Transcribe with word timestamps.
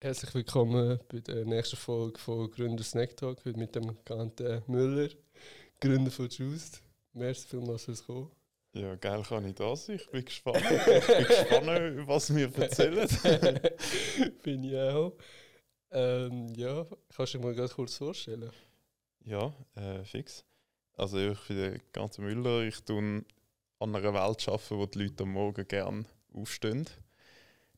Herzlich 0.00 0.32
willkommen 0.32 1.00
bei 1.08 1.18
der 1.18 1.44
nächsten 1.44 1.76
Folge 1.76 2.20
von 2.20 2.48
Gründer 2.52 2.84
Snack 2.84 3.16
Talk 3.16 3.44
heute 3.44 3.58
mit 3.58 3.74
dem 3.74 3.98
Gante 4.04 4.62
Müller, 4.68 5.08
Gründer 5.80 6.12
von 6.12 6.28
Just. 6.28 6.84
Merci 7.14 7.48
vielmals 7.48 7.82
fürs 7.82 8.06
Kommen. 8.06 8.30
Ja, 8.74 8.94
geil 8.94 9.24
kann 9.28 9.44
ich 9.44 9.56
da 9.56 9.74
sein. 9.74 9.96
Ich 9.96 10.08
bin 10.08 10.24
gespannt. 10.24 10.62
Ich 10.70 11.06
bin 11.06 11.24
gespannt, 11.26 12.06
was 12.06 12.32
wir 12.32 12.56
erzählen. 12.56 13.08
bin 14.44 14.62
ich 14.62 14.76
auch. 14.76 15.14
Ähm, 15.90 16.46
ja, 16.54 16.86
kannst 17.16 17.34
du 17.34 17.38
dir 17.38 17.44
mal 17.44 17.54
ganz 17.56 17.74
kurz 17.74 17.96
vorstellen? 17.96 18.52
Ja, 19.24 19.52
äh, 19.74 20.04
fix. 20.04 20.44
Also 20.94 21.18
ich 21.18 21.40
bin 21.48 21.56
der 21.56 21.78
ganze 21.92 22.20
Müller. 22.20 22.62
Ich 22.62 22.78
tue 22.84 23.24
an 23.80 23.96
einer 23.96 24.14
Welt 24.14 24.48
arbeiten, 24.48 24.78
wo 24.78 24.86
die 24.86 24.98
Leute 25.00 25.24
am 25.24 25.32
Morgen 25.32 25.66
gerne 25.66 26.04
aufstehen. 26.32 26.88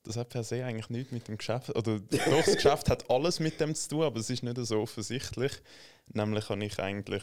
Das 0.03 0.17
hat 0.17 0.30
per 0.30 0.45
se 0.45 0.64
eigentlich 0.64 0.89
nichts 0.89 1.12
mit 1.12 1.29
dem 1.29 1.37
Geschäft. 1.37 1.71
Oder 1.71 2.01
doch, 2.01 2.45
das 2.45 2.55
Geschäft 2.55 2.89
hat 2.89 3.11
alles 3.11 3.39
mit 3.39 3.61
dem 3.61 3.75
zu 3.75 3.89
tun, 3.89 4.03
aber 4.03 4.20
es 4.20 4.30
ist 4.30 4.43
nicht 4.43 4.57
so 4.57 4.80
offensichtlich. 4.80 5.52
Nämlich 6.12 6.48
habe 6.48 6.65
ich 6.65 6.79
eigentlich 6.79 7.23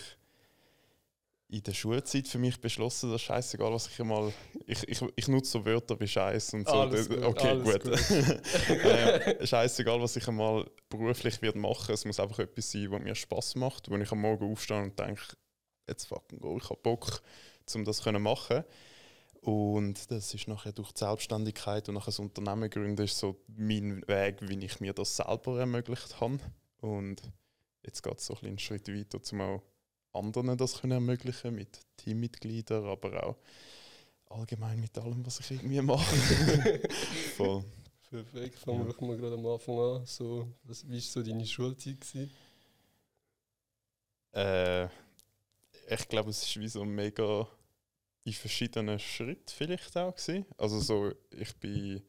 in 1.49 1.63
der 1.63 1.73
Schulzeit 1.73 2.27
für 2.27 2.39
mich 2.39 2.59
beschlossen, 2.59 3.11
dass 3.11 3.21
scheißegal, 3.21 3.71
was 3.71 3.87
ich 3.87 3.97
mal. 3.99 4.33
Ich, 4.65 4.87
ich, 4.87 5.01
ich 5.15 5.27
nutze 5.27 5.51
so 5.51 5.65
Wörter 5.65 5.99
wie 5.99 6.07
Scheiß 6.07 6.53
und 6.53 6.67
so. 6.67 6.73
Alles 6.73 7.07
gut, 7.07 7.23
okay, 7.23 7.47
alles 7.47 7.79
gut. 7.79 7.83
gut. 7.83 8.69
äh, 8.83 9.47
scheißegal, 9.47 10.01
was 10.01 10.15
ich 10.17 10.27
einmal 10.27 10.69
beruflich 10.89 11.41
wird 11.41 11.55
machen. 11.55 11.93
Es 11.93 12.03
muss 12.03 12.19
einfach 12.19 12.39
etwas 12.39 12.71
sein, 12.71 12.91
was 12.91 13.01
mir 13.01 13.15
Spaß 13.15 13.55
macht, 13.55 13.89
wo 13.89 13.95
ich 13.95 14.11
am 14.11 14.21
Morgen 14.21 14.51
aufstehe 14.51 14.81
und 14.81 14.99
denke, 14.99 15.23
jetzt 15.87 16.05
fucking 16.05 16.39
go, 16.39 16.57
ich 16.57 16.69
habe 16.69 16.81
Bock, 16.81 17.21
um 17.73 17.85
das 17.85 17.97
zu 17.97 18.11
machen. 18.11 18.63
Und 19.47 20.11
das 20.11 20.33
ist 20.33 20.49
nachher 20.49 20.73
durch 20.73 20.91
die 20.91 20.99
Selbstständigkeit 20.99 21.87
und 21.87 21.95
nachher 21.95 22.07
das 22.07 22.19
Unternehmen 22.19 22.69
gründen, 22.69 23.05
ist 23.05 23.17
so 23.17 23.39
mein 23.47 24.05
Weg, 24.05 24.39
wie 24.41 24.65
ich 24.65 24.81
mir 24.81 24.91
das 24.91 25.15
selber 25.15 25.57
ermöglicht 25.57 26.19
habe. 26.19 26.39
Und 26.81 27.21
jetzt 27.81 28.03
geht 28.03 28.17
es 28.17 28.25
so 28.25 28.33
ein 28.33 28.35
bisschen 28.35 28.49
einen 28.49 28.59
Schritt 28.59 28.89
weiter, 28.89 29.21
um 29.31 29.41
auch 29.41 29.63
anderen 30.11 30.57
das 30.57 30.81
können 30.81 30.91
ermöglichen 30.91 31.55
mit 31.55 31.79
Teammitgliedern, 31.95 32.83
aber 32.87 33.25
auch 33.25 33.37
allgemein 34.25 34.81
mit 34.81 34.97
allem, 34.97 35.25
was 35.25 35.39
ich 35.39 35.51
irgendwie 35.51 35.79
mache. 35.79 36.13
Voll. 37.37 37.63
Perfekt, 38.09 38.59
fangen 38.59 38.85
wir 38.85 38.91
doch 38.91 38.99
mal 38.99 39.15
gerade 39.15 39.35
am 39.35 39.45
Anfang 39.47 39.79
an. 39.79 40.05
So, 40.05 40.51
was, 40.63 40.85
wie 40.89 40.95
war 40.95 40.99
so 40.99 41.23
deine 41.23 41.45
Schulzeit? 41.45 42.01
Gewesen? 42.01 42.31
Äh, 44.33 44.87
ich 45.89 46.07
glaube, 46.09 46.31
es 46.31 46.43
ist 46.43 46.59
wie 46.59 46.67
so 46.67 46.83
mega 46.83 47.47
in 48.27 48.33
verschiedenen 48.33 48.99
Schritten 48.99 49.47
vielleicht 49.47 49.95
auch 49.95 50.13
gewesen. 50.13 50.45
Also 50.57 50.81
so, 50.81 51.13
ich 51.31 51.55
bin 51.55 52.03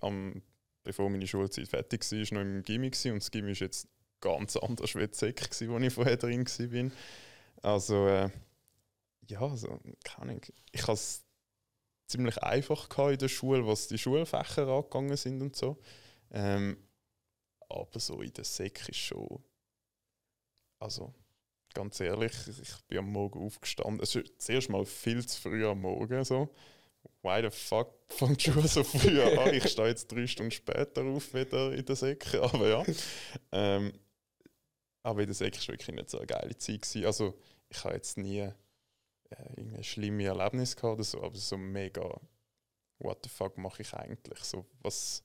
am, 0.00 0.40
bevor 0.84 1.10
meine 1.10 1.26
Schulzeit 1.26 1.66
fertig 1.66 2.04
war, 2.12 2.38
noch 2.38 2.40
im 2.42 2.62
Gimmi 2.62 2.90
gewesen, 2.90 3.12
und 3.12 3.22
das 3.22 3.32
Gimmi 3.32 3.50
ist 3.50 3.60
jetzt 3.60 3.88
ganz 4.20 4.56
anders 4.56 4.94
wie 4.94 5.08
die 5.08 5.68
wo 5.68 5.78
ich 5.78 5.92
vorher 5.92 6.16
drin 6.16 6.46
war. 6.46 6.90
Also 7.62 8.06
äh, 8.06 8.30
ja, 9.28 9.40
also, 9.40 9.80
keine 10.04 10.30
Ahnung. 10.30 10.42
Ich 10.70 10.82
hatte 10.82 10.92
es 10.92 11.24
ziemlich 12.06 12.40
einfach 12.44 12.88
in 13.10 13.18
der 13.18 13.28
Schule, 13.28 13.66
was 13.66 13.88
die 13.88 13.98
Schulfächer 13.98 14.68
angegangen 14.68 15.16
sind 15.16 15.42
und 15.42 15.56
so. 15.56 15.80
Ähm, 16.30 16.76
aber 17.68 17.98
so 17.98 18.22
in 18.22 18.32
der 18.32 18.44
Sek 18.44 18.88
ist 18.88 18.98
schon, 18.98 19.42
also 20.78 21.12
ganz 21.76 22.00
ehrlich, 22.00 22.32
ich 22.48 22.74
bin 22.88 22.98
am 22.98 23.12
Morgen 23.12 23.44
aufgestanden. 23.44 24.00
Es 24.02 24.14
ist 24.14 24.40
zuerst 24.40 24.70
mal 24.70 24.86
viel 24.86 25.24
zu 25.26 25.40
früh 25.40 25.66
am 25.66 25.82
Morgen. 25.82 26.24
So. 26.24 26.48
Why 27.22 27.42
the 27.42 27.50
fuck 27.50 27.92
fängt 28.08 28.42
Schule 28.42 28.66
so 28.66 28.82
früh 28.82 29.20
an? 29.20 29.52
Ich 29.54 29.68
stehe 29.68 29.88
jetzt 29.88 30.10
drei 30.10 30.26
Stunden 30.26 30.50
später 30.50 31.04
auf 31.04 31.34
wieder 31.34 31.72
in 31.72 31.84
der 31.84 31.94
Säcke. 31.94 32.42
Aber 32.42 32.66
ja. 32.66 32.84
Ähm, 33.52 33.92
aber 35.02 35.20
in 35.20 35.26
der 35.26 35.34
Säcke 35.34 35.58
war 35.58 35.68
wirklich 35.68 35.94
nicht 35.94 36.10
so 36.10 36.18
eine 36.18 36.26
geile 36.26 36.56
Zeit. 36.56 36.82
Gewesen. 36.82 37.06
Also, 37.06 37.38
ich 37.68 37.84
habe 37.84 37.94
jetzt 37.94 38.18
nie 38.18 38.40
äh, 38.40 38.52
irgendwie 39.56 39.84
schlimme 39.84 40.24
Erlebnisse 40.24 40.74
gehabt 40.74 40.94
oder 40.94 41.04
so, 41.04 41.22
aber 41.22 41.36
so 41.36 41.56
mega, 41.56 42.20
what 42.98 43.18
the 43.22 43.28
fuck 43.28 43.56
mache 43.56 43.82
ich 43.82 43.94
eigentlich? 43.94 44.40
So, 44.40 44.66
was, 44.80 45.22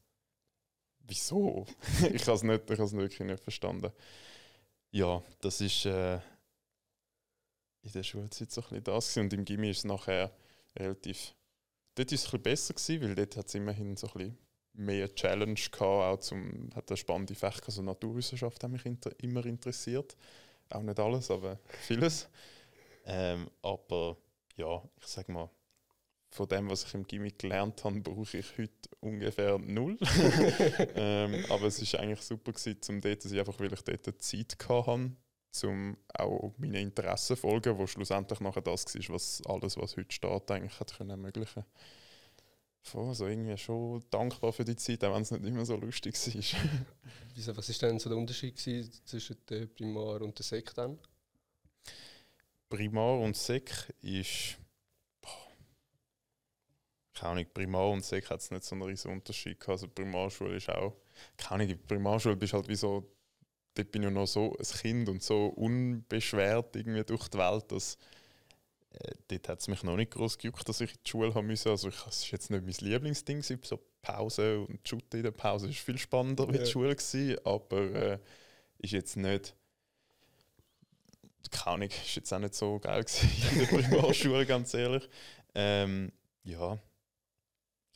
wieso? 1.00 1.66
ich 2.14 2.28
habe 2.28 2.36
es 2.36 2.44
nicht, 2.44 2.70
ich 2.70 2.78
es 2.78 2.94
wirklich 2.94 3.28
nicht 3.28 3.42
verstanden. 3.42 3.92
Ja, 4.92 5.24
das 5.40 5.62
ist 5.62 5.86
äh, 5.88 6.20
in 7.84 7.92
der 7.92 8.04
Schulzeit 8.04 8.52
so 8.52 8.62
ein 8.62 8.70
bisschen 8.70 8.84
das 8.84 9.10
gewesen. 9.10 9.26
und 9.26 9.34
im 9.34 9.46
Gimmi 9.46 9.70
ist 9.70 9.80
es 9.80 9.84
nachher 9.86 10.32
relativ, 10.78 11.36
dort 11.96 12.12
ist 12.12 12.28
es 12.28 12.34
ein 12.34 12.42
besser 12.42 12.74
gewesen, 12.74 13.02
weil 13.02 13.16
dort 13.16 13.38
hat 13.38 13.48
es 13.48 13.56
immerhin 13.56 13.96
so 13.96 14.08
ein 14.08 14.14
bisschen 14.14 14.38
mehr 14.74 15.14
Challenge 15.14 15.54
gehabt, 15.54 15.82
auch 15.82 16.20
zum, 16.20 16.70
hat 16.76 16.90
eine 16.90 16.98
spannende 16.98 17.36
Fächer, 17.36 17.60
gehabt, 17.60 17.72
so 17.72 17.82
Naturwissenschaft 17.82 18.64
hat 18.64 18.72
mich 18.72 18.86
inter, 18.86 19.12
immer 19.20 19.46
interessiert. 19.46 20.16
Auch 20.70 20.82
nicht 20.82 21.00
alles, 21.00 21.30
aber 21.30 21.60
vieles. 21.82 22.30
Ähm, 23.06 23.50
aber 23.62 24.16
ja, 24.56 24.82
ich 25.00 25.08
sag 25.08 25.28
mal, 25.28 25.50
von 26.30 26.48
dem, 26.48 26.70
was 26.70 26.86
ich 26.86 26.94
im 26.94 27.06
Gimmick 27.06 27.40
gelernt 27.40 27.84
habe, 27.84 28.00
brauche 28.00 28.38
ich 28.38 28.58
heute 28.58 28.90
ungefähr 29.02 29.58
null. 29.58 29.98
ähm, 30.96 31.46
aber 31.50 31.66
es 31.66 31.82
ist 31.82 31.96
eigentlich 31.96 32.22
super 32.22 32.54
gewesen, 32.54 32.82
zum 32.82 33.02
dort, 33.02 33.26
dass 33.26 33.32
ich 33.32 33.40
einfach, 33.40 33.60
weil 33.60 33.74
ich 33.74 33.82
dort 33.82 34.22
Zeit 34.22 34.58
hatte, 34.70 35.12
um 35.64 35.98
auch 36.14 36.54
meine 36.58 36.82
Interessen 36.82 37.36
zu 37.36 37.42
folgen, 37.42 37.78
wo 37.78 37.88
schlussendlich 37.88 38.40
nachher 38.40 38.62
das 38.62 38.86
war, 38.86 39.16
was 39.16 39.42
alles, 39.46 39.78
was 39.78 39.98
heute 39.98 40.12
steht, 40.12 40.52
eigentlich 40.52 40.80
hat 40.80 40.98
können 40.98 41.10
ermöglichen. 41.10 41.66
Voll, 42.84 43.10
also 43.10 43.28
irgendwie 43.28 43.58
schon 43.58 44.04
dankbar 44.10 44.52
für 44.52 44.66
die 44.66 44.76
Zeit, 44.76 45.04
auch 45.04 45.14
wenn 45.14 45.22
es 45.22 45.30
nicht 45.32 45.46
immer 45.46 45.66
so 45.66 45.76
lustig 45.76 46.16
war. 46.16 46.62
Wieso, 47.36 47.56
was 47.56 47.82
war 47.82 47.90
denn 47.90 48.00
so 48.00 48.10
der 48.10 48.18
Unterschied 48.18 48.58
zwischen 48.58 49.38
der 49.48 49.68
Primar 49.68 50.22
und 50.22 50.38
der 50.38 50.44
Sek 50.44 50.74
dann? 50.74 50.98
Primar 52.70 53.20
und 53.20 53.38
Sek 53.38 53.94
ist. 54.02 54.58
Boah, 55.22 55.30
keine 57.14 57.32
Ahnung, 57.34 57.46
Primar 57.54 57.90
und 57.92 58.04
Sek 58.04 58.30
hat 58.30 58.40
es 58.40 58.50
nicht 58.50 58.64
so 58.64 58.74
einen 58.74 58.84
riesen 58.84 59.12
Unterschied 59.12 59.60
gehabt. 59.60 59.74
Also 59.74 59.88
Primarschule 59.88 60.56
ist 60.56 60.70
auch. 60.70 60.96
Keine 61.38 61.66
Ahnung, 61.66 61.80
Primarschule 61.88 62.36
bist 62.36 62.54
halt 62.54 62.68
wie 62.68 62.76
so. 62.76 63.08
Dort 63.76 63.92
bin 63.92 64.04
ich 64.04 64.12
noch 64.12 64.28
so 64.28 64.56
ein 64.58 64.66
Kind 64.66 65.10
und 65.10 65.24
so 65.24 65.48
unbeschwert 65.48 66.76
irgendwie 66.76 67.04
durch 67.04 67.28
die 67.30 67.38
Welt, 67.38 67.72
dass. 67.72 67.98
Äh, 68.94 69.14
dort 69.30 69.48
hat 69.50 69.60
es 69.62 69.68
mich 69.70 69.84
noch 69.84 69.96
nicht 69.96 70.12
groß 70.12 70.38
gejuckt, 70.38 70.68
dass 70.68 70.82
ich 70.82 70.92
in 70.92 70.98
die 71.06 71.10
Schule 71.10 71.34
haben 71.34 71.48
musste. 71.48 71.70
Also 71.70 71.88
ich, 71.90 71.96
es 72.08 72.24
war 72.24 72.32
jetzt 72.34 72.50
nicht 72.52 72.64
mein 72.66 72.90
Lieblingsding, 72.90 73.42
so 73.44 73.80
Pause 74.02 74.60
und 74.62 74.86
Shooten 74.88 75.18
in 75.20 75.24
der 75.24 75.32
Pause 75.32 75.68
war 75.68 75.74
viel 75.74 75.98
spannender 75.98 76.50
wie 76.52 76.58
Ja. 76.58 76.64
die 76.64 76.70
Schule, 76.70 76.96
gewesen, 76.96 77.38
aber 77.46 77.80
äh, 77.94 78.20
ist 78.80 78.92
jetzt 78.94 79.16
nicht 79.16 79.56
keine 81.50 81.74
Ahnung, 81.76 81.90
ist 81.90 82.16
jetzt 82.16 82.34
auch 82.34 82.40
nicht 82.40 82.54
so 82.56 82.80
geil 82.80 83.04
gewesen 83.04 83.30
in 83.52 83.60
der 83.60 83.66
Primarschule, 83.66 84.46
ganz 84.46 84.74
ehrlich. 84.74 85.08
Ähm, 85.56 86.12
ja, 86.44 86.78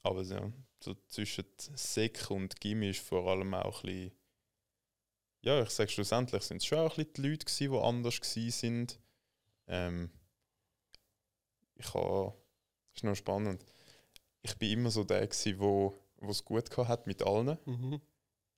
aber 0.03 0.21
ja, 0.23 0.51
so 0.79 0.95
zwischen 1.07 1.45
Sek 1.57 2.29
und 2.29 2.59
Gimmi 2.59 2.89
ist 2.89 2.99
vor 2.99 3.27
allem 3.27 3.53
auch 3.53 3.83
ein 3.83 3.89
bisschen, 3.89 4.11
ja, 5.45 5.61
ich 5.61 5.69
sage 5.69 5.91
schlussendlich 5.91 6.43
sind 6.43 6.57
es 6.57 6.65
schon 6.65 6.79
auch 6.79 6.97
ein 6.97 7.05
bisschen 7.05 7.13
die 7.13 7.29
Leute 7.29 7.45
gewesen, 7.45 7.71
die 7.71 7.79
anders 7.79 8.19
sind. 8.59 8.99
Ähm, 9.67 10.09
ich 11.75 11.93
habe, 11.93 12.33
das 12.91 12.97
ist 12.97 13.03
noch 13.03 13.15
spannend, 13.15 13.63
ich 14.41 14.55
bin 14.57 14.71
immer 14.71 14.89
so 14.89 15.03
der 15.03 15.27
gewesen, 15.27 15.59
wo 15.59 15.95
es 16.27 16.43
gut 16.43 16.75
hat 16.75 17.07
mit 17.07 17.23
allen. 17.23 17.57
Mhm. 17.65 18.01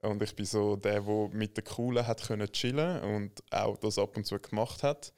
Und 0.01 0.21
ich 0.21 0.35
bin 0.35 0.45
so 0.45 0.75
der, 0.75 1.01
der 1.01 1.29
mit 1.29 1.57
den 1.57 1.63
Coolen 1.65 2.07
hat 2.07 2.23
können 2.23 2.51
chillen 2.51 3.01
und 3.03 3.43
auch 3.51 3.77
das 3.77 3.97
ab 3.97 4.15
und 4.15 4.25
zu 4.25 4.39
gemacht 4.39 4.83
hat. 4.83 5.11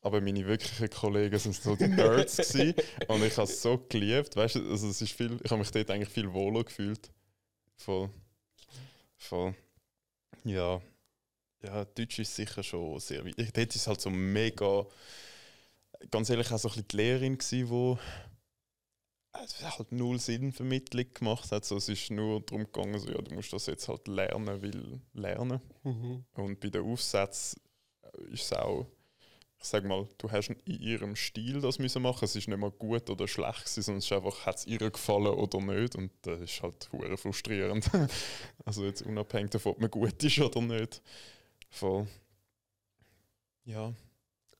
Aber 0.00 0.20
meine 0.20 0.46
wirklichen 0.46 0.90
Kollegen 0.90 1.38
sind 1.38 1.56
so 1.56 1.74
die 1.74 1.88
Nerds 1.88 2.36
gewesen. 2.36 2.74
und 3.08 3.24
ich 3.24 3.36
habe 3.36 3.50
es 3.50 3.60
so 3.60 3.78
geliebt, 3.88 4.36
weißt 4.36 4.56
du, 4.56 4.70
also 4.70 4.88
es 4.88 5.02
ist 5.02 5.12
viel, 5.12 5.40
ich 5.42 5.50
habe 5.50 5.58
mich 5.58 5.70
dort 5.72 5.90
eigentlich 5.90 6.10
viel 6.10 6.32
wohler 6.32 6.62
gefühlt. 6.62 7.10
Voll, 7.74 8.10
voll, 9.16 9.54
ja, 10.44 10.80
ja, 11.62 11.84
Deutsch 11.84 12.18
ist 12.18 12.34
sicher 12.34 12.62
schon 12.62 12.98
sehr 13.00 13.24
wichtig. 13.24 13.52
Dort 13.52 13.74
ist 13.74 13.76
es 13.76 13.86
halt 13.86 14.00
so 14.00 14.10
mega, 14.10 14.86
ganz 16.10 16.30
ehrlich, 16.30 16.52
auch 16.52 16.58
so 16.58 16.68
ein 16.68 16.72
bisschen 16.72 16.88
die 16.88 16.96
Lehrerin 16.96 17.38
gewesen, 17.38 17.68
wo 17.68 17.98
es 19.44 19.62
halt 19.62 19.92
null 19.92 20.18
Sinnvermittlung 20.18 21.06
gemacht 21.14 21.50
hat. 21.52 21.64
So, 21.64 21.76
es 21.76 21.88
ist 21.88 22.10
nur 22.10 22.40
darum 22.40 22.64
gegangen, 22.64 22.98
so, 22.98 23.10
ja, 23.10 23.18
du 23.18 23.34
musst 23.34 23.52
das 23.52 23.66
jetzt 23.66 23.88
halt 23.88 24.06
lernen, 24.08 24.62
weil 24.62 25.00
lernen. 25.12 25.60
Mhm. 25.82 26.24
Und 26.34 26.60
bei 26.60 26.70
den 26.70 26.84
Aufsätzen 26.84 27.60
ist 28.30 28.44
es 28.44 28.52
auch, 28.52 28.86
ich 29.60 29.64
sag 29.64 29.84
mal, 29.84 30.06
du 30.18 30.30
hast 30.30 30.50
in 30.50 30.80
ihrem 30.80 31.16
Stil 31.16 31.60
das 31.60 31.80
müssen 31.80 32.02
machen. 32.02 32.24
Es 32.24 32.36
ist 32.36 32.46
nicht 32.46 32.58
mal 32.58 32.70
gut 32.70 33.10
oder 33.10 33.26
schlecht, 33.26 33.66
sondern 33.66 33.98
es 33.98 34.04
ist 34.04 34.12
einfach, 34.12 34.46
hat 34.46 34.56
es 34.56 34.66
ihr 34.66 34.78
gefallen 34.78 35.26
oder 35.26 35.60
nicht. 35.60 35.96
Und 35.96 36.12
das 36.22 36.40
ist 36.40 36.62
halt 36.62 36.88
frustrierend. 37.18 37.90
also 38.64 38.84
jetzt 38.84 39.02
unabhängig 39.02 39.50
davon, 39.50 39.72
ob 39.72 39.80
man 39.80 39.90
gut 39.90 40.22
ist 40.22 40.38
oder 40.38 40.60
nicht. 40.60 41.02
Voll. 41.68 42.06
Ja, 43.64 43.92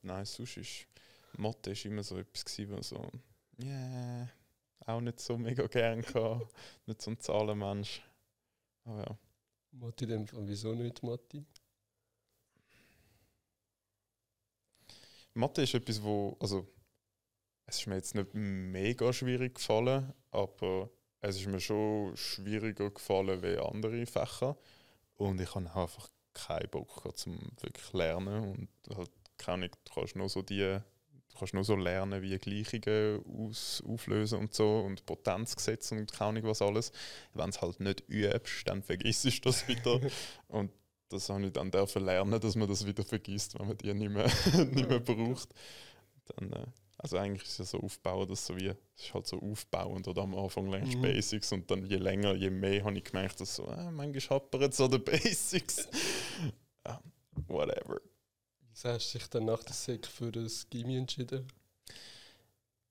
nein, 0.03 0.25
sonst 0.25 0.57
ist 0.59 0.87
Mathe 1.39 1.71
ist 1.71 1.85
immer 1.85 2.03
so 2.03 2.19
etwas 2.19 2.45
gewesen, 2.45 2.77
was 2.77 2.89
so, 2.89 3.11
yeah, 3.63 4.29
auch 4.87 5.01
nicht 5.01 5.21
so 5.21 5.39
mega 5.39 5.67
gern 5.67 6.03
gehabt. 6.03 6.53
nicht 6.87 7.01
so 7.03 7.11
ein 7.11 7.21
Zahlenmensch. 7.21 8.03
Aber 8.85 9.01
ja. 9.01 9.19
Matti, 9.73 10.07
dem 10.07 10.27
Fall, 10.27 10.49
wieso 10.49 10.75
nicht 10.75 11.03
Matti? 11.03 11.45
Mathe 15.35 15.63
ist 15.63 15.75
etwas, 15.75 16.03
wo, 16.03 16.37
also 16.41 16.67
es 17.67 17.79
ist 17.79 17.87
mir 17.87 17.97
jetzt 17.97 18.15
nicht 18.15 18.31
mega 18.33 19.13
schwierig 19.13 19.55
gefallen, 19.57 20.13
aber 20.31 20.91
es 21.21 21.37
ist 21.37 21.47
mir 21.47 21.61
schon 21.61 22.17
schwieriger 22.17 22.91
gefallen 22.91 23.43
wie 23.43 23.59
andere 23.59 24.07
Fächer. 24.07 24.57
Und 25.15 25.41
ich 25.41 25.55
habe 25.55 25.71
auch 25.71 25.83
einfach 25.83 26.09
keinen 26.47 26.69
Bock 26.71 27.03
gehabt, 27.03 27.19
zum 27.19 27.39
wirklich 27.61 27.93
lernen 27.93 28.51
und 28.51 28.97
halt 28.97 29.11
kann 29.39 29.63
ich, 29.63 29.71
du 29.85 29.95
kannst 29.95 30.17
nur 30.17 30.29
so 30.29 30.43
die, 30.43 30.59
du 30.59 31.39
kannst 31.39 31.55
nur 31.55 31.65
so 31.65 31.77
lernen, 31.77 32.23
wie 32.23 32.37
Gleichungen 32.39 33.25
aus, 33.27 33.83
auflösen 33.87 34.41
und 34.41 34.55
so 34.55 34.81
und 34.81 35.07
Potenzgesetze 35.07 35.95
und 35.95 36.13
keine 36.13 36.43
was 36.43 36.61
alles. 36.61 36.93
Wenn 37.35 37.51
es 37.51 37.63
halt 37.63 37.81
nicht 37.81 38.03
übst, 38.09 38.67
dann 38.67 38.83
vergisst 38.83 39.25
du 39.25 39.31
das 39.43 39.67
wieder. 39.69 40.01
und 40.49 40.73
das 41.09 41.31
habe 41.31 41.47
ich 41.47 41.53
dann 41.53 41.71
dürfen 41.71 42.05
lernen, 42.05 42.39
dass 42.39 42.57
man 42.57 42.69
das 42.69 42.85
wieder 42.85 43.05
vergisst, 43.05 43.59
wenn 43.59 43.69
man 43.69 43.79
die 43.79 43.95
nicht 43.95 44.11
mehr, 44.11 44.27
nicht 44.67 44.89
mehr 44.89 45.01
braucht. 45.01 45.49
Dann, 46.27 46.53
äh, 46.53 46.67
also 46.99 47.17
eigentlich 47.17 47.45
ist 47.45 47.53
es 47.53 47.59
ja 47.59 47.65
so 47.79 47.81
aufbauen, 47.81 48.29
dass 48.29 48.45
so 48.47 48.57
wie, 48.57 48.67
es 48.67 48.77
ist 49.05 49.15
halt 49.15 49.27
so 49.27 49.41
aufbauend 49.41 50.07
oder 50.09 50.23
am 50.23 50.35
Anfang 50.35 50.69
lernst 50.71 50.97
Mhm. 50.97 51.03
Basics 51.03 51.53
und 51.53 51.71
dann 51.71 51.87
je 51.87 51.97
länger, 51.97 52.35
je 52.35 52.51
mehr 52.51 52.85
habe 52.85 52.99
ich 52.99 53.05
gemerkt, 53.05 53.41
dass 53.41 53.55
so, 53.55 53.67
äh, 53.69 53.91
manchmal 53.91 54.41
hapert 54.41 54.73
es 54.73 54.81
an 54.81 54.91
den 54.91 55.05
Basics. 55.05 55.89
Ja, 56.87 57.01
whatever. 57.47 58.01
Wieso 58.71 58.89
hast 58.91 59.15
du 59.15 59.19
dich 59.19 59.29
dann 59.29 59.45
nach 59.47 59.63
der 59.63 59.75
Sek 59.75 60.07
für 60.07 60.31
das 60.33 60.69
Gimmi 60.69 60.97
entschieden? 60.97 61.47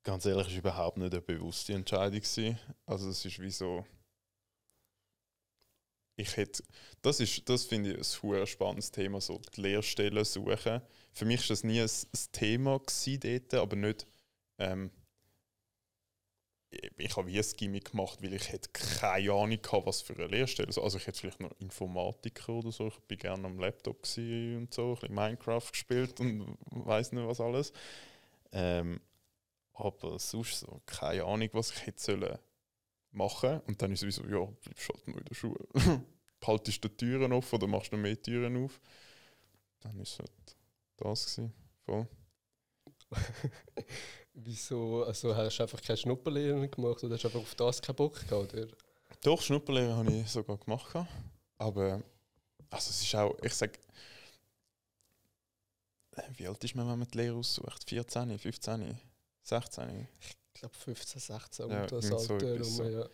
Ganz 0.04 0.25
ehrlich, 0.25 0.48
es 0.48 0.53
war 0.53 0.60
überhaupt 0.60 0.98
nicht 0.98 1.12
eine 1.13 1.21
bewusste 1.21 1.74
Entscheidung. 1.74 2.19
Gewesen. 2.21 2.57
Also 2.86 3.10
es 3.10 3.25
ist 3.25 3.39
wie 3.39 3.51
so. 3.51 3.86
Ich 6.18 6.36
hätte. 6.38 6.64
Das 7.02 7.19
ist, 7.22 7.48
das 7.48 7.66
finde 7.66 7.92
ich 7.94 7.98
ein 7.98 8.04
sehr 8.04 8.48
spannendes 8.48 8.92
Thema, 8.92 9.22
so 9.22 9.40
die 9.56 9.62
Lehrstellen 9.62 10.25
suchen. 10.25 10.81
Für 11.14 11.25
mich 11.25 11.42
war 11.42 11.48
das 11.50 11.64
nie 11.64 11.80
ein, 11.81 11.90
Thema 12.31 12.80
dort, 13.19 13.54
aber 13.54 13.75
nicht. 13.75 14.08
Ähm, 14.60 14.92
ich- 16.69 16.92
habe 17.18 17.28
wie 17.28 17.38
ein 17.40 17.46
Gimmick 17.58 17.92
gemacht, 17.92 18.22
weil 18.22 18.34
ich 18.34 18.52
hätte 18.52 18.69
keine 18.74 19.31
Ahnung 19.31 19.60
hatte, 19.72 19.86
was 19.86 20.02
für 20.02 20.14
eine 20.14 20.28
Lehrstelle. 20.28 20.69
Also 20.81 20.98
ich 20.98 21.08
hätte 21.08 21.19
vielleicht 21.19 21.40
noch 21.40 21.52
Informatiker 21.60 22.54
oder 22.54 22.72
so. 22.72 22.88
Ich 22.88 23.00
bin 23.08 23.18
gerne 23.18 23.46
am 23.48 23.60
Laptop 23.60 23.98
und 24.18 24.74
so, 24.74 24.90
ein 24.94 24.96
bisschen 24.96 25.16
Minecraft 25.16 25.72
gespielt 25.72 26.20
und 26.20 26.58
weiß 26.72 27.12
nicht 27.13 27.28
was 27.28 27.40
alles. 27.42 27.72
Ähm, 28.54 29.02
aber 29.75 30.20
sonst 30.20 30.62
so 30.62 30.81
keine 30.88 31.25
Ahnung, 31.25 31.50
was 31.54 31.72
ich 31.72 31.86
hätte 31.88 32.02
sollen 32.02 32.40
machen. 33.18 33.60
Und 33.68 33.81
dann 33.81 33.92
ist 33.92 34.04
es 34.04 34.08
wie 34.08 34.12
so, 34.12 34.24
ja, 34.24 34.46
bleibst 34.46 34.90
halt 34.90 35.08
nur 35.08 35.18
in 35.18 35.25
der 35.25 35.36
Schule. 35.36 35.68
Haltest 36.46 36.84
du 36.84 36.88
die 36.88 36.98
Türen 36.98 37.34
offen 37.34 37.56
oder 37.56 37.68
machst 37.68 37.92
du 37.92 37.96
noch 37.96 38.04
mehr 38.04 38.22
Türen 38.22 38.64
auf? 38.64 38.80
Dann 39.81 40.00
ist 40.00 40.14
es 40.14 40.19
halt 40.19 40.31
das 40.98 41.25
gewesen. 41.25 41.54
Voll. 41.86 42.08
Wieso? 44.34 45.04
Also 45.04 45.36
hast 45.36 45.58
du 45.58 45.64
einfach 45.64 45.81
keine 45.81 45.98
Schnupperlehre 45.98 46.68
gemacht 46.69 47.04
oder 47.04 47.16
hast 47.16 47.24
du 47.24 47.28
einfach 47.28 47.42
auf 47.42 47.56
das 47.56 47.81
keinen 47.81 47.96
Bock 47.96 48.14
gehabt? 48.28 48.54
Oder? 48.54 48.68
Doch, 49.24 49.42
Schnupperlehre 49.42 49.96
habe 49.96 50.13
ich 50.13 50.30
sogar 50.30 50.58
gemacht. 50.58 50.96
Aber 51.58 52.04
also 52.70 52.90
es 52.90 53.02
ist 53.02 53.16
auch, 53.16 53.36
ich 53.42 53.54
sage, 53.54 53.80
wie 56.36 56.48
alt 56.48 56.63
ist 56.63 56.75
man, 56.75 56.88
wenn 56.88 57.00
man 57.00 57.08
die 57.08 57.18
Lehre 57.18 57.36
aussucht? 57.36 57.90
14, 57.90 58.38
15, 58.38 59.00
16? 59.44 60.08
Ich 60.20 60.38
glaube 60.59 60.75
15, 60.75 61.21
16 61.21 61.69
Ja, 61.69 61.86
das 61.86 62.06
irgend 62.06 62.21
so 62.21 62.33
Alter 62.33 62.54
etwas 62.54 62.68
rum, 62.68 62.75
so. 62.75 62.83
ja. 63.00 63.09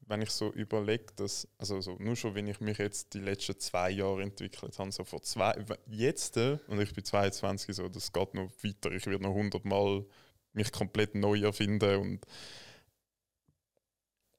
wenn 0.00 0.22
ich 0.22 0.30
so 0.30 0.52
überlege, 0.52 1.06
dass, 1.16 1.48
also 1.58 1.80
so, 1.80 1.96
nur 1.98 2.16
schon, 2.16 2.34
wenn 2.34 2.46
ich 2.46 2.60
mich 2.60 2.78
jetzt 2.78 3.14
die 3.14 3.20
letzten 3.20 3.58
zwei 3.58 3.90
Jahre 3.90 4.22
entwickelt 4.22 4.78
habe, 4.78 4.92
so 4.92 5.04
vor 5.04 5.22
zwei, 5.22 5.54
jetzt, 5.86 6.36
äh, 6.36 6.58
und 6.68 6.80
ich 6.80 6.92
bin 6.94 7.04
22, 7.04 7.74
so, 7.74 7.88
das 7.88 8.12
geht 8.12 8.34
noch 8.34 8.50
weiter, 8.62 8.90
ich 8.92 9.06
werde 9.06 9.22
noch 9.22 9.34
100 9.34 9.64
Mal 9.64 10.04
mich 10.52 10.72
komplett 10.72 11.14
neu 11.14 11.40
erfinden 11.40 12.00
und 12.00 12.26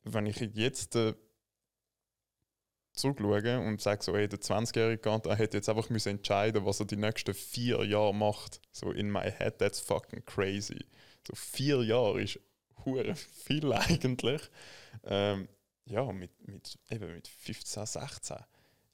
wenn 0.03 0.25
ich 0.25 0.39
jetzt 0.39 0.95
äh, 0.95 1.13
zurückschaue 2.97 3.59
und 3.59 3.81
sage 3.81 4.03
so, 4.03 4.15
hey, 4.15 4.27
der 4.27 4.39
20-jährige 4.39 5.01
Gant, 5.01 5.25
er 5.25 5.35
hätte 5.35 5.57
jetzt 5.57 5.69
einfach 5.69 5.89
müssen 5.89 6.09
entscheiden, 6.09 6.65
was 6.65 6.79
er 6.79 6.85
die 6.85 6.97
nächsten 6.97 7.33
vier 7.33 7.83
Jahre 7.85 8.13
macht. 8.13 8.59
So 8.71 8.91
in 8.91 9.11
my 9.11 9.31
head, 9.31 9.59
that's 9.59 9.79
fucking 9.79 10.25
crazy. 10.25 10.85
So 11.27 11.35
vier 11.35 11.83
Jahre 11.83 12.21
ist 12.21 12.39
hure 12.87 13.15
viel 13.15 13.71
eigentlich. 13.73 14.41
Ähm, 15.03 15.47
ja, 15.85 16.11
mit, 16.11 16.31
mit, 16.47 16.77
eben 16.89 17.13
mit 17.13 17.27
15, 17.27 17.85
16. 17.85 18.37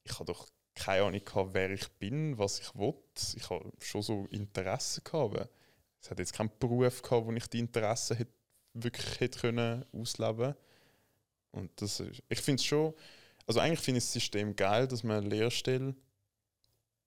Ich 0.04 0.13
habe 0.13 0.25
doch 0.25 0.48
keine 0.75 1.04
Ahnung 1.06 1.24
gehabt, 1.24 1.54
wer 1.54 1.72
ich 1.72 1.88
bin, 1.94 2.38
was 2.38 2.60
ich 2.60 2.75
will. 2.75 2.95
Ich 3.36 3.50
habe 3.50 3.72
schon 3.80 4.01
so 4.01 4.28
Interessen 4.31 5.04
gehabt. 5.04 5.36
aber 5.36 5.50
Es 6.01 6.10
hat 6.10 6.19
jetzt 6.19 6.34
keinen 6.34 6.51
Beruf 6.60 7.01
gehabt, 7.01 7.25
wo 7.25 7.31
ich 7.31 7.48
die 7.48 7.60
Interessen 7.60 8.18
hätte, 8.18 8.34
wirklich 8.74 9.19
hätte 9.19 9.40
können 9.40 9.86
ausleben 9.94 10.56
Und 11.51 11.69
das 11.81 12.00
ist, 12.00 12.24
ich 12.28 12.42
finde 12.42 12.60
es 12.60 12.66
schon, 12.66 12.94
also 13.45 13.60
eigentlich 13.60 13.80
finde 13.80 14.00
ich 14.00 14.06
das 14.06 14.13
System 14.13 14.56
geil, 14.56 14.88
dass 14.88 15.04
man 15.04 15.18
eine 15.18 15.30
Lehrstelle 15.30 15.95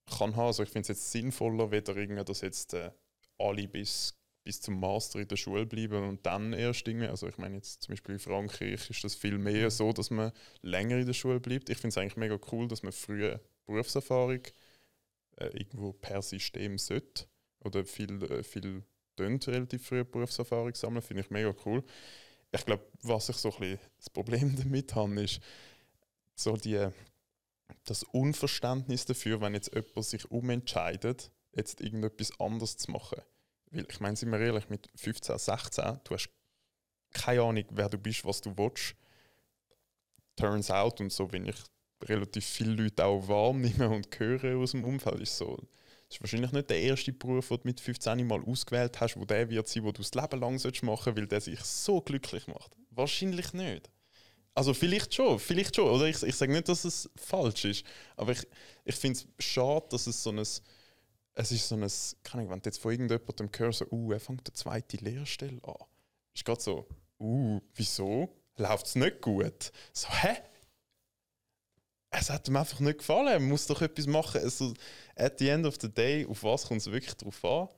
kann 0.07 0.37
haben. 0.37 0.47
Also 0.47 0.63
ich 0.63 0.69
finde 0.69 0.83
es 0.83 0.89
jetzt 0.89 1.11
sinnvoller, 1.11 1.71
weder 1.71 1.97
irgendwie, 1.97 2.25
dass 2.25 2.41
jetzt 2.41 2.75
äh, 2.75 2.91
alle 3.39 3.67
bis 3.69 4.16
bis 4.47 4.61
zum 4.61 4.79
Master 4.79 5.19
in 5.19 5.27
der 5.27 5.37
Schule 5.37 5.67
bleiben 5.67 6.09
und 6.09 6.25
dann 6.25 6.53
erst 6.53 6.87
irgendwie, 6.87 7.09
also 7.09 7.27
ich 7.27 7.37
meine 7.37 7.57
jetzt 7.57 7.83
zum 7.83 7.93
Beispiel 7.93 8.15
in 8.15 8.21
Frankreich 8.21 8.89
ist 8.89 9.03
das 9.03 9.17
viel 9.17 9.39
mehr 9.39 9.73
so, 9.73 9.93
dass 9.93 10.09
man 10.11 10.31
länger 10.63 10.99
in 10.99 11.07
der 11.07 11.15
Schule 11.15 11.41
bleibt. 11.41 11.69
Ich 11.69 11.79
finde 11.79 11.89
es 11.89 11.99
eigentlich 11.99 12.17
mega 12.17 12.39
cool, 12.53 12.69
dass 12.69 12.85
man 12.85 12.93
frühe 12.93 13.41
Berufserfahrung 13.67 14.43
äh, 15.39 15.47
irgendwo 15.47 15.93
per 15.95 16.23
System 16.23 16.79
sollte 16.79 17.27
oder 17.65 17.85
viel, 17.85 18.23
äh, 18.23 18.45
viel 18.45 18.85
relativ 19.19 19.85
früh 19.85 20.05
Berufserfahrung 20.05 20.77
sammeln, 20.77 21.03
finde 21.03 21.25
ich 21.25 21.31
mega 21.31 21.53
cool. 21.65 21.83
Ich 22.53 22.65
glaube, 22.65 22.87
was 23.03 23.29
ich 23.29 23.37
so 23.37 23.51
ein 23.51 23.59
bisschen 23.59 23.81
das 23.99 24.11
Problem 24.11 24.55
damit 24.63 24.95
habe, 24.95 25.21
ist 25.25 25.41
so 26.37 26.57
die, 26.57 26.87
das 27.85 28.05
Unverständnis 28.05 29.07
dafür, 29.07 29.41
wenn 29.41 29.55
jetzt 29.55 29.75
jemand 29.75 30.05
sich 30.05 30.31
umentscheidet, 30.31 31.33
jetzt 31.53 31.81
irgendetwas 31.81 32.39
anderes 32.39 32.77
zu 32.77 32.93
machen. 32.93 33.21
Weil 33.77 33.87
ich 33.91 34.01
meine, 34.01 34.17
sind 34.17 34.31
wir 34.31 34.41
ehrlich, 34.41 34.69
mit 34.69 34.89
15, 34.97 35.39
16, 35.39 36.01
du 36.05 36.15
hast 36.15 36.31
keine 37.13 37.43
Ahnung, 37.43 37.65
wer 37.71 37.89
du 37.89 37.99
bist, 37.99 38.25
was 38.25 38.41
du 38.41 38.57
willst. 38.57 38.95
Turns 40.37 40.71
out, 40.71 41.01
und 41.01 41.13
so, 41.13 41.31
wenn 41.33 41.47
ich 41.47 41.57
relativ 42.03 42.45
viele 42.45 42.73
Leute 42.73 43.05
auch 43.05 43.27
wahrnehme 43.27 43.89
und 43.89 44.09
höre 44.19 44.59
aus 44.59 44.73
dem 44.73 44.85
Umfeld, 44.85 45.21
ist 45.21 45.37
so, 45.39 45.57
das 46.09 46.17
ist 46.17 46.21
wahrscheinlich 46.21 46.53
nicht 46.53 46.71
der 46.71 46.81
erste 46.81 47.13
Beruf, 47.13 47.49
den 47.49 47.59
du 47.59 47.63
mit 47.65 47.81
15 47.81 48.27
mal 48.27 48.43
ausgewählt 48.45 49.01
hast, 49.01 49.17
wo 49.17 49.25
der 49.25 49.49
wird 49.49 49.67
sein, 49.67 49.83
wo 49.83 49.93
du 49.93 50.03
das 50.03 50.15
Leben 50.15 50.41
lang 50.41 50.59
sollst 50.59 50.83
machen 50.83 51.17
weil 51.17 51.27
der 51.27 51.41
sich 51.41 51.61
so 51.61 52.01
glücklich 52.01 52.47
macht. 52.47 52.77
Wahrscheinlich 52.91 53.53
nicht. 53.55 53.91
Also 54.55 54.73
vielleicht 54.73 55.15
schon, 55.15 55.39
vielleicht 55.39 55.77
schon. 55.77 55.91
Oder 55.91 56.07
ich, 56.07 56.23
ich 56.23 56.37
sage 56.37 56.53
nicht, 56.53 56.69
dass 56.69 56.85
es 56.85 57.11
falsch 57.17 57.65
ist, 57.65 57.85
aber 58.17 58.33
ich, 58.33 58.47
ich 58.85 58.95
finde 58.95 59.19
es 59.19 59.45
schade, 59.45 59.87
dass 59.91 60.07
es 60.07 60.23
so 60.23 60.31
ein 60.31 60.45
es 61.37 61.53
ist 61.53 61.69
so 61.69 61.77
ein, 61.77 61.87
keine 62.23 62.43
Ahnung, 62.43 62.51
wenn 62.55 62.63
du 62.63 62.69
jetzt 62.69 62.81
von 62.81 62.93
irgendjemandem 62.93 63.51
hörst, 63.55 63.79
so, 63.81 63.87
uh, 63.93 64.13
er 64.13 64.21
fängt 64.21 64.49
eine 64.49 64.55
zweite 64.55 64.97
Lehrstelle 64.97 65.63
an. 65.63 65.87
Ist 66.35 66.45
gerade 66.45 66.61
so, 66.61 66.89
uh, 67.21 67.61
wieso? 67.75 68.35
Läuft 68.57 68.87
es 68.87 68.95
nicht 68.95 69.21
gut? 69.21 69.71
So, 69.93 70.09
hä? 70.09 70.39
Es 72.11 72.31
hat 72.31 72.49
ihm 72.49 72.57
einfach 72.57 72.81
nicht 72.81 72.99
gefallen, 72.99 73.29
er 73.29 73.41
muss 73.41 73.67
doch 73.67 73.83
etwas 73.83 74.07
machen. 74.07 74.41
Also, 74.41 74.73
at 75.15 75.39
the 75.39 75.49
end 75.49 75.67
of 75.67 75.77
the 75.79 75.93
day, 75.93 76.25
auf 76.27 76.43
was 76.43 76.65
kommt 76.67 76.81
es 76.81 76.91
wirklich 76.91 77.15
drauf 77.15 77.45
an? 77.45 77.69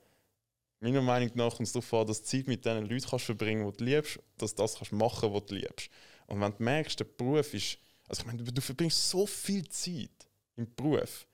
Meiner 0.79 1.01
Meinung 1.01 1.31
nach 1.35 1.57
kommt 1.57 1.67
es 1.67 1.73
darauf 1.73 1.93
an, 1.93 2.07
dass 2.07 2.21
du 2.21 2.27
Zeit 2.27 2.47
mit 2.47 2.63
den 2.63 2.85
Leuten 2.85 3.09
kannst 3.09 3.25
verbringen 3.25 3.69
die 3.69 3.77
du 3.77 3.83
liebst, 3.83 4.19
dass 4.37 4.55
du 4.55 4.61
das 4.61 4.75
kannst 4.75 4.93
machen 4.93 5.33
was 5.33 5.45
du 5.47 5.55
liebst. 5.55 5.89
Und 6.27 6.39
wenn 6.39 6.55
du 6.55 6.63
merkst, 6.63 6.97
der 6.97 7.03
Beruf 7.03 7.53
ist, 7.53 7.77
also 8.07 8.21
ich 8.21 8.25
meine, 8.25 8.41
du 8.41 8.61
verbringst 8.61 9.09
so 9.09 9.25
viel 9.25 9.67
Zeit 9.67 10.29
im 10.55 10.73
Beruf. 10.73 11.27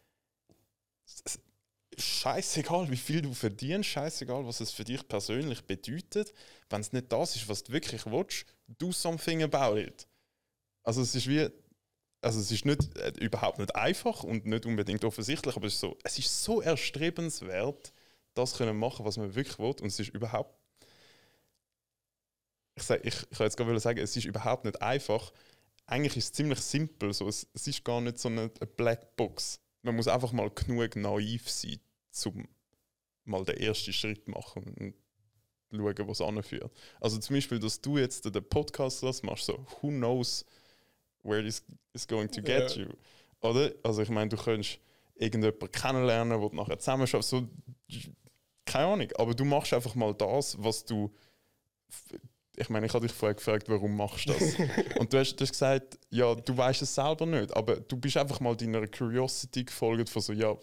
Scheißegal, 1.98 2.90
wie 2.90 2.98
viel 2.98 3.22
du 3.22 3.34
verdienst, 3.34 3.90
scheißegal, 3.90 4.46
was 4.46 4.60
es 4.60 4.72
für 4.72 4.84
dich 4.84 5.08
persönlich 5.08 5.64
bedeutet. 5.66 6.34
Wenn 6.70 6.82
es 6.82 6.94
nicht 6.94 7.12
das 7.12 7.36
ist, 7.36 7.48
was 7.48 7.64
du 7.64 7.72
wirklich 7.72 8.06
willst, 8.06 8.46
do 8.68 8.92
something 8.92 9.44
about 9.44 9.78
it. 9.78 10.08
Also 10.84 11.02
es 11.02 11.16
ist 11.16 11.28
wie, 11.28 11.48
also 12.22 12.40
es 12.40 12.52
ist 12.52 12.66
nicht, 12.66 12.98
äh, 12.98 13.14
überhaupt 13.20 13.60
nicht 13.60 13.76
einfach 13.76 14.24
und 14.24 14.46
nicht 14.46 14.66
unbedingt 14.66 15.04
offensichtlich, 15.06 15.56
aber 15.56 15.68
es 15.68 15.76
ist 15.76 15.80
so, 15.80 15.98
es 16.04 16.20
ist 16.20 16.44
so 16.44 16.62
erstrebenswert, 16.62 17.94
das 18.34 18.58
können 18.58 18.78
machen, 18.78 19.06
was 19.06 19.18
man 19.18 19.34
wirklich 19.34 19.58
will 19.60 19.76
und 19.82 19.86
es 19.86 20.00
ist 20.00 20.10
überhaupt 20.10 20.56
ich, 22.76 22.84
sag, 22.84 23.06
ich, 23.06 23.16
ich 23.30 23.40
jetzt 23.40 23.58
gerade 23.58 23.80
sagen, 23.80 24.00
es 24.00 24.16
ist 24.16 24.26
überhaupt 24.26 24.66
nicht 24.66 24.82
einfach. 24.82 25.32
Eigentlich 25.88 26.18
ist 26.18 26.26
es 26.26 26.34
ziemlich 26.34 26.60
simpel. 26.60 27.14
So. 27.14 27.28
Es, 27.28 27.48
es 27.54 27.68
ist 27.68 27.84
gar 27.84 28.02
nicht 28.02 28.20
so 28.20 28.30
eine, 28.30 28.52
eine 28.60 28.68
Blackbox. 28.76 29.60
Man 29.82 29.96
muss 29.96 30.08
einfach 30.08 30.32
mal 30.32 30.50
genug 30.50 30.96
naiv 30.96 31.50
sein, 31.50 31.80
um 32.26 32.48
mal 33.24 33.44
den 33.44 33.58
ersten 33.58 33.92
Schritt 33.94 34.28
machen 34.28 34.64
und 34.80 34.94
schauen, 35.72 36.08
was 36.08 36.22
anführt. 36.22 36.72
Also 37.02 37.18
zum 37.18 37.36
Beispiel, 37.36 37.60
dass 37.60 37.82
du 37.82 37.98
jetzt 37.98 38.24
den 38.26 38.50
Podcast 38.50 39.02
das 39.04 39.24
machst, 39.24 39.46
so, 39.46 39.66
who 39.82 39.90
knows 39.90 40.46
where 41.24 41.44
this 41.44 41.64
is 41.94 42.08
going 42.08 42.30
to 42.30 42.42
get 42.42 42.76
Ja. 42.76 42.84
you. 42.84 42.90
Oder? 43.42 43.72
Also 43.84 44.02
ich 44.04 44.10
meine, 44.10 44.30
du 44.30 44.38
könntest 44.38 44.80
irgendjemanden 45.16 45.72
kennenlernen, 45.72 46.40
wo 46.40 46.50
du 46.50 46.56
nachher 46.56 46.78
zusammen 46.78 47.08
schaffst. 47.08 47.30
So, 47.30 47.48
keine 48.66 48.88
Ahnung, 48.88 49.08
aber 49.18 49.34
du 49.34 49.44
machst 49.46 49.74
einfach 49.74 49.96
mal 49.96 50.14
das, 50.14 50.56
was 50.62 50.86
du. 50.86 51.12
Ich 52.58 52.70
meine, 52.70 52.86
ich 52.86 52.94
habe 52.94 53.06
dich 53.06 53.16
vorher 53.16 53.36
gefragt, 53.36 53.68
warum 53.68 53.98
machst 53.98 54.30
du 54.30 54.34
das? 54.34 54.56
Und 55.00 55.12
du 55.12 55.20
hast, 55.20 55.36
du 55.36 55.44
hast 55.44 55.52
gesagt, 55.52 56.00
ja, 56.10 56.34
du 56.36 56.56
weißt 56.56 56.82
es 56.84 56.96
selber 56.96 57.26
nicht, 57.26 57.54
aber 57.56 57.76
du 57.78 57.98
bist 57.98 58.16
einfach 58.18 58.40
mal 58.40 58.56
deiner 58.56 58.88
Curiosity 58.88 59.66
gefolgt 59.66 60.10
von 60.10 60.22
so, 60.22 60.32
ja, 60.32 60.56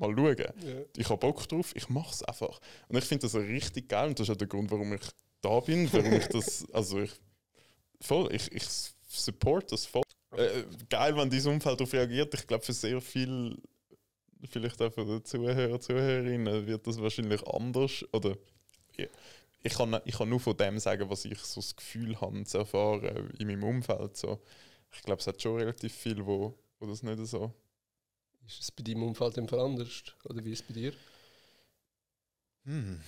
mal 0.00 0.14
schauen. 0.16 0.36
Ja. 0.38 0.82
Ich 0.96 1.08
habe 1.08 1.18
Bock 1.18 1.46
drauf, 1.48 1.72
ich 1.76 1.88
mache 1.88 2.12
es 2.12 2.22
einfach. 2.22 2.60
Und 2.88 2.96
ich 2.96 3.04
finde 3.04 3.26
das 3.26 3.34
richtig 3.34 3.88
geil 3.88 4.08
und 4.08 4.18
das 4.18 4.28
ist 4.28 4.32
auch 4.32 4.38
der 4.38 4.48
Grund, 4.48 4.70
warum 4.70 4.92
ich 4.94 5.02
da 5.40 5.60
bin, 5.60 5.92
warum 5.92 6.12
ich 6.14 6.26
das, 6.26 6.66
also 6.72 7.00
ich, 7.00 7.12
voll, 8.00 8.34
ich, 8.34 8.50
ich 8.52 8.64
support 9.08 9.70
das 9.70 9.86
voll. 9.86 10.02
Äh, 10.36 10.64
geil, 10.88 11.16
wenn 11.16 11.30
dein 11.30 11.46
Umfeld 11.46 11.80
darauf 11.80 11.92
reagiert. 11.92 12.32
Ich 12.34 12.46
glaube, 12.46 12.64
für 12.64 12.72
sehr 12.72 13.00
viel, 13.00 13.56
vielleicht 14.48 14.80
auch 14.80 14.92
für 14.92 15.04
die 15.04 15.22
Zuhörer, 15.22 15.80
Zuhörerinnen, 15.80 16.66
wird 16.66 16.86
das 16.86 17.00
wahrscheinlich 17.00 17.46
anders. 17.46 18.04
Oder 18.12 18.36
ich, 18.96 19.08
ich, 19.62 19.74
kann, 19.74 20.00
ich 20.04 20.16
kann 20.16 20.28
nur 20.28 20.40
von 20.40 20.56
dem 20.56 20.78
sagen, 20.78 21.10
was 21.10 21.24
ich 21.24 21.38
so 21.38 21.60
das 21.60 21.76
Gefühl 21.76 22.20
habe 22.20 22.44
zu 22.44 22.58
erfahren 22.58 23.30
in 23.38 23.48
meinem 23.48 23.64
Umfeld. 23.64 24.16
So. 24.16 24.40
Ich 24.92 25.02
glaube, 25.02 25.20
es 25.20 25.26
hat 25.26 25.42
schon 25.42 25.56
relativ 25.56 25.92
viel, 25.92 26.24
wo, 26.24 26.54
wo 26.78 26.86
das 26.86 27.02
nicht 27.02 27.26
so. 27.26 27.52
Ist 28.46 28.60
es 28.60 28.70
bei 28.70 28.82
deinem 28.82 29.04
Umfeld 29.04 29.38
im 29.38 29.48
Fall 29.48 29.60
anders? 29.60 30.02
Oder 30.24 30.44
wie 30.44 30.52
ist 30.52 30.60
es 30.60 30.66
bei 30.66 30.74
dir? 30.74 30.92
Hm. 32.66 33.00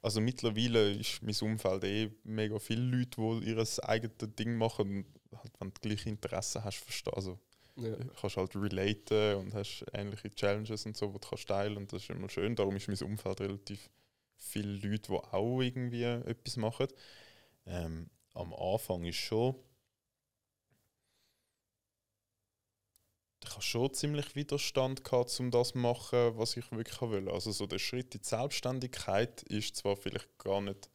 Also 0.00 0.20
mittlerweile 0.20 0.92
ist 0.92 1.22
mein 1.22 1.34
Umfeld 1.42 1.84
eh 1.84 2.10
mega 2.24 2.58
viele 2.58 2.82
Leute, 2.82 3.20
die 3.20 3.50
ihr 3.50 3.66
eigenes 3.88 4.36
Ding 4.38 4.56
machen 4.56 5.04
und 5.30 5.38
halt, 5.38 5.52
wenn 5.58 5.68
du 5.74 5.80
gleiche 5.80 6.08
Interessen 6.08 6.62
hast, 6.64 6.78
verstehst 6.78 7.14
also 7.16 7.38
Ja. 7.76 7.96
kannst 8.20 8.36
halt 8.36 8.56
relaten 8.56 9.36
und 9.36 9.54
hast 9.54 9.84
ähnliche 9.92 10.30
Challenges 10.30 10.86
und 10.86 10.96
so, 10.96 11.06
die 11.08 11.20
du 11.20 11.28
kannst 11.28 11.48
teilen 11.48 11.76
und 11.76 11.92
das 11.92 12.02
ist 12.02 12.10
immer 12.10 12.28
schön. 12.28 12.56
Darum 12.56 12.76
ist 12.76 12.88
mein 12.88 13.02
Umfeld 13.02 13.40
relativ 13.40 13.90
viele 14.36 14.72
Leute, 14.74 15.12
die 15.12 15.18
auch 15.32 15.60
irgendwie 15.60 16.04
etwas 16.04 16.56
machen. 16.56 16.88
Ähm, 17.66 18.10
am 18.34 18.54
Anfang 18.54 19.04
ist 19.04 19.16
schon 19.16 19.56
ich 23.48 23.54
habe 23.54 23.62
schon 23.62 23.94
ziemlich 23.94 24.34
Widerstand 24.34 25.04
gehabt, 25.04 25.38
um 25.40 25.50
das 25.50 25.70
zu 25.70 25.78
machen, 25.78 26.36
was 26.36 26.56
ich 26.56 26.70
wirklich 26.70 27.00
will. 27.00 27.28
Also 27.30 27.50
so 27.50 27.66
der 27.66 27.78
Schritt 27.78 28.14
in 28.14 28.20
die 28.20 28.26
Selbstständigkeit 28.26 29.42
ist 29.44 29.76
zwar 29.76 29.96
vielleicht 29.96 30.28
gar 30.38 30.60
nicht 30.60 30.90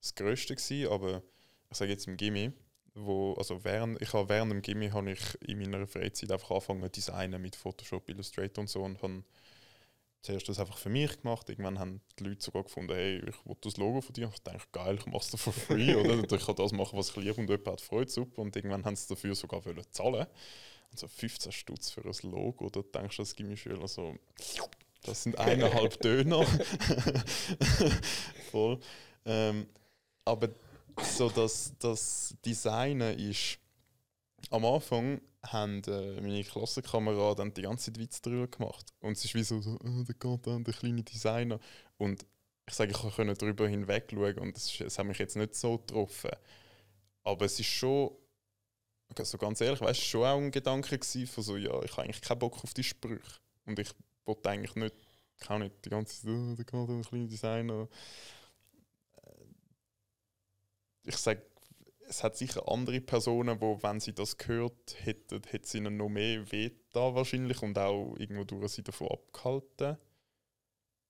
das 0.00 0.14
Größte 0.14 0.54
gewesen, 0.54 0.92
aber 0.92 1.22
ich 1.70 1.76
sage 1.76 1.90
jetzt 1.90 2.06
im 2.06 2.16
Gimmi, 2.16 2.52
wo, 2.94 3.34
also 3.34 3.64
während, 3.64 4.00
ich 4.00 4.12
habe 4.12 4.28
während 4.28 4.52
dem 4.52 4.62
Gimmi 4.62 4.90
habe 4.90 5.12
ich 5.12 5.42
in 5.42 5.58
meiner 5.58 5.86
Freizeit 5.86 6.30
einfach 6.30 6.50
angefangen 6.50 6.90
designen 6.90 7.42
mit 7.42 7.56
Photoshop, 7.56 8.08
Illustrator 8.08 8.62
und 8.62 8.68
so 8.68 8.82
und 8.82 9.02
habe 9.02 9.24
zuerst 10.22 10.48
das 10.48 10.60
einfach 10.60 10.78
für 10.78 10.90
mich 10.90 11.20
gemacht. 11.20 11.48
Irgendwann 11.48 11.78
haben 11.78 12.00
die 12.18 12.24
Leute 12.24 12.44
sogar 12.44 12.62
gefunden, 12.62 12.92
hey, 12.92 13.18
ich 13.18 13.46
will 13.46 13.56
das 13.60 13.76
Logo 13.76 14.00
von 14.00 14.12
dir. 14.12 14.30
Ich 14.32 14.40
dachte, 14.40 14.66
geil, 14.72 14.96
ich 14.98 15.06
mache 15.06 15.26
es 15.32 15.40
for 15.40 15.52
free, 15.52 15.94
oder? 15.94 16.22
Ich 16.22 16.46
kann 16.46 16.56
das 16.56 16.72
machen, 16.72 16.98
was 16.98 17.10
ich 17.10 17.16
liebe 17.16 17.40
und 17.40 17.50
jemand 17.50 17.66
hat 17.66 17.80
Freude, 17.80 18.10
super. 18.10 18.42
Und 18.42 18.54
irgendwann 18.54 18.84
haben 18.84 18.96
sie 18.96 19.08
dafür 19.08 19.34
sogar 19.34 19.64
wollen 19.64 19.84
zahlen. 19.90 20.26
Und 20.90 20.98
so 20.98 21.08
15 21.08 21.52
Stutz 21.52 21.90
für 21.90 22.04
ein 22.04 22.30
Logo, 22.30 22.68
da 22.70 22.82
denkst 22.82 23.16
du 23.16 23.22
als 23.22 23.34
Gimmischüler 23.34 23.88
so, 23.88 24.16
das 25.02 25.22
sind 25.22 25.38
eineinhalb 25.38 26.00
Döner. 26.00 26.44
Voll. 28.50 28.78
Ähm, 29.24 29.66
aber 30.24 30.48
so 31.02 31.28
das, 31.28 31.72
das 31.78 32.34
Designen 32.44 33.18
ist 33.18 33.58
am 34.50 34.64
Anfang 34.64 35.20
haben 35.46 35.82
äh, 35.84 36.20
meine 36.20 36.44
Klassenkameraden 36.44 37.54
die 37.54 37.62
ganze 37.62 37.92
Zeit 37.92 38.00
Witze 38.00 38.20
darüber 38.22 38.48
gemacht. 38.48 38.92
Und 39.00 39.16
es 39.16 39.24
ist 39.24 39.34
wie 39.34 39.42
so, 39.42 39.60
so 39.60 39.78
oh, 39.84 40.04
der 40.04 40.38
dann, 40.38 40.64
der 40.64 40.74
kleine 40.74 41.02
Designer. 41.02 41.58
Und 41.96 42.26
ich 42.66 42.74
sage, 42.74 42.90
ich 42.90 42.98
konnte 42.98 43.34
darüber 43.34 43.68
hinweg 43.68 44.10
schauen 44.12 44.38
und 44.38 44.56
es, 44.56 44.80
es 44.80 44.98
hat 44.98 45.06
mich 45.06 45.18
jetzt 45.18 45.36
nicht 45.36 45.54
so 45.54 45.78
getroffen. 45.78 46.30
Aber 47.22 47.46
es 47.46 47.58
ist 47.58 47.66
schon, 47.66 48.10
also 49.16 49.38
ganz 49.38 49.60
ehrlich, 49.60 49.80
weißt, 49.80 50.00
schon 50.00 50.24
auch 50.24 50.38
ein 50.38 50.50
Gedanke 50.50 50.98
von 51.26 51.44
so, 51.44 51.56
ja, 51.56 51.82
ich 51.82 51.92
habe 51.92 52.02
eigentlich 52.02 52.20
keinen 52.20 52.38
Bock 52.38 52.62
auf 52.62 52.74
die 52.74 52.84
Sprüche. 52.84 53.40
Und 53.64 53.78
ich 53.78 53.90
wollte 54.24 54.48
eigentlich 54.50 54.74
nicht, 54.76 54.94
kann 55.38 55.62
nicht 55.62 55.84
die 55.84 55.90
ganze 55.90 56.22
Zeit, 56.22 56.30
oh, 56.30 56.54
der 56.54 56.64
geht 56.64 56.74
dann, 56.74 57.02
der 57.02 57.10
kleine 57.10 57.26
Designer. 57.26 57.88
Ich 61.04 61.16
sage, 61.16 61.42
es 62.08 62.22
hat 62.24 62.36
sicher 62.36 62.68
andere 62.68 63.00
Personen, 63.00 63.60
wo, 63.60 63.82
wenn 63.82 64.00
sie 64.00 64.14
das 64.14 64.36
gehört 64.36 64.96
hätten, 65.04 65.42
hätte 65.44 65.64
es 65.64 65.74
ihnen 65.74 65.96
noch 65.96 66.08
mehr 66.08 66.50
weh 66.50 66.70
da 66.92 67.14
wahrscheinlich 67.14 67.62
und 67.62 67.78
auch 67.78 68.14
irgendwo 68.16 68.44
durch 68.44 68.72
sie 68.72 68.82
davon 68.82 69.08
abgehalten. 69.08 69.98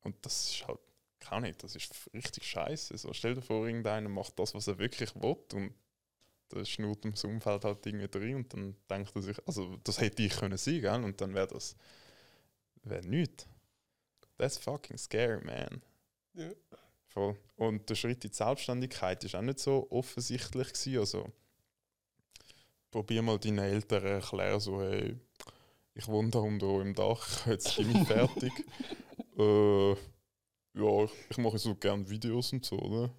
Und 0.00 0.24
das 0.24 0.50
ist 0.50 0.66
halt, 0.66 0.80
kann 1.20 1.42
nicht, 1.42 1.62
das 1.62 1.74
ist 1.76 1.92
richtig 2.12 2.44
scheiße. 2.44 2.96
So, 2.96 3.12
stell 3.12 3.34
dir 3.34 3.42
vor, 3.42 3.66
irgendeiner 3.66 4.08
macht 4.08 4.38
das, 4.38 4.54
was 4.54 4.66
er 4.66 4.78
wirklich 4.78 5.14
will 5.14 5.36
und 5.52 5.74
da 6.48 6.64
schnurrt 6.64 7.04
im 7.04 7.14
Umfeld 7.24 7.64
halt 7.64 7.86
irgendwie 7.86 8.18
rein 8.18 8.36
und 8.36 8.52
dann 8.52 8.76
denkt 8.90 9.14
er 9.14 9.22
sich, 9.22 9.36
also 9.46 9.76
das 9.84 10.00
hätte 10.00 10.22
ich 10.22 10.36
können 10.36 10.58
sein, 10.58 10.80
gell? 10.80 11.04
Und 11.04 11.20
dann 11.20 11.34
wäre 11.34 11.48
das, 11.48 11.76
wäre 12.84 13.06
nichts. 13.06 13.46
That's 14.38 14.56
fucking 14.58 14.98
scary, 14.98 15.44
man. 15.44 15.82
Ja. 16.34 16.50
Voll. 17.08 17.36
Und 17.56 17.88
der 17.88 17.94
Schritt 17.94 18.24
in 18.24 18.30
die 18.30 18.36
Selbstständigkeit 18.36 19.24
ist 19.24 19.34
auch 19.34 19.42
nicht 19.42 19.58
so 19.58 19.86
offensichtlich 19.90 20.72
gewesen. 20.72 20.98
Also, 20.98 21.32
probier 22.90 23.22
mal 23.22 23.38
deinen 23.38 23.58
Eltern 23.58 24.04
erklären, 24.04 24.60
so, 24.60 24.80
hey, 24.80 25.16
ich 25.94 26.06
wohne 26.06 26.30
da 26.30 26.38
unten 26.38 26.80
im 26.80 26.94
Dach, 26.94 27.46
jetzt 27.46 27.76
bin 27.76 27.90
ich 27.94 28.06
fertig. 28.06 28.52
äh, 29.38 29.90
ja, 29.90 31.04
ich, 31.04 31.12
ich 31.30 31.38
mache 31.38 31.58
so 31.58 31.74
gerne 31.74 32.08
Videos 32.08 32.52
und 32.52 32.64
so, 32.64 32.76
ne? 32.76 33.10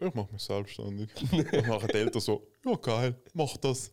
Ich 0.00 0.14
mache 0.14 0.32
mich 0.32 0.42
selbstständig. 0.42 1.10
Dann 1.30 1.66
machen 1.66 1.88
die 1.88 1.98
Eltern 1.98 2.20
so, 2.20 2.48
ja 2.64 2.74
geil, 2.76 3.14
mach 3.34 3.56
das. 3.58 3.92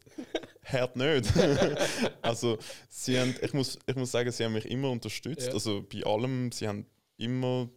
Hört 0.61 0.95
nicht. 0.95 1.31
also, 2.21 2.57
sie 2.89 3.19
haben, 3.19 3.35
ich, 3.41 3.53
muss, 3.53 3.77
ich 3.85 3.95
muss 3.95 4.11
sagen, 4.11 4.31
sie 4.31 4.45
haben 4.45 4.53
mich 4.53 4.65
immer 4.65 4.89
unterstützt. 4.89 5.47
Ja. 5.47 5.53
Also 5.53 5.83
bei 5.83 6.03
allem, 6.03 6.51
sie 6.51 6.67
haben 6.67 6.85
immer 7.17 7.69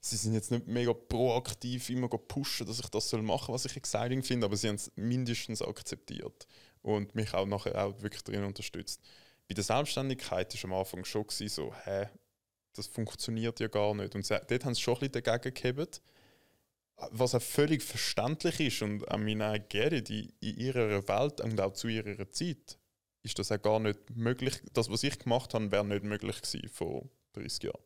sie 0.00 0.16
sind 0.16 0.34
jetzt 0.34 0.50
nicht 0.50 0.66
mega 0.66 0.92
proaktiv 0.92 1.90
immer 1.90 2.08
pushen, 2.08 2.66
dass 2.66 2.78
ich 2.78 2.88
das 2.88 3.08
soll 3.08 3.22
machen, 3.22 3.52
was 3.52 3.64
ich 3.64 3.76
exciting 3.76 4.22
finde, 4.22 4.46
aber 4.46 4.56
sie 4.56 4.68
haben 4.68 4.76
es 4.76 4.92
mindestens 4.94 5.62
akzeptiert 5.62 6.46
und 6.82 7.14
mich 7.14 7.34
auch 7.34 7.46
nachher 7.46 7.84
auch 7.84 8.00
wirklich 8.02 8.22
drin 8.22 8.44
unterstützt. 8.44 9.02
Bei 9.48 9.54
der 9.54 9.64
Selbstständigkeit 9.64 10.54
war 10.54 10.70
am 10.70 10.78
Anfang 10.78 11.04
schon 11.04 11.24
so, 11.28 11.74
hä, 11.84 12.08
das 12.74 12.86
funktioniert 12.86 13.60
ja 13.60 13.68
gar 13.68 13.94
nicht. 13.94 14.14
Und 14.14 14.24
sie, 14.24 14.38
dort 14.48 14.64
haben 14.64 14.74
sie 14.74 14.80
schon 14.80 14.94
ein 14.94 15.10
bisschen 15.10 15.24
dagegen 15.24 15.54
gehabt, 15.54 16.02
was 17.10 17.34
auch 17.34 17.42
völlig 17.42 17.82
verständlich 17.82 18.60
ist 18.60 18.82
und 18.82 19.02
I 19.12 19.18
mean, 19.18 19.40
I 19.40 19.60
get 19.60 19.92
it, 19.92 20.10
in, 20.10 20.32
ihrer 20.40 21.06
Welt 21.08 21.40
und 21.40 21.60
auch 21.60 21.72
zu 21.72 21.88
ihrer 21.88 22.30
Zeit 22.30 22.78
ist 23.22 23.38
das 23.38 23.52
auch 23.52 23.60
gar 23.60 23.80
nicht 23.80 23.98
möglich. 24.14 24.62
Das, 24.72 24.90
was 24.90 25.02
ich 25.02 25.18
gemacht 25.18 25.52
habe, 25.52 25.70
wäre 25.70 25.84
nicht 25.84 26.04
möglich 26.04 26.40
gewesen 26.40 26.68
vor 26.68 27.08
30 27.34 27.64
Jahren. 27.64 27.82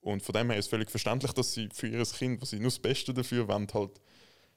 Und 0.00 0.22
von 0.22 0.32
dem 0.32 0.50
her 0.50 0.58
ist 0.58 0.64
es 0.64 0.70
völlig 0.70 0.90
verständlich, 0.90 1.32
dass 1.32 1.52
sie 1.52 1.68
für 1.72 1.86
ihr 1.86 2.04
Kind, 2.04 2.42
was 2.42 2.50
sie 2.50 2.58
nur 2.58 2.70
das 2.70 2.80
Beste 2.80 3.14
dafür 3.14 3.46
wollen, 3.46 3.68
halt 3.72 4.00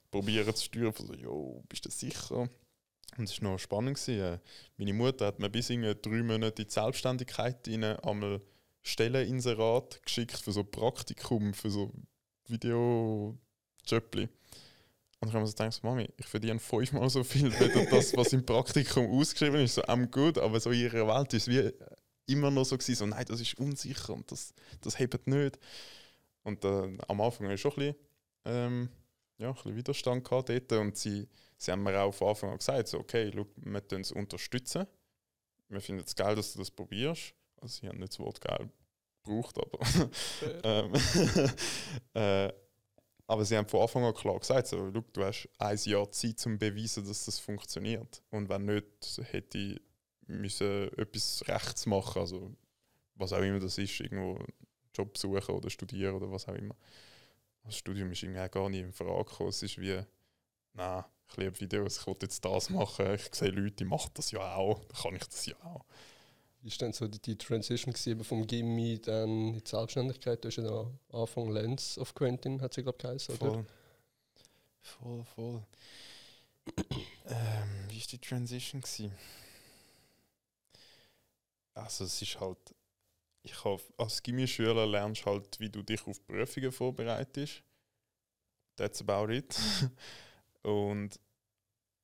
probieren 0.09 0.55
zu 0.55 0.65
steuern, 0.65 0.93
von 0.93 1.05
so, 1.05 1.13
jo, 1.13 1.63
bist 1.69 1.85
du 1.85 1.91
sicher? 1.91 2.50
Und 3.17 3.29
es 3.29 3.41
war 3.41 3.51
noch 3.51 3.59
spannend. 3.59 4.00
Gewesen. 4.00 4.19
äh, 4.19 4.39
Meine 4.77 4.93
Mutter 4.93 5.27
hat 5.27 5.39
mir 5.39 5.50
bis 5.50 5.69
in 5.69 5.81
drei 5.81 6.24
Monate 6.24 6.63
in 6.63 6.67
die 6.67 6.74
Selbstständigkeit 6.74 7.67
rein 7.67 7.83
einmal 7.83 8.41
Stelleninserat 8.81 10.01
geschickt 10.03 10.38
für 10.38 10.51
so 10.51 10.63
Praktikum, 10.63 11.53
für 11.53 11.69
so 11.69 11.91
Video-Jöppli. 12.48 14.30
Und 15.20 15.30
ich 15.30 15.34
habe 15.34 15.44
mir 15.44 15.48
so 15.48 15.54
gedacht, 15.54 15.84
Mami, 15.84 16.10
ich 16.18 16.25
verdiene 16.28 16.60
fünfmal 16.60 17.10
so 17.10 17.24
viel, 17.24 17.52
wie 17.52 17.90
das, 17.90 18.16
was 18.16 18.34
im 18.34 18.46
Praktikum 18.46 19.10
ausgeschrieben 19.10 19.62
ist. 19.62 19.75
So, 19.75 19.84
am 19.84 20.12
gut, 20.12 20.38
aber 20.38 20.60
so 20.60 20.72
in 20.72 20.82
ihrer 20.82 21.08
Welt 21.08 21.34
ist 21.34 21.48
wie 21.48 21.72
immer 22.28 22.52
noch 22.52 22.66
so 22.66 22.78
gewesen, 22.78 22.96
so, 22.96 23.06
nein, 23.06 23.25
das 23.28 23.40
ist 23.40 23.58
unsicher 23.58 24.14
und 24.14 24.32
das, 24.32 24.54
das 24.82 25.00
hebt 25.00 25.28
nicht. 25.28 25.60
Und 26.44 26.64
äh, 26.64 26.98
am 27.08 27.22
Anfang 27.22 27.48
habe 27.48 27.56
ich 27.56 27.62
schon 27.62 27.72
ein 27.72 27.75
bisschen, 27.75 27.96
ähm, 28.46 28.90
ja, 29.38 29.50
ein 29.50 29.56
bisschen 29.56 29.75
Widerstand 29.75 30.24
gehabt 30.24 30.50
dort 30.50 30.72
und 30.74 30.98
sie, 30.98 31.28
sie 31.58 31.72
haben 31.72 31.84
mir 31.84 32.00
auch 32.00 32.14
von 32.14 32.30
Anfang 32.30 32.52
an 32.52 32.58
gesagt, 32.58 32.88
so, 32.88 33.00
okay, 33.00 33.30
look, 33.30 33.50
wir 33.56 33.88
tun 33.88 34.02
es 34.02 34.12
unterstützen. 34.12 34.86
Wir 35.70 35.82
finden 35.82 36.04
es 36.06 36.16
geil, 36.16 36.36
dass 36.36 36.54
du 36.54 36.60
das 36.60 36.70
probierst. 36.70 37.34
Also 37.62 37.80
sie 37.80 37.88
haben 37.88 37.98
nicht 37.98 38.14
das 38.14 38.20
Wort 38.20 38.42
geil 38.42 38.70
gebraucht, 39.25 39.58
aber 39.58 39.79
ähm, 40.63 40.94
äh, 42.13 42.53
aber 43.27 43.44
sie 43.44 43.58
haben 43.58 43.67
von 43.67 43.82
Anfang 43.82 44.03
an 44.03 44.13
klar 44.13 44.39
gesagt, 44.39 44.67
so, 44.67 44.86
look, 44.86 45.12
du 45.13 45.24
hast 45.24 45.50
ein 45.58 45.77
Jahr 45.84 46.12
Zeit, 46.12 46.46
um 46.46 46.53
zu 46.53 46.58
beweisen, 46.58 47.08
dass 47.08 47.25
das 47.25 47.39
funktioniert. 47.39 48.22
Und 48.29 48.50
wenn 48.50 48.65
nicht, 48.65 48.86
hätte 49.32 49.58
ich 49.58 49.82
müssen 50.27 50.91
etwas 50.98 51.44
rechts 51.48 51.86
machen, 51.86 52.20
also 52.20 52.55
was 53.15 53.34
auch 53.34 53.41
immer 53.41 53.60
das 53.60 53.77
ist, 53.77 54.00
irgendwo 54.00 54.44
Job 54.94 55.17
suchen 55.17 55.55
oder 55.55 55.70
studieren 55.70 56.15
oder 56.15 56.32
was 56.32 56.48
auch 56.48 56.55
immer. 56.55 56.75
Das 57.63 57.77
Studium 57.77 58.12
ist 58.12 58.24
irgendwie 58.24 58.41
auch 58.41 58.51
gar 58.51 58.70
nicht 58.70 58.82
in 58.82 58.94
Frage 58.94 59.25
gekommen. 59.25 59.50
Es 59.50 59.63
ist 59.63 59.79
wie, 59.79 60.01
nein, 60.74 61.03
ich 61.27 61.38
liebe 61.38 61.60
Videos, 61.60 61.98
ich 62.00 62.08
will 62.08 62.15
jetzt 62.22 62.44
das 62.46 62.70
machen, 62.70 63.13
ich 63.13 63.34
sehe 63.34 63.50
Leute, 63.50 63.75
die 63.77 63.86
machen 63.86 64.12
das 64.13 64.32
ja 64.32 64.55
auch, 64.55 64.84
dann 64.86 65.01
kann 65.01 65.15
ich 65.15 65.25
das 65.25 65.46
ja 65.46 65.55
auch. 65.63 65.86
War 66.65 66.72
dann 66.79 66.93
so 66.93 67.07
die, 67.07 67.19
die 67.19 67.38
Transition 67.38 67.93
gewesen, 67.93 68.24
vom 68.24 68.48
Gimme 68.48 68.98
dann 68.98 69.53
die 69.53 69.62
Selbstständigkeit? 69.63 70.43
Du 70.43 70.48
hast 70.48 70.55
ja 70.55 70.63
da 70.63 70.91
Anfang 71.15 71.51
Lens 71.51 71.95
of 72.00 72.15
Quentin, 72.15 72.60
hat 72.60 72.74
sie 72.74 72.81
glaube 72.81 72.98
ich 72.98 73.03
geheißen, 73.03 73.36
oder? 73.36 73.51
Voll. 73.51 73.65
Voll, 74.81 75.25
voll. 75.36 75.63
ähm, 77.27 77.86
wie 77.89 78.00
war 78.00 78.07
die 78.10 78.17
Transition? 78.17 78.81
Gewesen? 78.81 79.12
Also 81.75 82.05
es 82.05 82.19
ist 82.19 82.39
halt, 82.39 82.57
ich 83.43 83.63
habe, 83.63 83.84
als 83.98 84.24
Gimmi-Schüler 84.24 84.88
lernst 84.88 85.24
halt, 85.27 85.60
wie 85.60 85.69
du 85.69 85.84
dich 85.84 86.07
auf 86.07 86.25
Prüfungen 86.25 86.72
vorbereitest. 86.72 87.62
That's 88.75 89.01
about 89.01 89.31
it. 89.31 89.55
Und 90.63 91.19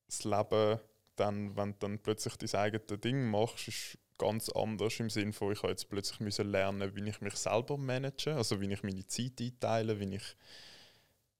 das 0.06 0.24
Leben, 0.24 0.80
dann, 1.16 1.56
wenn 1.56 1.72
du 1.72 1.78
dann 1.80 1.98
plötzlich 1.98 2.36
dein 2.36 2.62
eigenes 2.62 3.02
Ding 3.02 3.28
machst, 3.28 3.68
ist 3.68 3.98
ganz 4.22 4.50
anders 4.50 5.00
im 5.00 5.10
Sinne 5.10 5.34
von, 5.34 5.52
ich 5.52 5.60
habe 5.64 5.72
jetzt 5.72 5.90
plötzlich 5.90 6.20
müssen 6.20 6.52
lernen, 6.52 6.96
wie 6.96 7.10
ich 7.10 7.22
mich 7.22 7.36
selber 7.36 7.78
manage, 7.78 8.34
also 8.36 8.62
wie 8.62 8.72
ich 8.72 8.84
meine 8.84 9.06
Zeit 9.08 9.42
einteile, 9.42 10.00
wie 10.00 10.16
ich 10.16 10.36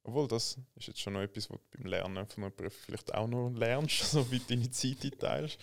obwohl, 0.04 0.28
das 0.28 0.58
ist 0.76 0.88
jetzt 0.88 1.00
schon 1.00 1.14
noch 1.14 1.22
etwas, 1.22 1.50
was 1.50 1.60
du 1.60 1.78
beim 1.78 1.86
Lernen 1.86 2.26
von 2.26 2.44
einer 2.44 2.52
Prüfung 2.52 2.80
vielleicht 2.86 3.14
auch 3.14 3.28
noch 3.28 3.50
lernst, 3.52 4.00
so 4.12 4.30
wie 4.32 4.40
du 4.40 4.46
deine 4.50 4.70
Zeit 4.72 5.04
einteilst. 5.04 5.60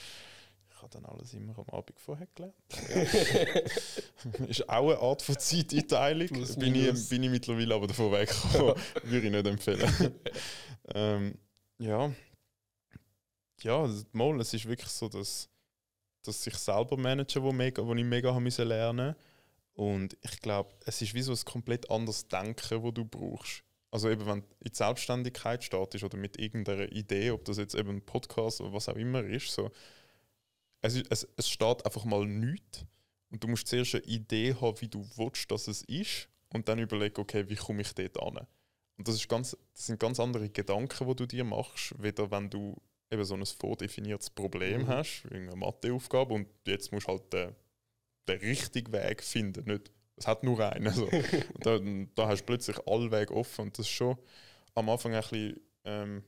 Ich 0.70 0.82
habe 0.82 0.92
dann 0.92 1.06
alles 1.06 1.34
immer 1.34 1.58
am 1.58 1.68
Abend 1.76 1.98
vorher 1.98 2.28
gelernt. 2.36 2.54
ist 4.48 4.68
auch 4.68 4.90
eine 4.90 4.98
Art 5.00 5.22
von 5.22 5.36
Zeiteinteilung. 5.36 6.28
Plus, 6.28 6.54
Bin 6.56 6.72
ich, 6.72 7.08
bin 7.08 7.24
ich 7.24 7.30
mittlerweile 7.30 7.74
aber 7.74 7.88
davon 7.88 8.12
weggekommen. 8.12 8.76
Würde 9.02 9.26
ich 9.26 9.32
nicht 9.32 9.46
empfehlen. 9.46 10.14
ähm, 10.94 11.34
ja. 11.78 12.12
Ja, 13.62 13.80
also, 13.80 14.04
mal, 14.12 14.40
es 14.40 14.54
ist 14.54 14.66
wirklich 14.66 14.90
so, 14.90 15.08
dass, 15.08 15.48
dass 16.22 16.42
sich 16.42 16.54
selber 16.56 16.96
managen, 16.96 17.42
wo, 17.42 17.52
mega, 17.52 17.84
wo 17.86 17.94
ich 17.94 18.04
mega 18.04 18.34
haben 18.34 18.42
müssen 18.42 18.68
lernen 18.68 19.14
Und 19.74 20.16
ich 20.22 20.40
glaube, 20.40 20.74
es 20.84 21.00
ist 21.02 21.14
wie 21.14 21.22
so 21.22 21.32
ein 21.32 21.44
komplett 21.44 21.90
anderes 21.90 22.28
Denken, 22.28 22.82
wo 22.82 22.90
du 22.90 23.04
brauchst. 23.04 23.64
Also 23.90 24.10
eben, 24.10 24.26
wenn 24.26 24.40
du 24.40 24.46
in 24.60 24.70
die 24.70 24.76
Selbstständigkeit 24.76 25.64
startest 25.64 26.04
oder 26.04 26.18
mit 26.18 26.38
irgendeiner 26.38 26.92
Idee, 26.92 27.30
ob 27.30 27.44
das 27.44 27.56
jetzt 27.56 27.74
eben 27.74 27.90
ein 27.90 28.04
Podcast 28.04 28.60
oder 28.60 28.72
was 28.72 28.88
auch 28.88 28.96
immer 28.96 29.24
ist, 29.24 29.50
so, 29.50 29.70
es, 30.82 30.94
ist, 30.94 31.06
es, 31.10 31.28
es 31.36 31.48
steht 31.48 31.84
einfach 31.84 32.04
mal 32.04 32.26
nichts 32.26 32.84
und 33.30 33.42
du 33.42 33.48
musst 33.48 33.68
zuerst 33.68 33.94
eine 33.94 34.04
Idee 34.04 34.54
haben, 34.60 34.80
wie 34.80 34.88
du 34.88 35.08
willst, 35.16 35.50
dass 35.50 35.68
es 35.68 35.82
ist 35.82 36.28
und 36.50 36.68
dann 36.68 36.78
überlegen, 36.78 37.20
okay, 37.20 37.48
wie 37.48 37.56
komme 37.56 37.82
ich 37.82 37.94
dort 37.94 38.20
an? 38.20 38.46
Und 38.98 39.06
das, 39.06 39.14
ist 39.14 39.28
ganz, 39.28 39.56
das 39.74 39.86
sind 39.86 40.00
ganz 40.00 40.18
andere 40.20 40.50
Gedanken, 40.50 41.06
die 41.08 41.16
du 41.16 41.26
dir 41.26 41.44
machst, 41.44 41.94
weder 42.02 42.30
wenn 42.30 42.50
du 42.50 42.76
eben 43.10 43.24
so 43.24 43.34
ein 43.34 43.44
vordefiniertes 43.46 44.30
Problem 44.30 44.82
Mhm. 44.82 44.88
hast, 44.88 45.24
irgendeine 45.24 45.56
Matheaufgabe 45.56 46.34
und 46.34 46.48
jetzt 46.66 46.92
musst 46.92 47.06
du 47.08 47.12
halt 47.12 47.32
den, 47.32 47.54
den 48.28 48.38
richtigen 48.40 48.92
Weg 48.92 49.22
finden, 49.22 49.64
nicht 49.64 49.90
es 50.18 50.26
hat 50.26 50.42
nur 50.42 50.58
einen. 50.60 50.92
So. 50.92 51.06
Und 51.54 51.64
da, 51.64 51.78
da 52.16 52.28
hast 52.28 52.40
du 52.40 52.46
plötzlich 52.46 52.76
alle 52.88 53.10
Wege 53.12 53.32
offen 53.34 53.62
und 53.66 53.78
das 53.78 53.86
ist 53.86 53.92
schon 53.92 54.18
am 54.74 54.88
Anfang 54.90 55.14
ein 55.14 55.20
bisschen 55.20 55.60
ähm, 55.84 56.24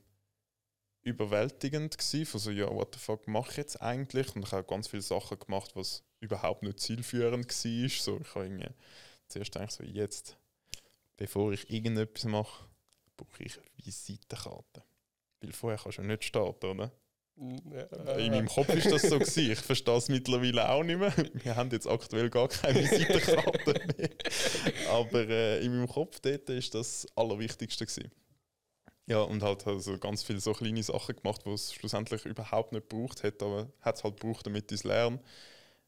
überwältigend 1.03 1.97
gewesen, 1.97 2.25
von 2.25 2.39
so, 2.39 2.51
ja, 2.51 2.69
what 2.73 2.93
the 2.93 2.99
fuck 2.99 3.27
mache 3.27 3.51
ich 3.51 3.57
jetzt 3.57 3.81
eigentlich? 3.81 4.33
Und 4.35 4.45
ich 4.45 4.51
habe 4.51 4.63
ganz 4.63 4.87
viele 4.87 5.01
Sachen 5.01 5.39
gemacht, 5.39 5.71
was 5.75 6.03
überhaupt 6.19 6.63
nicht 6.63 6.79
zielführend 6.79 7.45
war. 7.47 7.89
So, 7.89 8.19
ich 8.21 8.35
habe 8.35 8.45
irgendwie 8.45 8.69
zuerst 9.27 9.51
gedacht, 9.51 9.71
so, 9.71 9.83
jetzt, 9.83 10.37
bevor 11.17 11.51
ich 11.51 11.69
irgendetwas 11.69 12.25
mache, 12.25 12.65
brauche 13.17 13.43
ich 13.43 13.59
Visitenkarte. 13.77 14.83
Weil 15.41 15.51
vorher 15.51 15.79
kannst 15.81 15.97
du 15.97 16.01
ja 16.03 16.07
nicht 16.07 16.23
starten, 16.23 16.65
oder? 16.65 16.91
Ja. 17.35 18.17
In 18.17 18.31
meinem 18.31 18.47
Kopf 18.47 18.69
ist 18.69 18.91
das 18.91 19.01
so 19.03 19.17
gewesen. 19.17 19.51
Ich 19.51 19.59
verstehe 19.59 19.95
es 19.95 20.09
mittlerweile 20.09 20.69
auch 20.69 20.83
nicht 20.83 20.99
mehr. 20.99 21.13
Wir 21.33 21.55
haben 21.55 21.71
jetzt 21.71 21.87
aktuell 21.87 22.29
gar 22.29 22.47
keine 22.47 22.79
Visitenkarte 22.83 23.73
mehr. 23.97 24.09
Aber 24.91 25.27
äh, 25.27 25.65
in 25.65 25.71
meinem 25.71 25.87
Kopf 25.87 26.19
dort 26.19 26.49
ist 26.49 26.75
das 26.75 27.07
Allerwichtigste 27.15 27.85
gewesen. 27.85 28.11
Ja, 29.07 29.21
und 29.21 29.41
halt 29.41 29.65
also 29.65 29.97
ganz 29.97 30.23
viele 30.23 30.39
so 30.39 30.53
kleine 30.53 30.83
Sachen 30.83 31.15
gemacht, 31.15 31.41
die 31.45 31.49
es 31.49 31.73
schlussendlich 31.73 32.25
überhaupt 32.25 32.73
nicht 32.73 32.87
gebraucht 32.89 33.23
hat, 33.23 33.41
aber 33.41 33.71
hat 33.81 33.95
es 33.95 34.03
halt 34.03 34.19
gebraucht, 34.19 34.45
damit 34.45 34.71
ich 34.71 34.79
es 34.79 34.83
lerne. 34.83 35.19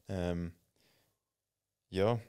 Ähm, 0.10 0.54
ja. 1.90 2.20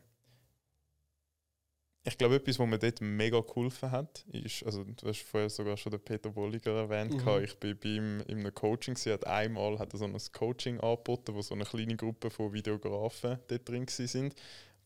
Ich 2.07 2.19
glaube, 2.19 2.35
etwas, 2.37 2.59
was 2.59 2.69
mir 2.69 2.79
dort 2.79 3.01
mega 3.01 3.41
geholfen 3.41 3.91
hat, 3.91 4.27
ist, 4.31 4.63
also 4.65 4.85
du 4.85 5.09
hast 5.09 5.23
vorher 5.23 5.49
sogar 5.49 5.77
schon 5.79 5.91
den 5.93 6.01
Peter 6.01 6.29
Bolliger 6.29 6.77
erwähnt, 6.77 7.15
Mhm. 7.15 7.45
ich 7.45 7.59
bin 7.59 7.79
bei 7.79 7.89
ihm 7.89 8.21
in 8.29 8.41
einem 8.41 8.55
Coaching, 8.55 8.95
sie 8.95 9.11
hat 9.11 9.27
einmal 9.27 9.79
hat 9.79 9.95
er 9.95 9.99
so 9.99 10.05
ein 10.05 10.17
Coaching 10.33 10.79
angeboten, 10.81 11.35
wo 11.35 11.41
so 11.41 11.55
eine 11.55 11.65
kleine 11.65 11.97
Gruppe 11.97 12.29
von 12.29 12.53
Videografen 12.53 13.39
dort 13.49 13.67
drin 13.69 13.87
sind, 13.89 14.35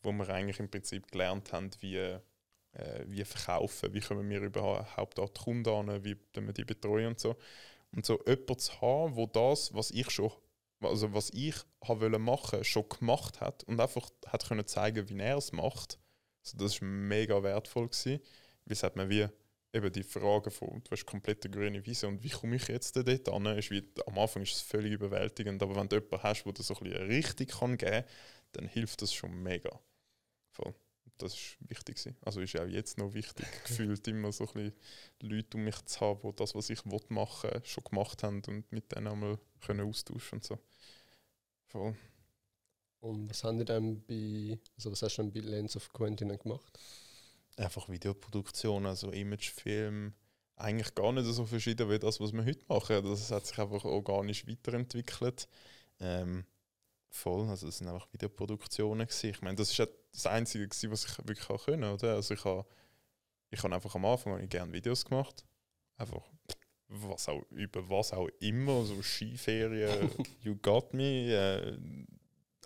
wo 0.01 0.13
wir 0.13 0.29
eigentlich 0.29 0.59
im 0.59 0.69
Prinzip 0.71 1.11
gelernt 1.11 1.51
haben, 1.51 1.69
wie, 1.81 1.97
äh, 1.97 2.19
wie 3.07 3.25
verkaufen, 3.25 3.93
wie 3.93 3.99
kommen 3.99 4.29
wir 4.29 4.41
überhaupt 4.41 5.19
an 5.19 5.27
die 5.35 5.41
Kunden 5.43 5.69
an, 5.89 6.03
wie 6.05 6.15
wir 6.33 6.53
die 6.53 6.63
betreuen 6.63 7.07
und 7.07 7.19
so. 7.19 7.35
Und 7.91 8.05
so 8.05 8.17
jemanden 8.25 8.59
zu 8.59 8.79
haben, 8.79 9.15
wo 9.17 9.25
das, 9.25 9.73
was 9.73 9.91
ich 9.91 10.09
schon, 10.09 10.31
also 10.79 11.13
was 11.13 11.31
ich 11.33 11.55
haben 11.83 11.99
wollte 11.99 12.17
machen, 12.19 12.63
schon 12.63 12.87
gemacht 12.87 13.41
hat 13.41 13.65
und 13.65 13.81
einfach 13.81 14.09
hat 14.27 14.47
können 14.47 14.65
zeigen, 14.65 15.09
wie 15.09 15.19
er 15.19 15.35
es 15.35 15.51
macht, 15.51 15.99
also 16.43 16.57
das 16.57 16.81
war 16.81 16.87
mega 16.87 17.41
wertvoll. 17.43 17.87
Gewesen, 17.89 18.19
weil 18.65 18.73
es 18.73 18.83
hat 18.83 18.95
mir 18.95 19.09
wie 19.09 19.27
eben 19.73 19.91
die 19.91 20.03
Frage 20.03 20.51
von, 20.51 20.81
du 20.83 20.91
hast 20.91 21.05
komplett 21.05 21.45
eine 21.45 21.53
grüne 21.53 21.85
Wiese 21.85 22.07
und 22.07 22.23
wie 22.23 22.29
komme 22.29 22.55
ich 22.55 22.67
jetzt 22.67 22.95
dort 22.95 23.29
an, 23.29 23.45
ist 23.57 23.71
wie, 23.71 23.83
am 24.07 24.17
Anfang 24.17 24.43
ist 24.43 24.53
es 24.55 24.61
völlig 24.61 24.93
überwältigend, 24.93 25.61
aber 25.61 25.75
wenn 25.75 25.87
du 25.87 25.97
jemanden 25.97 26.23
hast, 26.23 26.43
der 26.43 26.53
dir 26.53 26.63
so 26.63 26.75
ein 26.75 26.83
bisschen 26.83 27.01
eine 27.01 27.09
Richtung 27.09 27.47
kann 27.47 27.77
geben 27.77 27.91
kann, 27.91 28.03
dann 28.53 28.67
hilft 28.67 29.01
das 29.01 29.13
schon 29.13 29.31
mega. 29.43 29.79
Voll. 30.51 30.73
Das 31.17 31.33
ist 31.33 31.57
wichtig. 31.59 31.97
gewesen. 31.97 32.15
Also 32.21 32.39
ist 32.39 32.57
auch 32.57 32.65
jetzt 32.65 32.97
noch 32.97 33.13
wichtig, 33.13 33.45
gefühlt 33.65 34.07
immer 34.07 34.31
so 34.31 34.47
ein 34.47 34.53
bisschen 34.53 34.73
Leute 35.21 35.57
um 35.57 35.63
mich 35.65 35.83
zu 35.85 35.99
haben, 35.99 36.21
die 36.21 36.35
das, 36.35 36.55
was 36.55 36.69
ich 36.69 36.85
will 36.85 37.01
machen 37.09 37.51
schon 37.63 37.83
gemacht 37.83 38.23
haben 38.23 38.41
und 38.47 38.71
mit 38.71 38.91
denen 38.95 39.07
einmal 39.07 39.37
können 39.61 39.87
austauschen 39.87 40.37
und 40.37 40.43
so. 40.43 40.57
Voll. 41.67 41.95
Und 42.99 43.29
was 43.29 43.43
haben 43.43 43.59
ihr 43.59 43.65
dann 43.65 44.03
bei, 44.05 44.59
also 44.75 44.91
was 44.91 45.01
hast 45.01 45.17
du 45.17 45.23
dann 45.23 45.31
bei 45.31 45.39
Lens 45.39 45.75
of 45.75 45.91
Quentin 45.93 46.37
gemacht? 46.37 46.77
einfach 47.59 47.89
Videoproduktion, 47.89 48.85
also 48.85 49.11
Imagefilm, 49.11 50.13
eigentlich 50.55 50.93
gar 50.95 51.11
nicht 51.11 51.25
so 51.25 51.45
verschieden 51.45 51.89
wie 51.89 51.99
das, 51.99 52.19
was 52.19 52.33
wir 52.33 52.45
heute 52.45 52.63
machen. 52.67 53.03
Das 53.03 53.31
hat 53.31 53.45
sich 53.45 53.57
einfach 53.59 53.83
organisch 53.85 54.47
weiterentwickelt. 54.47 55.47
Ähm, 55.99 56.45
voll, 57.09 57.47
also 57.47 57.67
es 57.67 57.77
sind 57.77 57.87
einfach 57.87 58.11
Videoproduktionen 58.11 59.07
gewesen. 59.07 59.29
Ich 59.29 59.41
meine, 59.41 59.55
das 59.55 59.71
ist 59.71 59.77
ja 59.77 59.87
das 60.11 60.25
Einzige 60.25 60.67
gewesen, 60.67 60.91
was 60.91 61.05
ich 61.05 61.17
wirklich 61.19 61.49
auch 61.49 61.63
können, 61.65 61.91
oder? 61.91 62.15
Also 62.15 62.33
ich 62.33 62.43
habe 62.43 62.65
ich 63.51 63.63
habe 63.63 63.73
einfach 63.73 63.95
am 63.95 64.05
Anfang 64.05 64.47
gerne 64.47 64.71
Videos 64.71 65.05
gemacht, 65.05 65.43
einfach 65.97 66.21
was 66.87 67.27
auch 67.29 67.43
über 67.51 67.87
was 67.89 68.13
auch 68.13 68.29
immer, 68.39 68.83
so 68.85 69.01
Skiferien, 69.01 70.09
You 70.41 70.55
Got 70.55 70.93
Me, 70.93 71.31
äh, 71.33 71.77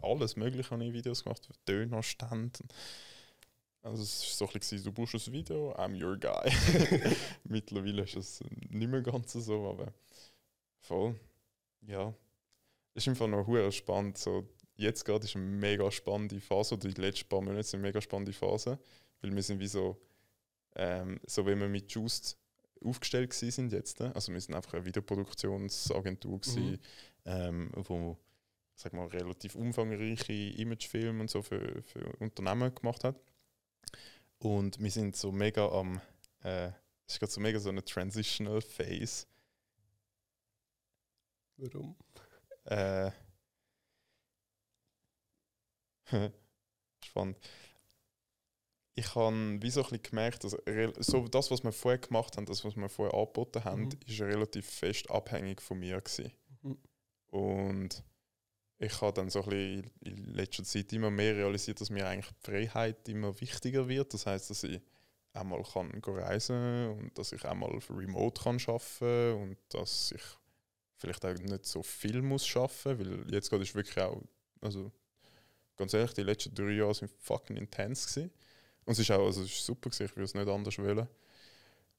alles 0.03 0.35
Mögliche 0.35 0.69
habe 0.71 0.83
ich 0.85 0.93
Videos 0.93 1.23
gemacht, 1.23 1.47
Dönerstände. 1.67 2.59
Also 3.81 4.03
es 4.03 4.21
war 4.39 4.47
so 4.47 4.53
ein 4.53 4.59
bisschen, 4.59 4.83
du 4.83 4.91
brauchst 4.91 5.13
ein 5.15 5.33
Video, 5.33 5.73
I'm 5.75 6.01
your 6.01 6.17
guy. 6.17 6.51
Mittlerweile 7.43 8.03
ist 8.03 8.15
es 8.15 8.39
nicht 8.69 8.89
mehr 8.89 9.01
ganz 9.01 9.33
so, 9.33 9.69
aber 9.69 9.93
voll. 10.79 11.19
Ja. 11.81 12.13
Es 12.93 13.03
ist 13.03 13.09
einfach 13.09 13.27
noch 13.27 13.45
hure 13.45 13.71
spannend. 13.71 14.17
So, 14.17 14.47
jetzt 14.75 15.03
gerade 15.03 15.25
ist 15.25 15.35
eine 15.35 15.43
mega 15.45 15.91
spannende 15.91 16.39
Phase, 16.39 16.75
oder 16.75 16.87
die 16.87 17.01
letzten 17.01 17.27
paar 17.27 17.41
Monate 17.41 17.63
sind 17.63 17.79
eine 17.79 17.87
mega 17.89 17.99
spannende 17.99 18.31
Phase, 18.33 18.79
weil 19.21 19.35
wir 19.35 19.43
sind 19.43 19.59
wie 19.59 19.67
so, 19.67 19.99
ähm, 20.75 21.19
so 21.25 21.45
wie 21.45 21.55
wir 21.59 21.67
mit 21.67 21.91
Just 21.91 22.37
aufgestellt 22.85 23.33
sind 23.33 23.71
jetzt. 23.73 23.99
Ne? 23.99 24.15
Also 24.15 24.31
wir 24.31 24.39
sind 24.39 24.55
einfach 24.55 24.73
eine 24.75 24.85
Videoproduktionsagentur 24.85 26.39
gewesen, 26.39 26.71
Mhm. 26.71 26.79
ähm, 27.25 27.71
wo 27.75 28.17
sag 28.75 28.93
mal, 28.93 29.07
relativ 29.07 29.55
umfangreiche 29.55 30.33
Imagefilme 30.33 31.21
und 31.21 31.29
so 31.29 31.41
für, 31.41 31.81
für 31.83 32.05
Unternehmen 32.19 32.73
gemacht 32.73 33.03
hat. 33.03 33.15
Und 34.39 34.79
wir 34.79 34.91
sind 34.91 35.15
so 35.15 35.31
mega 35.31 35.67
am, 35.69 36.01
äh, 36.43 36.67
es 37.07 37.13
ist 37.15 37.19
gerade 37.19 37.31
so 37.31 37.41
mega 37.41 37.59
so 37.59 37.69
eine 37.69 37.83
Transitional 37.83 38.61
Phase. 38.61 39.25
Warum? 41.57 41.95
Äh, 42.65 43.11
spannend. 47.05 47.37
Ich 48.95 49.15
habe 49.15 49.61
wie 49.61 49.71
so 49.71 49.81
ein 49.81 49.89
bisschen 49.89 50.03
gemerkt, 50.03 50.43
dass 50.43 50.55
so 50.99 51.27
das, 51.27 51.49
was 51.49 51.63
wir 51.63 51.71
vorher 51.71 51.97
gemacht 51.99 52.37
haben, 52.37 52.45
das, 52.45 52.63
was 52.63 52.75
wir 52.75 52.89
vorher 52.89 53.17
angeboten 53.17 53.63
haben, 53.63 53.83
Mhm. 53.85 53.99
ist 54.05 54.21
relativ 54.21 54.69
fest 54.69 55.09
abhängig 55.09 55.61
von 55.61 55.79
mir 55.79 55.99
gewesen. 56.01 56.31
Mhm. 56.61 56.77
Und 57.27 58.03
ich 58.83 59.01
habe 59.01 59.13
dann 59.13 59.29
so 59.29 59.43
ein 59.43 59.49
bisschen 59.49 59.91
in 60.01 60.33
letzter 60.33 60.63
Zeit 60.63 60.91
immer 60.93 61.11
mehr 61.11 61.35
realisiert, 61.35 61.81
dass 61.81 61.89
mir 61.89 62.07
eigentlich 62.07 62.33
die 62.33 62.51
Freiheit 62.51 63.07
immer 63.09 63.39
wichtiger 63.39 63.87
wird. 63.87 64.13
Das 64.13 64.25
heißt, 64.25 64.49
dass 64.49 64.63
ich 64.63 64.81
einmal 65.33 65.63
kann 65.63 65.91
reisen 66.05 66.89
und 66.89 67.17
dass 67.17 67.31
ich 67.31 67.43
einmal 67.45 67.77
remote 67.89 68.43
kann 68.43 68.59
arbeiten 68.67 69.41
und 69.41 69.57
dass 69.69 70.11
ich 70.11 70.21
vielleicht 70.97 71.25
auch 71.25 71.33
nicht 71.33 71.65
so 71.65 71.83
viel 71.83 72.21
muss 72.21 72.45
schaffen, 72.45 72.99
weil 72.99 73.33
jetzt 73.33 73.49
gerade 73.49 73.63
ist 73.63 73.75
wirklich 73.75 73.99
auch, 73.99 74.21
also 74.61 74.91
ganz 75.75 75.93
ehrlich, 75.93 76.13
die 76.13 76.23
letzten 76.23 76.53
drei 76.53 76.71
Jahre 76.71 76.93
sind 76.93 77.11
fucking 77.19 77.57
intense 77.57 78.07
gewesen. 78.07 78.31
Und 78.85 78.93
es 78.93 78.99
ist 78.99 79.11
auch, 79.11 79.25
also 79.25 79.43
es 79.43 79.51
ist 79.51 79.65
super 79.65 79.89
gewesen, 79.89 80.05
ich 80.05 80.15
würde 80.15 80.25
es 80.25 80.33
nicht 80.33 80.47
anders 80.47 80.77
wollen. 80.77 81.07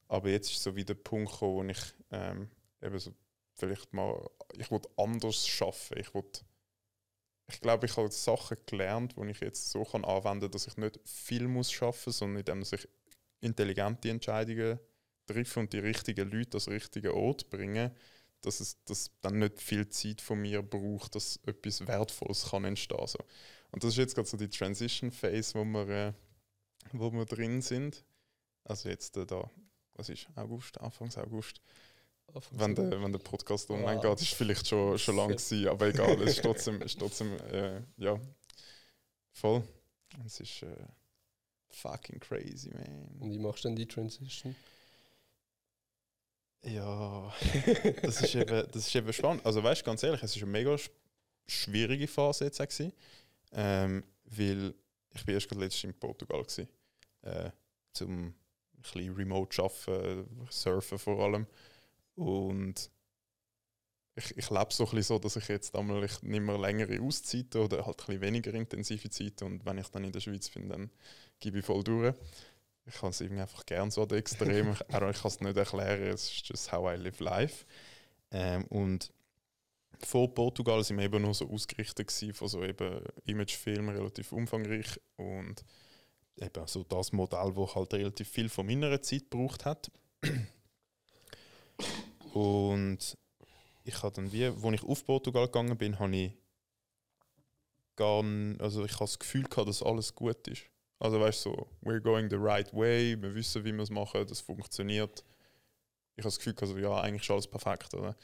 Aber 0.08 0.28
jetzt 0.28 0.50
ist 0.50 0.62
so 0.62 0.76
wie 0.76 0.84
der 0.84 0.94
Punkt 0.94 1.32
gekommen, 1.32 1.54
wo 1.54 1.64
ich 1.64 1.94
ähm, 2.10 2.48
eben 2.82 2.98
so 2.98 3.12
vielleicht 3.54 3.92
mal, 3.92 4.28
ich 4.56 4.70
wollte 4.70 4.88
anders 4.96 5.46
schaffen. 5.46 5.98
Ich 5.98 6.12
wollte, 6.14 6.40
ich 7.46 7.60
glaube, 7.60 7.86
ich 7.86 7.96
habe 7.96 8.10
Sachen 8.10 8.56
gelernt, 8.66 9.14
die 9.16 9.30
ich 9.30 9.40
jetzt 9.40 9.70
so 9.70 9.84
kann 9.84 10.04
anwenden, 10.04 10.50
dass 10.50 10.66
ich 10.66 10.76
nicht 10.76 10.98
viel 11.04 11.46
muss 11.46 11.70
schaffen, 11.70 12.12
sondern 12.12 12.40
indem 12.40 12.62
ich 12.62 12.88
intelligente 13.40 14.08
Entscheidungen 14.08 14.78
treffe 15.26 15.60
und 15.60 15.72
die 15.72 15.78
richtigen 15.78 16.30
Leute 16.30 16.58
an 16.58 16.64
den 16.64 16.72
richtigen 16.72 17.12
Ort 17.12 17.50
bringe, 17.50 17.94
dass 18.40 18.60
es 18.60 18.82
dass 18.84 19.10
dann 19.20 19.38
nicht 19.38 19.60
viel 19.60 19.88
Zeit 19.88 20.20
von 20.20 20.40
mir 20.40 20.62
braucht, 20.62 21.14
dass 21.14 21.38
etwas 21.46 21.86
Wertvolles 21.86 22.50
kann 22.50 22.64
entstehen. 22.64 23.06
So. 23.06 23.18
Und 23.70 23.82
das 23.84 23.90
ist 23.90 23.98
jetzt 23.98 24.14
gerade 24.14 24.28
so 24.28 24.36
die 24.36 24.48
Transition 24.48 25.10
Phase, 25.10 25.54
wo 25.58 25.64
wir, 25.64 25.88
äh, 25.88 26.12
wo 26.92 27.10
wir 27.12 27.24
drin 27.24 27.60
sind. 27.62 28.04
Also 28.64 28.88
jetzt 28.88 29.16
äh, 29.16 29.26
da, 29.26 29.50
was 29.94 30.08
ist 30.08 30.28
August, 30.34 30.80
Anfangs 30.80 31.18
August. 31.18 31.60
Wenn 32.50 32.74
der, 32.74 32.90
wenn 33.00 33.12
der 33.12 33.20
Podcast 33.20 33.70
online 33.70 34.02
wow. 34.02 34.16
geht, 34.16 34.22
ist 34.22 34.34
vielleicht 34.34 34.66
schon, 34.66 34.98
schon 34.98 35.16
lang 35.16 35.28
gewesen, 35.28 35.68
aber 35.68 35.86
egal, 35.88 36.20
es 36.22 36.36
ist 36.36 36.42
trotzdem, 36.42 36.82
ist 36.82 36.98
trotzdem 36.98 37.32
äh, 37.52 37.80
ja, 37.96 38.18
voll. 39.32 39.62
Es 40.24 40.40
ist 40.40 40.62
äh, 40.62 40.86
fucking 41.70 42.18
crazy, 42.20 42.70
man. 42.70 43.20
Und 43.20 43.30
wie 43.30 43.38
machst 43.38 43.64
du 43.64 43.68
denn 43.68 43.76
die 43.76 43.86
Transition? 43.86 44.54
Ja, 46.64 47.32
das 48.02 48.22
ist 48.22 48.34
eben, 48.34 48.66
das 48.72 48.86
ist 48.86 48.94
eben 48.94 49.12
spannend. 49.12 49.44
Also 49.44 49.62
weißt 49.62 49.82
du, 49.82 49.84
ganz 49.84 50.02
ehrlich, 50.02 50.22
es 50.22 50.34
ist 50.34 50.42
eine 50.42 50.50
mega 50.50 50.76
schwierige 51.46 52.08
Phase 52.08 52.46
jetzt 52.46 52.58
gewesen, 52.58 52.92
ähm, 53.52 54.02
weil 54.24 54.74
ich 55.14 55.24
bin 55.24 55.34
erst 55.34 55.48
gerade 55.48 55.60
letztens 55.60 55.84
in 55.84 56.00
Portugal 56.00 56.42
gewesen, 56.42 56.68
äh, 57.22 57.50
zum 57.92 58.28
ein 58.28 58.34
bisschen 58.82 59.14
remote 59.14 59.62
arbeiten, 59.62 60.46
surfen 60.50 60.98
vor 60.98 61.20
allem. 61.20 61.46
Und 62.16 62.90
ich, 64.16 64.36
ich 64.36 64.50
lebe 64.50 64.72
so 64.72 64.84
ein 64.84 64.90
bisschen 64.90 65.02
so, 65.02 65.18
dass 65.18 65.36
ich 65.36 65.48
jetzt 65.48 65.74
einmal 65.74 66.00
nicht 66.00 66.22
mehr 66.22 66.58
längere 66.58 67.00
Auszeiten 67.00 67.60
oder 67.62 67.84
halt 67.84 68.00
ein 68.00 68.06
bisschen 68.06 68.20
weniger 68.20 68.54
intensive 68.54 69.10
Zeiten 69.10 69.44
und 69.44 69.66
wenn 69.66 69.78
ich 69.78 69.88
dann 69.88 70.04
in 70.04 70.12
der 70.12 70.20
Schweiz 70.20 70.48
bin, 70.50 70.68
dann 70.68 70.90
gebe 71.40 71.58
ich 71.58 71.64
voll 71.64 71.82
durch. 71.82 72.14
Ich 72.86 72.94
kann 72.94 73.10
es 73.10 73.20
irgendwie 73.20 73.42
einfach 73.42 73.66
gern 73.66 73.90
so 73.90 74.06
Extrem. 74.06 74.72
ich, 74.72 74.80
ich 74.88 74.88
kann 74.88 75.10
es 75.24 75.40
nicht 75.40 75.56
erklären, 75.56 76.02
es 76.02 76.30
ist 76.30 76.48
just 76.48 76.70
how 76.70 76.92
I 76.92 76.96
live 76.96 77.18
life. 77.20 77.64
Ähm, 78.30 78.64
und 78.66 79.12
vor 80.00 80.32
Portugal 80.32 80.84
sind 80.84 80.98
wir 80.98 81.04
eben 81.04 81.22
nur 81.22 81.34
so 81.34 81.48
ausgerichtet 81.50 82.12
von 82.34 82.48
so 82.48 82.62
eben 82.62 83.00
Imagefilmen, 83.24 83.96
relativ 83.96 84.32
umfangreich 84.32 85.00
und 85.16 85.64
eben 86.36 86.66
so 86.66 86.84
das 86.84 87.12
Modell, 87.12 87.52
das 87.54 87.74
halt 87.74 87.94
relativ 87.94 88.28
viel 88.28 88.48
von 88.48 88.66
meiner 88.66 89.00
Zeit 89.02 89.30
gebraucht 89.30 89.64
hat. 89.64 89.90
Und 92.32 93.16
ich 93.84 94.02
habe 94.02 94.14
dann 94.14 94.32
wie, 94.32 94.46
als 94.46 94.62
ich 94.62 94.82
auf 94.82 95.04
Portugal 95.04 95.46
gegangen 95.46 95.76
bin, 95.76 95.98
habe 95.98 96.16
ich 96.16 96.32
gar 97.96 98.24
also 98.58 98.84
ich 98.84 98.94
habe 98.94 99.04
das 99.04 99.18
Gefühl 99.18 99.44
gehabt, 99.44 99.68
dass 99.68 99.82
alles 99.82 100.14
gut 100.14 100.48
ist. 100.48 100.64
Also 100.98 101.20
weißt 101.20 101.44
du, 101.46 101.50
so, 101.50 101.68
we're 101.82 102.00
going 102.00 102.30
the 102.30 102.36
right 102.36 102.72
way, 102.72 103.20
wir 103.20 103.34
wissen, 103.34 103.64
wie 103.64 103.72
wir 103.72 103.82
es 103.82 103.90
machen, 103.90 104.26
das 104.26 104.40
funktioniert. 104.40 105.24
Ich 106.16 106.22
habe 106.22 106.28
das 106.28 106.38
Gefühl 106.38 106.54
gehabt, 106.54 106.72
so, 106.72 106.78
ja, 106.78 107.00
eigentlich 107.00 107.22
ist 107.22 107.30
alles 107.30 107.46
perfekt, 107.46 107.94
oder? 107.94 108.16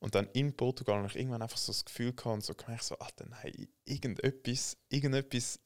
Und 0.00 0.14
dann 0.14 0.26
in 0.32 0.54
Portugal 0.54 0.98
habe 0.98 1.08
ich 1.08 1.16
irgendwann 1.16 1.42
einfach 1.42 1.58
so 1.58 1.72
das 1.72 1.84
Gefühl 1.84 2.12
gehabt 2.12 2.34
und 2.34 2.44
so 2.44 2.54
gemerkt, 2.54 2.84
so, 2.84 2.98
Alter, 2.98 3.26
nein, 3.26 3.68
irgendetwas, 3.84 4.76
irgendetwas 4.88 5.60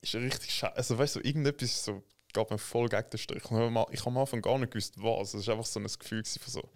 ist 0.00 0.14
richtig 0.14 0.50
scheiße. 0.52 0.76
Also 0.76 0.98
weißt 0.98 1.16
du, 1.16 1.20
so, 1.20 1.24
irgendetwas 1.24 1.70
ist 1.70 1.84
so 1.84 2.02
geht 2.32 2.50
mir 2.50 2.58
voll 2.58 2.88
gegen 2.88 3.10
den 3.10 3.18
Strich. 3.18 3.42
Ich 3.44 3.50
habe 3.50 3.86
am 4.06 4.18
Anfang 4.18 4.42
gar 4.42 4.58
nicht 4.58 4.72
gewusst, 4.72 4.94
was. 4.96 5.34
Es 5.34 5.46
war 5.46 5.54
einfach 5.54 5.66
so 5.66 5.80
ein 5.80 5.86
Gefühl 5.86 6.24
von 6.24 6.52
so, 6.52 6.68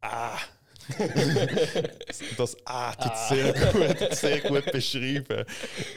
ah. 0.00 0.38
das 2.36 2.56
Ah 2.64 2.92
tut 2.94 3.12
ah. 3.12 3.28
sehr 3.28 3.52
gut, 3.52 4.14
sehr 4.14 4.40
gut 4.40 4.72
beschreiben. 4.72 5.44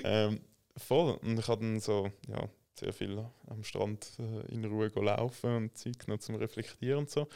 Ähm, 0.04 0.42
voll. 0.78 1.16
Und 1.24 1.40
ich 1.40 1.48
habe 1.48 1.62
dann 1.62 1.80
so, 1.80 2.12
ja, 2.28 2.48
sehr 2.80 2.94
viel 2.94 3.26
am 3.48 3.64
Strand 3.64 4.06
äh, 4.20 4.54
in 4.54 4.66
Ruhe 4.66 4.92
laufen 4.96 5.56
und 5.56 5.78
Zeit 5.78 6.08
noch 6.08 6.20
zum 6.20 6.36
Reflektieren 6.36 7.00
und 7.00 7.10
so. 7.10 7.28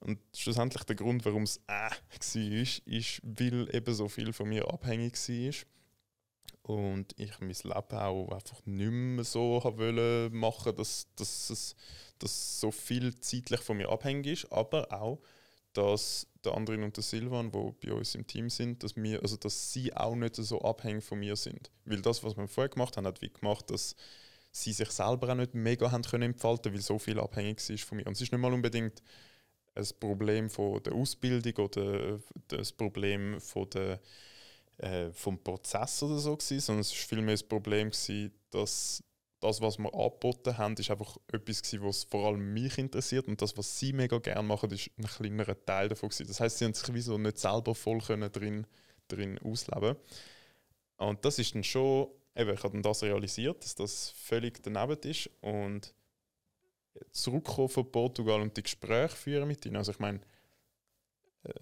Und 0.00 0.18
schlussendlich 0.34 0.82
der 0.84 0.96
Grund, 0.96 1.24
warum 1.26 1.42
es 1.42 1.58
äh 1.66 1.90
war, 1.90 1.92
ist, 2.34 2.78
ist, 2.86 3.20
weil 3.22 3.68
eben 3.74 3.94
so 3.94 4.08
viel 4.08 4.32
von 4.32 4.48
mir 4.48 4.66
abhängig 4.68 5.14
war 5.14 5.54
und 6.74 7.14
ich 7.18 7.38
mein 7.40 7.48
Leben 7.48 7.98
auch 7.98 8.32
einfach 8.32 8.64
nicht 8.64 8.90
mehr 8.90 9.24
so 9.24 9.60
wollen 9.64 10.34
machen, 10.34 10.74
dass, 10.76 11.08
dass 11.16 11.50
es 11.50 11.76
dass 12.20 12.60
so 12.60 12.70
viel 12.70 13.18
zeitlich 13.20 13.60
von 13.60 13.76
mir 13.78 13.88
abhängig 13.88 14.44
ist, 14.44 14.52
aber 14.52 14.92
auch, 14.92 15.20
dass 15.72 16.26
der 16.44 16.54
Andrin 16.54 16.82
und 16.82 16.96
der 16.96 17.02
Silvan, 17.02 17.50
die 17.50 17.86
bei 17.86 17.92
uns 17.92 18.14
im 18.14 18.26
Team 18.26 18.50
sind, 18.50 18.82
dass, 18.82 18.96
wir, 18.96 19.22
also 19.22 19.36
dass 19.36 19.72
sie 19.72 19.94
auch 19.94 20.14
nicht 20.14 20.36
so 20.36 20.60
abhängig 20.60 21.04
von 21.04 21.18
mir 21.18 21.36
sind. 21.36 21.70
Weil 21.84 22.02
das, 22.02 22.22
was 22.22 22.36
wir 22.36 22.48
vorher 22.48 22.68
gemacht 22.68 22.96
haben, 22.96 23.06
hat 23.06 23.20
wie 23.22 23.30
gemacht, 23.30 23.70
dass 23.70 23.96
sie 24.52 24.72
sich 24.72 24.90
selber 24.90 25.30
auch 25.30 25.36
nicht 25.36 25.54
mega 25.54 25.90
haben 25.90 26.02
können 26.02 26.32
entfalten, 26.32 26.72
weil 26.72 26.80
so 26.80 26.98
viel 26.98 27.20
abhängig 27.20 27.68
ist 27.70 27.84
von 27.84 27.96
mir. 27.96 28.06
Und 28.06 28.12
es 28.12 28.20
ist 28.20 28.32
nicht 28.32 28.40
mal 28.40 28.52
unbedingt 28.52 29.02
ein 29.74 29.86
Problem 30.00 30.50
von 30.50 30.82
der 30.82 30.94
Ausbildung 30.94 31.64
oder 31.64 32.18
das 32.48 32.72
Problem 32.72 33.40
von 33.40 33.70
der 33.70 34.00
äh, 34.80 35.10
vom 35.12 35.38
Prozess 35.42 36.02
oder 36.02 36.18
so 36.18 36.36
gewesen, 36.36 36.60
sondern 36.60 36.80
es 36.80 36.92
war 36.92 37.08
vielmehr 37.08 37.34
das 37.34 37.42
Problem 37.42 37.90
gewesen, 37.90 38.32
dass 38.50 39.02
das, 39.40 39.60
was 39.60 39.78
wir 39.78 39.92
angeboten 39.94 40.56
haben, 40.56 40.74
ist 40.74 40.90
einfach 40.90 41.16
etwas 41.32 41.62
gewesen, 41.62 41.84
was 41.84 42.04
vor 42.04 42.26
allem 42.26 42.52
mich 42.52 42.76
interessiert 42.78 43.26
und 43.26 43.40
das, 43.40 43.56
was 43.56 43.78
sie 43.78 43.92
mega 43.92 44.18
gerne 44.18 44.46
machen, 44.46 44.70
ist 44.70 44.90
ein 44.98 45.06
kleinerer 45.06 45.56
Teil 45.64 45.88
davon 45.88 46.10
gewesen. 46.10 46.26
Das 46.26 46.40
heißt, 46.40 46.58
sie 46.58 46.64
haben 46.66 46.74
sich 46.74 46.92
wie 46.92 47.00
so 47.00 47.16
nicht 47.16 47.38
selber 47.38 47.74
voll 47.74 48.00
können 48.00 48.30
drin, 48.30 48.66
drin 49.08 49.38
ausleben. 49.38 49.96
Und 50.98 51.24
das 51.24 51.38
ist 51.38 51.54
dann 51.54 51.64
schon, 51.64 52.08
eben, 52.36 52.52
ich 52.52 52.62
habe 52.62 52.72
dann 52.74 52.82
das 52.82 53.02
realisiert, 53.02 53.64
dass 53.64 53.74
das 53.74 54.10
völlig 54.10 54.62
daneben 54.62 54.98
ist 55.10 55.30
und 55.40 55.94
zurückkommen 57.10 57.70
von 57.70 57.90
Portugal 57.90 58.42
und 58.42 58.56
die 58.56 58.62
Gespräche 58.62 59.16
führen 59.16 59.48
mit 59.48 59.64
ihnen. 59.64 59.76
Also 59.76 59.92
ich 59.92 59.98
meine, 59.98 60.20
äh, 61.44 61.52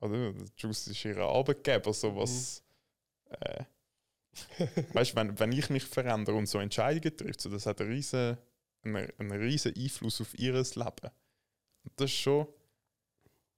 oder? 0.00 0.34
Juice 0.56 0.88
ist 0.88 1.04
ihr 1.04 1.18
Arbeitgeber, 1.18 1.92
so 1.92 2.14
was. 2.16 2.62
Mhm. 3.30 3.36
Äh, 3.40 3.64
weißt 4.92 5.12
du, 5.12 5.16
wenn, 5.16 5.38
wenn 5.38 5.52
ich 5.52 5.70
mich 5.70 5.84
verändere 5.84 6.36
und 6.36 6.46
so 6.46 6.58
Entscheidungen 6.58 7.16
trifft, 7.16 7.40
so, 7.40 7.50
das 7.50 7.66
hat 7.66 7.80
einen 7.80 7.90
riesen, 7.90 8.36
einen, 8.82 9.12
einen 9.18 9.40
riesen 9.40 9.74
Einfluss 9.76 10.20
auf 10.20 10.36
ihr 10.38 10.52
Leben. 10.52 11.10
Und 11.84 11.92
das 11.96 12.10
ist 12.10 12.16
schon. 12.16 12.46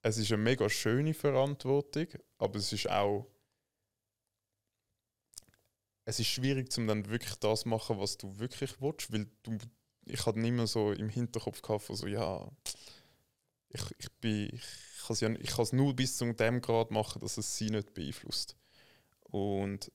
Es 0.02 0.18
ist 0.18 0.30
eine 0.32 0.42
mega 0.42 0.68
schöne 0.68 1.14
Verantwortung, 1.14 2.06
aber 2.38 2.56
es 2.56 2.72
ist 2.72 2.88
auch. 2.88 3.26
Es 6.04 6.20
ist 6.20 6.28
schwierig, 6.28 6.76
um 6.78 6.86
dann 6.86 7.08
wirklich 7.08 7.34
das 7.36 7.62
zu 7.62 7.68
machen, 7.68 7.98
was 7.98 8.16
du 8.16 8.38
wirklich 8.38 8.80
willst, 8.80 9.12
weil 9.12 9.26
du, 9.42 9.58
ich 10.04 10.24
hatte 10.24 10.38
nicht 10.38 10.52
mehr 10.52 10.68
so 10.68 10.92
im 10.92 11.08
Hinterkopf 11.08 11.62
gehabt, 11.62 11.86
so, 11.86 12.06
ja, 12.06 12.48
ich, 13.70 13.82
ich 13.98 14.12
bin. 14.20 14.50
Ich, 14.52 14.95
kann 15.06 15.16
ja, 15.20 15.30
ich 15.40 15.50
kann 15.50 15.62
es 15.62 15.72
nur 15.72 15.94
bis 15.94 16.16
zu 16.16 16.32
dem 16.32 16.60
Grad 16.60 16.90
machen, 16.90 17.20
dass 17.20 17.36
es 17.38 17.56
sie 17.56 17.70
nicht 17.70 17.94
beeinflusst. 17.94 18.56
Und 19.22 19.90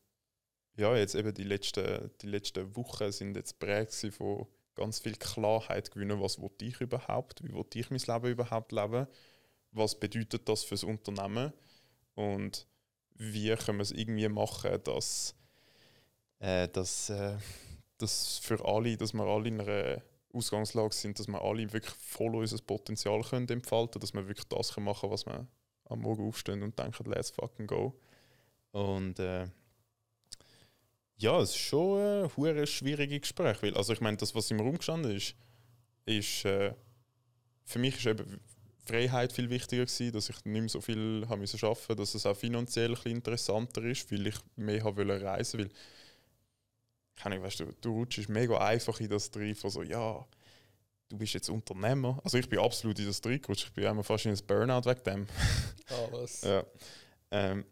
ja, 0.75 0.95
jetzt 0.95 1.15
eben 1.15 1.33
die 1.33 1.43
letzten, 1.43 2.11
die 2.21 2.27
letzten 2.27 2.75
Wochen 2.75 3.11
sind 3.11 3.35
jetzt 3.35 3.59
prägt 3.59 3.93
von 4.13 4.47
ganz 4.75 4.99
viel 4.99 5.15
Klarheit 5.15 5.91
gewinnen, 5.91 6.21
was 6.21 6.39
will 6.39 6.51
ich 6.61 6.79
überhaupt, 6.81 7.43
wie 7.43 7.53
will 7.53 7.65
ich 7.73 7.89
mein 7.89 7.99
Leben 7.99 8.31
überhaupt 8.31 8.71
leben, 8.71 9.07
was 9.71 9.99
bedeutet 9.99 10.47
das 10.47 10.63
fürs 10.63 10.83
Unternehmen? 10.83 11.53
Und 12.15 12.67
wie 13.15 13.55
können 13.55 13.77
wir 13.77 13.83
es 13.83 13.91
irgendwie 13.91 14.27
machen, 14.29 14.79
dass, 14.83 15.35
äh, 16.39 16.67
dass, 16.69 17.09
äh, 17.09 17.37
dass 17.97 18.39
für 18.39 18.63
alle, 18.65 18.97
dass 18.97 19.13
wir 19.13 19.23
alle 19.23 19.47
in 19.47 19.61
einer 19.61 20.01
Ausgangslage 20.33 20.93
sind, 20.93 21.19
dass 21.19 21.27
wir 21.27 21.41
alle 21.41 21.71
wirklich 21.71 21.93
voll 21.95 22.35
unser 22.35 22.57
Potenzial 22.59 23.21
können 23.21 23.47
entfalten 23.49 23.93
können, 23.93 24.01
dass 24.01 24.13
wir 24.13 24.27
wirklich 24.27 24.47
das 24.47 24.75
machen 24.77 25.01
können, 25.01 25.13
was 25.13 25.25
wir 25.25 25.47
am 25.85 25.99
Morgen 25.99 26.27
aufstehen 26.27 26.63
und 26.63 26.77
denken, 26.77 27.09
let's 27.09 27.31
fucking 27.31 27.67
go. 27.67 27.99
Und 28.71 29.19
äh, 29.19 29.47
ja, 31.17 31.39
es 31.39 31.51
ist 31.51 31.57
schon 31.57 31.99
ein 31.99 32.45
äh, 32.45 32.65
schwieriges 32.65 33.21
Gespräch, 33.21 33.61
weil 33.61 33.75
also 33.75 33.93
ich 33.93 34.01
meine, 34.01 34.17
das, 34.17 34.33
was 34.33 34.49
im 34.51 34.59
Raum 34.59 34.77
gestanden 34.77 35.15
ist, 35.15 35.35
ist 36.05 36.45
äh, 36.45 36.73
für 37.63 37.79
mich 37.79 37.97
ist 37.97 38.07
eben 38.07 38.39
Freiheit 38.85 39.31
viel 39.31 39.49
wichtiger 39.49 39.85
gewesen, 39.85 40.11
dass 40.11 40.29
ich 40.29 40.45
nicht 40.45 40.59
mehr 40.59 40.69
so 40.69 40.81
viel 40.81 41.25
haben 41.29 41.41
müssen 41.41 41.59
schaffen, 41.59 41.95
dass 41.95 42.15
es 42.15 42.25
auch 42.25 42.35
finanziell 42.35 42.95
ein 42.95 43.11
interessanter 43.11 43.83
ist, 43.83 44.11
weil 44.11 44.27
ich 44.27 44.35
mehr 44.55 44.83
habe 44.83 45.07
reisen, 45.21 45.59
weil 45.59 45.69
keine 47.21 47.35
Ahnung, 47.35 47.45
weißt 47.45 47.59
du, 47.59 47.65
du 47.81 47.91
rutschst 47.91 48.29
mega 48.29 48.57
einfach 48.57 48.99
in 48.99 49.09
das 49.09 49.29
drin, 49.29 49.53
von 49.53 49.69
so, 49.69 49.83
ja, 49.83 50.25
du 51.07 51.17
bist 51.17 51.33
jetzt 51.33 51.49
Unternehmer. 51.49 52.19
Also 52.23 52.37
ich 52.39 52.49
bin 52.49 52.59
absolut 52.59 52.97
in 52.97 53.05
das 53.05 53.21
drin 53.21 53.39
gerutscht, 53.39 53.67
ich 53.67 53.73
bin 53.73 53.85
einmal 53.85 54.03
fast 54.03 54.25
in 54.25 54.31
ein 54.31 54.39
Burnout 54.47 54.89
wegen 54.89 55.03
dem. 55.03 55.27
Ah, 55.89 56.07
was? 56.11 56.41
ja. 56.41 56.65
Ähm, 57.29 57.65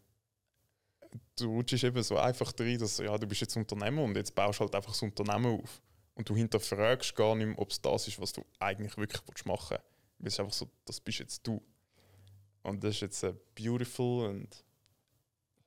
du 1.36 1.48
rutschst 1.48 1.84
eben 1.84 2.04
so 2.04 2.18
einfach 2.18 2.52
drin, 2.52 2.78
dass 2.78 3.00
ja, 3.00 3.18
du 3.18 3.26
bist 3.26 3.42
jetzt 3.42 3.58
Unternehmer 3.58 4.04
und 4.04 4.16
jetzt 4.16 4.36
baust 4.36 4.60
halt 4.60 4.76
einfach 4.76 4.92
das 4.92 5.02
Unternehmen 5.02 5.60
auf. 5.60 5.82
Und 6.14 6.30
du 6.30 6.36
hinterfragst 6.36 7.16
gar 7.16 7.34
nicht 7.36 7.48
mehr, 7.48 7.60
ob 7.60 7.72
es 7.72 7.82
das 7.82 8.08
ist, 8.08 8.22
was 8.22 8.34
du 8.34 8.46
eigentlich 8.60 8.98
wirklich 8.98 9.46
machen 9.46 9.78
willst. 9.78 9.84
Weil 10.20 10.28
es 10.28 10.34
ist 10.34 10.40
einfach 10.42 10.54
so, 10.54 10.70
das 10.86 11.00
bist 11.00 11.20
jetzt 11.20 11.48
du. 11.48 11.62
Und 12.62 12.84
das 12.84 12.96
ist 12.96 13.02
jetzt 13.02 13.24
eine 13.24 13.40
beautiful 13.56 14.30
and 14.30 14.64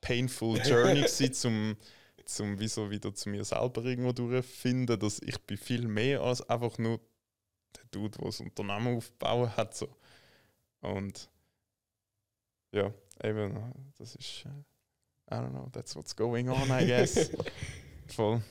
painful 0.01 0.57
journey 0.65 1.01
gewesen, 1.01 1.33
zum, 1.33 1.77
zum 2.25 2.59
wieso 2.59 2.91
wieder 2.91 3.15
zu 3.15 3.29
mir 3.29 3.45
selber 3.45 3.85
irgendwo 3.85 4.13
durchfinden, 4.13 4.99
dass 4.99 5.21
ich 5.21 5.41
bin 5.43 5.57
viel 5.57 5.87
mehr 5.89 6.21
als 6.21 6.49
einfach 6.49 6.79
nur 6.79 7.01
der 7.77 7.85
Dude, 7.91 8.19
der 8.19 8.27
das 8.27 8.41
Unternehmen 8.41 8.97
aufbauen 8.97 9.57
hat. 9.57 9.75
So. 9.77 9.89
Und 10.81 11.29
ja, 12.73 12.93
eben, 13.23 13.93
das 13.99 14.15
ist, 14.15 14.45
äh, 14.47 15.35
I 15.35 15.39
don't 15.39 15.51
know, 15.51 15.69
that's 15.73 15.95
what's 15.95 16.15
going 16.15 16.49
on, 16.49 16.71
I 16.71 16.87
guess. 16.87 17.31
Voll. 18.09 18.43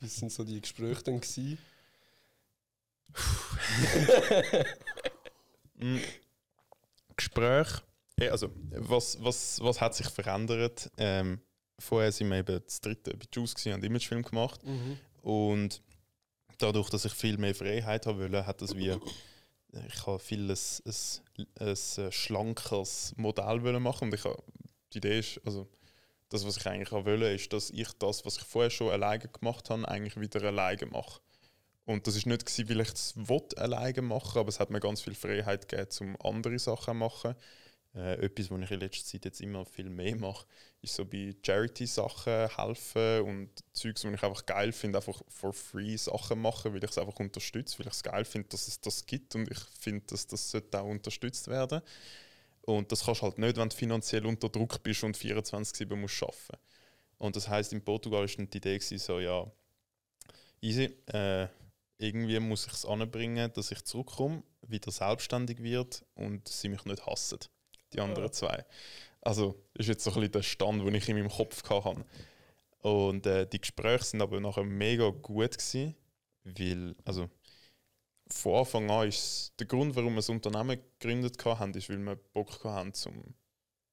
Wie 0.00 0.08
sind 0.08 0.32
so 0.32 0.44
die 0.44 0.60
Gespräche 0.60 1.02
dann 1.04 1.20
gewesen? 1.20 1.58
Mm. 5.82 5.98
Gespräch. 7.16 7.82
Also, 8.30 8.50
was, 8.70 9.18
was, 9.22 9.60
was 9.60 9.80
hat 9.80 9.96
sich 9.96 10.08
verändert? 10.08 10.90
Ähm, 10.96 11.40
vorher 11.82 12.12
sind 12.12 12.30
wir 12.30 12.38
eben 12.38 12.60
das 12.64 12.80
dritte 12.80 13.16
bei 13.16 13.26
Juice 13.32 13.54
gewesen, 13.54 13.74
haben 13.74 13.84
Imagefilm 13.84 14.22
gemacht. 14.22 14.60
Und 15.22 15.82
dadurch, 16.58 16.90
dass 16.90 17.04
ich 17.04 17.12
viel 17.12 17.38
mehr 17.38 17.54
Freiheit 17.54 18.06
haben 18.06 18.18
wollte, 18.18 18.46
hat 18.46 18.62
das 18.62 18.76
wie 18.76 18.96
ich 19.88 20.06
habe 20.06 20.18
viel 20.18 20.50
ein, 20.50 20.58
ein, 20.84 21.68
ein 21.68 22.12
schlankes 22.12 23.14
Modell 23.16 23.62
wollen 23.62 23.82
machen 23.82 24.08
und 24.08 24.14
ich 24.14 24.24
habe, 24.24 24.42
die 24.92 24.98
Idee 24.98 25.20
ist, 25.20 25.40
also 25.44 25.68
das, 26.28 26.46
was 26.46 26.56
ich 26.56 26.66
eigentlich 26.66 26.92
wollte, 26.92 27.26
ist, 27.26 27.52
dass 27.52 27.70
ich 27.70 27.88
das, 27.98 28.24
was 28.24 28.36
ich 28.36 28.44
vorher 28.44 28.70
schon 28.70 28.90
alleine 28.90 29.28
gemacht 29.28 29.70
habe, 29.70 29.86
eigentlich 29.88 30.18
wieder 30.18 30.42
alleine 30.42 30.86
mache. 30.86 31.20
Und 31.84 32.06
das 32.06 32.16
ist 32.16 32.26
nicht 32.26 32.46
gewesen, 32.46 32.68
weil 32.68 32.80
ich 32.80 32.92
es 32.92 33.14
alleine 33.56 34.02
machen 34.02 34.38
aber 34.38 34.48
es 34.48 34.60
hat 34.60 34.70
mir 34.70 34.80
ganz 34.80 35.00
viel 35.00 35.14
Freiheit 35.14 35.68
gegeben, 35.68 35.90
um 36.00 36.16
andere 36.20 36.58
Sachen 36.58 36.92
zu 36.92 36.94
machen. 36.94 37.34
Äh, 37.94 38.24
etwas, 38.24 38.50
was 38.50 38.60
ich 38.62 38.70
in 38.70 38.80
letzter 38.80 39.04
Zeit 39.04 39.26
jetzt 39.26 39.40
immer 39.42 39.66
viel 39.66 39.90
mehr 39.90 40.16
mache, 40.16 40.46
ist 40.80 40.94
so 40.94 41.04
bei 41.04 41.34
Charity-Sachen 41.42 42.48
helfen 42.48 43.20
und 43.22 43.50
Zeugs, 43.74 44.00
die 44.00 44.08
ich 44.08 44.22
einfach 44.22 44.46
geil 44.46 44.72
finde, 44.72 44.98
einfach 44.98 45.20
for 45.28 45.52
free 45.52 45.96
Sachen 45.96 46.40
machen, 46.40 46.72
weil 46.72 46.82
ich 46.82 46.90
es 46.90 46.96
einfach 46.96 47.20
unterstütze, 47.20 47.78
weil 47.78 47.88
ich 47.88 47.92
es 47.92 48.02
geil 48.02 48.24
finde, 48.24 48.48
dass 48.48 48.66
es 48.66 48.80
das 48.80 49.04
gibt 49.04 49.34
und 49.34 49.50
ich 49.50 49.58
finde, 49.78 50.06
dass 50.06 50.26
das 50.26 50.50
sollte 50.50 50.80
auch 50.80 50.88
unterstützt 50.88 51.48
werden. 51.48 51.82
Und 52.62 52.90
das 52.92 53.04
kannst 53.04 53.20
du 53.20 53.26
halt 53.26 53.38
nicht, 53.38 53.56
wenn 53.58 53.68
du 53.68 53.76
finanziell 53.76 54.24
unter 54.24 54.48
Druck 54.48 54.82
bist 54.82 55.04
und 55.04 55.16
24-7 55.16 55.94
musst 55.96 56.22
arbeiten. 56.22 56.62
Und 57.18 57.36
das 57.36 57.48
heißt 57.48 57.72
in 57.74 57.84
Portugal 57.84 58.26
dann 58.26 58.48
die 58.48 58.56
Idee 58.56 58.78
gewesen, 58.78 58.98
so, 58.98 59.20
ja, 59.20 59.50
easy, 60.62 60.96
äh, 61.06 61.46
irgendwie 61.98 62.40
muss 62.40 62.66
ich 62.66 62.72
es 62.72 62.86
anbringen, 62.86 63.52
dass 63.52 63.70
ich 63.70 63.84
zurückkomme, 63.84 64.42
wieder 64.62 64.90
selbstständig 64.90 65.62
wird 65.62 66.04
und 66.14 66.48
sie 66.48 66.68
mich 66.68 66.84
nicht 66.84 67.04
hassen 67.06 67.38
die 67.92 68.00
anderen 68.00 68.28
ja. 68.28 68.32
zwei. 68.32 68.64
Also 69.20 69.62
ist 69.74 69.88
jetzt 69.88 70.04
so 70.04 70.10
ein 70.10 70.14
bisschen 70.14 70.32
der 70.32 70.42
Stand, 70.42 70.84
den 70.84 70.94
ich 70.94 71.08
in 71.08 71.16
meinem 71.16 71.30
Kopf 71.30 71.62
hatte. 71.68 72.04
Und 72.80 73.26
äh, 73.26 73.46
die 73.46 73.60
Gespräche 73.60 74.04
sind 74.04 74.22
aber 74.22 74.40
nachher 74.40 74.64
mega 74.64 75.10
gut 75.10 75.56
gewesen, 75.56 75.94
weil, 76.44 76.96
also 77.04 77.28
von 78.26 78.54
Anfang 78.56 78.90
an 78.90 79.08
ist 79.08 79.52
der 79.60 79.66
Grund, 79.66 79.94
warum 79.94 80.14
wir 80.14 80.16
das 80.16 80.28
Unternehmen 80.28 80.80
gegründet 80.98 81.44
haben, 81.44 81.74
ist, 81.74 81.88
weil 81.88 81.98
wir 81.98 82.16
Bock 82.16 82.64
hatten, 82.64 82.92
zum 82.94 83.34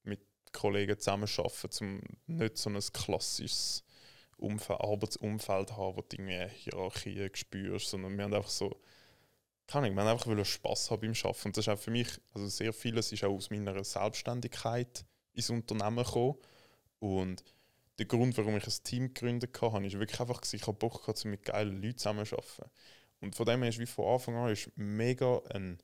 mit 0.03 0.21
Kollegen 0.51 0.97
zusammenzuarbeiten, 0.97 2.01
um 2.27 2.37
nicht 2.37 2.57
so 2.57 2.69
ein 2.69 2.79
klassisches 2.79 3.83
Umfeld, 4.37 4.81
Arbeitsumfeld 4.81 5.69
zu 5.69 5.77
haben, 5.77 5.97
wo 5.97 6.01
du 6.01 6.15
irgendwie 6.15 6.47
Hierarchien 6.55 7.29
spürst, 7.33 7.89
sondern 7.89 8.17
wir 8.17 8.23
haben 8.23 8.33
einfach 8.33 8.49
so 8.49 8.81
kann 9.69 9.85
ich, 9.85 9.91
haben 9.91 9.99
einfach 9.99 10.45
Spass 10.45 10.91
haben 10.91 11.01
beim 11.01 11.11
Arbeiten. 11.11 11.47
Und 11.47 11.57
das 11.57 11.67
ist 11.67 11.69
auch 11.69 11.79
für 11.79 11.91
mich, 11.91 12.07
also 12.33 12.47
sehr 12.47 12.73
vieles 12.73 13.11
ist 13.11 13.23
auch 13.23 13.33
aus 13.33 13.49
meiner 13.49 13.83
Selbstständigkeit 13.83 15.05
ins 15.33 15.49
Unternehmen 15.49 16.03
gekommen. 16.03 16.35
Und 16.99 17.43
der 17.97 18.05
Grund, 18.05 18.37
warum 18.37 18.57
ich 18.57 18.65
ein 18.65 18.83
Team 18.83 19.13
gegründet 19.13 19.59
habe, 19.61 19.85
ist 19.85 19.99
wirklich 19.99 20.19
einfach, 20.19 20.41
ich 20.51 20.61
habe 20.61 20.73
Bock 20.73 21.01
gehabt, 21.01 21.23
mit 21.25 21.43
geilen 21.43 21.81
Leuten 21.81 21.97
zusammenzuarbeiten. 21.97 22.71
Und 23.21 23.35
von 23.35 23.45
dem 23.45 23.61
her 23.61 23.69
ist 23.69 23.79
wie 23.79 23.85
von 23.85 24.05
Anfang 24.13 24.35
an 24.35 24.51
ist 24.51 24.71
mega 24.75 25.41
ein 25.53 25.77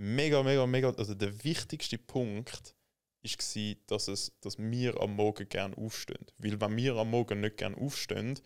mega, 0.00 0.42
mega, 0.42 0.66
mega, 0.66 0.90
also 0.90 1.14
der 1.14 1.44
wichtigste 1.44 1.98
Punkt 1.98 2.74
war, 3.22 3.74
dass, 3.86 4.08
es, 4.08 4.32
dass 4.40 4.58
wir 4.58 5.00
am 5.00 5.14
Morgen 5.14 5.48
gerne 5.48 5.76
aufstehen. 5.76 6.26
Weil 6.38 6.60
wenn 6.60 6.76
wir 6.76 6.96
am 6.96 7.10
Morgen 7.10 7.40
nicht 7.40 7.58
gerne 7.58 7.76
aufstehen, 7.76 8.38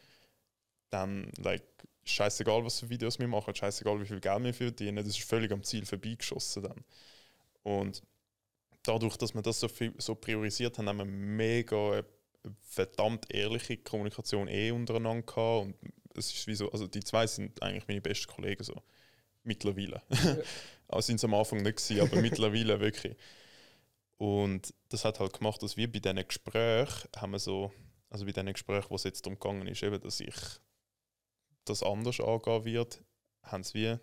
dann 0.90 1.30
like, 1.38 1.62
scheißegal, 2.04 2.64
was 2.64 2.80
für 2.80 2.88
Videos 2.90 3.18
wir 3.18 3.28
machen, 3.28 3.54
scheißegal, 3.54 4.00
wie 4.00 4.06
viel 4.06 4.20
Geld 4.20 4.44
wir 4.44 4.54
verdienen, 4.54 4.96
das 4.96 5.18
ist 5.18 5.24
völlig 5.24 5.50
am 5.52 5.62
Ziel 5.62 5.86
vorbeigeschossen 5.86 6.62
dann. 6.62 6.84
Und 7.62 8.02
dadurch, 8.82 9.16
dass 9.16 9.34
wir 9.34 9.42
das 9.42 9.60
so, 9.60 9.68
viel, 9.68 9.94
so 9.98 10.14
priorisiert 10.14 10.78
haben, 10.78 10.88
haben 10.88 10.98
wir 10.98 11.04
mega 11.04 12.04
verdammt 12.60 13.32
ehrliche 13.32 13.78
Kommunikation 13.78 14.48
eh 14.48 14.70
untereinander 14.70 15.22
gehabt 15.22 15.64
und 15.64 15.76
es 16.14 16.32
ist 16.32 16.46
wie 16.46 16.54
so, 16.54 16.70
also 16.70 16.86
die 16.86 17.02
zwei 17.02 17.26
sind 17.26 17.60
eigentlich 17.62 17.88
meine 17.88 18.00
besten 18.00 18.32
Kollegen 18.32 18.62
so 18.62 18.82
mittlerweile. 19.42 20.02
Ja. 20.10 20.36
also 20.88 21.06
sind 21.06 21.16
es 21.16 21.24
am 21.24 21.34
Anfang 21.34 21.62
nicht 21.62 21.76
gewesen, 21.76 22.00
aber 22.00 22.20
mittlerweile 22.20 22.80
wirklich. 22.80 23.16
Und 24.16 24.72
das 24.90 25.04
hat 25.04 25.20
halt 25.20 25.32
gemacht, 25.32 25.62
dass 25.62 25.76
wir 25.76 25.90
bei 25.90 25.98
diesen 25.98 26.26
Gesprächen 26.26 27.08
haben 27.16 27.32
wir 27.32 27.38
so, 27.38 27.72
also 28.10 28.24
bei 28.24 28.32
diesen 28.32 28.52
Gesprächen, 28.52 28.86
wo 28.90 28.94
es 28.94 29.04
jetzt 29.04 29.26
darum 29.26 29.38
gegangen 29.38 29.66
ist, 29.66 29.82
eben, 29.82 30.00
dass 30.00 30.20
ich 30.20 30.34
das 31.64 31.82
anders 31.82 32.20
angehen 32.20 32.64
wird, 32.64 33.02
haben 33.42 33.62
sie 33.62 33.74
wie 33.74 33.98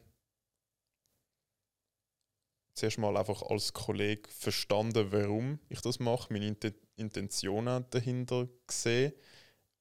zuerst 2.73 2.97
mal 2.97 3.17
einfach 3.17 3.41
als 3.43 3.73
Kollege 3.73 4.29
verstanden, 4.29 5.11
warum 5.11 5.59
ich 5.69 5.81
das 5.81 5.99
mache, 5.99 6.31
meine 6.33 6.55
Intentionen 6.95 7.85
dahinter 7.89 8.47
gesehen 8.65 9.13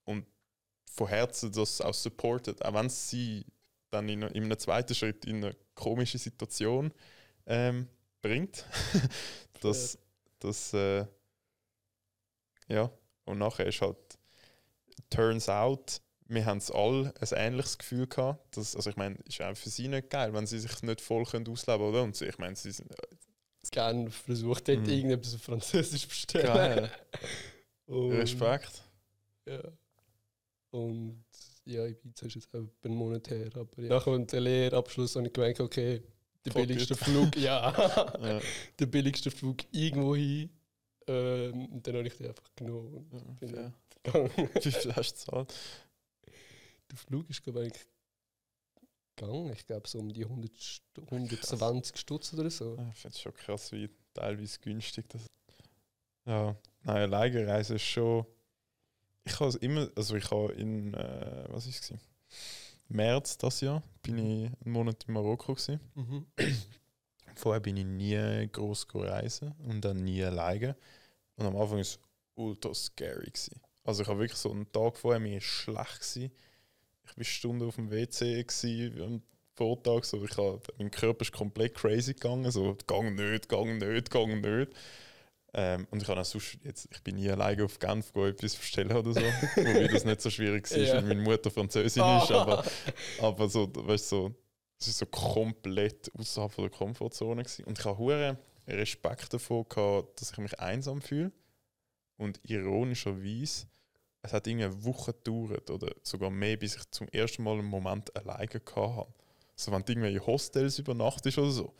und 0.04 0.26
von 0.90 1.08
Herzen 1.08 1.52
das 1.52 1.80
auch 1.80 1.94
supportet, 1.94 2.64
auch 2.64 2.74
wenn 2.74 2.88
sie 2.88 3.46
dann 3.90 4.08
in, 4.08 4.22
in 4.22 4.44
einem 4.44 4.58
zweiten 4.58 4.94
Schritt 4.94 5.24
in 5.24 5.44
eine 5.44 5.56
komische 5.74 6.18
Situation 6.18 6.92
ähm, 7.46 7.88
bringt. 8.22 8.64
das, 9.60 9.98
das 10.38 10.72
äh, 10.74 11.06
ja, 12.68 12.90
und 13.24 13.38
nachher 13.38 13.66
ist 13.66 13.80
halt, 13.80 14.18
turns 15.08 15.48
out, 15.48 16.00
wir 16.30 16.46
haben 16.46 16.58
es 16.58 16.70
alle 16.70 17.12
ein 17.20 17.28
ähnliches 17.36 17.76
Gefühl 17.76 18.06
gehabt. 18.06 18.56
Dass, 18.56 18.76
also 18.76 18.88
ich 18.88 18.96
meine, 18.96 19.16
ist 19.26 19.42
auch 19.42 19.56
für 19.56 19.68
sie 19.68 19.88
nicht 19.88 20.10
geil, 20.10 20.32
wenn 20.32 20.46
sie 20.46 20.58
sich 20.58 20.82
nicht 20.82 21.00
voll 21.00 21.24
können 21.24 21.46
ausleben 21.48 21.80
können, 21.80 21.90
oder? 21.90 22.02
Und 22.02 22.20
ich 22.20 22.38
meine, 22.38 22.56
sie 22.56 22.70
sind... 22.70 22.90
Gerne 23.70 24.10
versucht 24.10 24.68
hätte, 24.68 24.80
mm. 24.80 24.88
irgendetwas 24.90 25.34
auf 25.34 25.42
Französisch 25.42 26.02
zu 26.02 26.08
bestellen. 26.08 26.46
Geil. 26.46 26.90
Respekt. 27.88 28.82
Ja. 29.46 29.60
Und 30.70 31.24
ja, 31.64 31.86
Ibiza 31.86 32.26
ist 32.26 32.36
jetzt 32.36 32.54
auch 32.54 32.68
einen 32.82 32.94
Monat 32.94 33.28
her, 33.30 33.50
aber 33.54 33.82
ja. 33.82 33.88
Nach 33.88 34.04
dem 34.04 34.26
Lehrabschluss 34.42 35.16
habe 35.16 35.26
ich 35.26 35.32
gemerkt, 35.32 35.60
okay, 35.60 36.02
der 36.44 36.52
billigste. 36.52 36.94
Flug, 36.94 37.36
ja, 37.36 37.70
ja, 38.22 38.40
der 38.78 38.86
billigste 38.86 39.30
Flug 39.30 39.58
irgendwo 39.72 40.16
hin. 40.16 40.50
Ähm, 41.06 41.66
und 41.66 41.86
dann 41.86 41.96
habe 41.96 42.06
ich 42.06 42.16
den 42.16 42.28
einfach 42.28 42.54
genommen. 42.54 43.38
Ja, 43.42 43.48
ja. 43.48 44.30
Wie 44.62 44.70
viel 44.70 44.94
hast 44.94 45.12
du 45.12 45.30
gezahlt? 45.30 45.54
Der 46.90 46.98
Flug 46.98 47.28
ist, 47.30 47.42
glaube 47.42 47.66
ich, 47.66 47.86
gegangen. 49.16 49.52
Ich 49.52 49.66
glaube, 49.66 49.88
so 49.88 49.98
um 49.98 50.12
die 50.12 50.24
100 50.24 50.82
120 51.10 51.96
Stutz 51.96 52.34
oder 52.34 52.50
so. 52.50 52.76
ich 52.92 52.98
finde 52.98 53.14
es 53.14 53.20
schon 53.20 53.34
krass, 53.34 53.72
wie 53.72 53.90
teilweise 54.14 54.58
günstig 54.60 55.08
das 55.08 55.26
Ja, 56.26 56.56
nein, 56.82 57.12
alleine 57.14 57.60
ist 57.60 57.82
schon. 57.82 58.26
Ich 59.24 59.38
habe 59.38 59.56
immer, 59.58 59.90
also 59.96 60.16
ich 60.16 60.30
habe 60.30 60.52
in, 60.54 60.94
äh, 60.94 61.44
was 61.48 61.66
ist 61.66 61.90
es? 61.90 61.98
März 62.88 63.38
das 63.38 63.60
Jahr 63.60 63.82
bin 64.02 64.18
ich 64.18 64.46
einen 64.46 64.72
Monat 64.72 65.04
in 65.06 65.14
Marokko 65.14 65.54
gewesen. 65.54 65.80
Mhm. 65.94 66.26
Vorher 67.36 67.60
bin 67.60 67.76
ich 67.76 67.84
nie 67.84 68.48
groß 68.50 68.86
reisen 68.94 69.54
und 69.58 69.82
dann 69.84 69.98
nie 69.98 70.24
alleine. 70.24 70.76
Und 71.36 71.46
am 71.46 71.56
Anfang 71.56 71.76
war 71.76 71.80
es 71.80 72.00
ultra 72.34 72.74
scary. 72.74 73.26
Gewesen. 73.26 73.60
Also 73.84 74.02
ich 74.02 74.08
habe 74.08 74.18
wirklich 74.18 74.38
so 74.38 74.50
einen 74.50 74.70
Tag 74.72 74.96
vorher 74.96 75.20
mir 75.20 75.40
schlecht 75.40 76.00
gewesen 76.00 76.32
ich 77.12 77.16
war 77.16 77.24
Stunde 77.24 77.66
auf 77.66 77.76
dem 77.76 77.90
WC 77.90 78.44
am 79.02 79.22
Vortag, 79.54 80.04
so, 80.04 80.24
ich 80.24 80.36
hab, 80.36 80.68
mein 80.78 80.90
Körper 80.90 81.22
ist 81.22 81.32
komplett 81.32 81.74
crazy 81.74 82.14
gegangen, 82.14 82.50
so, 82.50 82.76
gang 82.86 83.14
nicht, 83.14 83.48
gang 83.48 83.78
nicht, 83.78 84.10
gang 84.10 84.40
nicht. 84.40 84.72
Ähm, 85.52 85.86
und 85.90 86.00
ich 86.00 86.06
kann 86.06 86.18
auch 86.18 86.24
sonst, 86.24 86.58
jetzt, 86.62 86.88
ich 86.92 87.02
bin 87.02 87.16
nie 87.16 87.28
alleine 87.28 87.64
auf 87.64 87.78
Genf 87.78 88.12
go 88.12 88.26
etwas 88.26 88.54
bestellen 88.54 88.92
oder 88.92 89.12
so, 89.12 89.20
wobei 89.56 89.88
das 89.88 90.04
nicht 90.04 90.20
so 90.20 90.30
schwierig 90.30 90.70
ist, 90.70 90.76
ja. 90.76 90.94
weil 90.94 91.02
meine 91.02 91.22
Mutter 91.22 91.50
Französin 91.50 92.02
oh. 92.02 92.20
ist, 92.22 92.30
aber, 92.30 92.64
aber 93.20 93.48
so, 93.48 93.68
weißt 93.74 94.08
so, 94.08 94.34
es 94.78 94.88
ist 94.88 94.98
so 94.98 95.06
komplett 95.06 96.10
außerhalb 96.18 96.54
der 96.56 96.70
Komfortzone 96.70 97.42
gewesen. 97.42 97.64
Und 97.64 97.78
ich 97.78 97.84
habe 97.84 97.98
hohen 97.98 98.38
Respekt 98.66 99.32
davor 99.34 99.68
gehabt, 99.68 100.20
dass 100.20 100.30
ich 100.30 100.38
mich 100.38 100.58
einsam 100.58 101.02
fühle. 101.02 101.32
Und 102.16 102.40
ironischerweise, 102.44 103.66
es 104.22 104.32
hat 104.32 104.46
irgendwie 104.46 104.66
eine 104.66 104.84
Woche 104.84 105.12
gedauert 105.12 105.70
oder 105.70 105.94
sogar 106.02 106.30
mehr, 106.30 106.56
bis 106.56 106.76
ich 106.76 106.90
zum 106.90 107.08
ersten 107.08 107.42
Mal 107.42 107.58
einen 107.58 107.66
Moment 107.66 108.14
alleine 108.14 108.46
gehabt 108.46 108.76
habe. 108.76 109.12
So, 109.56 109.72
wenn 109.72 109.82
du 109.82 109.92
irgendwie 109.92 110.14
in 110.14 110.26
Hostels 110.26 110.78
übernachtest 110.78 111.38
oder 111.38 111.50
so, 111.50 111.74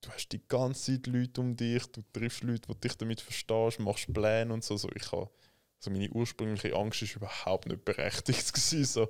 du 0.00 0.10
hast 0.10 0.28
die 0.28 0.46
ganze 0.46 0.92
Zeit 0.92 1.06
Leute 1.06 1.40
um 1.40 1.56
dich, 1.56 1.86
du 1.86 2.02
triffst 2.12 2.42
Leute, 2.42 2.68
die 2.68 2.80
dich 2.80 2.96
damit 2.96 3.20
verstehst, 3.20 3.80
machst 3.80 4.12
Pläne 4.12 4.52
und 4.52 4.64
so. 4.64 4.76
so 4.76 4.88
ich 4.94 5.10
habe, 5.12 5.30
also 5.78 5.90
meine 5.90 6.10
ursprüngliche 6.10 6.74
Angst 6.74 7.02
war 7.02 7.16
überhaupt 7.16 7.68
nicht 7.68 7.84
berechtigt. 7.84 8.52
Gewesen, 8.54 8.84
so. 8.84 9.08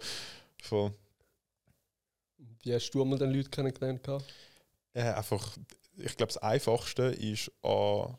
Von, 0.62 0.94
Wie 2.62 2.74
hast 2.74 2.90
du 2.90 3.02
einmal 3.02 3.18
den 3.18 3.32
Leute 3.32 3.50
kennengelernt? 3.50 4.06
Äh, 4.94 5.02
einfach, 5.02 5.56
ich 5.96 6.16
glaube, 6.16 6.32
das 6.32 6.38
Einfachste 6.38 7.04
ist 7.04 7.50
an, 7.62 8.16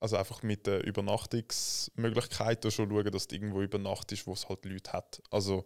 also 0.00 0.16
einfach 0.16 0.42
mit 0.42 0.66
den 0.66 0.80
Übernachtungsmöglichkeiten 0.80 2.70
schon 2.70 2.90
schauen, 2.90 3.12
dass 3.12 3.28
du 3.28 3.36
irgendwo 3.36 3.60
übernachtest, 3.60 4.26
wo 4.26 4.32
es 4.32 4.48
halt 4.48 4.64
Leute 4.64 4.92
hat. 4.92 5.22
Also 5.30 5.64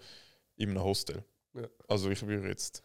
in 0.56 0.70
einem 0.70 0.82
Hostel. 0.82 1.24
Ja. 1.54 1.68
Also 1.88 2.10
ich 2.10 2.26
würde 2.26 2.48
jetzt 2.48 2.82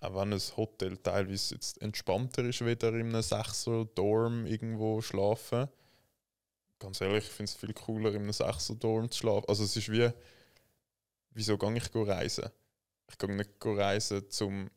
auch 0.00 0.14
wenn 0.14 0.32
ein 0.32 0.40
Hotel 0.56 0.96
teilweise 0.98 1.54
jetzt 1.54 1.80
entspannter 1.80 2.44
ist, 2.44 2.64
wieder 2.64 2.88
in 2.88 3.14
einem 3.14 3.22
Sechser 3.22 3.84
Dorm 3.94 4.44
irgendwo 4.44 5.00
schlafen. 5.00 5.68
Ganz 6.78 7.00
ehrlich, 7.00 7.24
ich 7.24 7.30
finde 7.30 7.50
es 7.50 7.56
viel 7.56 7.72
cooler, 7.72 8.10
in 8.10 8.22
einem 8.22 8.32
Sechser 8.32 8.74
Dorm 8.74 9.10
zu 9.10 9.20
schlafen. 9.20 9.48
Also 9.48 9.64
es 9.64 9.76
ist 9.76 9.90
wie, 9.90 10.10
wieso 11.30 11.56
gehe 11.56 11.76
ich 11.76 11.94
reisen? 11.94 12.50
Ich 13.08 13.18
gehe 13.18 13.34
nicht 13.34 13.50
reisen 13.64 14.28
zum 14.30 14.68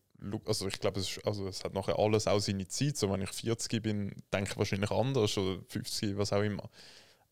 also 0.45 0.67
ich 0.67 0.79
glaube, 0.79 0.99
es, 0.99 1.19
also 1.25 1.47
es 1.47 1.63
hat 1.63 1.73
nachher 1.73 1.99
alles 1.99 2.27
auch 2.27 2.39
seine 2.39 2.67
Zeit. 2.67 2.97
So, 2.97 3.11
wenn 3.11 3.21
ich 3.21 3.29
40 3.29 3.81
bin, 3.81 4.23
denke 4.33 4.51
ich 4.51 4.57
wahrscheinlich 4.57 4.91
anders 4.91 5.37
oder 5.37 5.61
50, 5.67 6.17
was 6.17 6.33
auch 6.33 6.41
immer. 6.41 6.69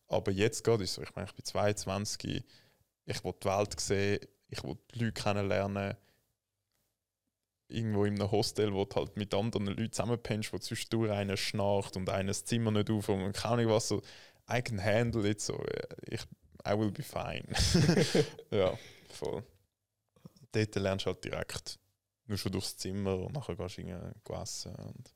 Aber 0.08 0.32
jetzt 0.32 0.63
geht 0.63 0.82
es 0.82 0.93
so, 0.93 1.02
ich 1.02 1.15
meine, 1.15 1.28
ich 1.28 1.36
bin 1.36 1.45
22, 1.45 2.43
ich 3.06 3.24
will 3.24 3.34
die 3.41 3.48
Welt 3.48 3.80
sehen, 3.80 4.19
ich 4.50 4.63
will 4.63 4.78
die 4.93 5.00
Leute 5.00 5.13
kennenlernen, 5.13 5.95
irgendwo 7.67 8.06
in 8.06 8.21
einem 8.21 8.32
Hostel, 8.32 8.71
wo 8.71 8.86
du 8.86 8.95
halt 8.95 9.17
mit 9.17 9.34
anderen 9.34 9.65
Leuten 9.65 9.91
zusammenpennst, 9.91 10.54
wo 10.54 10.60
zwischendurch 10.60 11.12
einer 11.12 11.38
schnarcht 11.38 11.98
und 11.98 12.10
eines 12.10 12.45
Zimmer 12.45 12.69
nicht 12.69 12.91
auf 12.91 13.10
und 13.10 13.34
keine 13.34 13.54
Ahnung 13.54 13.71
was, 13.71 13.88
so 13.88 14.04
I 14.48 14.62
can 14.62 14.84
handle 14.84 15.28
it, 15.28 15.41
so 15.41 15.60
ich, 16.08 16.21
I 16.67 16.78
will 16.78 16.91
be 16.91 17.02
fine. 17.02 17.45
ja, 18.52 18.78
voll. 19.10 19.43
Dort 20.52 20.76
lernst 20.76 21.08
du 21.08 21.12
halt 21.12 21.24
direkt 21.24 21.80
nur 22.28 22.38
schon 22.38 22.52
durchs 22.52 22.78
Zimmer 22.78 23.18
und 23.18 23.34
nachher 23.34 23.56
gehst 23.56 23.78
du 23.78 23.82
irgendwie 23.82 24.34
essen 24.34 24.76
und 24.76 25.14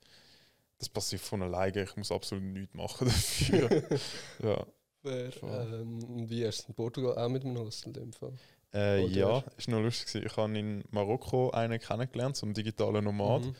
das 0.77 0.89
passiert 0.89 1.21
von 1.21 1.43
alleine, 1.43 1.83
ich 1.83 1.95
muss 1.97 2.11
absolut 2.11 2.43
nichts 2.43 2.73
machen 2.73 3.07
dafür. 3.07 3.83
ja. 4.43 4.65
Wer, 5.01 5.43
ähm, 5.43 6.29
wie 6.29 6.45
hast 6.45 6.63
du 6.63 6.67
in 6.69 6.75
Portugal 6.75 7.17
auch 7.17 7.29
mit 7.29 7.43
dem 7.43 7.57
Hostel 7.57 7.89
in 7.89 7.93
dem 7.93 8.13
Fall? 8.13 8.33
Äh, 8.73 9.05
ja, 9.07 9.43
ist 9.57 9.67
noch 9.67 9.81
lustig. 9.81 10.25
Ich 10.25 10.37
habe 10.37 10.57
in 10.57 10.83
Marokko 10.91 11.51
einen 11.51 11.79
kennengelernt, 11.79 12.35
so 12.35 12.45
einen 12.45 12.53
digitalen 12.53 13.03
Nomad, 13.03 13.45
mhm. 13.45 13.55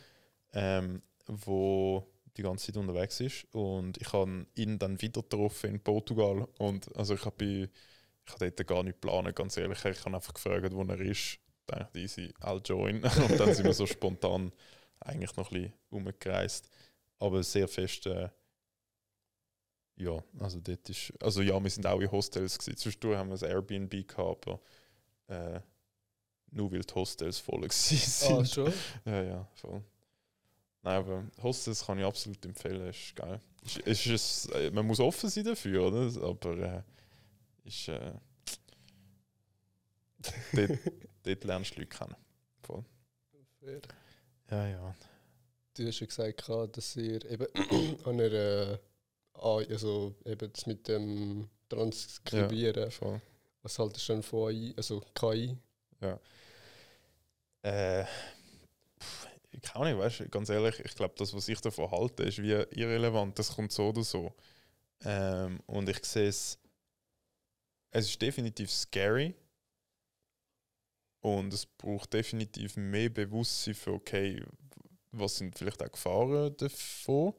ähm, 0.54 1.02
wo 1.28 2.06
die 2.38 2.44
ganze 2.44 2.68
Zeit 2.68 2.78
unterwegs 2.78 3.20
ist. 3.20 3.48
Und 3.54 3.98
ich 3.98 4.12
habe 4.14 4.46
ihn 4.56 4.78
dann 4.80 5.02
wieder 5.02 5.22
getroffen 5.22 5.72
in 5.72 5.80
Portugal. 5.80 6.48
Und 6.58 6.96
also 6.96 7.16
ich 7.16 7.26
habe 7.26 7.70
ich 8.26 8.34
habe 8.34 8.52
dort 8.52 8.68
gar 8.68 8.84
nicht 8.84 9.02
geplant, 9.02 9.36
ganz 9.36 9.58
ehrlich. 9.58 9.84
Ich 9.84 10.06
habe 10.06 10.16
einfach 10.16 10.34
gefragt, 10.34 10.74
wo 10.74 10.84
er 10.84 11.02
ist. 11.02 11.40
Ich 11.72 11.80
dachte, 11.80 12.00
easy, 12.00 12.34
I'll 12.42 12.62
join. 12.64 13.04
und 13.04 13.40
dann 13.40 13.54
sind 13.54 13.66
wir 13.66 13.74
so 13.74 13.86
spontan 13.86 14.52
eigentlich 15.00 15.36
noch 15.36 15.52
ein 15.52 15.62
bisschen 15.62 15.74
umgereist. 15.90 16.70
Aber 17.20 17.44
sehr 17.44 17.68
fest, 17.68 18.06
äh, 18.06 18.30
ja, 19.98 20.24
also 20.40 20.60
dort 20.62 20.90
ist, 20.90 21.14
also 21.22 21.42
ja, 21.42 21.62
wir 21.62 21.70
sind 21.70 21.86
auch 21.86 22.00
in 22.00 22.10
Hostels 22.10 22.58
gewesen. 22.58 22.78
Zwischendurch 22.78 23.18
haben 23.18 23.30
wir 23.30 23.36
ein 23.36 23.52
Airbnb 23.52 24.08
gehabt, 24.08 24.48
aber 24.48 24.60
äh, 25.28 25.60
nur 26.52 26.72
weil 26.72 26.82
die 26.82 26.94
Hostels 26.96 27.38
voll 27.40 27.70
sind. 27.70 28.32
Ah, 28.32 28.46
schon? 28.46 28.74
ja, 29.06 29.24
ja, 29.24 29.48
voll. 29.56 29.84
Nein, 30.82 30.96
aber 30.96 31.24
Hostels 31.44 31.86
kann 31.86 32.00
ich 32.00 32.06
absolut 32.06 32.44
empfehlen, 32.46 32.90
ist 32.90 33.16
geil. 33.16 33.42
Ist, 33.64 33.78
ist, 33.80 34.06
ist, 34.06 34.46
äh, 34.54 34.72
man 34.72 34.88
muss 34.88 35.02
offen 35.02 35.30
sein 35.30 35.44
dafür, 35.44 35.88
oder? 35.88 36.26
Aber 36.26 36.58
äh, 36.58 36.82
ist, 37.66 37.90
äh, 37.90 38.14
dort, 40.54 40.80
dort 41.30 41.44
lernst 41.44 41.76
du 41.76 41.82
Leute 41.82 41.98
kennen. 41.98 42.15
Voll. 42.62 42.84
Fair. 43.60 43.82
Ja, 44.50 44.68
ja. 44.68 44.96
Du 45.76 45.88
hast 45.88 46.00
ja 46.00 46.08
gesagt, 46.08 46.78
dass 46.78 46.96
ihr 46.96 47.24
eben 47.30 47.48
an 48.06 48.20
einer, 48.20 48.80
also 49.34 50.15
eben 50.26 50.52
das 50.52 50.65
mit 50.65 50.88
dem 50.88 51.50
Transkribieren, 51.70 52.84
ja, 52.84 52.89
voll. 52.89 53.22
Was 53.62 53.78
haltest 53.78 54.10
du 54.10 54.13
denn 54.13 54.24
von 54.24 54.50
AI, 54.50 54.74
also 54.76 55.02
KI? 55.13 55.58
Ja. 56.02 56.20
Äh, 57.62 58.06
keine 59.62 59.88
Ahnung, 59.88 60.00
weißt 60.00 60.22
du, 60.22 60.30
ganz 60.30 60.50
ehrlich, 60.50 60.80
ich 60.80 60.96
glaube, 60.96 61.13
das, 61.18 61.34
was 61.34 61.48
ich 61.48 61.60
davon 61.62 61.92
halte, 61.92 62.24
ist 62.24 62.42
wie 62.42 62.52
irrelevant. 62.52 63.38
Das 63.38 63.56
kommt 63.56 63.72
so 63.72 63.89
oder 63.89 64.04
so. 64.04 64.34
Ähm, 65.04 65.60
und 65.65 65.89
ich 65.89 66.04
sehe 66.06 66.28
es, 66.28 66.58
es 67.92 68.06
ist 68.06 68.22
definitiv 68.22 68.72
scary. 68.72 69.36
Und 71.22 71.54
es 71.54 71.66
braucht 71.66 72.14
definitiv 72.14 72.78
mehr 72.78 73.10
Bewusstsein 73.10 73.74
für, 73.74 73.94
okay, 73.94 74.42
was 75.12 75.38
sind 75.38 75.58
vielleicht 75.58 75.84
auch 75.84 75.92
Gefahren 75.92 76.56
davon 76.58 77.34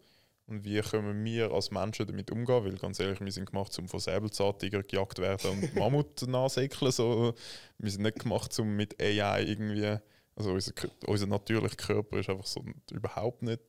und 0.51 0.65
wie 0.65 0.81
können 0.81 1.25
wir 1.25 1.53
als 1.53 1.71
Menschen 1.71 2.07
damit 2.07 2.31
umgehen? 2.33 2.65
Weil 2.65 2.77
ganz 2.77 2.99
ehrlich, 2.99 3.21
wir 3.21 3.31
sind 3.31 3.47
gemacht, 3.47 3.79
um 3.79 3.89
von 3.89 4.01
Säbelzahntiger 4.01 4.83
gejagt 4.83 5.21
werden 5.21 5.51
und 5.51 5.75
Mammut 5.77 6.27
nachsäckeln. 6.27 6.91
So. 6.91 7.35
Wir 7.79 7.91
sind 7.91 8.03
nicht 8.03 8.19
gemacht, 8.19 8.59
um 8.59 8.75
mit 8.75 9.01
AI 9.01 9.45
irgendwie. 9.45 9.97
Also 10.35 10.53
unser, 10.53 10.73
unser 11.07 11.27
natürlicher 11.27 11.77
Körper 11.77 12.19
ist 12.19 12.31
einfach 12.31 12.47
so 12.47 12.65
überhaupt 12.91 13.43
nicht 13.43 13.61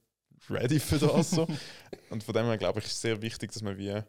ready 0.50 0.80
für 0.80 0.98
das. 0.98 1.30
So. 1.30 1.48
und 2.10 2.24
von 2.24 2.34
dem 2.34 2.46
her 2.46 2.58
glaube 2.58 2.80
ich, 2.80 2.86
ist 2.86 2.94
es 2.94 3.02
sehr 3.02 3.22
wichtig, 3.22 3.52
dass 3.52 3.64
wir 3.64 3.78
wie 3.78 4.02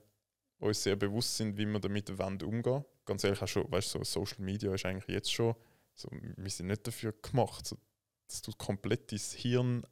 uns 0.58 0.82
sehr 0.82 0.96
bewusst 0.96 1.36
sind, 1.36 1.58
wie 1.58 1.66
wir 1.66 1.78
damit 1.78 2.08
umgehen. 2.10 2.84
Ganz 3.04 3.22
ehrlich, 3.24 3.42
auch 3.42 3.48
schon, 3.48 3.70
weißt 3.70 3.96
du, 3.96 3.98
so 3.98 4.24
Social 4.24 4.42
Media 4.42 4.72
ist 4.72 4.86
eigentlich 4.86 5.08
jetzt 5.08 5.32
schon, 5.32 5.54
so, 5.94 6.08
wir 6.10 6.50
sind 6.50 6.68
nicht 6.68 6.86
dafür 6.86 7.12
gemacht. 7.12 7.66
So, 7.66 7.76
das 8.28 8.42
tut 8.42 8.58
komplett 8.58 9.12
dein 9.12 9.18
Hirn 9.18 9.86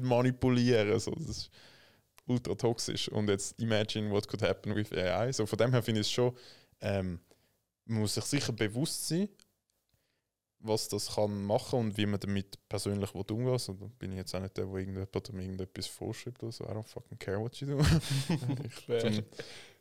manipulieren. 0.00 0.98
So. 1.00 1.12
Das 1.12 1.28
ist 1.28 1.50
ultra 2.26 2.54
toxisch. 2.54 3.08
Und 3.08 3.28
jetzt 3.28 3.60
imagine 3.60 4.10
what 4.10 4.28
could 4.28 4.42
happen 4.42 4.74
with 4.74 4.92
AI. 4.92 5.32
So, 5.32 5.46
von 5.46 5.58
dem 5.58 5.72
her 5.72 5.82
finde 5.82 6.00
ich 6.00 6.06
es 6.06 6.12
schon, 6.12 6.36
ähm, 6.80 7.20
man 7.86 8.00
muss 8.00 8.14
sich 8.14 8.24
sicher 8.24 8.52
bewusst 8.52 9.08
sein, 9.08 9.28
was 10.60 10.88
das 10.88 11.14
kann 11.14 11.44
machen 11.44 11.78
und 11.80 11.96
wie 11.96 12.06
man 12.06 12.20
damit 12.20 12.58
persönlich 12.68 13.14
umgehen 13.14 13.46
will. 13.46 13.52
Also, 13.52 13.72
da 13.72 13.86
bin 13.98 14.12
ich 14.12 14.18
jetzt 14.18 14.34
auch 14.34 14.40
nicht 14.40 14.56
der, 14.56 14.66
der 14.66 14.74
irgendjemand 14.74 15.28
irgendetwas 15.28 15.86
vorschreibt 15.86 16.42
oder 16.42 16.52
so. 16.52 16.64
I 16.64 16.68
don't 16.68 16.86
fucking 16.86 17.18
care 17.18 17.40
what 17.40 17.56
you 17.56 17.66
do. 17.66 17.80
ich, 18.88 19.24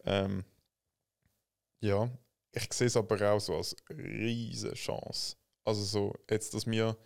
ähm, 0.06 0.44
ja, 1.82 2.10
ich 2.52 2.74
sehe 2.74 2.88
es 2.88 2.98
aber 2.98 3.34
auch 3.34 3.40
so 3.40 3.56
als 3.56 3.76
riesige 3.90 4.74
Chance. 4.74 5.36
Also 5.64 5.84
so, 5.84 6.14
jetzt, 6.30 6.54
dass 6.54 6.66
wir 6.66 6.98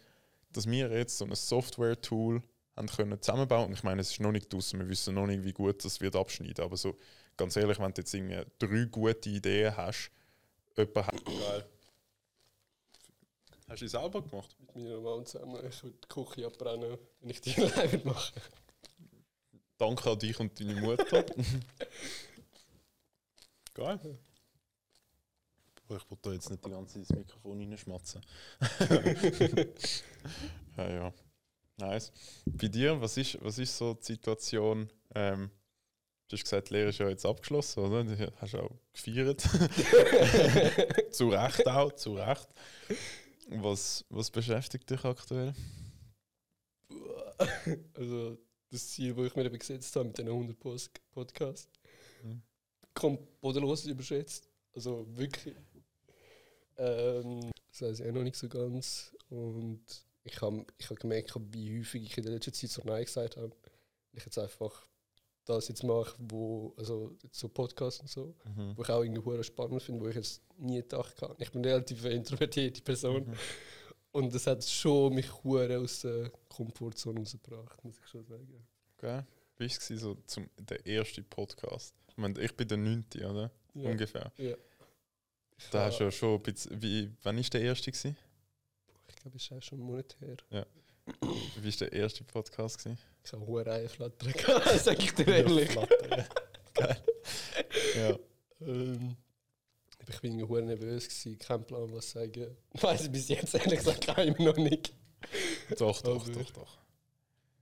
dass 0.54 0.68
wir 0.68 0.92
jetzt 0.92 1.18
so 1.18 1.26
ein 1.26 1.36
Software-Tool 1.36 2.42
haben 2.76 2.88
können 2.88 3.22
zusammenbauen. 3.22 3.68
Und 3.68 3.74
ich 3.74 3.84
meine, 3.84 4.02
es 4.02 4.12
ist 4.12 4.20
noch 4.20 4.32
nicht 4.32 4.52
draußen, 4.52 4.80
wir 4.80 4.88
wissen 4.88 5.16
noch 5.16 5.28
nicht, 5.28 5.44
wie 5.44 5.54
gut 5.54 5.84
das 5.84 6.02
wird 6.02 6.16
abschneiden. 6.16 6.64
Aber 6.64 6.78
so 6.78 6.98
ganz 7.38 7.56
ehrlich, 7.56 7.80
wenn 7.80 7.94
du 7.94 8.02
jetzt 8.02 8.14
irgendwie 8.14 8.44
drei 8.60 8.86
gute 8.86 9.30
Ideen 9.30 9.76
hast, 9.76 10.12
jemand 10.78 11.08
hat 11.08 11.26
geil. 11.26 11.66
Hast 13.68 13.82
du 13.82 13.86
es 13.86 13.92
selber 13.92 14.22
gemacht? 14.22 14.56
Mit 14.60 14.76
meiner 14.76 15.00
Mama 15.00 15.26
zusammen. 15.26 15.66
Ich 15.68 15.84
würde 15.84 15.98
die 16.04 16.08
Küche 16.08 16.46
abbrennen, 16.46 16.98
wenn 17.22 17.30
ich 17.30 17.42
die 17.42 17.56
alleine 17.62 18.02
mache. 18.04 18.34
Danke 19.78 20.12
an 20.12 20.20
dich 20.20 20.40
und 20.40 20.60
deine 20.60 20.76
Mutter. 20.76 21.26
geil. 23.74 24.20
Ich 25.86 26.10
wollte 26.10 26.18
da 26.22 26.32
jetzt 26.32 26.50
nicht 26.50 26.66
die 26.66 26.70
ganze 26.70 26.94
Zeit 26.94 27.10
ins 27.10 27.18
Mikrofon 27.18 27.60
reinschmatzen. 27.60 28.22
ja, 30.78 30.90
ja. 30.90 31.14
Nice. 31.78 32.12
Bei 32.46 32.68
dir, 32.68 33.00
was 33.02 33.18
ist, 33.18 33.38
was 33.44 33.58
ist 33.58 33.78
so 33.78 33.94
die 33.94 34.14
Situation? 34.14 34.90
Ähm, 35.14 35.50
du 36.28 36.38
hast 36.38 36.44
gesagt, 36.44 36.70
die 36.70 36.74
Lehre 36.76 36.90
ist 36.90 37.00
ja 37.00 37.10
jetzt 37.10 37.26
abgeschlossen, 37.26 37.80
oder? 37.80 38.04
Du 38.04 38.34
hast 38.38 38.56
auch 38.56 38.72
gefeiert. 38.94 39.42
zu 41.12 41.30
Recht 41.30 41.68
auch, 41.68 41.92
zu 41.94 42.14
Recht. 42.16 42.48
Was, 43.50 44.06
was 44.10 44.32
beschäftigt 44.32 44.90
dich 44.90 45.04
aktuell? 45.04 45.54
Also, 47.96 48.38
das 48.70 48.88
Ziel, 48.90 49.14
das 49.14 49.26
ich 49.26 49.36
mir 49.36 49.46
eben 49.46 49.60
gesetzt 49.60 49.96
habe 49.96 50.08
mit 50.08 50.18
den 50.18 50.28
100 50.28 50.58
Post 50.58 51.02
Podcasts, 51.12 51.68
mhm. 52.24 52.42
kommt 52.94 53.42
bodenlos 53.42 53.86
überschätzt. 53.86 54.50
Also 54.74 55.06
wirklich. 55.16 55.56
Ähm, 56.78 57.52
das 57.70 57.82
weiß 57.82 58.00
ich 58.00 58.08
auch 58.08 58.14
noch 58.14 58.24
nicht 58.24 58.36
so 58.36 58.48
ganz. 58.50 59.16
Und 59.30 59.84
ich 60.24 60.42
habe 60.42 60.66
ich 60.78 60.90
hab 60.90 61.00
gemerkt, 61.00 61.34
wie 61.52 61.80
häufig 61.80 62.04
ich 62.04 62.18
in 62.18 62.24
der 62.24 62.34
letzten 62.34 62.54
Zeit 62.54 62.70
so 62.70 62.82
Nein 62.86 63.06
gesagt 63.06 63.38
habe. 63.38 63.52
Ich 64.14 64.26
jetzt 64.26 64.38
einfach 64.38 64.88
das 65.46 65.68
jetzt 65.68 65.84
mache, 65.84 66.16
wo, 66.20 66.74
also 66.78 67.18
so 67.32 67.50
Podcasts 67.50 68.00
und 68.00 68.10
so, 68.10 68.36
mhm. 68.46 68.78
wo 68.78 68.84
ich 68.84 68.90
auch 68.90 69.04
irgendwie 69.04 69.44
spannend 69.44 69.82
finde, 69.82 70.06
wo 70.06 70.08
ich 70.08 70.16
jetzt 70.16 70.42
nie 70.58 70.78
gedacht 70.78 71.22
habe. 71.22 71.36
Ich 71.40 71.52
bin 71.52 71.62
eine 71.62 71.74
relativ 71.74 72.06
introvertierte 72.06 72.82
Person. 72.82 73.28
Mhm. 73.28 73.34
Und 74.12 74.34
das 74.34 74.48
hat 74.48 74.64
schon 74.64 75.16
mich 75.16 75.44
hure 75.44 75.80
aus 75.80 76.02
der 76.02 76.30
Komfortzone 76.48 77.20
rausgebracht, 77.20 77.84
muss 77.84 78.00
ich 78.00 78.08
schon 78.08 78.24
sagen. 78.24 78.66
Okay. 78.96 79.24
Wie 79.58 79.66
war 79.66 79.78
es 79.78 79.88
so 79.88 80.16
zum, 80.28 80.50
der 80.58 80.86
erste 80.86 81.24
Podcast? 81.24 81.96
Ich, 82.08 82.18
meine, 82.18 82.40
ich 82.40 82.56
bin 82.56 82.68
der 82.68 82.78
neunte, 82.78 83.28
oder? 83.28 83.52
Ja. 83.74 83.90
Ungefähr. 83.90 84.32
Ja. 84.38 84.56
Da 85.72 85.86
hast 85.86 86.00
du 86.00 86.06
ja 86.06 86.12
schon 86.12 86.36
ein 86.36 86.42
bisschen, 86.42 86.82
wie, 86.82 87.12
wann 87.24 87.38
war 87.38 87.44
der 87.44 87.62
erste? 87.62 87.92
Gewesen? 87.92 88.18
Ich 89.08 89.16
glaube, 89.16 89.38
es 89.38 89.44
ist 89.44 89.52
auch 89.52 89.62
schon 89.62 89.80
einen 89.80 89.88
Monat 89.88 90.16
her. 90.20 90.38
Ja. 90.50 90.66
Wie 91.58 91.66
war 91.66 91.78
der 91.80 91.94
erste 91.94 92.24
Podcast? 92.24 92.80
Gewesen? 92.80 92.98
Ich 93.24 93.32
habe 93.32 93.46
hohe 93.46 93.66
Reihe 93.66 93.90
flattern 93.90 94.34
sag 94.78 95.00
ich 95.00 95.14
dir 95.14 95.28
ehrlich. 95.28 95.70
Geil. 96.74 96.98
ja. 97.98 98.20
Ähm, 98.62 99.18
ich 100.08 100.20
bin 100.22 100.40
irgendwie 100.40 100.62
nervös, 100.62 101.08
gewesen, 101.08 101.40
kein 101.40 101.66
Plan, 101.66 101.92
was 101.94 102.12
sagen. 102.12 102.58
Weiß 102.74 103.06
ich 103.06 103.12
bis 103.12 103.30
jetzt 103.30 103.54
ehrlich 103.56 103.80
gesagt 103.80 104.08
ich 104.18 104.38
noch 104.40 104.58
nicht. 104.58 104.94
Doch, 105.78 106.02
doch, 106.02 106.28
aber, 106.28 106.32
doch, 106.32 106.52
doch. 106.52 106.78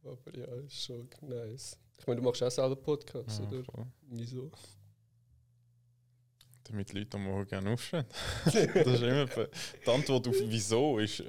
Aber 0.03 0.37
ja, 0.37 0.45
ist 0.65 0.83
schon 0.83 1.07
nice. 1.21 1.77
Ich 1.99 2.07
meine, 2.07 2.19
du 2.19 2.25
machst 2.25 2.41
auch 2.41 2.49
selber 2.49 2.75
Podcasts, 2.75 3.39
ja, 3.39 3.47
oder? 3.47 3.63
Voll. 3.63 3.85
Wieso? 4.09 4.51
Damit 6.71 6.93
Leute 6.93 7.17
am 7.17 7.25
Morgen 7.25 7.47
gerne 7.49 7.71
aufstehen. 7.71 8.05
das 8.45 8.55
ist 8.55 9.01
immer 9.01 9.25
die 9.25 9.89
Antwort 9.89 10.27
auf 10.27 10.35
wieso 10.39 10.99
ist 10.99 11.21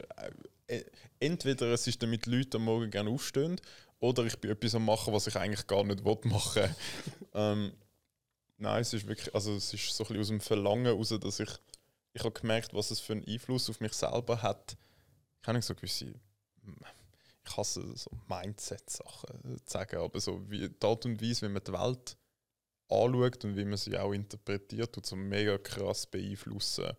äh, 0.68 0.84
entweder 1.18 1.72
es 1.72 1.86
ist 1.88 2.00
damit 2.00 2.26
Leute 2.26 2.58
am 2.58 2.64
Morgen 2.64 2.90
gerne 2.90 3.10
aufstehen 3.10 3.60
oder 3.98 4.24
ich 4.24 4.38
bin 4.38 4.52
etwas 4.52 4.76
am 4.76 4.84
machen, 4.84 5.12
was 5.12 5.26
ich 5.26 5.36
eigentlich 5.36 5.66
gar 5.66 5.82
nicht 5.82 6.04
machen 6.04 6.24
will. 6.24 6.74
ähm, 7.34 7.72
nein, 8.58 8.82
es 8.82 8.92
ist 8.92 9.06
wirklich, 9.08 9.34
also 9.34 9.56
es 9.56 9.74
ist 9.74 9.96
so 9.96 10.04
ein 10.04 10.08
bisschen 10.08 10.20
aus 10.20 10.28
dem 10.28 10.40
Verlangen 10.40 10.86
heraus, 10.86 11.08
dass 11.20 11.40
ich, 11.40 11.50
ich 12.12 12.22
habe 12.22 12.32
gemerkt, 12.32 12.72
was 12.72 12.92
es 12.92 13.00
für 13.00 13.14
einen 13.14 13.26
Einfluss 13.26 13.68
auf 13.68 13.80
mich 13.80 13.94
selber 13.94 14.42
hat. 14.42 14.76
Ich 15.42 15.52
nicht 15.52 15.64
so 15.64 15.74
gewisse, 15.74 16.06
ich 17.44 17.56
hasse 17.56 17.96
so 17.96 18.10
Mindset-Sachen 18.28 19.58
zu 19.64 19.72
sagen, 19.72 19.96
aber 19.96 20.20
so 20.20 20.48
wie 20.48 20.68
die 20.68 20.86
Art 20.86 21.04
und 21.04 21.20
Weise, 21.20 21.48
wie 21.48 21.52
man 21.52 21.64
die 21.64 21.72
Welt 21.72 22.16
anschaut 22.92 23.44
und 23.44 23.56
wie 23.56 23.64
man 23.64 23.76
sie 23.76 23.96
auch 23.98 24.12
interpretiert, 24.12 24.94
tut 24.94 25.06
so 25.06 25.16
mega 25.16 25.58
krass 25.58 26.06
beeinflussen, 26.06 26.92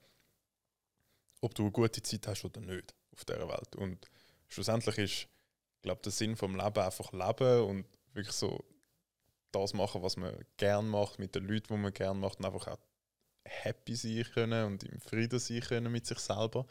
ob 1.42 1.54
du 1.56 1.64
eine 1.64 1.72
gute 1.72 2.02
Zeit 2.02 2.28
hast 2.28 2.46
oder 2.46 2.62
nicht 2.62 2.94
auf 3.14 3.26
dieser 3.26 3.48
Welt. 3.48 3.76
Und 3.76 4.06
schlussendlich 4.48 4.98
ist 4.98 5.28
glaube, 5.84 6.02
der 6.02 6.12
Sinn 6.12 6.36
vom 6.36 6.56
Leben 6.56 6.80
einfach 6.80 7.12
leben 7.14 7.64
und 7.64 7.86
wirklich 8.14 8.36
so 8.36 8.64
das 9.52 9.74
machen, 9.74 10.02
was 10.02 10.18
man 10.18 10.34
gern 10.58 10.90
macht, 10.90 11.20
mit 11.20 11.36
den 11.36 11.46
Leuten, 11.46 11.68
die 11.68 11.78
man 11.80 11.94
gern 11.94 12.20
macht 12.20 12.40
und 12.40 12.46
einfach 12.46 12.68
auch 12.68 12.80
happy 13.46 13.96
sein 13.96 14.26
können 14.34 14.66
und 14.66 14.84
im 14.84 15.00
Frieden 15.00 15.38
sein 15.38 15.62
können 15.62 15.92
mit 15.92 16.08
sich 16.08 16.18
selber. 16.18 16.66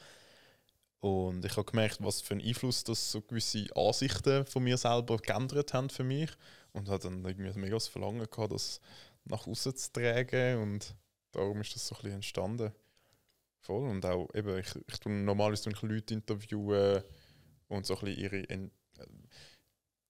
Und 0.98 1.44
ich 1.44 1.56
habe 1.56 1.64
gemerkt, 1.64 1.98
was 2.00 2.20
für 2.20 2.34
einen 2.34 2.46
Einfluss 2.46 2.84
das 2.84 3.12
so 3.12 3.20
gewisse 3.20 3.66
Ansichten 3.76 4.46
von 4.46 4.62
mir 4.62 4.76
selber 4.76 5.18
geändert 5.18 5.74
haben 5.74 5.90
für 5.90 6.04
mich. 6.04 6.30
Und 6.72 6.88
habe 6.88 7.02
dann 7.02 7.24
irgendwie 7.24 7.52
mega 7.58 7.74
das 7.74 7.88
Verlangen 7.88 8.26
gehabt, 8.30 8.52
das 8.52 8.80
nach 9.24 9.46
außen 9.46 9.76
zu 9.76 9.92
tragen. 9.92 10.62
Und 10.62 10.94
darum 11.32 11.60
ist 11.60 11.74
das 11.74 11.86
so 11.86 11.94
ein 11.94 12.02
bisschen 12.02 12.14
entstanden. 12.16 12.72
Voll. 13.60 13.88
Und 13.88 14.04
auch 14.06 14.28
eben, 14.34 14.58
ich, 14.58 14.74
ich 14.88 14.98
tue 14.98 15.12
normalerweise 15.12 15.64
tue 15.64 15.72
ich 15.72 15.82
Leute 15.82 16.14
interviewen 16.14 17.02
und 17.68 17.86
so 17.86 17.96
ein 17.98 18.04
bisschen 18.04 18.20
ihre 18.20 18.70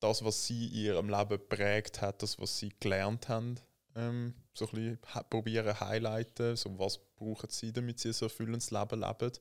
das, 0.02 0.24
was 0.24 0.46
sie 0.46 0.66
in 0.66 0.74
ihrem 0.74 1.08
Leben 1.08 1.38
prägt 1.48 2.00
hat, 2.00 2.22
das, 2.22 2.38
was 2.38 2.58
sie 2.58 2.72
gelernt 2.80 3.28
haben, 3.28 3.60
ähm, 3.94 4.34
so 4.52 4.66
ein 4.66 4.72
bisschen 4.72 4.98
probieren 5.30 5.78
highlighten, 5.78 6.56
so 6.56 6.76
was 6.78 6.98
brauchen 7.14 7.48
sie, 7.50 7.72
damit 7.72 8.00
sie 8.00 8.08
ein 8.08 8.20
erfüllendes 8.20 8.70
Leben 8.70 9.00
leben. 9.00 9.32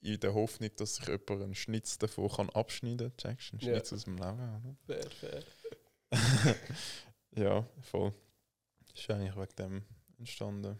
In 0.00 0.18
der 0.20 0.34
Hoffnung, 0.34 0.70
dass 0.76 0.96
sich 0.96 1.06
jemand 1.06 1.30
einen 1.30 1.54
Schnitz 1.54 1.98
davon 1.98 2.28
kann 2.28 2.50
abschneiden 2.50 3.12
kann. 3.16 3.36
Checkst? 3.36 3.52
Einen 3.52 3.60
Schnitz 3.60 3.90
ja. 3.90 3.96
aus 3.96 4.04
dem 4.04 4.16
Leben, 4.16 4.62
oder? 4.64 4.76
Fair, 4.86 5.10
fair. 5.10 6.56
ja, 7.36 7.66
voll. 7.82 8.12
Das 8.92 9.02
ist 9.02 9.10
eigentlich 9.10 9.36
wegen 9.36 9.56
dem 9.56 9.84
entstanden. 10.18 10.78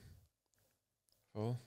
Voll. 1.33 1.59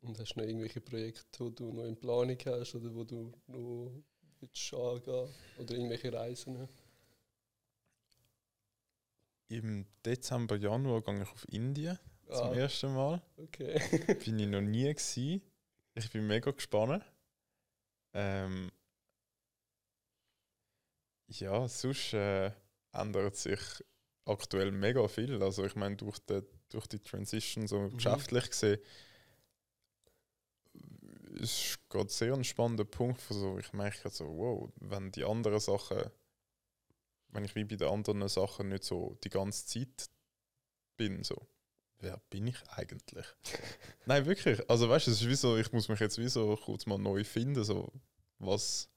Und 0.00 0.18
hast 0.18 0.34
du 0.34 0.40
noch 0.40 0.46
irgendwelche 0.46 0.80
Projekte, 0.80 1.44
die 1.50 1.54
du 1.54 1.72
noch 1.72 1.84
in 1.84 1.98
Planung 1.98 2.38
hast 2.46 2.74
oder 2.76 2.94
wo 2.94 3.04
du 3.04 3.32
noch 3.48 4.04
willst 4.40 4.74
angehen 4.74 5.28
oder 5.58 5.74
irgendwelche 5.74 6.12
Reisen? 6.12 6.68
Im 9.48 9.86
Dezember, 10.04 10.56
Januar 10.56 11.02
gehe 11.02 11.22
ich 11.22 11.28
auf 11.28 11.48
Indien 11.48 11.98
ah. 12.28 12.34
zum 12.34 12.52
ersten 12.54 12.94
Mal. 12.94 13.22
Okay. 13.36 13.80
bin 14.24 14.38
ich 14.38 14.48
noch 14.48 14.60
nie 14.60 14.92
gewesen. 14.92 15.42
Ich 15.94 16.10
bin 16.10 16.26
mega 16.26 16.50
gespannt. 16.50 17.04
Ähm, 18.12 18.70
ja, 21.28 21.66
sonst 21.68 22.12
äh, 22.12 22.52
ändert 22.92 23.36
sich 23.36 23.60
aktuell 24.26 24.72
mega 24.72 25.06
viel. 25.08 25.42
Also 25.42 25.64
ich 25.64 25.76
meine, 25.76 25.96
durch 25.96 26.18
die, 26.18 26.42
durch 26.68 26.86
die 26.86 26.98
Transition 26.98 27.66
so 27.66 27.80
mhm. 27.80 27.96
geschäftlich 27.96 28.50
gesehen, 28.50 28.78
ist 31.34 31.78
gerade 31.88 32.10
sehr 32.10 32.34
ein 32.34 32.44
spannender 32.44 32.84
Punkt. 32.84 33.20
So, 33.28 33.58
ich 33.58 33.72
merke 33.72 34.10
so, 34.10 34.26
wow, 34.26 34.70
wenn 34.80 35.12
die 35.12 35.24
anderen 35.24 35.60
Sachen, 35.60 36.10
wenn 37.28 37.44
ich 37.44 37.54
wie 37.54 37.64
bei 37.64 37.76
den 37.76 37.88
anderen 37.88 38.28
Sachen 38.28 38.68
nicht 38.68 38.84
so 38.84 39.16
die 39.22 39.30
ganze 39.30 39.66
Zeit 39.66 40.10
bin, 40.96 41.22
so, 41.22 41.36
wer 41.98 42.20
bin 42.30 42.46
ich 42.48 42.56
eigentlich? 42.70 43.26
Nein, 44.06 44.26
wirklich. 44.26 44.68
Also 44.68 44.88
weißt 44.88 45.06
du, 45.06 45.10
es 45.10 45.22
ist 45.22 45.28
wie 45.28 45.34
so, 45.34 45.56
ich 45.56 45.72
muss 45.72 45.88
mich 45.88 46.00
jetzt 46.00 46.18
wie 46.18 46.28
so 46.28 46.56
kurz 46.56 46.86
mal 46.86 46.98
neu 46.98 47.22
finden, 47.24 47.64
so, 47.64 47.92
was 48.38 48.88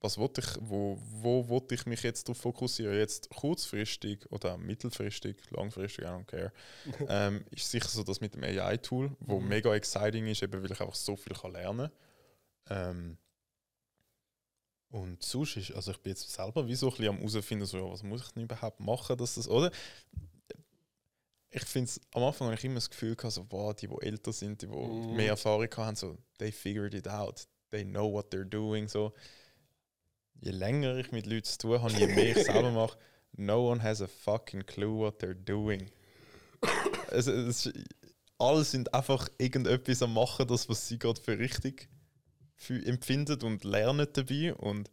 was 0.00 0.18
wollte 0.18 0.40
ich, 0.40 0.46
wo, 0.60 0.98
wo 1.00 1.48
wollte 1.48 1.74
ich 1.74 1.86
mich 1.86 2.02
jetzt 2.02 2.28
darauf 2.28 2.38
fokussieren? 2.38 2.96
Jetzt 2.96 3.30
kurzfristig 3.30 4.30
oder 4.30 4.56
mittelfristig, 4.56 5.36
langfristig, 5.50 6.04
I 6.04 6.08
don't 6.08 6.24
care. 6.24 6.52
ähm, 7.08 7.44
ist 7.50 7.70
sicher 7.70 7.88
so 7.88 8.04
das 8.04 8.20
mit 8.20 8.34
dem 8.34 8.44
AI-Tool, 8.44 9.16
wo 9.20 9.40
mhm. 9.40 9.48
mega 9.48 9.74
exciting 9.74 10.26
ist, 10.26 10.42
eben 10.42 10.62
weil 10.62 10.70
ich 10.70 10.80
einfach 10.80 10.94
so 10.94 11.16
viel 11.16 11.34
kann 11.34 11.52
lernen 11.52 11.90
kann. 12.64 12.90
Ähm, 12.90 13.18
und 14.90 15.22
sonst 15.22 15.56
ist, 15.56 15.72
also 15.72 15.90
ich 15.90 15.98
bin 15.98 16.12
jetzt 16.12 16.30
selber 16.30 16.66
wie 16.66 16.74
so 16.74 16.86
ein 16.86 16.90
bisschen 16.92 17.08
am 17.08 17.18
herausfinden, 17.18 17.66
so, 17.66 17.90
was 17.90 18.02
muss 18.02 18.22
ich 18.22 18.32
denn 18.32 18.44
überhaupt 18.44 18.80
machen, 18.80 19.16
dass 19.16 19.34
das, 19.34 19.48
oder? 19.48 19.70
Ich 21.50 21.64
finde 21.64 21.88
es, 21.88 22.00
am 22.12 22.22
Anfang 22.22 22.48
habe 22.48 22.56
ich 22.56 22.64
immer 22.64 22.76
das 22.76 22.88
Gefühl 22.88 23.16
gehabt, 23.16 23.34
so, 23.34 23.46
wow, 23.50 23.74
die, 23.74 23.88
die 23.88 23.96
älter 24.00 24.32
sind, 24.32 24.62
die, 24.62 24.66
die 24.66 24.76
mhm. 24.76 25.16
mehr 25.16 25.30
Erfahrung 25.30 25.68
haben, 25.76 25.96
so, 25.96 26.16
they 26.38 26.52
figured 26.52 26.94
it 26.94 27.08
out, 27.08 27.46
they 27.70 27.84
know 27.84 28.10
what 28.10 28.32
they're 28.32 28.48
doing, 28.48 28.86
so 28.86 29.12
je 30.40 30.50
länger 30.50 30.96
ich 30.96 31.12
mit 31.12 31.26
Leuten 31.26 31.44
zu 31.44 31.58
tun 31.58 31.82
habe, 31.82 31.92
je 31.92 32.06
mehr 32.06 32.36
ich 32.36 32.44
selber 32.44 32.70
mache, 32.70 32.98
no 33.32 33.70
one 33.70 33.82
has 33.82 34.00
a 34.02 34.06
fucking 34.06 34.64
clue 34.64 34.98
what 34.98 35.22
they're 35.22 35.34
doing. 35.34 35.90
es, 37.10 37.26
es, 37.26 37.72
alle 38.38 38.64
sind 38.64 38.92
einfach 38.94 39.28
irgendetwas 39.38 40.02
am 40.02 40.14
machen, 40.14 40.46
das 40.46 40.68
was 40.68 40.88
sie 40.88 40.98
gerade 40.98 41.20
für 41.20 41.38
richtig 41.38 41.88
für 42.58 42.84
empfindet 42.84 43.44
und 43.44 43.62
lernen 43.62 44.08
dabei 44.12 44.52
und 44.54 44.90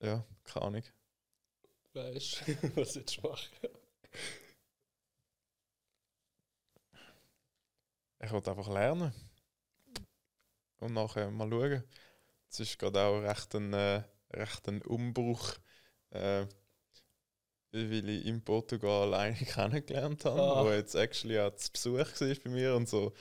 ja, 0.00 0.24
keine 0.44 0.66
Ahnung. 0.66 0.82
Weißt 1.92 2.42
du, 2.46 2.76
was 2.76 2.94
jetzt 2.94 3.20
machen? 3.22 3.48
Ich 8.20 8.30
wollte 8.30 8.50
einfach 8.50 8.68
lernen. 8.68 9.12
Und 10.78 10.92
nachher 10.92 11.30
mal 11.30 11.50
schauen. 11.50 11.82
Es 12.48 12.60
ist 12.60 12.78
gerade 12.78 13.00
auch 13.00 13.20
recht 13.20 13.54
ein 13.56 13.72
äh, 13.72 14.02
recht 14.32 14.68
einen 14.68 14.82
Umbruch, 14.82 15.54
äh, 16.10 16.46
weil 17.72 18.08
ich 18.08 18.26
in 18.26 18.42
Portugal 18.42 19.14
eine 19.14 19.34
kennengelernt 19.36 20.24
habe, 20.24 20.42
ah. 20.42 20.64
wo 20.64 20.70
jetzt 20.70 20.94
actually 20.94 21.38
auch 21.38 21.54
zu 21.54 21.72
Besuch 21.72 21.98
war 21.98 22.34
bei 22.44 22.50
mir 22.50 22.74
und 22.74 22.88
so, 22.88 23.12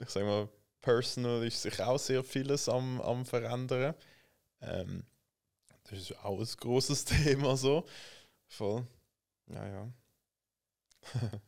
ich 0.00 0.08
sag 0.08 0.24
mal, 0.24 0.48
personal 0.80 1.44
ist 1.46 1.62
sich 1.62 1.80
auch 1.80 1.98
sehr 1.98 2.22
vieles 2.22 2.68
am, 2.68 3.00
am 3.00 3.24
verändern. 3.24 3.94
Ähm, 4.60 5.04
das 5.84 5.98
ist 5.98 6.24
auch 6.24 6.38
ein 6.38 6.46
großes 6.46 7.04
Thema 7.06 7.56
so. 7.56 7.86
Voll. 8.46 8.86
Ja, 9.48 9.66
ja. 9.66 9.92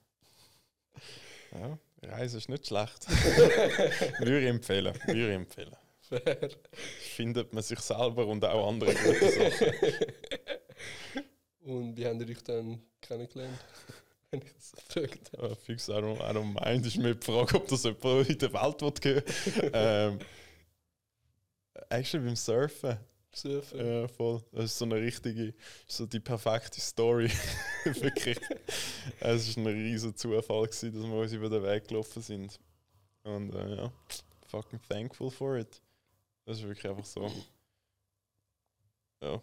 ja, 1.53 1.79
Reise 2.03 2.39
ist 2.39 2.49
nicht 2.49 2.67
schlecht. 2.67 3.09
würde 4.19 4.41
ich 4.41 4.47
empfehlen. 4.47 4.95
Würde 5.07 5.29
ich 5.29 5.35
empfehlen. 5.35 5.77
Fair. 6.09 6.51
Findet 7.17 7.53
man 7.53 7.63
sich 7.63 7.81
selber 7.81 8.27
und 8.27 8.45
auch 8.45 8.69
andere 8.69 8.95
gute 8.95 9.31
Sachen. 9.31 9.73
Und 11.67 11.97
wie 11.97 12.07
habt 12.07 12.21
ihr 12.21 12.29
euch 12.29 12.43
dann 12.45 12.81
kennengelernt? 13.01 13.59
Wenn 14.31 14.41
ich 14.41 14.53
das 14.53 14.73
gefragt 14.73 15.33
habe. 15.33 15.51
Uh, 15.51 15.55
fix, 15.57 15.89
I 15.89 15.93
don't, 15.93 16.19
I 16.19 16.33
don't 16.33 16.65
mind. 16.65 16.87
Ist 16.87 16.97
mir 16.97 17.15
die 17.15 17.25
Frage, 17.25 17.57
ob 17.57 17.67
das 17.67 17.83
jemand 17.83 18.29
in 18.29 18.39
der 18.39 18.53
Welt 18.53 19.05
will 19.05 19.25
ähm, 19.73 20.19
Actually 21.89 22.27
beim 22.27 22.37
Surfen. 22.37 22.99
Surfen? 23.33 23.85
Ja, 23.85 24.09
voll. 24.09 24.43
Das 24.53 24.67
ist 24.67 24.79
so 24.79 24.85
eine 24.85 24.97
richtige, 24.97 25.55
so 25.87 26.07
die 26.07 26.21
perfekte 26.21 26.81
Story. 26.81 27.31
Wirklich. 27.85 28.39
Es 29.21 29.57
war 29.57 29.65
ein 29.65 29.67
riesiger 29.67 30.15
Zufall, 30.15 30.67
gewesen, 30.67 30.93
dass 30.93 31.03
wir 31.03 31.15
uns 31.15 31.33
über 31.33 31.51
den 31.51 31.63
Weg 31.63 31.89
gelaufen 31.89 32.23
sind. 32.23 32.59
Und 33.25 33.55
äh, 33.55 33.77
ja, 33.77 33.93
fucking 34.47 34.81
thankful 34.89 35.31
for 35.31 35.57
it. 35.59 35.81
Das 36.47 36.59
ist 36.59 36.65
wirklich 36.65 36.87
einfach 36.89 37.05
so. 37.05 37.31
Ja. 39.21 39.43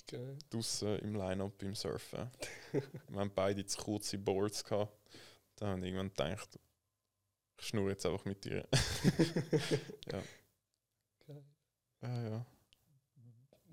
Okay. 0.00 0.38
Draussen 0.48 0.98
im 1.00 1.14
Line-Up 1.14 1.58
beim 1.58 1.74
Surfen. 1.74 2.30
wir 2.72 3.20
haben 3.20 3.30
beide 3.34 3.64
zu 3.66 3.78
kurze 3.78 4.16
Boards 4.18 4.64
gehabt. 4.64 4.96
Da 5.56 5.66
haben 5.68 5.84
irgendwann 5.84 6.08
gedacht, 6.08 6.58
ich 7.58 7.66
schnurre 7.66 7.90
jetzt 7.90 8.06
einfach 8.06 8.24
mit 8.24 8.42
dir. 8.44 8.66
ja. 10.10 10.22
Okay. 11.20 11.42
Ja, 12.00 12.28
ja. 12.28 12.46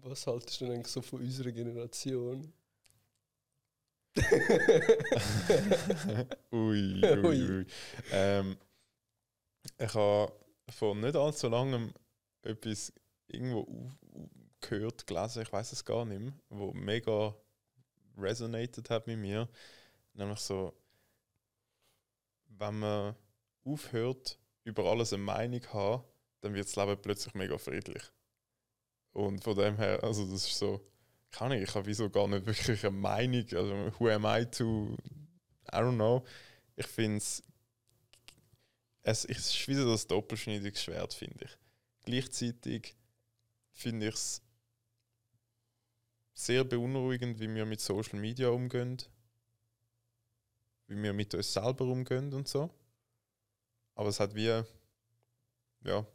Was 0.03 0.27
haltest 0.27 0.59
du 0.59 0.65
denn 0.65 0.83
so 0.83 1.01
von 1.01 1.21
unserer 1.21 1.51
Generation? 1.51 2.51
ui, 6.51 7.01
ui, 7.01 7.49
ui. 7.49 7.65
Ähm, 8.11 8.57
ich 9.77 9.93
habe 9.93 10.33
vor 10.69 10.95
nicht 10.95 11.15
allzu 11.15 11.47
langem 11.47 11.93
etwas 12.43 12.93
irgendwo 13.27 13.91
gehört, 14.59 15.07
gelesen, 15.07 15.41
ich 15.41 15.51
weiß 15.51 15.71
es 15.71 15.85
gar 15.85 16.05
nicht 16.05 16.19
mehr, 16.19 16.33
wo 16.49 16.73
mega 16.73 17.35
resonated 18.17 18.89
hat 18.89 19.07
mit 19.07 19.17
mir. 19.17 19.49
Nämlich 20.13 20.39
so, 20.39 20.73
wenn 22.47 22.79
man 22.79 23.15
aufhört, 23.63 24.39
über 24.63 24.85
alles 24.85 25.13
eine 25.13 25.23
Meinung 25.23 25.61
zu 25.61 25.73
haben, 25.73 26.03
dann 26.41 26.53
wird 26.53 26.67
das 26.67 26.75
Leben 26.75 27.01
plötzlich 27.01 27.33
mega 27.33 27.57
friedlich. 27.57 28.03
Und 29.13 29.43
von 29.43 29.55
dem 29.55 29.77
her, 29.77 30.03
also 30.03 30.25
das 30.25 30.47
ist 30.47 30.57
so, 30.57 30.85
kann 31.31 31.51
ich, 31.51 31.63
ich 31.63 31.75
habe 31.75 31.85
wieso 31.85 32.09
gar 32.09 32.27
nicht 32.27 32.45
wirklich 32.45 32.85
eine 32.85 32.95
Meinung. 32.95 33.45
Also, 33.53 33.91
who 33.99 34.09
am 34.09 34.25
I 34.25 34.45
to, 34.45 34.95
I 35.71 35.77
don't 35.77 35.95
know. 35.95 36.25
Ich 36.75 36.87
finde 36.87 37.17
es, 37.17 37.43
es 39.03 39.25
ist 39.25 39.67
wieder 39.67 39.85
das 39.85 40.07
doppelschneidige 40.07 40.77
Schwert, 40.77 41.13
finde 41.13 41.45
ich. 41.45 41.57
Gleichzeitig 42.03 42.95
finde 43.71 44.07
ich 44.09 44.15
es 44.15 44.41
sehr 46.33 46.63
beunruhigend, 46.63 47.39
wie 47.39 47.53
wir 47.53 47.65
mit 47.65 47.81
Social 47.81 48.19
Media 48.19 48.49
umgehen, 48.49 48.97
wie 50.87 51.01
wir 51.01 51.13
mit 51.13 51.33
uns 51.35 51.53
selber 51.53 51.85
umgehen 51.85 52.33
und 52.33 52.47
so. 52.47 52.69
Aber 53.95 54.09
es 54.09 54.19
hat 54.19 54.33
wie, 54.33 54.63
ja, 55.83 56.05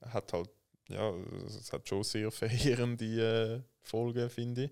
hat 0.00 0.32
halt 0.32 0.50
ja, 0.88 1.14
es 1.46 1.72
hat 1.72 1.88
schon 1.88 2.02
sehr 2.02 2.30
verheerende 2.30 3.04
äh, 3.04 3.62
Folgen, 3.82 4.28
finde 4.30 4.64
ich. 4.64 4.70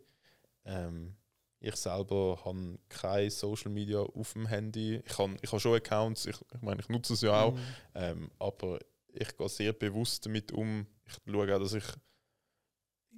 Ähm, 0.65 1.17
ich 1.61 1.77
selber 1.77 2.41
habe 2.45 2.79
kein 2.89 3.31
Social 3.31 3.71
Media 3.71 4.01
auf 4.01 4.33
dem 4.35 4.47
Handy. 4.47 5.03
Ich 5.05 5.19
habe 5.19 5.37
ich 5.41 5.53
hab 5.53 5.61
schon 5.61 5.75
Accounts, 5.75 6.27
ich, 6.27 6.37
ich 6.55 6.63
meine, 6.63 6.81
ich 6.81 6.89
nutze 6.89 7.15
es 7.15 7.23
ja 7.23 7.43
auch, 7.43 7.55
mhm. 7.55 7.61
ähm, 7.95 8.31
aber 8.39 8.79
ich 9.19 9.37
gehe 9.37 9.49
sehr 9.49 9.73
bewusst 9.73 10.27
damit 10.27 10.53
um. 10.53 10.87
Ich 11.05 11.15
schaue 11.33 11.55
auch, 11.55 11.61
dass 11.61 11.75
ich 11.75 11.85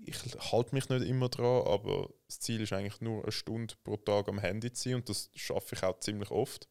ich 0.05 0.53
halte 0.53 0.75
mich 0.75 0.89
nicht 0.89 1.07
immer 1.07 1.29
dran, 1.29 1.67
aber 1.67 2.09
das 2.27 2.41
Ziel 2.41 2.61
ist 2.61 2.73
eigentlich 2.73 3.01
nur 3.01 3.23
eine 3.23 3.33
Stunde 3.33 3.75
pro 3.83 3.97
Tag 3.97 4.29
am 4.29 4.39
Handy 4.39 4.73
zu 4.73 4.89
sein 4.89 4.95
und 4.97 5.09
das 5.09 5.31
schaffe 5.35 5.75
ich 5.75 5.83
auch 5.83 5.99
ziemlich 6.01 6.31
oft. 6.31 6.69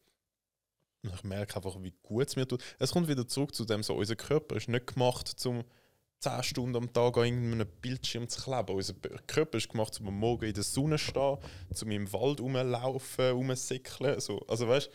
Und 1.02 1.14
ich 1.14 1.24
merke 1.24 1.56
einfach, 1.56 1.76
wie 1.80 1.94
gut 2.02 2.28
es 2.28 2.36
mir 2.36 2.46
tut. 2.46 2.62
Es 2.78 2.92
kommt 2.92 3.08
wieder 3.08 3.26
zurück 3.26 3.54
zu 3.54 3.64
dem 3.64 3.82
so, 3.82 3.94
unser 3.94 4.16
Körper 4.16 4.56
ist 4.56 4.68
nicht 4.68 4.94
gemacht 4.94 5.28
zum 5.28 5.64
10 6.20 6.42
Stunden 6.42 6.76
am 6.76 6.92
Tag 6.92 7.16
an 7.16 7.24
irgendeinem 7.26 7.68
Bildschirm 7.80 8.28
zu 8.28 8.42
kleben. 8.42 8.74
Unser 8.74 8.94
Körper 9.26 9.58
ist 9.58 9.68
gemacht, 9.68 10.00
um 10.00 10.08
am 10.08 10.18
Morgen 10.18 10.46
in 10.46 10.54
der 10.54 10.64
Sonne 10.64 10.96
zu 10.96 11.04
stehen, 11.04 11.38
um 11.82 11.90
im 11.90 12.12
Wald 12.12 12.40
rumlaufen, 12.40 13.30
rumsäckeln. 13.30 14.18
So. 14.20 14.40
Also 14.48 14.66
weißt 14.66 14.90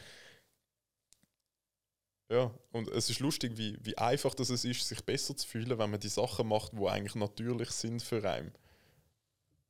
ja, 2.34 2.52
und 2.72 2.90
es 2.90 3.12
ist 3.12 3.20
lustig, 3.20 3.56
wie, 3.58 3.78
wie 3.84 3.96
einfach 3.96 4.34
das 4.34 4.50
ist, 4.50 4.66
sich 4.66 5.02
besser 5.06 5.38
zu 5.38 5.48
fühlen, 5.48 5.78
wenn 5.78 5.92
man 5.92 6.00
die 6.00 6.10
Sachen 6.10 6.48
macht, 6.48 6.74
die 6.74 6.88
eigentlich 6.88 7.14
natürlich 7.14 7.70
sind 7.70 8.02
für 8.02 8.28
einen. 8.28 8.52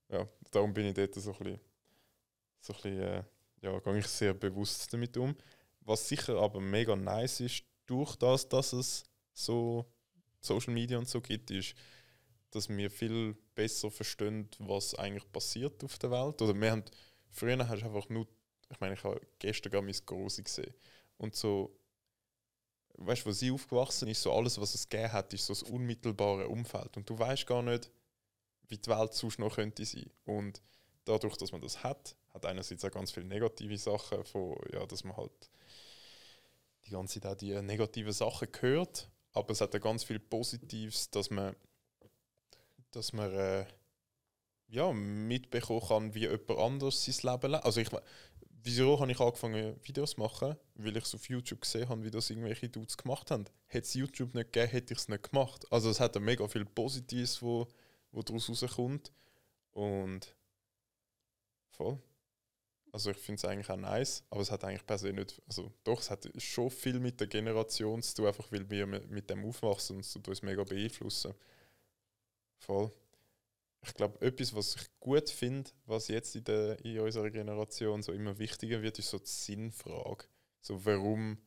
Ja, 0.09 0.25
darum 0.49 0.73
bin 0.73 0.85
ich 0.85 0.93
dort 0.93 1.13
so 1.15 1.33
ein 1.33 1.37
bisschen, 1.39 1.59
so 2.61 2.73
ein 2.73 2.81
bisschen 2.81 3.01
äh, 3.01 3.23
ja, 3.63 3.79
gehe 3.79 3.97
ich 3.97 4.07
sehr 4.07 4.33
bewusst 4.33 4.93
damit 4.93 5.17
um. 5.17 5.35
Was 5.81 6.07
sicher 6.07 6.37
aber 6.37 6.61
mega 6.61 6.95
nice 6.95 7.41
ist, 7.41 7.65
durch 7.85 8.15
das, 8.15 8.47
dass 8.47 8.71
es 8.71 9.03
so 9.33 9.85
Social 10.39 10.73
Media 10.73 10.97
und 10.97 11.09
so 11.09 11.19
gibt, 11.19 11.51
ist, 11.51 11.75
dass 12.51 12.69
wir 12.69 12.89
viel 12.89 13.35
besser 13.55 13.91
verstehen, 13.91 14.49
was 14.59 14.95
eigentlich 14.95 15.29
passiert 15.33 15.83
auf 15.83 15.97
der 15.99 16.11
Welt. 16.11 16.41
Oder 16.41 16.53
wir 16.53 16.71
haben, 16.71 16.85
früher 17.29 17.67
hast 17.67 17.81
du 17.81 17.87
einfach 17.87 18.07
nur, 18.07 18.25
ich 18.69 18.79
meine, 18.79 18.93
ich 18.93 19.03
habe 19.03 19.19
gestern 19.39 19.71
gerade 19.73 19.85
mein 19.85 20.05
Große 20.05 20.43
gesehen. 20.43 20.73
Und 21.17 21.35
so, 21.35 21.75
weißt 22.97 23.21
du, 23.23 23.25
wo 23.27 23.31
sie 23.31 23.51
aufgewachsen 23.51 24.07
ist, 24.07 24.21
so 24.21 24.33
alles, 24.33 24.59
was 24.59 24.75
es 24.75 24.87
gegeben 24.87 25.11
hat, 25.11 25.33
ist 25.33 25.45
so 25.45 25.53
das 25.53 25.63
unmittelbare 25.63 26.47
Umfeld. 26.47 26.95
Und 26.97 27.09
du 27.09 27.17
weißt 27.17 27.45
gar 27.47 27.61
nicht, 27.61 27.89
wie 28.67 28.77
die 28.77 28.89
Welt 28.89 29.13
sonst 29.13 29.39
noch 29.39 29.55
könnte 29.55 29.85
sein. 29.85 30.09
Und 30.25 30.61
dadurch, 31.05 31.37
dass 31.37 31.51
man 31.51 31.61
das 31.61 31.83
hat, 31.83 32.15
hat 32.33 32.45
einerseits 32.45 32.85
auch 32.85 32.91
ganz 32.91 33.11
viele 33.11 33.25
negative 33.25 33.77
Sachen, 33.77 34.23
von, 34.23 34.57
ja, 34.71 34.85
dass 34.85 35.03
man 35.03 35.17
halt 35.17 35.49
die 36.85 36.91
ganze 36.91 37.19
Zeit 37.19 37.31
auch 37.31 37.37
die 37.37 37.53
negativen 37.61 38.13
Sachen 38.13 38.47
hört 38.59 39.09
aber 39.33 39.49
es 39.51 39.61
hat 39.61 39.73
ja 39.73 39.79
ganz 39.79 40.03
viel 40.03 40.19
Positives, 40.19 41.09
dass 41.09 41.29
man, 41.29 41.55
dass 42.91 43.13
man 43.13 43.33
äh, 43.33 43.65
ja, 44.73 44.91
mitbekommen 44.91 45.87
kann, 45.87 46.15
wie 46.15 46.21
jemand 46.21 46.49
anders 46.49 47.05
sein 47.05 47.31
Leben 47.31 47.51
lebt. 47.51 47.63
Also 47.63 47.79
ich, 47.79 47.89
wieso 48.63 48.99
habe 48.99 49.11
ich 49.11 49.19
angefangen, 49.19 49.75
Videos 49.83 50.11
zu 50.11 50.19
machen? 50.19 50.55
Weil 50.75 50.97
ich 50.97 51.03
es 51.03 51.13
auf 51.13 51.29
YouTube 51.29 51.61
gesehen 51.61 51.87
habe, 51.89 52.03
wie 52.03 52.09
das 52.09 52.31
irgendwelche 52.31 52.69
Dudes 52.69 52.97
gemacht 52.97 53.29
haben. 53.29 53.45
Hätte 53.67 53.85
es 53.85 53.93
YouTube 53.93 54.33
nicht 54.33 54.51
gegeben, 54.51 54.71
hätte 54.71 54.93
ich 54.93 54.99
es 54.99 55.07
nicht 55.09 55.29
gemacht. 55.29 55.71
Also 55.71 55.91
es 55.91 55.99
hat 55.99 56.19
mega 56.19 56.47
viel 56.47 56.65
Positives, 56.65 57.41
wo, 57.43 57.67
wo 58.11 58.23
daraus 58.23 58.49
rauskommt. 58.49 59.11
Und 59.71 60.35
voll. 61.69 61.99
Also 62.91 63.11
ich 63.11 63.17
finde 63.17 63.39
es 63.39 63.45
eigentlich 63.45 63.69
auch 63.69 63.77
nice, 63.77 64.23
aber 64.31 64.41
es 64.41 64.51
hat 64.51 64.63
eigentlich 64.63 64.85
per 64.85 64.99
se 64.99 65.11
nicht, 65.11 65.41
also 65.47 65.71
doch, 65.83 65.99
es 65.99 66.11
hat 66.11 66.29
schon 66.37 66.69
viel 66.69 66.99
mit 66.99 67.19
der 67.19 67.25
Generation 67.25 68.03
zu 68.03 68.15
tun, 68.15 68.27
einfach 68.27 68.51
weil 68.51 68.69
wir 68.69 68.85
mit 68.85 69.31
dem 69.31 69.43
aufwachsen 69.45 69.95
und 69.95 70.05
es 70.05 70.15
uns 70.15 70.41
mega 70.43 70.63
beeinflussen. 70.63 71.33
Voll. 72.59 72.91
Ich 73.85 73.93
glaube, 73.93 74.25
etwas, 74.25 74.55
was 74.55 74.75
ich 74.75 74.99
gut 74.99 75.29
finde, 75.29 75.69
was 75.85 76.07
jetzt 76.07 76.35
in, 76.35 76.43
der, 76.45 76.83
in 76.85 76.99
unserer 76.99 77.29
Generation 77.29 78.01
so 78.01 78.13
immer 78.13 78.37
wichtiger 78.39 78.81
wird, 78.81 78.99
ist 78.99 79.09
so 79.09 79.19
die 79.19 79.27
Sinnfrage. 79.27 80.25
So, 80.61 80.85
warum, 80.85 81.37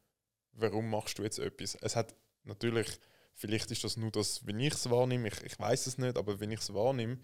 warum 0.52 0.90
machst 0.90 1.18
du 1.18 1.22
jetzt 1.22 1.38
etwas? 1.38 1.76
Es 1.80 1.96
hat 1.96 2.14
natürlich, 2.44 2.88
vielleicht 3.34 3.70
ist 3.70 3.84
das 3.84 3.96
nur 3.96 4.10
das, 4.10 4.46
wenn 4.46 4.60
ich 4.60 4.74
es 4.74 4.90
wahrnehme, 4.90 5.28
ich, 5.28 5.42
ich 5.42 5.58
weiß 5.58 5.86
es 5.86 5.98
nicht, 5.98 6.18
aber 6.18 6.38
wenn 6.38 6.50
ich 6.50 6.60
es 6.60 6.74
wahrnehme, 6.74 7.18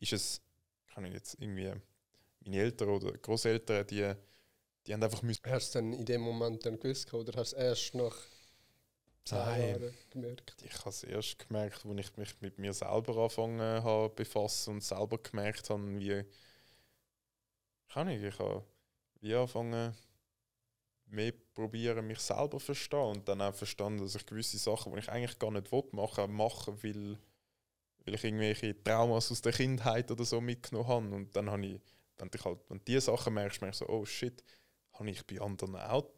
ist 0.00 0.14
es, 0.14 0.40
kann 0.94 1.04
ich 1.04 1.12
jetzt 1.12 1.36
irgendwie 1.40 1.72
meine 2.40 2.56
Eltern 2.56 2.88
oder 2.88 3.12
Großeltern, 3.12 3.86
die, 3.86 4.12
die 4.86 4.94
haben 4.94 5.02
einfach 5.02 5.22
müssen. 5.22 5.42
Hast 5.44 5.74
du 5.74 5.78
es 5.78 5.84
dann 5.84 5.92
in 5.92 6.04
dem 6.06 6.22
Moment 6.22 6.64
dann 6.64 6.78
gewusst 6.78 7.12
oder 7.12 7.38
hast 7.38 7.52
du 7.52 7.56
erst 7.56 7.94
nach 7.94 8.16
Jahren 9.30 9.94
gemerkt? 10.10 10.54
Ich 10.62 10.78
habe 10.78 10.90
es 10.90 11.02
erst 11.04 11.38
gemerkt, 11.38 11.84
als 11.84 11.98
ich 11.98 12.16
mich 12.16 12.40
mit 12.40 12.58
mir 12.58 12.72
selber 12.72 13.16
angefangen 13.16 13.60
habe 13.60 14.14
befassen 14.14 14.74
und 14.74 14.84
selber 14.84 15.18
gemerkt 15.18 15.70
habe, 15.70 15.98
wie 15.98 16.24
kann 17.88 18.08
ich, 18.08 18.22
ich 18.22 18.38
habe 18.38 18.64
wie 19.20 19.34
angefangen 19.34 19.94
mehr 21.06 21.32
probieren, 21.54 22.06
mich 22.06 22.18
selber 22.18 22.58
zu 22.58 22.58
verstehen 22.58 23.16
und 23.16 23.28
dann 23.28 23.40
auch 23.40 23.54
verstanden, 23.54 24.02
dass 24.02 24.14
ich 24.14 24.26
gewisse 24.26 24.58
Sachen, 24.58 24.92
die 24.92 24.98
ich 24.98 25.08
eigentlich 25.08 25.38
gar 25.38 25.50
nicht 25.50 25.70
machen 25.70 26.16
will, 26.16 26.28
machen, 26.28 26.82
weil, 26.82 27.18
weil 28.04 28.14
ich 28.14 28.24
irgendwelche 28.24 28.82
Traumas 28.82 29.30
aus 29.30 29.40
der 29.40 29.52
Kindheit 29.52 30.10
oder 30.10 30.24
so 30.24 30.40
mitgenommen 30.40 30.88
habe. 30.88 31.14
Und 31.14 31.36
dann 31.36 31.50
habe 31.50 31.66
ich 31.66 31.80
wenn 32.18 32.30
du 32.30 32.44
halt, 32.44 32.58
wenn 32.68 32.84
diese 32.84 33.00
Sachen 33.02 33.34
merkst, 33.34 33.60
merkst 33.60 33.82
du 33.82 33.86
so, 33.86 33.92
oh 33.92 34.04
shit, 34.04 34.42
habe 34.94 35.10
ich 35.10 35.26
bei 35.26 35.40
anderen 35.40 35.76
auch 35.76 36.08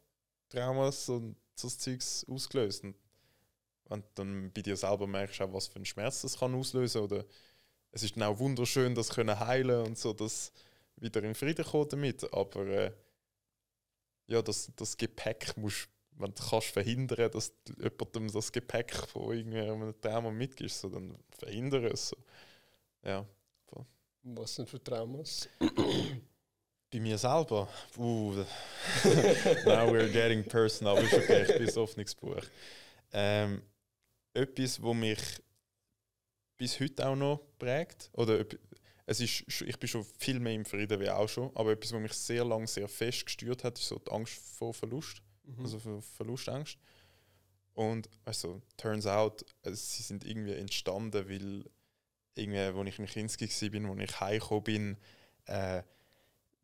Traumas? 0.48 1.08
Und 1.08 1.36
so 1.58 1.68
Zeugs 1.68 2.24
ausgelöst. 2.28 2.84
Und 2.84 2.94
wenn 3.86 4.00
du 4.00 4.06
dann 4.14 4.52
bei 4.52 4.62
dir 4.62 4.76
selber 4.76 5.06
merkst, 5.06 5.40
auch, 5.40 5.52
was 5.52 5.68
für 5.68 5.76
einen 5.76 5.84
Schmerz 5.84 6.22
das 6.22 6.38
kann 6.38 6.54
auslösen 6.54 7.02
oder 7.02 7.24
es 7.90 8.02
ist 8.02 8.16
dann 8.16 8.24
auch 8.24 8.38
wunderschön, 8.38 8.94
das 8.94 9.08
können 9.08 9.38
heilen 9.38 9.86
und 9.86 9.98
so, 9.98 10.12
dass 10.12 10.52
wieder 10.96 11.22
in 11.22 11.34
Frieden 11.34 11.64
kommen 11.64 11.88
damit. 11.88 12.32
Aber 12.32 12.66
äh, 12.66 12.92
ja, 14.26 14.42
das, 14.42 14.70
das 14.76 14.96
Gepäck 14.96 15.56
musst 15.56 15.88
wenn 16.18 16.34
du 16.34 16.42
kannst 16.42 16.68
verhindern, 16.68 17.30
dass 17.30 17.52
jemandem 17.78 18.32
das 18.32 18.52
Gepäck 18.52 18.92
von 18.94 19.32
irgendeinem 19.32 20.00
Trauma 20.00 20.30
mitgibst, 20.30 20.80
so, 20.80 20.88
dann 20.88 21.16
verhindere 21.30 21.88
es. 21.88 22.08
So. 22.08 22.16
Ja, 23.04 23.26
Was 24.22 24.56
sind 24.56 24.68
für 24.68 24.82
Traumas? 24.82 25.48
Bei 26.90 27.00
mir 27.00 27.18
selber? 27.18 27.68
Uh, 27.98 28.32
now 29.66 29.86
we're 29.90 30.10
getting 30.10 30.42
personal, 30.42 30.96
ist 30.96 31.12
okay, 31.12 31.42
ich 31.42 31.58
bin 31.58 31.68
ein 31.68 31.76
offenes 31.76 32.14
Buch. 32.14 32.42
Ähm, 33.12 33.62
etwas, 34.32 34.80
wo 34.80 34.94
mich 34.94 35.20
bis 36.56 36.80
heute 36.80 37.06
auch 37.06 37.16
noch 37.16 37.40
prägt, 37.58 38.10
oder 38.14 38.42
es 39.04 39.20
ist, 39.20 39.44
ich 39.62 39.78
bin 39.78 39.88
schon 39.88 40.04
viel 40.18 40.40
mehr 40.40 40.54
im 40.54 40.64
Frieden 40.64 40.98
wie 41.00 41.10
auch 41.10 41.28
schon, 41.28 41.54
aber 41.54 41.72
etwas, 41.72 41.92
was 41.92 42.00
mich 42.00 42.12
sehr 42.14 42.44
lange 42.44 42.66
sehr 42.66 42.88
fest 42.88 43.26
gestört 43.26 43.64
hat, 43.64 43.78
ist 43.78 43.88
so 43.88 43.98
die 43.98 44.10
Angst 44.10 44.34
vor 44.56 44.72
Verlust, 44.72 45.22
mhm. 45.44 45.62
also 45.62 45.78
für 45.78 46.00
Verlustangst. 46.00 46.78
Und 47.74 48.08
also, 48.24 48.62
turns 48.76 49.06
out, 49.06 49.44
sie 49.62 50.02
sind 50.02 50.24
irgendwie 50.24 50.54
entstanden, 50.54 51.28
weil 51.28 51.64
irgendwie, 52.34 52.58
als 52.58 52.88
ich 52.88 52.98
in 52.98 53.06
Kinski 53.06 53.46
war, 53.46 53.90
als 53.90 54.10
ich 54.10 54.20
heimgekommen 54.20 54.64
bin, 54.64 54.96
äh, 55.46 55.82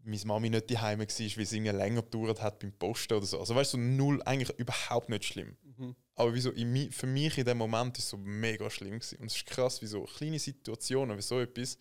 meine 0.04 0.24
Mami 0.24 0.50
nicht 0.50 0.70
daheim 0.70 0.98
war, 1.00 1.06
weil 1.06 1.42
es 1.42 1.52
irgendwie 1.52 1.70
länger 1.70 2.02
gedauert 2.02 2.42
hat 2.42 2.58
beim 2.58 2.72
Posten 2.72 3.14
oder 3.14 3.26
so. 3.26 3.40
Also 3.40 3.54
weißt 3.54 3.74
du, 3.74 3.78
so 3.78 3.82
null, 3.82 4.22
eigentlich 4.24 4.56
überhaupt 4.58 5.08
nicht 5.08 5.24
schlimm. 5.24 5.56
Mhm. 5.62 5.96
Aber 6.14 6.34
wieso 6.34 6.50
in, 6.50 6.92
für 6.92 7.06
mich 7.06 7.38
in 7.38 7.44
dem 7.44 7.58
Moment 7.58 7.98
ist 7.98 8.04
es 8.04 8.10
so 8.10 8.16
mega 8.16 8.70
schlimm 8.70 8.98
gewesen. 8.98 9.18
Und 9.18 9.26
es 9.26 9.36
ist 9.36 9.46
krass, 9.46 9.82
wie 9.82 9.86
so 9.86 10.04
kleine 10.04 10.38
Situationen, 10.38 11.16
wie 11.16 11.22
so 11.22 11.40
etwas, 11.40 11.78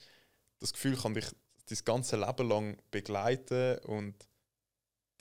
das 0.59 0.73
Gefühl 0.73 0.95
kann 0.95 1.13
dich 1.13 1.25
das 1.67 1.85
ganze 1.85 2.17
Leben 2.17 2.47
lang 2.47 2.77
begleiten 2.91 3.77
und 3.85 4.15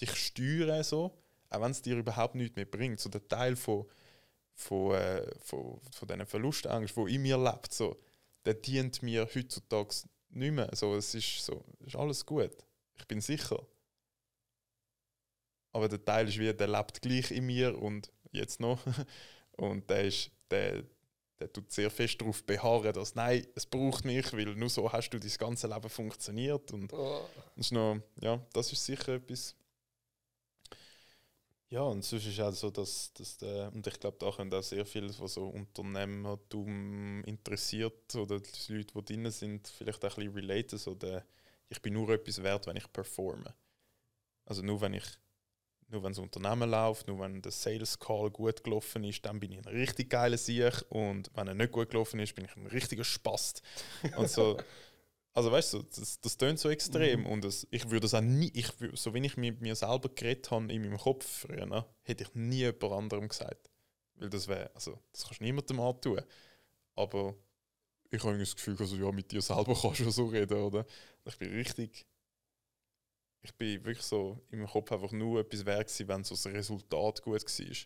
dich 0.00 0.14
steuern 0.14 0.82
so, 0.82 1.18
auch 1.50 1.60
wenn 1.60 1.70
es 1.70 1.82
dir 1.82 1.96
überhaupt 1.96 2.34
nichts 2.34 2.56
mehr 2.56 2.64
bringt. 2.64 3.00
So 3.00 3.08
der 3.08 3.26
Teil 3.28 3.56
von 3.56 3.86
von, 4.54 4.94
äh, 4.94 5.26
von, 5.40 5.80
von 5.90 6.08
diesen 6.08 6.26
Verlustangst, 6.26 6.96
die 6.96 7.14
in 7.14 7.22
mir 7.22 7.38
lebt, 7.38 7.72
so, 7.72 8.00
der 8.44 8.54
dient 8.54 9.02
mir 9.02 9.28
heutzutage 9.34 9.94
nicht 10.30 10.52
mehr. 10.52 10.70
So, 10.74 10.94
es 10.94 11.14
ist, 11.14 11.44
so, 11.44 11.64
ist 11.84 11.96
alles 11.96 12.24
gut. 12.24 12.52
Ich 12.98 13.06
bin 13.06 13.20
sicher. 13.20 13.64
Aber 15.72 15.88
der 15.88 16.04
Teil 16.04 16.28
ist 16.28 16.38
wie, 16.38 16.52
der 16.52 16.68
lebt 16.68 17.00
gleich 17.00 17.30
in 17.30 17.46
mir 17.46 17.80
und 17.80 18.12
jetzt 18.30 18.60
noch. 18.60 18.78
und 19.52 19.88
der 19.88 20.04
ist, 20.04 20.30
der, 20.50 20.84
der 21.38 21.52
tut 21.52 21.72
sehr 21.72 21.90
fest 21.90 22.20
darauf 22.20 22.44
beharren, 22.44 22.92
dass 22.92 23.14
nein, 23.14 23.46
es 23.54 23.66
braucht 23.66 24.04
mich, 24.04 24.32
weil 24.32 24.54
nur 24.54 24.68
so 24.68 24.92
hast 24.92 25.10
du 25.10 25.18
dein 25.18 25.30
ganze 25.38 25.66
Leben 25.68 25.88
funktioniert. 25.88 26.72
Und 26.72 26.92
oh. 26.92 27.22
das 27.56 27.66
ist 27.66 27.72
noch, 27.72 28.00
ja, 28.20 28.40
das 28.52 28.72
ist 28.72 28.84
sicher 28.84 29.14
etwas, 29.14 29.56
ja, 31.72 31.80
und 31.84 32.04
sonst 32.04 32.26
ist 32.26 32.38
auch 32.38 32.52
so, 32.52 32.70
dass, 32.70 33.14
dass 33.14 33.38
der, 33.38 33.72
und 33.72 33.86
ich 33.86 33.98
glaube, 33.98 34.18
da 34.20 34.30
können 34.30 34.52
auch 34.52 34.62
sehr 34.62 34.84
viele, 34.84 35.08
was 35.18 35.32
so 35.32 35.46
Unternehmertum 35.46 37.24
interessiert 37.24 38.14
oder 38.14 38.40
die 38.40 38.74
Leute, 38.74 38.92
die 38.92 39.04
drin 39.06 39.30
sind, 39.30 39.68
vielleicht 39.68 40.04
auch 40.04 40.18
ein 40.18 40.26
bisschen 40.26 40.34
relaten, 40.34 40.78
so 40.78 40.94
der, 40.94 41.24
ich 41.72 41.82
bin 41.82 41.94
nur 41.94 42.08
etwas 42.10 42.42
wert, 42.42 42.66
wenn 42.66 42.76
ich 42.76 42.92
performe. 42.92 43.54
Also 44.44 44.62
nur 44.62 44.80
wenn 44.80 44.94
ich, 44.94 45.04
nur 45.88 46.02
wenn 46.02 46.12
das 46.12 46.18
Unternehmen 46.18 46.70
läuft, 46.70 47.08
nur 47.08 47.18
wenn 47.20 47.40
der 47.40 47.50
Sales 47.50 47.98
Call 47.98 48.30
gut 48.30 48.62
gelaufen 48.62 49.04
ist, 49.04 49.24
dann 49.24 49.40
bin 49.40 49.52
ich 49.52 49.58
ein 49.58 49.72
richtig 49.72 50.10
geiler 50.10 50.38
Sieg 50.38 50.84
und 50.90 51.30
wenn 51.34 51.48
er 51.48 51.54
nicht 51.54 51.72
gut 51.72 51.90
gelaufen 51.90 52.20
ist, 52.20 52.34
bin 52.34 52.44
ich 52.44 52.56
ein 52.56 52.66
richtiger 52.66 53.04
Spast. 53.04 53.62
und 54.16 54.28
so, 54.28 54.58
also 55.32 55.50
weißt 55.50 55.72
du, 55.72 55.82
das, 55.82 56.20
das 56.20 56.36
tönt 56.36 56.58
so 56.58 56.68
extrem 56.68 57.20
mhm. 57.20 57.26
und 57.26 57.44
das, 57.44 57.66
ich 57.70 57.84
würde 57.86 58.00
das 58.00 58.14
auch 58.14 58.20
nie, 58.20 58.50
ich, 58.54 58.68
so 58.92 59.14
wie 59.14 59.24
ich 59.24 59.36
mit 59.36 59.60
mir 59.60 59.74
selber 59.74 60.10
geredet 60.10 60.50
habe 60.50 60.72
in 60.72 60.82
meinem 60.82 60.98
Kopf 60.98 61.26
früher, 61.26 61.66
ne, 61.66 61.86
hätte 62.02 62.24
ich 62.24 62.34
nie 62.34 62.58
jemand 62.58 62.84
anderem 62.84 63.28
gesagt. 63.28 63.70
Weil 64.16 64.28
das 64.28 64.46
wäre, 64.46 64.70
also 64.74 64.98
das 65.12 65.24
kannst 65.24 65.40
du 65.40 65.44
niemandem 65.44 65.80
antun. 65.80 66.20
Aber 66.94 67.34
ich 68.12 68.22
habe 68.22 68.38
das 68.38 68.54
Gefühl, 68.54 68.76
also, 68.78 68.96
ja, 68.96 69.10
mit 69.10 69.32
dir 69.32 69.40
selber 69.40 69.74
kannst 69.80 70.00
du 70.00 70.10
so 70.10 70.26
reden, 70.26 70.58
oder? 70.58 70.84
Ich 71.24 71.38
bin 71.38 71.52
richtig, 71.52 72.06
ich 73.42 73.54
bin 73.54 73.84
wirklich 73.84 74.04
so 74.04 74.40
in 74.50 74.58
meinem 74.58 74.68
Kopf 74.68 74.92
einfach 74.92 75.12
nur 75.12 75.40
etwas 75.40 75.64
wert 75.66 76.08
wenn 76.08 76.24
so 76.24 76.34
das 76.34 76.46
Resultat 76.46 77.22
gut 77.22 77.42
war. 77.42 77.76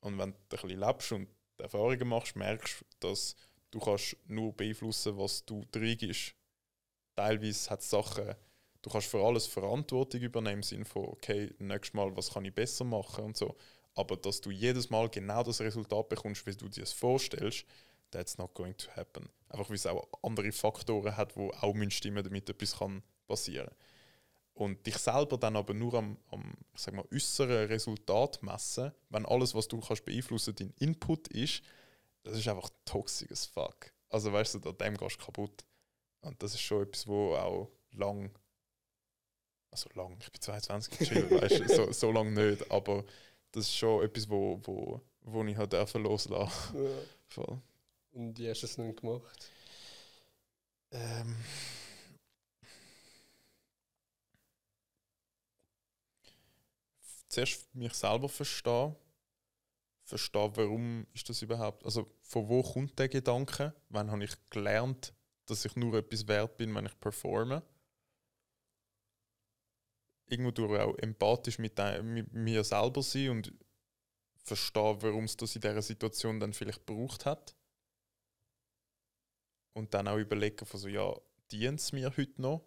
Und 0.00 0.18
wenn 0.18 0.30
du 0.32 0.36
ein 0.36 0.48
bisschen 0.48 0.80
lebst 0.80 1.12
und 1.12 1.28
Erfahrungen 1.58 2.08
machst, 2.08 2.36
merkst 2.36 2.80
du, 2.80 3.08
dass 3.08 3.36
du 3.70 3.80
kannst 3.80 4.16
nur 4.26 4.52
beeinflussen, 4.52 5.16
was 5.18 5.44
du 5.44 5.64
reingibst 5.74 6.34
teilweise 7.18 7.70
hat 7.70 7.80
es 7.80 7.90
Sachen, 7.90 8.34
du 8.82 8.90
kannst 8.90 9.08
für 9.08 9.24
alles 9.24 9.46
Verantwortung 9.46 10.20
übernehmen 10.20 10.58
im 10.58 10.62
Sinne 10.62 10.84
von, 10.84 11.04
okay, 11.06 11.52
nächstes 11.58 11.94
Mal, 11.94 12.16
was 12.16 12.32
kann 12.32 12.44
ich 12.44 12.54
besser 12.54 12.84
machen 12.84 13.24
und 13.24 13.36
so. 13.36 13.56
Aber 13.94 14.16
dass 14.16 14.40
du 14.40 14.50
jedes 14.52 14.88
Mal 14.90 15.08
genau 15.08 15.42
das 15.42 15.60
Resultat 15.60 16.08
bekommst, 16.08 16.46
wie 16.46 16.54
du 16.54 16.68
dir 16.68 16.84
es 16.84 16.92
vorstellst, 16.92 17.64
that's 18.10 18.38
not 18.38 18.54
going 18.54 18.76
to 18.76 18.90
happen. 18.96 19.28
Einfach 19.48 19.68
weil 19.68 19.76
es 19.76 19.86
auch 19.86 20.08
andere 20.22 20.52
Faktoren 20.52 21.16
hat, 21.16 21.36
wo 21.36 21.50
auch 21.50 21.74
stimmen, 21.90 22.22
damit 22.22 22.48
etwas 22.48 22.78
kann 22.78 23.02
passieren 23.26 23.70
Und 24.54 24.84
dich 24.86 24.98
selber 24.98 25.38
dann 25.38 25.56
aber 25.56 25.74
nur 25.74 25.94
am, 25.94 26.18
am 26.30 26.54
ich 26.74 26.80
sag 26.80 26.94
mal, 26.94 27.04
äußeren 27.12 27.66
Resultat 27.68 28.42
messen, 28.42 28.92
wenn 29.10 29.26
alles, 29.26 29.54
was 29.54 29.68
du 29.68 29.80
kannst 29.80 30.04
beeinflussen, 30.04 30.54
dein 30.54 30.72
Input 30.78 31.28
ist, 31.28 31.62
das 32.24 32.38
ist 32.38 32.48
einfach 32.48 32.70
toxisch 32.84 33.30
as 33.30 33.46
fuck. 33.46 33.92
Also 34.10 34.32
weißt 34.32 34.54
du, 34.54 34.68
an 34.68 34.78
dem 34.78 34.96
gehst 34.96 35.20
du 35.20 35.24
kaputt. 35.24 35.64
Und 36.20 36.42
das 36.42 36.54
ist 36.54 36.60
schon 36.60 36.82
etwas, 36.82 37.06
wo 37.06 37.34
auch 37.36 37.70
lang, 37.92 38.30
also 39.70 39.88
lang, 39.94 40.18
ich 40.20 40.32
bin 40.32 40.40
22, 40.40 40.98
chill, 41.08 41.30
weißt 41.40 41.60
du, 41.60 41.68
so, 41.68 41.92
so 41.92 42.10
lange 42.10 42.32
nicht, 42.32 42.70
aber 42.70 43.04
das 43.52 43.64
ist 43.64 43.76
schon 43.76 44.04
etwas, 44.04 44.28
wo, 44.28 44.60
wo, 44.64 45.00
wo 45.22 45.44
ich 45.44 45.56
halt 45.56 45.72
loslassen. 45.94 46.84
Ja. 46.84 46.90
Voll. 47.28 47.62
Und 48.12 48.38
wie 48.38 48.48
hast 48.48 48.62
du 48.62 48.66
es 48.66 48.76
dann 48.76 48.94
gemacht? 48.96 49.50
Ähm, 50.90 51.36
zuerst 57.28 57.74
mich 57.74 57.94
selber 57.94 58.28
verstehen. 58.28 58.96
Verstehen, 60.04 60.56
warum 60.56 61.06
ist 61.12 61.28
das 61.28 61.42
überhaupt, 61.42 61.84
also 61.84 62.10
von 62.22 62.48
wo 62.48 62.62
kommt 62.62 62.98
der 62.98 63.08
Gedanke? 63.08 63.74
Wann 63.90 64.10
habe 64.10 64.24
ich 64.24 64.34
gelernt, 64.48 65.12
dass 65.44 65.64
ich 65.64 65.76
nur 65.76 65.94
etwas 65.94 66.26
wert 66.26 66.56
bin, 66.56 66.74
wenn 66.74 66.86
ich 66.86 66.98
performe. 66.98 67.62
Irgendwo 70.26 70.50
durch 70.50 70.80
auch 70.80 70.96
empathisch 70.98 71.58
mit, 71.58 71.78
mit 72.02 72.32
mir 72.32 72.64
selber 72.64 73.02
sein 73.02 73.30
und 73.30 73.52
verstehen, 74.44 74.96
warum 75.02 75.24
es 75.24 75.36
das 75.36 75.54
in 75.54 75.60
dieser 75.60 75.82
Situation 75.82 76.40
dann 76.40 76.54
vielleicht 76.54 76.86
gebraucht 76.86 77.26
hat. 77.26 77.54
Und 79.78 79.94
dann 79.94 80.08
auch 80.08 80.18
überlegen, 80.18 80.66
von 80.66 80.80
so, 80.80 80.88
ja, 80.88 81.14
dient 81.52 81.78
es 81.78 81.92
mir 81.92 82.12
heute 82.16 82.42
noch? 82.42 82.64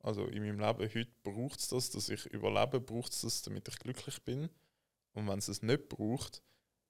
Also 0.00 0.26
in 0.26 0.42
meinem 0.42 0.58
Leben 0.58 0.92
heute 0.92 1.10
braucht 1.22 1.60
es 1.60 1.68
das, 1.68 1.90
dass 1.90 2.08
ich 2.08 2.26
überlebe, 2.26 2.80
braucht 2.80 3.12
es 3.12 3.20
das, 3.20 3.42
damit 3.42 3.68
ich 3.68 3.78
glücklich 3.78 4.20
bin. 4.24 4.50
Und 5.12 5.28
wenn 5.28 5.38
es 5.38 5.46
es 5.46 5.62
nicht 5.62 5.88
braucht, 5.88 6.42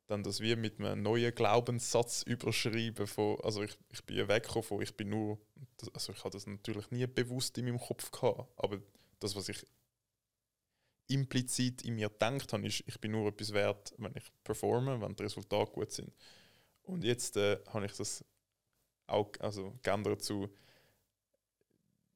dann 0.07 0.23
das 0.23 0.41
wie 0.41 0.57
mit 0.57 0.81
einem 0.81 1.03
neuen 1.03 1.35
Glaubenssatz 1.35 2.23
überschreiben 2.23 3.07
von, 3.07 3.39
also 3.43 3.62
ich, 3.62 3.77
ich 3.91 4.03
bin 4.07 4.27
weggekommen 4.27 4.62
von, 4.62 4.81
ich 4.81 4.97
bin 4.97 5.11
nur, 5.11 5.39
also 5.93 6.14
ich 6.14 6.25
hatte 6.25 6.39
das 6.39 6.47
natürlich 6.47 6.91
nie 6.91 7.07
bewusst 7.07 7.59
in 7.59 7.66
meinem 7.66 7.79
Kopf 7.79 8.11
gehabt, 8.11 8.51
aber 8.57 8.81
das, 9.21 9.37
was 9.37 9.51
ich 9.51 9.66
implizit 11.09 11.83
in 11.83 11.97
mir 11.97 12.09
gedacht 12.09 12.55
habe, 12.55 12.66
ist, 12.66 12.85
ich 12.87 12.99
bin 12.99 13.12
nur 13.12 13.29
etwas 13.29 13.53
wert, 13.53 13.93
wenn 13.99 14.16
ich 14.16 14.33
performe, 14.45 14.99
wenn 14.99 15.14
die 15.14 15.25
Resultate 15.25 15.73
gut 15.73 15.93
sind. 15.93 16.11
Und 16.85 17.05
jetzt 17.05 17.37
äh, 17.37 17.59
habe 17.66 17.85
ich 17.85 17.93
das 17.93 18.25
auch 19.09 19.33
also, 19.41 19.79
geändert 19.83 20.23
zu, 20.23 20.49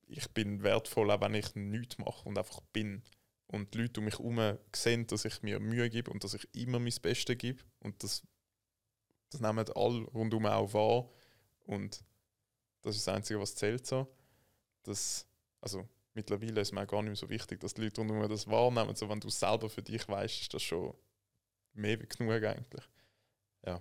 ich 0.06 0.30
bin 0.30 0.62
wertvoll, 0.62 1.10
auch 1.10 1.20
wenn 1.20 1.34
ich 1.34 1.54
nichts 1.54 1.98
mache 1.98 2.28
und 2.28 2.38
einfach 2.38 2.60
bin 2.72 3.02
und 3.46 3.74
die 3.74 3.78
Leute 3.78 4.00
um 4.00 4.04
mich 4.04 4.18
herum 4.18 4.58
sehen, 4.74 5.06
dass 5.06 5.24
ich 5.24 5.42
mir 5.42 5.60
Mühe 5.60 5.88
gebe 5.90 6.10
und 6.10 6.24
dass 6.24 6.34
ich 6.34 6.48
immer 6.54 6.78
mein 6.78 6.94
Bestes 7.00 7.38
gebe 7.38 7.62
und 7.80 8.02
das, 8.02 8.22
das 9.30 9.40
nehmen 9.40 9.66
alle 9.74 10.02
rundum 10.04 10.46
auch 10.46 10.72
wahr 10.74 11.08
und 11.66 12.04
das 12.82 12.96
ist 12.96 13.06
das 13.06 13.14
Einzige, 13.14 13.40
was 13.40 13.54
zählt 13.54 13.86
so. 13.86 14.06
Das, 14.82 15.26
also 15.60 15.88
mittlerweile 16.14 16.60
ist 16.60 16.72
mir 16.72 16.86
gar 16.86 17.02
nicht 17.02 17.10
mehr 17.10 17.16
so 17.16 17.28
wichtig, 17.30 17.60
dass 17.60 17.74
die 17.74 17.82
Leute 17.82 18.00
rundum 18.00 18.28
das 18.28 18.48
wahrnehmen. 18.48 18.96
So, 18.96 19.08
wenn 19.08 19.20
du 19.20 19.30
selber 19.30 19.70
für 19.70 19.82
dich 19.82 20.06
weißt, 20.08 20.40
ist 20.40 20.54
das 20.54 20.62
schon 20.62 20.94
mehr 21.74 21.96
genug 21.96 22.42
eigentlich. 22.42 22.84
Ja, 23.64 23.80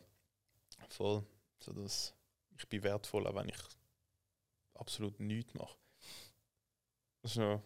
voll. 0.90 1.26
So, 1.60 1.74
dass 1.74 2.14
ich 2.62 2.70
bin 2.70 2.84
wertvoll, 2.84 3.28
auch 3.28 3.36
wenn 3.36 3.50
ich 3.50 3.58
absolut 4.76 5.20
nichts 5.20 5.54
mache. 5.54 5.78
Das 7.22 7.32
ist 7.32 7.38
noch 7.38 7.62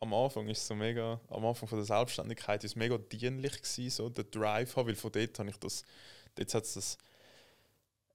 am 0.00 0.14
Anfang 0.14 0.48
ist 0.48 0.66
so 0.66 0.74
mega, 0.74 1.20
am 1.28 1.44
Anfang 1.44 1.68
von 1.68 1.78
der 1.78 1.84
Selbstständigkeit 1.84 2.62
ist 2.64 2.76
mega 2.76 2.98
dienlich 2.98 3.62
gewesen, 3.62 3.90
so 3.90 4.08
der 4.08 4.24
Drive 4.24 4.76
haben, 4.76 4.88
weil 4.88 4.94
von 4.94 5.12
dort 5.12 5.38
habe 5.38 5.50
ich 5.50 5.56
das, 5.56 5.84
dort 6.36 6.54
hat 6.54 6.64
es 6.64 6.74
das, 6.74 6.98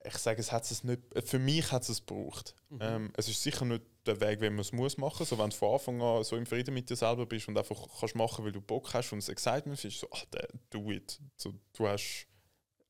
ich 0.05 0.17
sage, 0.17 0.39
es 0.39 0.51
hat 0.51 0.69
es 0.69 0.83
nicht, 0.83 1.01
für 1.25 1.39
mich 1.39 1.71
hat 1.71 1.87
es 1.87 2.05
gebraucht. 2.05 2.55
Mhm. 2.69 2.79
Ähm, 2.81 3.13
es 3.15 3.29
ist 3.29 3.41
sicher 3.41 3.65
nicht 3.65 3.83
der 4.05 4.19
Weg, 4.19 4.41
wie 4.41 4.49
man 4.49 4.59
es 4.59 4.73
muss 4.73 4.97
machen. 4.97 5.25
So, 5.25 5.37
wenn 5.37 5.49
du 5.49 5.55
von 5.55 5.73
Anfang 5.73 6.01
an 6.01 6.23
so 6.23 6.35
im 6.35 6.45
Frieden 6.45 6.73
mit 6.73 6.89
dir 6.89 6.95
selber 6.97 7.25
bist 7.25 7.47
und 7.47 7.57
einfach 7.57 7.87
kannst 7.99 8.15
machen, 8.15 8.43
weil 8.43 8.51
du 8.51 8.59
Bock 8.59 8.93
hast 8.93 9.13
und 9.13 9.19
es 9.19 9.29
Excitement 9.29 9.83
ist, 9.83 9.99
so, 9.99 10.07
ach, 10.11 10.25
do 10.69 10.91
it. 10.91 11.19
So, 11.37 11.53
du 11.73 11.87
hast 11.87 12.27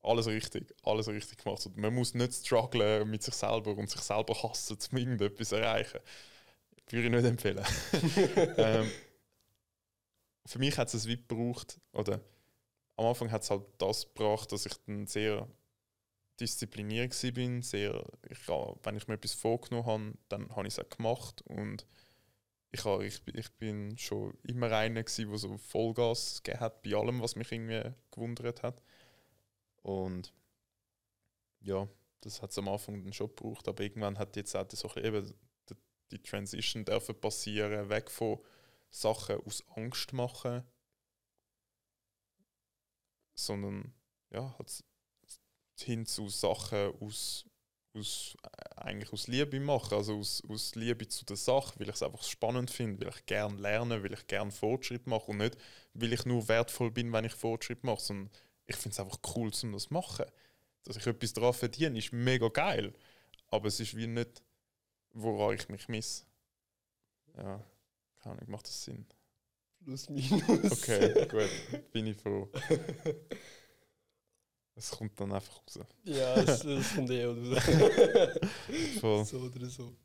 alles 0.04 0.26
richtig, 0.26 0.74
alles 0.82 1.08
richtig 1.08 1.38
gemacht. 1.42 1.62
So, 1.62 1.70
man 1.76 1.94
muss 1.94 2.14
nicht 2.14 2.34
strugglen 2.34 3.08
mit 3.10 3.22
sich 3.22 3.34
selber 3.34 3.76
und 3.76 3.90
sich 3.90 4.00
selber 4.00 4.34
hassen, 4.42 4.78
um 4.92 4.98
irgendetwas 4.98 5.48
zu 5.48 5.56
erreichen. 5.56 6.00
würde 6.90 7.06
ich 7.06 7.12
nicht 7.12 7.24
empfehlen. 7.24 7.64
ähm, 8.56 8.90
für 10.46 10.58
mich 10.58 10.76
hat 10.76 10.92
es 10.92 11.08
Weit 11.08 11.28
gebraucht, 11.28 11.80
oder 11.92 12.20
am 12.96 13.06
Anfang 13.06 13.30
hat 13.30 13.42
es 13.42 13.50
halt 13.50 13.64
das 13.78 14.06
gebracht, 14.06 14.52
dass 14.52 14.66
ich 14.66 14.74
dann 14.86 15.06
sehr 15.06 15.48
diszipliniert 16.40 17.12
war. 17.12 17.62
Sehr, 17.62 18.04
ich, 18.28 18.48
wenn 18.48 18.96
ich 18.96 19.08
mir 19.08 19.14
etwas 19.14 19.34
vorgenommen 19.34 19.86
habe, 19.86 20.12
dann 20.28 20.54
habe 20.54 20.66
ich 20.66 20.74
es 20.74 20.84
auch 20.84 20.88
gemacht. 20.88 21.42
Und 21.46 21.86
ich, 22.70 22.84
habe, 22.84 23.06
ich, 23.06 23.22
ich 23.32 23.52
bin 23.52 23.96
schon 23.98 24.36
immer 24.42 24.70
einer, 24.72 25.02
der 25.02 25.38
so 25.38 25.56
Vollgas 25.58 26.42
gegeben 26.42 26.60
hat 26.60 26.82
bei 26.82 26.94
allem, 26.94 27.22
was 27.22 27.36
mich 27.36 27.50
irgendwie 27.50 27.92
gewundert 28.10 28.62
hat. 28.62 28.82
Und 29.84 30.32
ja, 31.60 31.86
das 32.22 32.40
hat 32.40 32.50
es 32.50 32.58
am 32.58 32.68
Anfang 32.68 33.04
dann 33.04 33.12
schon 33.12 33.28
gebraucht, 33.28 33.68
aber 33.68 33.82
irgendwann 33.82 34.18
hat 34.18 34.34
jetzt 34.36 34.56
auch 34.56 34.66
so 34.70 34.88
eben 34.96 35.32
die, 35.68 35.74
die 36.10 36.22
Transition 36.22 36.86
dürfen 36.86 37.20
passieren, 37.20 37.90
weg 37.90 38.10
von 38.10 38.38
Sachen 38.90 39.40
aus 39.44 39.62
Angst 39.76 40.12
machen, 40.14 40.64
sondern 43.34 43.92
ja, 44.30 44.56
hin 45.78 46.06
zu 46.06 46.30
Sachen 46.30 46.94
aus, 47.00 47.44
aus 47.92 48.36
eigentlich 48.76 49.12
aus 49.12 49.28
Liebe 49.28 49.60
machen, 49.60 49.98
also 49.98 50.18
aus, 50.18 50.42
aus 50.48 50.74
Liebe 50.76 51.06
zu 51.08 51.26
der 51.26 51.36
Sache, 51.36 51.78
weil 51.78 51.88
ich 51.90 51.96
es 51.96 52.02
einfach 52.02 52.22
spannend 52.22 52.70
finde, 52.70 53.04
weil 53.04 53.12
ich 53.12 53.26
gerne 53.26 53.60
lerne, 53.60 54.02
weil 54.02 54.14
ich 54.14 54.26
gerne 54.28 54.50
Fortschritt 54.50 55.06
mache 55.06 55.30
und 55.30 55.38
nicht, 55.38 55.58
weil 55.92 56.14
ich 56.14 56.24
nur 56.24 56.48
wertvoll 56.48 56.90
bin, 56.90 57.12
wenn 57.12 57.26
ich 57.26 57.34
Fortschritt 57.34 57.84
mache, 57.84 58.00
sondern 58.00 58.30
ich 58.66 58.76
finde 58.76 58.94
es 58.94 59.00
einfach 59.00 59.18
cool, 59.34 59.50
um 59.62 59.72
das 59.72 59.84
zu 59.84 59.94
machen. 59.94 60.26
Dass 60.84 60.96
ich 60.96 61.06
etwas 61.06 61.32
daran 61.32 61.54
verdiene, 61.54 61.98
ist 61.98 62.12
mega 62.12 62.48
geil, 62.48 62.92
aber 63.48 63.68
es 63.68 63.80
ist 63.80 63.96
wie 63.96 64.06
nicht, 64.06 64.42
woran 65.12 65.54
ich 65.54 65.68
mich 65.68 65.88
miss. 65.88 66.26
Ja, 67.36 67.64
keine 68.22 68.36
Ahnung, 68.36 68.50
macht 68.50 68.66
das 68.66 68.84
Sinn? 68.84 69.06
Plus, 69.82 70.08
minus. 70.08 70.72
Okay, 70.72 71.26
gut, 71.30 71.92
bin 71.92 72.06
ich 72.06 72.16
froh. 72.16 72.50
Es 74.74 74.90
kommt 74.90 75.18
dann 75.20 75.32
einfach 75.32 75.62
raus. 75.62 75.86
Ja, 76.04 76.34
es, 76.36 76.64
es 76.64 76.94
kommt 76.94 77.10
eh 77.10 77.24
raus. 77.24 77.38
Voll. 79.00 79.24
So 79.24 79.38
oder 79.38 79.66
so. 79.66 79.96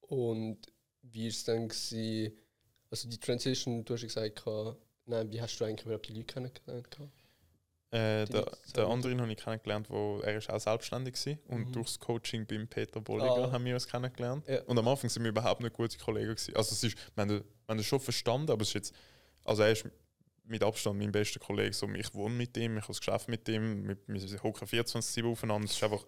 Und 0.00 0.58
wie 1.02 1.22
war 1.24 1.28
es 1.28 1.44
dann? 1.44 1.68
Gewesen, 1.68 2.32
also 2.90 3.08
die 3.08 3.18
Transition, 3.18 3.84
du 3.84 3.94
hast 3.94 4.02
ja 4.02 4.08
gesagt, 4.08 4.36
nein, 5.06 5.30
wie 5.30 5.40
hast 5.40 5.58
du 5.58 5.64
eigentlich 5.64 5.84
überhaupt 5.84 6.08
die 6.08 6.14
Leute 6.14 6.34
kennengelernt? 6.34 6.96
Äh, 7.90 8.26
der, 8.26 8.50
der 8.74 8.86
andere 8.88 9.16
habe 9.16 9.32
ich 9.32 9.38
kennengelernt, 9.38 9.88
wo 9.88 10.20
er 10.20 10.36
ist 10.36 10.50
auch 10.50 10.58
selbstständig 10.58 11.14
war. 11.26 11.38
Und 11.48 11.68
mhm. 11.68 11.72
durchs 11.72 11.98
Coaching 11.98 12.44
beim 12.44 12.66
Peter 12.66 13.00
Bolliger 13.00 13.48
ah. 13.48 13.52
haben 13.52 13.64
wir 13.64 13.74
uns 13.74 13.86
kennengelernt. 13.86 14.46
Ja. 14.48 14.62
Und 14.62 14.78
am 14.78 14.88
Anfang 14.88 15.08
sind 15.08 15.22
wir 15.22 15.30
überhaupt 15.30 15.60
nicht 15.60 15.72
gute 15.72 15.96
Kollegen. 15.96 16.30
Gewesen. 16.30 16.56
Also 16.56 16.72
es 16.72 16.82
ist, 16.82 16.96
wir 17.14 17.22
haben, 17.22 17.30
wir 17.30 17.44
haben 17.68 17.78
das 17.78 17.86
schon 17.86 18.00
verstanden, 18.00 18.50
aber 18.50 18.62
es 18.62 18.68
ist 18.68 18.74
jetzt, 18.74 18.94
also 19.44 19.62
er 19.62 19.72
ist 19.72 19.88
mit 20.44 20.62
Abstand 20.62 20.98
mein 20.98 21.12
bester 21.12 21.38
Kollege. 21.38 21.72
So, 21.72 21.88
ich 21.88 22.12
wohne 22.14 22.34
mit 22.34 22.56
ihm, 22.56 22.76
ich 22.76 22.82
habe 22.82 22.92
das 22.92 23.00
Geschäft 23.00 23.28
mit 23.28 23.48
ihm, 23.48 23.88
wir, 23.88 23.96
wir 24.06 24.42
hocken 24.42 24.66
24-7 24.66 25.30
aufeinander. 25.30 25.66
Es 25.66 25.72
ist 25.72 25.82
einfach 25.82 26.04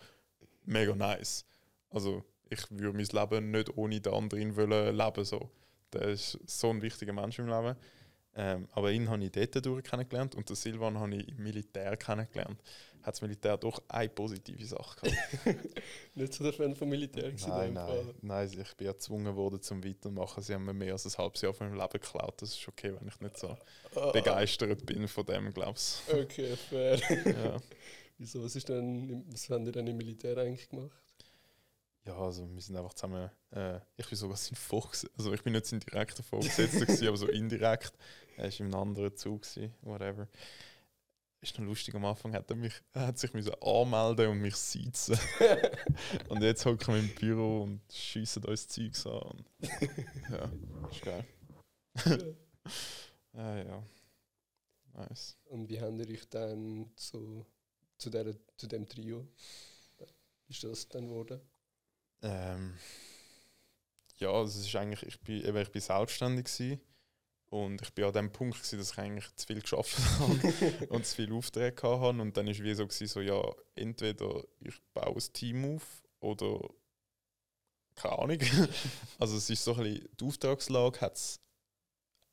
mega 0.65 0.95
nice. 0.95 1.45
Also 1.91 2.25
ich 2.51 2.61
würde 2.71 2.97
mein 2.97 3.07
Leben 3.07 3.51
nicht 3.51 3.77
ohne 3.77 4.01
den 4.01 4.13
anderen 4.13 4.57
wollen 4.57 4.97
leben. 4.97 5.25
So. 5.25 5.51
Der 5.93 6.03
ist 6.03 6.39
so 6.47 6.71
ein 6.71 6.83
wichtiger 6.83 7.13
Mensch 7.13 7.39
im 7.39 7.49
Leben. 7.49 7.77
Ähm, 8.41 8.69
aber 8.71 8.93
ihn 8.93 9.11
habe 9.11 9.25
ich 9.25 9.33
dort 9.33 9.67
durch 9.67 9.83
kennengelernt 9.83 10.37
und 10.37 10.49
den 10.49 10.55
Silvan 10.55 10.97
habe 10.97 11.17
ich 11.17 11.29
im 11.29 11.43
Militär 11.43 11.97
kennengelernt. 11.97 12.63
Hat 13.03 13.15
das 13.15 13.21
Militär 13.21 13.57
doch 13.57 13.83
eine 13.89 14.09
positive 14.09 14.65
Sache 14.65 15.01
gehabt. 15.01 15.59
Nicht 16.15 16.35
so 16.35 16.45
der 16.45 16.53
Fan 16.53 16.77
vom 16.77 16.89
Militär 16.89 17.33
Nein, 17.49 17.73
nein, 17.73 18.15
nein, 18.23 18.49
ich 18.49 18.77
bin 18.77 18.87
gezwungen 18.87 19.35
worden 19.35 19.61
zum 19.61 19.83
Weitermachen. 19.85 20.41
Sie 20.41 20.55
haben 20.55 20.65
mir 20.65 20.73
mehr 20.73 20.93
als 20.93 21.05
ein 21.05 21.19
halbes 21.19 21.41
Jahr 21.41 21.53
von 21.53 21.69
meinem 21.69 21.81
Leben 21.81 21.93
geklaut. 21.93 22.41
Das 22.41 22.51
ist 22.51 22.69
okay, 22.69 22.95
wenn 22.97 23.09
ich 23.09 23.21
nicht 23.21 23.39
so 23.39 23.57
oh. 23.97 24.13
begeistert 24.13 24.87
bin 24.87 25.09
von 25.09 25.27
dem, 25.27 25.53
glaubst. 25.53 26.03
Okay, 26.13 26.55
fair. 26.57 26.97
ja. 26.97 27.57
Wieso, 28.19 28.43
was, 28.43 28.55
ist 28.55 28.69
denn, 28.69 29.25
was 29.31 29.51
haben 29.51 29.65
die 29.65 29.73
denn 29.73 29.87
im 29.89 29.97
Militär 29.97 30.37
eigentlich 30.39 30.69
gemacht? 30.69 31.08
Ja, 32.09 32.17
also 32.17 32.49
wir 32.55 32.63
sind 32.63 32.75
einfach 32.75 32.95
zusammen, 32.95 33.31
äh, 33.51 33.81
ich 33.99 34.09
bin 34.09 34.17
sogar 34.17 34.39
sein 34.39 34.57
Vorgesetzter, 34.57 35.19
also 35.19 35.35
ich 35.35 35.43
bin 35.43 35.53
nicht 35.53 35.67
sein 35.67 35.81
direkter 35.81 36.23
Vorgesetzter, 36.23 37.07
aber 37.07 37.19
so 37.19 37.29
indirekt. 37.29 37.93
Er 38.39 38.45
war 38.45 38.61
in 38.61 38.65
einem 38.65 38.75
anderen 38.77 39.15
Zug, 39.15 39.43
gewesen, 39.43 39.75
whatever. 39.83 40.27
Ist 41.43 41.59
noch 41.59 41.67
lustig, 41.67 41.95
am 41.95 42.07
Anfang 42.07 42.33
hat 42.33 42.49
er, 42.49 42.57
mich, 42.57 42.73
er 42.95 43.09
hat 43.09 43.19
sich 43.19 43.35
müssen 43.35 43.53
anmelden 43.61 44.31
und 44.31 44.39
mich 44.39 44.57
sitzen. 44.57 45.19
und 46.31 46.43
jetzt 46.43 46.65
hocken 46.65 46.95
wir 46.95 47.01
im 47.01 47.15
Büro 47.15 47.65
und 47.65 47.83
schiessen 47.93 48.43
uns 48.47 48.69
Zeugs 48.69 49.07
an. 49.07 49.45
ja, 50.31 50.51
ist 50.91 51.03
geil. 51.03 51.27
ja, 53.35 53.57
ja. 53.65 53.83
Nice. 54.95 55.37
Und 55.45 55.69
wie 55.69 55.79
habt 55.79 56.01
ihr 56.01 56.09
euch 56.09 56.27
dann 56.31 56.91
zu, 56.97 57.45
zu, 57.99 58.09
der, 58.09 58.35
zu 58.57 58.67
dem 58.67 58.89
Trio? 58.89 59.29
Wie 60.47 60.55
ist 60.55 60.65
das 60.65 60.89
dann 60.89 61.07
geworden? 61.07 61.39
Ähm, 62.23 62.75
ja, 64.19 64.31
also 64.31 64.59
es 64.59 64.67
ist 64.67 64.77
eigentlich, 64.77 65.03
ich 65.05 65.21
bin, 65.21 65.45
eben, 65.45 65.57
ich 65.57 65.71
bin 65.71 65.81
selbstständig 65.81 66.47
gewesen 66.47 66.81
und 67.51 67.81
ich 67.81 67.93
bin 67.95 68.05
an 68.05 68.13
dem 68.13 68.33
Punkt 68.33 68.59
gewesen, 68.59 68.79
dass 68.79 68.93
ich 68.93 68.99
eigentlich 68.99 69.35
zu 69.37 69.47
viel 69.47 69.61
geschafft 69.61 69.99
habe 70.19 70.87
und 70.89 71.07
zu 71.07 71.17
viele 71.17 71.35
Aufträge 71.35 71.83
hatte 71.83 72.21
und 72.21 72.37
dann 72.37 72.49
ist 72.49 72.63
wie 72.63 72.75
so 72.75 72.87
gewesen, 72.87 73.07
so 73.07 73.21
ja 73.21 73.41
entweder 73.75 74.43
ich 74.61 74.75
baue 74.93 75.17
ein 75.17 75.33
Team 75.33 75.77
auf 75.77 76.03
oder 76.21 76.61
keine 77.95 78.19
Ahnung. 78.19 78.39
also 79.19 79.37
es 79.37 79.51
ist 79.51 79.65
so 79.65 79.75
ein 79.75 79.83
bisschen, 79.83 80.09
die 80.21 80.25
Auftragslage 80.25 81.01
hat 81.01 81.17
es 81.17 81.41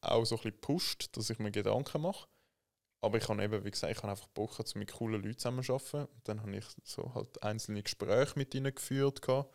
auch 0.02 0.26
so 0.26 0.36
ein 0.36 0.38
bisschen 0.38 0.52
gepusht, 0.52 1.18
dass 1.18 1.30
ich 1.30 1.40
mir 1.40 1.52
Gedanken 1.52 2.02
mache. 2.02 2.28
Aber 3.02 3.18
ich 3.18 3.28
habe 3.28 3.44
eben, 3.44 3.64
wie 3.64 3.72
gesagt, 3.72 3.92
ich 3.92 3.98
habe 4.00 4.12
einfach 4.12 4.28
Bock, 4.30 4.58
mit 4.76 4.92
coolen 4.92 5.22
Leuten 5.22 5.38
zusammenzuarbeiten. 5.38 6.08
Dann 6.24 6.42
habe 6.42 6.58
ich 6.58 6.66
so 6.84 7.14
halt 7.14 7.42
einzelne 7.44 7.84
Gespräche 7.84 8.34
mit 8.36 8.54
ihnen 8.56 8.74
geführt. 8.74 9.22
Gehabt 9.22 9.54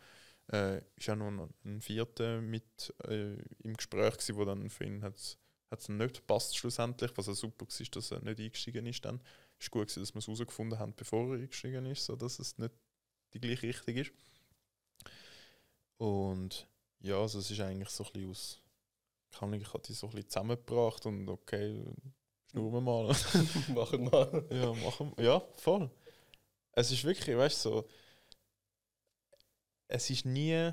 äh, 0.51 0.79
ist 0.95 1.07
ja 1.07 1.15
noch 1.15 1.49
ein 1.65 1.81
vierter 1.81 2.41
mit 2.41 2.93
äh, 3.07 3.35
im 3.63 3.75
Gespräch 3.75 4.13
gewesen, 4.13 4.35
wo 4.35 4.45
dann 4.45 4.69
für 4.69 4.85
ihn 4.85 5.03
hat 5.03 5.15
es 5.15 5.89
nicht 5.89 6.15
gepasst 6.15 6.57
schlussendlich, 6.57 7.11
was 7.15 7.29
auch 7.29 7.33
super 7.33 7.65
war, 7.65 7.87
dass 7.91 8.11
er 8.11 8.21
nicht 8.21 8.39
eingestiegen 8.39 8.85
ist 8.85 9.05
dann. 9.05 9.21
Ist 9.59 9.71
gut 9.71 9.87
gewesen, 9.87 10.01
dass 10.01 10.13
wir 10.13 10.19
es 10.19 10.27
herausgefunden 10.27 10.79
haben, 10.79 10.93
bevor 10.95 11.29
er 11.29 11.41
eingestiegen 11.41 11.85
ist, 11.85 12.05
so 12.05 12.15
dass 12.15 12.39
es 12.39 12.57
nicht 12.57 12.73
die 13.33 13.39
gleiche 13.39 13.67
Richtung 13.67 13.95
ist. 13.95 14.11
Und 15.97 16.67
ja, 16.99 17.17
also 17.17 17.39
es 17.39 17.49
ist 17.49 17.59
eigentlich 17.61 17.89
so 17.89 18.03
ein 18.03 18.11
bisschen 18.11 18.29
aus, 18.31 18.61
kann 19.31 19.53
ich, 19.53 19.61
ich 19.61 19.73
habe 19.73 19.83
die 19.83 19.93
so 19.93 20.07
ein 20.07 20.11
bisschen 20.11 20.29
zusammengebracht 20.29 21.05
und 21.05 21.29
okay, 21.29 21.85
schnurren 22.49 22.73
wir 22.73 22.81
mal. 22.81 23.07
machen 23.73 24.03
mal. 24.05 24.45
Ja, 24.49 24.73
machen 24.73 25.13
Ja, 25.17 25.41
voll. 25.55 25.89
Es 26.73 26.91
ist 26.91 27.03
wirklich, 27.03 27.37
weißt 27.37 27.65
du, 27.65 27.69
so, 27.69 27.89
es 29.91 30.09
ist 30.09 30.25
nie. 30.25 30.71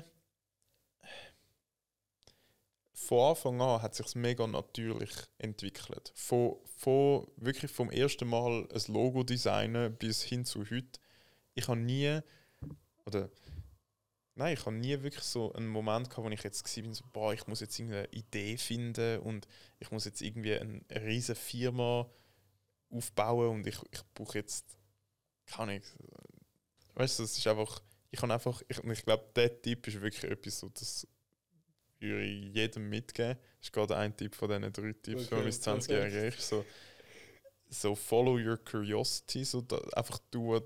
Von 2.93 3.31
Anfang 3.31 3.61
an 3.61 3.81
hat 3.81 3.95
sich 3.95 4.15
mega 4.15 4.45
natürlich 4.45 5.11
entwickelt. 5.37 6.11
Von, 6.15 6.57
von 6.77 7.27
wirklich 7.37 7.71
vom 7.71 7.89
ersten 7.89 8.27
Mal 8.27 8.67
ein 8.71 8.93
Logo 8.93 9.23
designen 9.23 9.95
bis 9.95 10.21
hin 10.21 10.45
zu 10.45 10.61
heute. 10.69 10.99
Ich 11.55 11.67
habe 11.67 11.79
nie 11.79 12.21
oder 13.05 13.29
nein, 14.35 14.53
ich 14.53 14.65
habe 14.65 14.75
nie 14.75 15.01
wirklich 15.01 15.23
so 15.23 15.51
einen 15.53 15.67
Moment 15.67 16.09
gehabt, 16.09 16.25
wo 16.25 16.31
ich 16.31 16.43
jetzt 16.43 16.77
war, 16.77 16.93
so, 16.93 17.03
boah, 17.11 17.33
ich 17.33 17.47
muss 17.47 17.59
jetzt 17.59 17.77
irgendeine 17.79 18.07
Idee 18.09 18.57
finden 18.57 19.19
und 19.21 19.47
ich 19.79 19.91
muss 19.91 20.05
jetzt 20.05 20.21
irgendwie 20.21 20.57
eine, 20.57 20.81
eine 20.87 21.05
riesige 21.05 21.35
Firma 21.35 22.09
aufbauen 22.91 23.49
und 23.49 23.67
ich, 23.67 23.77
ich 23.91 24.01
brauche 24.13 24.37
jetzt, 24.37 24.77
keine 25.45 25.71
Ahnung, 25.73 25.81
weißt 26.95 27.19
du, 27.19 27.23
es 27.23 27.37
ist 27.37 27.47
einfach, 27.47 27.81
ich 28.11 28.21
habe 28.21 28.33
einfach, 28.33 28.61
ich, 28.67 28.83
ich 28.83 29.05
glaube, 29.05 29.25
der 29.35 29.61
Tipp 29.61 29.87
ist 29.87 30.01
wirklich 30.01 30.31
etwas, 30.31 30.59
so, 30.59 30.69
das 30.69 31.07
würde 31.99 32.23
ich 32.23 32.53
jedem 32.55 32.89
mitgeben. 32.89 33.37
Das 33.57 33.67
ist 33.67 33.73
gerade 33.73 33.97
ein 33.97 34.15
Tipp 34.15 34.35
von 34.35 34.49
diesen 34.49 34.73
drei 34.73 34.93
Tipps, 34.93 35.25
okay, 35.25 35.31
wenn 35.31 35.43
man 35.43 35.51
20-Jährige 35.51 36.27
ist. 36.27 36.47
So, 36.47 36.65
so 37.69 37.95
follow 37.95 38.37
your 38.37 38.57
curiosity, 38.57 39.43
so 39.43 39.61
da, 39.61 39.77
einfach 39.93 40.19
do 40.31 40.61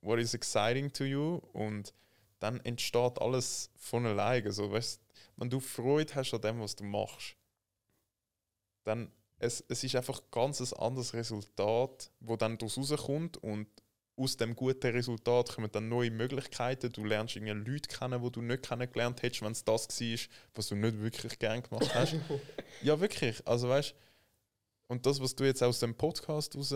what, 0.00 0.18
is 0.18 0.34
exciting 0.34 0.92
to 0.92 1.04
you 1.04 1.36
und 1.52 1.94
dann 2.38 2.60
entsteht 2.60 3.20
alles 3.20 3.70
von 3.76 4.04
alleine. 4.06 4.52
So, 4.52 4.70
weißt, 4.70 5.00
wenn 5.36 5.50
du 5.50 5.60
Freude 5.60 6.14
hast 6.14 6.34
an 6.34 6.40
dem, 6.40 6.60
was 6.60 6.76
du 6.76 6.84
machst, 6.84 7.36
dann 8.84 9.10
es, 9.38 9.64
es 9.68 9.84
ist 9.84 9.96
einfach 9.96 10.22
ganz 10.30 10.60
ein 10.60 10.78
anderes 10.78 11.12
Resultat, 11.14 12.10
wo 12.20 12.36
dann 12.36 12.58
daraus 12.58 12.78
rauskommt 12.78 13.36
und 13.38 13.68
aus 14.16 14.36
dem 14.36 14.56
guten 14.56 14.92
Resultat 14.92 15.54
kommen 15.54 15.70
dann 15.70 15.88
neue 15.88 16.10
Möglichkeiten. 16.10 16.90
Du 16.92 17.04
lernst 17.04 17.36
irgendwie 17.36 17.70
Leute 17.70 17.88
kennen, 17.88 18.22
die 18.22 18.30
du 18.30 18.40
nicht 18.40 18.62
kennengelernt 18.62 19.22
hättest, 19.22 19.42
wenn 19.42 19.52
es 19.52 19.64
das 19.64 19.88
war, 19.88 20.18
was 20.54 20.68
du 20.68 20.74
nicht 20.74 21.00
wirklich 21.00 21.38
gern 21.38 21.62
gemacht 21.62 21.94
hast. 21.94 22.16
ja, 22.82 22.98
wirklich. 22.98 23.46
Also 23.46 23.68
weißt 23.68 23.94
und 24.88 25.04
das, 25.04 25.20
was 25.20 25.34
du 25.34 25.44
jetzt 25.44 25.62
aus 25.62 25.80
dem 25.80 25.94
Podcast 25.94 26.56
raus 26.56 26.74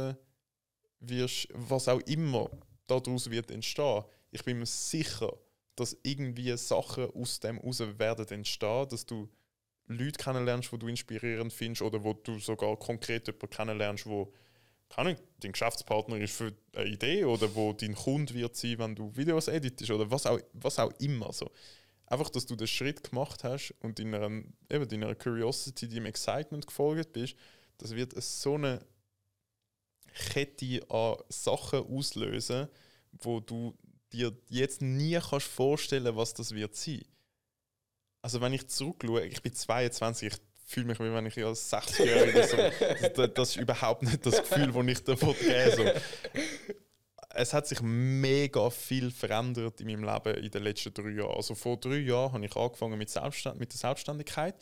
wirst, 1.01 1.49
was 1.53 1.88
auch 1.88 2.01
immer 2.01 2.51
daraus 2.86 3.30
wird 3.30 3.51
entstehen, 3.51 4.05
ich 4.32 4.45
bin 4.45 4.59
mir 4.59 4.66
sicher, 4.66 5.32
dass 5.76 5.97
irgendwie 6.03 6.57
Sachen 6.57 7.11
aus 7.12 7.41
dem 7.41 7.59
heraus 7.59 7.80
werden 7.99 8.28
entstehen, 8.28 8.88
dass 8.88 9.07
du 9.07 9.28
Leute 9.86 10.22
kennenlernst, 10.22 10.72
die 10.72 10.78
du 10.78 10.88
inspirierend 10.88 11.53
findest 11.53 11.82
oder 11.82 12.03
wo 12.03 12.12
du 12.12 12.38
sogar 12.38 12.76
konkret 12.76 13.26
jemanden 13.26 13.51
kennenlernst, 13.51 14.07
wo 14.07 14.32
keine 14.91 15.16
dein 15.38 15.53
Geschäftspartner 15.53 16.18
ist 16.18 16.34
für 16.34 16.53
eine 16.74 16.86
Idee 16.86 17.24
oder 17.24 17.55
wo 17.55 17.72
dein 17.72 17.95
Kunde 17.95 18.34
wird 18.34 18.57
sein, 18.57 18.78
wenn 18.78 18.95
du 18.95 19.16
Videos 19.16 19.49
editest 19.49 19.91
oder 19.91 20.11
was 20.11 20.26
auch, 20.26 20.38
was 20.53 20.78
auch 20.78 20.93
immer. 20.99 21.32
So. 21.32 21.51
Einfach, 22.07 22.28
dass 22.28 22.45
du 22.45 22.57
den 22.57 22.66
Schritt 22.66 23.05
gemacht 23.05 23.45
hast 23.45 23.72
und 23.80 23.99
deiner, 23.99 24.26
eben 24.68 24.88
deiner 24.88 25.14
Curiosity, 25.14 25.88
deinem 25.88 26.07
Excitement 26.07 26.66
gefolgt 26.66 27.12
bist, 27.12 27.36
das 27.78 27.95
wird 27.95 28.20
so 28.22 28.55
eine 28.55 28.84
Kette 30.12 30.82
an 30.91 31.16
Sachen 31.28 31.86
auslösen, 31.86 32.68
wo 33.12 33.41
du 33.41 33.76
dir 34.12 34.36
jetzt 34.49 34.82
nie 34.82 35.18
kannst 35.18 35.47
vorstellen, 35.47 36.16
was 36.16 36.34
das 36.34 36.53
wird 36.53 36.74
sein. 36.74 37.03
Also 38.22 38.41
wenn 38.41 38.53
ich 38.53 38.68
zurückschaue, 38.68 39.24
ich 39.26 39.41
bin 39.41 39.55
22, 39.55 40.32
ich 40.32 40.49
fühle 40.71 40.87
mich, 40.87 40.99
wie 40.99 41.12
wenn 41.12 41.27
ich 41.27 41.45
als 41.45 41.73
60-Jähriger 41.73 42.47
so, 42.47 42.57
das, 43.09 43.35
das, 43.35 43.49
ist 43.51 43.57
überhaupt 43.57 44.03
nicht 44.03 44.25
das 44.25 44.39
Gefühl, 44.39 44.73
das 44.73 44.87
ich 44.87 45.05
davon 45.05 45.35
gebe. 45.35 45.71
So. 45.77 46.55
Es 47.31 47.53
hat 47.53 47.66
sich 47.66 47.81
mega 47.83 48.71
viel 48.71 49.11
verändert 49.11 49.81
in 49.81 49.87
meinem 49.87 50.05
Leben 50.05 50.45
in 50.45 50.51
den 50.51 50.62
letzten 50.62 50.93
drei 50.95 51.11
Jahren. 51.11 51.37
Also 51.37 51.55
vor 51.55 51.77
drei 51.79 51.99
Jahren 51.99 52.33
habe 52.33 52.47
ich 52.47 52.57
angefangen 52.57 52.99
mit, 52.99 53.11
Selbststand 53.11 53.59
mit 53.59 53.73
der 53.73 53.79
Selbstständigkeit. 53.79 54.55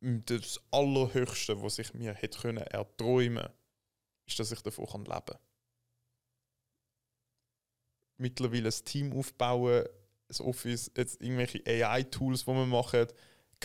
Das 0.00 0.60
Allerhöchste, 0.70 1.62
was 1.62 1.78
ich 1.78 1.94
mir 1.94 2.14
hätte 2.14 2.38
können 2.38 2.58
erträumen 2.58 3.48
ist, 4.26 4.38
dass 4.38 4.52
ich 4.52 4.60
davon 4.60 4.86
leben 5.04 5.06
kann 5.06 5.38
mittlerweile 8.16 8.68
ein 8.68 8.84
Team 8.84 9.12
aufbauen, 9.12 9.84
ein 10.28 10.46
Office, 10.46 10.90
jetzt 10.96 11.20
irgendwelche 11.20 11.62
AI-Tools, 11.66 12.44
die 12.44 12.50
wir 12.50 12.66
machen, 12.66 13.06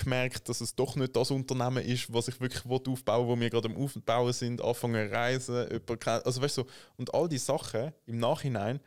gemerkt, 0.03 0.49
dass 0.49 0.61
es 0.61 0.75
doch 0.75 0.95
nicht 0.95 1.15
das 1.15 1.31
Unternehmen 1.31 1.83
ist, 1.83 2.11
was 2.13 2.27
ich 2.27 2.39
wirklich 2.39 2.65
aufbauen 2.65 3.27
will, 3.27 3.35
wo 3.35 3.39
wir 3.39 3.49
gerade 3.49 3.69
am 3.69 3.77
Aufbauen 3.77 4.33
sind, 4.33 4.61
anfangen 4.61 5.09
zu 5.09 5.15
reisen, 5.15 5.81
also 6.23 6.41
weißt 6.41 6.57
du, 6.57 6.65
und 6.97 7.13
all 7.13 7.27
diese 7.27 7.45
Sachen 7.45 7.93
im 8.05 8.17
Nachhinein 8.17 8.79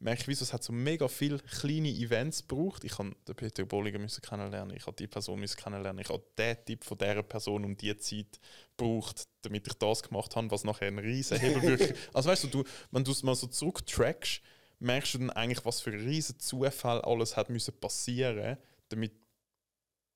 merke 0.00 0.22
ich, 0.22 0.28
wieso 0.28 0.44
es 0.44 0.52
hat 0.52 0.64
so 0.64 0.72
mega 0.72 1.08
viele 1.08 1.38
kleine 1.38 1.90
Events 1.90 2.46
gebraucht. 2.46 2.84
Ich 2.84 2.98
habe 2.98 3.14
den 3.28 3.34
Peter 3.34 3.64
Bolliger 3.66 3.98
müssen 3.98 4.22
kennenlernen, 4.22 4.74
ich 4.76 4.86
habe 4.86 4.96
die 4.96 5.06
Person 5.06 5.38
müssen 5.38 5.56
kennenlernen, 5.56 6.02
ich 6.02 6.08
habe 6.08 6.24
den 6.38 6.56
Typ 6.64 6.84
von 6.84 6.98
dieser 6.98 7.22
Person 7.22 7.64
um 7.64 7.76
die 7.76 7.96
Zeit 7.98 8.40
gebraucht, 8.76 9.24
damit 9.42 9.66
ich 9.66 9.74
das 9.74 10.02
gemacht 10.02 10.34
habe, 10.34 10.50
was 10.50 10.64
nachher 10.64 10.88
ein 10.88 10.98
riesen 10.98 11.38
Hebel 11.38 11.62
wirklich. 11.62 11.98
Also 12.14 12.30
weißt 12.30 12.44
du, 12.44 12.48
du 12.48 12.64
wenn 12.90 13.04
du 13.04 13.12
es 13.12 13.22
mal 13.22 13.34
so 13.34 13.46
zurücktrackst, 13.46 14.40
merkst 14.78 15.14
du 15.14 15.18
dann 15.18 15.30
eigentlich, 15.30 15.64
was 15.64 15.82
für 15.82 15.90
ein 15.90 16.00
riesen 16.00 16.38
Zufall 16.38 17.02
alles 17.02 17.36
hat 17.36 17.50
müssen 17.50 17.78
passieren, 17.78 18.56
damit 18.88 19.12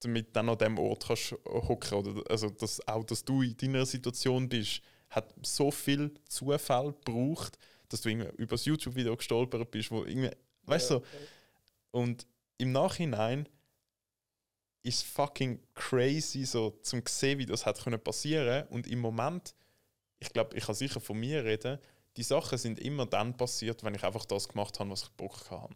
damit 0.05 0.35
dann 0.37 0.49
an 0.49 0.59
dem 0.59 0.79
Ort 0.79 1.07
kannst 1.07 1.35
hocken 1.47 1.99
oder 1.99 2.31
also 2.31 2.51
dass 2.51 2.87
auch 2.87 3.05
dass 3.05 3.25
du 3.25 3.43
in 3.43 3.57
deiner 3.57 3.87
Situation 3.87 4.49
bist, 4.49 4.81
hat 5.11 5.35
so 5.43 5.71
viel 5.71 6.13
Zufall 6.29 6.93
gebraucht, 6.93 7.59
dass 7.89 8.01
du 8.01 8.09
irgendwie 8.09 8.31
über 8.37 8.53
das 8.57 8.65
YouTube-Video 8.65 9.17
gestolpert 9.17 9.71
bist, 9.71 9.91
wo 9.91 10.05
irgendwie, 10.05 10.31
weißt 10.65 10.91
du, 10.91 10.95
ja, 10.95 11.01
okay. 11.01 11.27
und 11.93 12.27
im 12.59 12.73
Nachhinein 12.73 13.49
ist 14.83 15.05
fucking 15.05 15.61
crazy 15.75 16.45
so 16.45 16.71
zum 16.83 17.03
sehen, 17.07 17.39
wie 17.39 17.47
das 17.47 17.65
hat 17.65 17.83
können 17.83 18.01
passieren 18.01 18.67
und 18.69 18.87
im 18.87 19.01
Moment, 19.01 19.55
ich 20.19 20.31
glaube, 20.33 20.57
ich 20.57 20.65
kann 20.65 20.75
sicher 20.75 21.01
von 21.01 21.19
mir 21.19 21.45
reden, 21.45 21.79
die 22.17 22.23
Sachen 22.23 22.59
sind 22.59 22.79
immer 22.79 23.07
dann 23.07 23.37
passiert, 23.37 23.83
wenn 23.83 23.95
ich 23.95 24.05
einfach 24.05 24.25
das 24.25 24.49
gemacht 24.49 24.79
habe, 24.79 24.91
was 24.91 25.05
ich 25.05 25.11
Bock 25.11 25.51
hatte. 25.51 25.75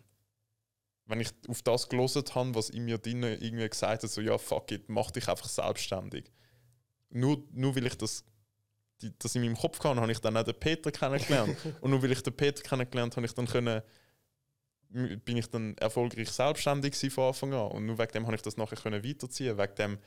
Wenn 1.08 1.20
ich 1.20 1.30
auf 1.48 1.62
das 1.62 1.88
gelesen 1.88 2.22
habe, 2.34 2.54
was 2.54 2.70
in 2.70 2.84
mir 2.84 2.98
drin 2.98 3.22
irgendwie 3.22 3.68
gesagt 3.68 4.02
hat, 4.02 4.10
so 4.10 4.20
ja, 4.20 4.38
fuck 4.38 4.70
it, 4.70 4.88
mach 4.88 5.10
dich 5.10 5.28
einfach 5.28 5.48
selbstständig. 5.48 6.30
Nur, 7.10 7.42
nur 7.52 7.74
weil 7.74 7.86
ich 7.86 7.96
das, 7.96 8.24
die, 9.02 9.12
das 9.18 9.34
in 9.34 9.42
meinem 9.42 9.56
Kopf 9.56 9.82
hatte, 9.82 10.00
habe 10.00 10.12
ich 10.12 10.20
dann 10.20 10.36
auch 10.36 10.44
den 10.44 10.54
Peter 10.54 10.92
kennengelernt. 10.92 11.56
Und 11.80 11.90
nur 11.90 12.02
weil 12.02 12.12
ich 12.12 12.22
den 12.22 12.36
Peter 12.36 12.62
kennengelernt 12.62 13.16
habe, 13.16 13.26
ich 13.26 13.32
dann 13.32 13.46
können, 13.46 13.82
bin 14.90 15.36
ich 15.36 15.48
dann 15.48 15.76
erfolgreich 15.78 16.30
selbstständig 16.30 16.94
von 17.12 17.24
Anfang 17.24 17.54
an. 17.54 17.70
Und 17.72 17.86
nur 17.86 17.98
wegen 17.98 18.12
dem 18.12 18.26
habe 18.26 18.36
ich 18.36 18.42
das 18.42 18.56
nachher 18.56 18.76
können 18.76 19.02
weiterziehen. 19.02 19.58
Wegen 19.58 19.74
dem 19.76 19.98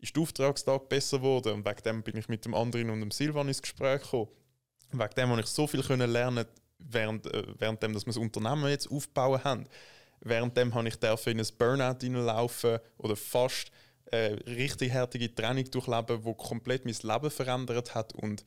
ist 0.00 0.14
der 0.14 0.22
Auftragstag 0.22 0.88
besser 0.88 1.18
geworden 1.18 1.54
und 1.54 1.64
wegen 1.64 1.82
dem 1.84 2.02
bin 2.02 2.16
ich 2.16 2.28
mit 2.28 2.44
dem 2.44 2.54
anderen 2.54 2.90
und 2.90 3.00
dem 3.00 3.10
Silvan 3.10 3.48
ins 3.48 3.62
Gespräch 3.62 4.02
gekommen 4.02 4.28
wegen 4.92 5.14
dem 5.14 5.28
habe 5.30 5.40
ich 5.40 5.46
so 5.46 5.66
viel 5.66 5.82
können 5.82 6.10
lernen 6.10 6.46
während, 6.78 7.26
äh, 7.26 7.44
währenddem, 7.58 7.92
dass 7.92 8.06
wir 8.06 8.12
das 8.12 8.16
Unternehmen 8.16 8.68
jetzt 8.68 8.90
aufbauen 8.90 9.42
haben. 9.44 9.66
Währenddem 10.20 10.74
habe 10.74 10.88
ich 10.88 10.96
in 11.26 11.40
ein 11.40 11.46
Burnout 11.58 11.98
hineinlaufen 12.00 12.78
oder 12.96 13.16
fast 13.16 13.70
äh, 14.06 14.34
richtig 14.46 14.92
härtige 14.92 15.34
Training 15.34 15.70
durchleben, 15.70 16.24
wo 16.24 16.34
komplett 16.34 16.84
mein 16.84 16.96
Leben 17.02 17.30
verändert 17.30 17.94
hat 17.94 18.14
und 18.14 18.44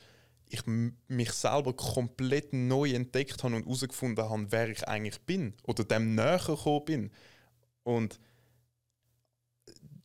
ich 0.50 0.64
mich 0.66 1.32
selber 1.32 1.74
komplett 1.74 2.52
neu 2.52 2.92
entdeckt 2.92 3.44
habe 3.44 3.56
und 3.56 3.64
herausgefunden 3.64 4.30
habe, 4.30 4.52
wer 4.52 4.70
ich 4.70 4.86
eigentlich 4.88 5.20
bin 5.22 5.54
oder 5.64 5.84
dem 5.84 6.16
näher 6.16 6.42
gekommen 6.46 6.86
bin. 6.86 7.12
Und 7.84 8.20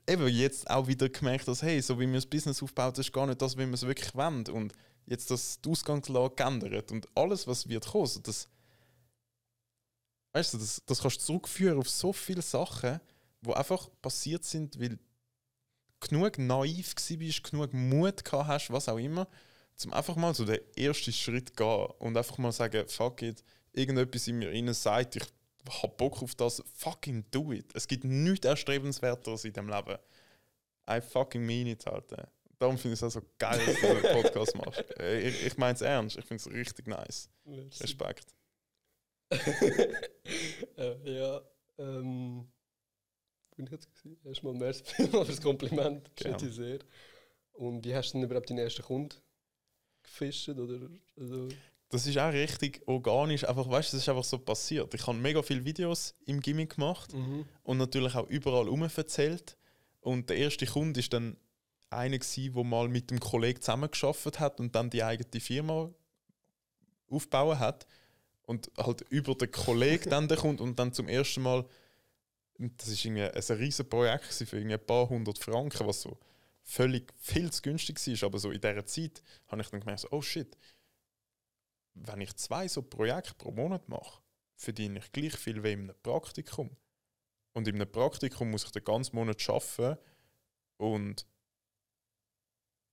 eben 0.09 0.29
jetzt 0.29 0.71
auch 0.71 0.87
wieder 0.87 1.09
gemerkt, 1.09 1.49
dass 1.49 1.63
hey, 1.63 1.81
so 1.81 1.99
wie 1.99 2.07
man 2.07 2.15
das 2.15 2.27
Business 2.27 2.63
aufbaut, 2.63 2.99
ist 2.99 3.13
gar 3.13 3.27
nicht 3.27 3.43
das, 3.43 3.57
wie 3.57 3.65
man 3.65 3.75
es 3.75 3.87
wirklich 3.87 4.15
wendet. 4.15 4.51
Und 4.51 4.73
jetzt 5.07 5.31
das 5.31 5.61
die 5.61 5.69
Ausgangslage 5.69 6.35
geändert 6.37 6.93
und 6.93 7.09
alles, 7.15 7.47
was 7.47 7.69
wird 7.69 7.87
kommen, 7.87 8.03
also 8.03 8.21
das, 8.21 8.49
weißt 10.37 10.53
du, 10.53 10.59
das, 10.59 10.83
das 10.85 11.01
kannst 11.01 11.23
du 11.23 11.25
zurückführen 11.25 11.79
auf 11.79 11.89
so 11.89 12.13
viele 12.13 12.43
Sachen, 12.43 13.01
die 13.41 13.53
einfach 13.55 13.89
passiert 14.03 14.45
sind, 14.45 14.79
weil 14.79 14.99
genug 16.01 16.39
naiv 16.39 16.95
bist, 16.95 17.51
genug 17.51 17.73
Mut 17.73 18.23
gehabt 18.23 18.47
hast, 18.47 18.71
was 18.71 18.89
auch 18.89 18.99
immer, 18.99 19.27
zum 19.77 19.95
einfach 19.95 20.15
mal 20.15 20.35
so 20.35 20.45
den 20.45 20.61
ersten 20.77 21.13
Schritt 21.13 21.57
gehen 21.57 21.87
und 21.99 22.17
einfach 22.17 22.37
mal 22.37 22.53
sagen, 22.53 22.87
fuck 22.87 23.23
it, 23.23 23.43
irgendetwas 23.73 24.29
in 24.29 24.39
mir 24.39 24.51
innen 24.51 24.75
sagt, 24.75 25.17
ich 25.17 25.25
hab 25.83 25.97
Bock 25.97 26.23
auf 26.23 26.35
das, 26.35 26.63
fucking 26.75 27.25
do 27.31 27.53
it. 27.53 27.75
Es 27.75 27.89
gibt 27.89 28.05
nichts 28.05 28.47
Erstrebenswerteres 28.47 29.47
in 29.47 29.55
dem 29.55 29.69
Leben. 29.69 29.97
I 30.89 31.01
fucking 31.01 31.45
mean 31.45 31.67
it, 31.67 31.87
Alter 31.87 32.31
darum 32.59 32.79
finde 32.79 32.95
ich 32.95 33.03
es 33.03 33.05
auch 33.05 33.21
so 33.21 33.27
geil, 33.39 33.61
dass 33.67 33.81
du 33.81 33.87
einen 33.87 34.23
Podcast 34.23 34.55
machst. 34.57 34.85
Ich, 34.99 35.47
ich 35.47 35.57
meine 35.59 35.75
es 35.75 35.83
ernst, 35.83 36.17
ich 36.17 36.25
finde 36.25 36.43
es 36.43 36.51
richtig 36.51 36.87
nice. 36.87 37.29
Respekt. 37.81 38.36
Äh, 39.31 41.19
ja, 41.19 41.41
ähm, 41.79 42.47
bin 43.57 43.67
ich 43.67 43.73
jetzt 43.73 43.95
gewesen? 43.95 44.19
Erstmal 44.25 44.55
merci 44.55 44.85
für 45.11 45.25
das 45.25 45.41
Kompliment, 45.41 46.11
schätze 46.21 46.49
ich 46.49 46.55
sehr. 46.55 46.79
Und 47.53 47.85
wie 47.85 47.95
hast 47.95 48.13
du 48.13 48.19
denn 48.19 48.25
überhaupt 48.25 48.51
deinen 48.51 48.59
ersten 48.59 48.83
Kunden 48.83 49.17
gefischt? 50.03 50.49
Oder, 50.49 50.89
also? 51.17 51.49
Das 51.89 52.07
ist 52.07 52.19
auch 52.19 52.33
richtig 52.33 52.83
organisch, 52.87 53.45
einfach, 53.45 53.69
weißt 53.69 53.93
du, 53.93 53.97
es 53.97 54.03
ist 54.03 54.09
einfach 54.09 54.25
so 54.25 54.39
passiert. 54.39 54.93
Ich 54.95 55.07
habe 55.07 55.17
mega 55.17 55.43
viele 55.43 55.65
Videos 55.65 56.15
im 56.27 56.41
Gimmick 56.41 56.75
gemacht 56.75 57.15
mhm. 57.15 57.47
und 57.63 57.79
natürlich 57.79 58.15
auch 58.15 58.29
überall 58.29 58.65
herum 58.65 58.83
erzählt. 58.83 59.57
Und 60.01 60.29
der 60.29 60.37
erste 60.37 60.67
Kunde 60.67 61.01
ist 61.01 61.13
dann 61.13 61.37
einer 61.91 62.19
der 62.19 62.65
mal 62.65 62.89
mit 62.89 63.11
einem 63.11 63.21
Kollegen 63.21 63.61
zusammengearbeitet 63.61 64.41
hat 64.41 64.61
und 64.61 64.75
dann 64.75 64.91
die 64.91 65.03
eigene 65.03 65.41
Firma 65.41 65.93
aufbauen 67.09 67.59
hat 67.59 67.87
und 68.47 68.71
halt 68.77 69.03
über 69.11 69.35
den 69.35 69.51
Kollegen 69.51 70.11
dann 70.11 70.29
kommt 70.29 70.61
und 70.61 70.79
dann 70.79 70.93
zum 70.93 71.09
ersten 71.09 71.43
Mal 71.43 71.67
das 72.59 72.89
ist 72.89 73.05
irgendwie 73.05 73.23
ein 73.23 73.59
riesiges 73.59 73.89
Projekt 73.89 74.25
für 74.25 74.57
ein 74.57 74.87
paar 74.87 75.09
hundert 75.09 75.39
Franken, 75.39 75.87
was 75.87 76.03
so 76.03 76.19
völlig 76.63 77.13
viel 77.19 77.53
zu 77.53 77.63
günstig 77.63 77.99
war. 78.23 78.29
Aber 78.29 78.39
so 78.39 78.51
in 78.51 78.61
dieser 78.61 78.87
Zeit 78.87 79.23
habe 79.49 79.63
ich 79.63 79.69
dann 79.69 79.81
gemerkt, 79.81 80.07
oh 80.11 80.23
shit, 80.23 80.57
wenn 81.95 82.21
ich 82.21 82.35
zwei 82.37 82.69
so 82.69 82.83
Projekte 82.83 83.35
pro 83.35 83.53
Monat 83.53 83.89
mache, 83.89 84.23
verdiene 84.55 84.99
ich 84.99 85.13
gleich 85.13 85.37
viel 85.37 85.63
wie 85.63 85.73
in 85.73 85.91
einem 85.91 85.97
Praktikum. 86.03 86.77
Und 87.53 87.69
in 87.69 87.77
einem 87.77 87.91
Praktikum 87.91 88.51
muss 88.51 88.65
ich 88.65 88.71
den 88.71 88.85
ganzen 88.85 89.17
Monat 89.17 89.49
arbeiten 89.49 89.99
und 90.79 91.27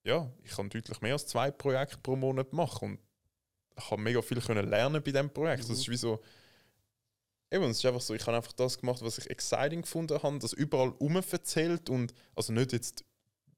ja, 0.06 0.32
ich 0.43 0.51
kann 0.51 0.70
deutlich 0.70 1.01
mehr 1.01 1.14
als 1.14 1.28
zwei 1.28 1.51
Projekte 1.51 1.97
pro 1.97 2.16
Monat 2.16 2.54
machen 2.54 2.97
und 2.97 2.99
ich 3.78 3.92
habe 3.92 4.02
mega 4.02 4.22
viel 4.22 4.42
können 4.42 4.70
lernen 4.70 5.02
bei 5.04 5.12
diesem 5.12 5.30
Projekt. 5.30 5.64
Mhm. 5.64 5.68
Das 5.70 5.80
ist 5.80 5.90
wie 5.90 5.98
so, 5.98 6.20
eben, 7.52 7.66
es 7.66 7.78
ist 7.78 7.86
einfach 7.86 8.02
so, 8.02 8.14
ich 8.14 8.26
habe 8.26 8.38
einfach 8.38 8.54
das 8.54 8.78
gemacht, 8.78 9.02
was 9.02 9.18
ich 9.18 9.30
exciting 9.30 9.82
gefunden 9.82 10.22
habe, 10.22 10.40
das 10.40 10.54
überall 10.54 10.94
umverzählt 11.00 11.90
und, 11.90 12.14
also 12.36 12.54
nicht 12.54 12.74
jetzt 12.74 13.04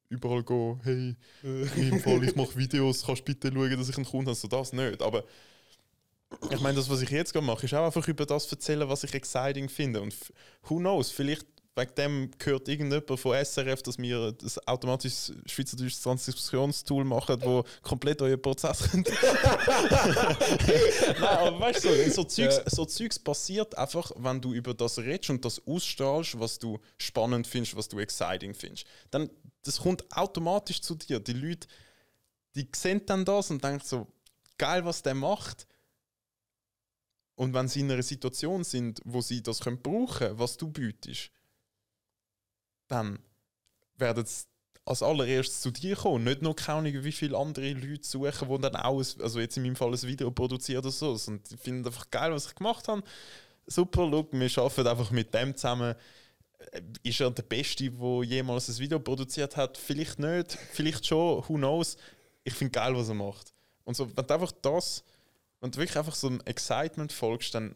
überall 0.09 0.43
gehen, 0.43 0.79
hey, 0.83 1.15
in 1.43 1.99
Fall, 1.99 2.23
ich 2.23 2.35
mache 2.35 2.55
Videos, 2.55 3.05
kannst 3.05 3.25
bitte 3.25 3.51
schauen, 3.51 3.77
dass 3.77 3.89
ich 3.89 3.97
einen 3.97 4.05
Kunden 4.05 4.27
habe, 4.27 4.35
so 4.35 4.47
das 4.47 4.73
nicht, 4.73 5.01
aber 5.01 5.23
ich 6.51 6.59
meine, 6.59 6.75
das, 6.75 6.89
was 6.89 7.01
ich 7.01 7.09
jetzt 7.09 7.33
mache, 7.35 7.65
ist 7.65 7.73
auch 7.73 7.85
einfach 7.85 8.07
über 8.07 8.25
das 8.25 8.51
erzählen, 8.51 8.87
was 8.89 9.03
ich 9.03 9.13
exciting 9.13 9.69
finde 9.69 10.01
und 10.01 10.15
who 10.63 10.77
knows, 10.77 11.11
vielleicht 11.11 11.47
wegen 11.75 11.95
dem 11.95 12.31
gehört 12.37 12.69
irgendjemand 12.69 13.19
von 13.19 13.35
SRF, 13.35 13.83
dass 13.83 13.97
wir 13.97 14.31
das 14.31 14.65
automatisches 14.65 15.33
schweizerdeutsches 15.45 16.01
Transkriptionstool 16.01 17.03
machen, 17.03 17.41
wo 17.43 17.65
komplett 17.81 18.21
euer 18.21 18.37
Prozess. 18.37 18.87
Nein, 18.93 19.05
aber 21.19 21.59
weißt 21.59 21.83
du, 21.83 22.11
so, 22.11 22.23
Zeugs, 22.23 22.61
so 22.67 22.85
Zeugs 22.85 23.19
passiert 23.19 23.77
einfach, 23.77 24.11
wenn 24.15 24.39
du 24.39 24.53
über 24.53 24.73
das 24.73 24.97
redest 24.99 25.31
und 25.31 25.43
das 25.43 25.61
ausstrahlst, 25.67 26.39
was 26.39 26.57
du 26.59 26.79
spannend 26.97 27.45
findest, 27.45 27.75
was 27.75 27.89
du 27.89 27.99
exciting 27.99 28.53
findest. 28.53 28.85
Dann, 29.11 29.29
das 29.63 29.81
kommt 29.81 30.05
automatisch 30.15 30.79
zu 30.79 30.95
dir. 30.95 31.19
Die 31.19 31.33
Leute, 31.33 31.67
die 32.55 32.69
sehen 32.73 33.01
dann 33.05 33.25
das 33.25 33.51
und 33.51 33.61
denken 33.61 33.83
so, 33.85 34.07
geil, 34.57 34.85
was 34.85 35.03
der 35.03 35.13
macht. 35.13 35.67
Und 37.35 37.53
wenn 37.53 37.67
sie 37.67 37.81
in 37.81 37.91
einer 37.91 38.01
Situation 38.01 38.63
sind, 38.63 39.01
wo 39.03 39.19
sie 39.19 39.43
das 39.43 39.59
können 39.59 39.81
brauchen 39.81 40.19
können, 40.19 40.39
was 40.39 40.55
du 40.55 40.69
bietest, 40.69 41.31
dann 42.95 43.19
werden 43.97 44.25
sie 44.25 44.45
als 44.85 45.01
allererstes 45.01 45.61
zu 45.61 45.71
dir 45.71 45.95
kommen. 45.95 46.23
Nicht 46.23 46.41
nur 46.41 46.55
keine 46.55 47.03
wie 47.03 47.11
viele 47.11 47.37
andere 47.37 47.73
Leute 47.73 48.07
suchen, 48.07 48.47
die 48.49 48.61
dann 48.61 48.75
auch, 48.75 48.99
ein, 48.99 49.21
also 49.21 49.39
jetzt 49.39 49.57
in 49.57 49.63
meinem 49.63 49.75
Fall 49.75 49.91
ein 49.91 50.01
Video 50.01 50.29
produzieren 50.31 50.79
oder 50.79 50.91
so. 50.91 51.17
Und 51.27 51.49
die 51.49 51.57
finden 51.57 51.85
einfach 51.85 52.09
geil, 52.11 52.31
was 52.31 52.47
ich 52.47 52.55
gemacht 52.55 52.87
habe. 52.87 53.03
Super, 53.67 54.05
look, 54.05 54.31
wir 54.31 54.57
arbeiten 54.57 54.87
einfach 54.87 55.11
mit 55.11 55.33
dem 55.33 55.55
zusammen. 55.55 55.95
Äh, 56.71 56.81
ist 57.01 57.19
er 57.19 57.31
der 57.31 57.43
Beste, 57.43 57.89
der 57.89 58.23
jemals 58.23 58.69
ein 58.69 58.77
Video 58.77 58.99
produziert 58.99 59.57
hat? 59.57 59.77
Vielleicht 59.77 60.19
nicht, 60.19 60.51
vielleicht 60.71 61.05
schon, 61.07 61.43
who 61.47 61.55
knows. 61.55 61.97
Ich 62.43 62.53
finde 62.53 62.71
geil, 62.71 62.95
was 62.95 63.09
er 63.09 63.15
macht. 63.15 63.53
Und 63.85 63.97
so, 63.97 64.07
wenn 64.15 64.27
du 64.27 64.33
einfach 64.33 64.51
das, 64.61 65.03
wenn 65.61 65.71
du 65.71 65.79
wirklich 65.79 65.97
einfach 65.97 66.13
so 66.13 66.27
ein 66.27 66.45
Excitement 66.45 67.11
folgst, 67.11 67.55
dann 67.55 67.75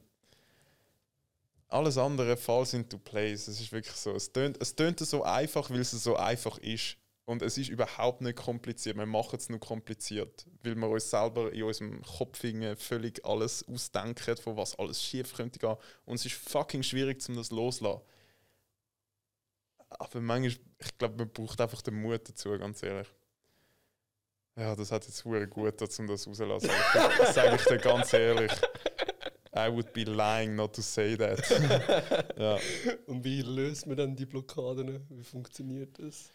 alles 1.70 1.97
andere 1.97 2.36
falls 2.36 2.74
into 2.74 2.97
place. 2.97 3.47
Es 3.47 3.61
ist 3.61 3.72
wirklich 3.72 3.95
so. 3.95 4.11
Es 4.11 4.32
tönt, 4.32 4.57
es 4.61 4.76
tönt 4.76 4.99
so 4.99 5.24
einfach, 5.24 5.70
weil 5.70 5.80
es 5.80 5.91
so 5.91 6.15
einfach 6.15 6.57
ist. 6.57 6.97
Und 7.26 7.43
es 7.43 7.59
ist 7.59 7.70
überhaupt 7.70 8.22
nicht 8.22 8.38
kompliziert. 8.38 8.97
Wir 8.97 9.05
machen 9.05 9.38
es 9.38 9.49
nur 9.49 9.59
kompliziert, 9.59 10.47
weil 10.63 10.74
wir 10.74 10.89
uns 10.89 11.11
selber 11.11 11.53
in 11.53 11.61
unserem 11.61 12.01
Kopf 12.01 12.43
völlig 12.78 13.24
alles 13.24 13.63
ausdenken, 13.67 14.36
von 14.38 14.57
was 14.57 14.78
alles 14.80 15.03
schief 15.03 15.36
könnte 15.36 15.59
gehen. 15.59 15.76
Und 16.05 16.15
es 16.15 16.26
ist 16.26 16.34
fucking 16.36 16.82
schwierig, 16.82 17.24
um 17.30 17.36
das 17.36 17.51
loszulassen. 17.51 18.01
Aber 19.89 20.22
manchmal, 20.22 20.65
ich 20.80 20.97
glaube, 20.97 21.17
man 21.17 21.32
braucht 21.32 21.61
einfach 21.61 21.84
den 21.84 22.01
Mut 22.01 22.28
dazu, 22.28 22.49
ganz 22.57 22.82
ehrlich. 22.82 23.07
Ja, 24.55 24.76
das 24.76 24.91
hat 24.91 25.05
jetzt 25.05 25.24
gut, 25.24 25.99
um 25.99 26.07
das 26.07 26.28
rauszulassen. 26.28 26.72
Das 27.20 27.36
sage 27.36 27.55
ich 27.57 27.63
dir 27.63 27.78
ganz 27.78 28.11
ehrlich. 28.11 28.51
I 29.56 29.68
would 29.68 29.93
be 29.93 30.04
lying 30.04 30.56
not 30.56 30.74
to 30.74 30.82
say 30.82 31.16
that. 31.18 31.39
ja. 32.38 32.60
Und 33.08 33.24
wie 33.24 33.41
löst 33.41 33.88
man 33.88 33.97
dann 33.97 34.16
die 34.16 34.26
Blockaden? 34.26 35.06
Wie 35.10 35.24
funktioniert 35.24 35.97
das? 35.97 36.30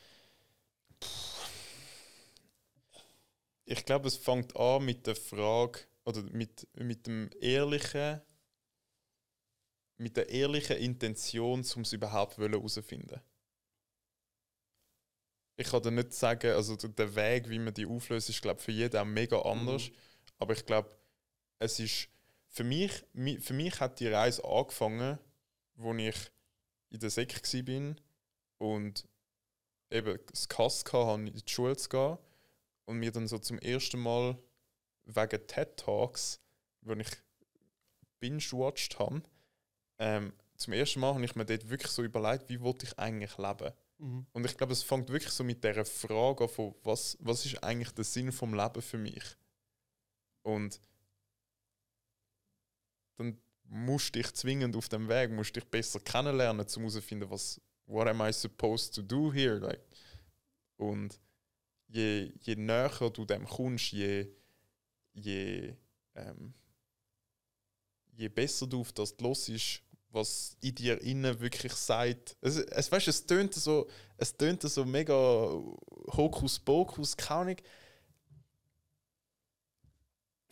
Ich 3.66 3.84
glaube, 3.84 4.08
es 4.08 4.16
fängt 4.16 4.56
an 4.56 4.84
mit 4.84 5.06
der 5.06 5.14
Frage 5.14 5.80
oder 6.04 6.22
mit, 6.22 6.66
mit 6.74 7.06
dem 7.06 7.30
ehrlichen, 7.40 8.20
mit 9.96 10.16
der 10.16 10.28
ehrlichen 10.28 10.76
Intention, 10.76 11.64
um 11.76 11.82
es 11.82 11.92
überhaupt 11.92 12.36
herauszufinden. 12.36 13.20
Ich 15.56 15.68
kann 15.68 15.82
dir 15.82 15.92
nicht 15.92 16.12
sagen, 16.12 16.50
also 16.50 16.74
der 16.76 17.14
Weg, 17.14 17.48
wie 17.48 17.60
man 17.60 17.72
die 17.72 17.86
auflöst, 17.86 18.28
ist 18.28 18.42
glaube 18.42 18.60
für 18.60 18.72
jeden 18.72 18.96
auch 18.96 19.04
mega 19.04 19.38
anders. 19.40 19.88
Mhm. 19.88 19.94
Aber 20.38 20.52
ich 20.52 20.66
glaube, 20.66 20.90
es 21.60 21.78
ist 21.78 22.08
für 22.54 22.62
mich, 22.62 23.04
für 23.40 23.52
mich 23.52 23.80
hat 23.80 23.98
die 23.98 24.06
Reise 24.06 24.44
angefangen, 24.44 25.18
als 25.76 25.98
ich 25.98 26.30
in 26.90 27.00
der 27.00 27.10
Sek 27.10 27.42
war 27.42 27.96
und 28.58 29.08
eben 29.90 30.18
das 30.30 30.48
Kass 30.48 30.84
hatte, 30.92 31.20
in 31.20 31.34
die 31.34 31.42
Schule 31.52 31.76
zu 31.76 31.88
gehen 31.88 32.16
und 32.84 32.98
mir 32.98 33.10
dann 33.10 33.26
so 33.26 33.38
zum 33.38 33.58
ersten 33.58 33.98
Mal 33.98 34.38
wegen 35.04 35.46
TED 35.48 35.76
Talks, 35.76 36.40
wo 36.82 36.92
ich 36.92 37.10
binge-watched 38.20 39.00
habe, 39.00 39.22
ähm, 39.98 40.32
zum 40.56 40.74
ersten 40.74 41.00
Mal 41.00 41.14
habe 41.14 41.24
ich 41.24 41.34
mir 41.34 41.44
dort 41.44 41.68
wirklich 41.68 41.90
so 41.90 42.04
überlegt, 42.04 42.48
wie 42.48 42.60
wollte 42.60 42.86
ich 42.86 42.96
eigentlich 43.00 43.36
leben. 43.36 43.72
Mhm. 43.98 44.26
Und 44.32 44.46
ich 44.46 44.56
glaube, 44.56 44.72
es 44.72 44.84
fängt 44.84 45.08
wirklich 45.08 45.32
so 45.32 45.42
mit 45.42 45.64
der 45.64 45.84
Frage 45.84 46.44
an, 46.44 46.48
von 46.48 46.76
was, 46.84 47.18
was 47.18 47.44
ist 47.46 47.64
eigentlich 47.64 47.90
der 47.90 48.04
Sinn 48.04 48.30
vom 48.30 48.54
Leben 48.54 48.80
für 48.80 48.98
mich? 48.98 49.24
Und 50.42 50.80
dann 53.16 53.38
musst 53.64 54.14
du 54.14 54.20
dich 54.20 54.32
zwingend 54.34 54.76
auf 54.76 54.88
dem 54.88 55.08
Weg, 55.08 55.30
musst 55.30 55.56
dich 55.56 55.64
besser 55.64 56.00
kennenlernen, 56.00 56.66
um 56.66 56.82
herauszufinden, 56.82 57.30
was 57.30 57.60
what 57.86 58.08
am 58.08 58.20
I 58.20 58.32
supposed 58.32 58.94
to 58.94 59.02
do 59.02 59.32
here? 59.32 59.58
Like, 59.58 59.84
und 60.76 61.18
je, 61.88 62.32
je 62.40 62.56
näher 62.56 63.10
du 63.10 63.24
dem 63.24 63.46
kommst, 63.46 63.92
je, 63.92 64.26
je, 65.12 65.74
ähm, 66.14 66.54
je 68.12 68.28
besser 68.28 68.66
du 68.66 68.80
auf 68.80 68.92
das 68.92 69.14
los 69.20 69.48
ist, 69.48 69.82
was 70.10 70.56
in 70.60 70.74
dir 70.74 71.00
innen 71.02 71.40
wirklich 71.40 71.72
sagt. 71.72 72.36
Es, 72.40 72.56
es, 72.56 72.90
weißt, 72.90 73.08
es 73.08 73.26
tönt 73.26 73.54
so, 73.54 73.88
es 74.16 74.36
tönt 74.36 74.62
so 74.62 74.84
mega 74.84 75.14
Hokuspokus, 76.12 77.16
keine 77.16 77.40
Ahnung. 77.40 77.56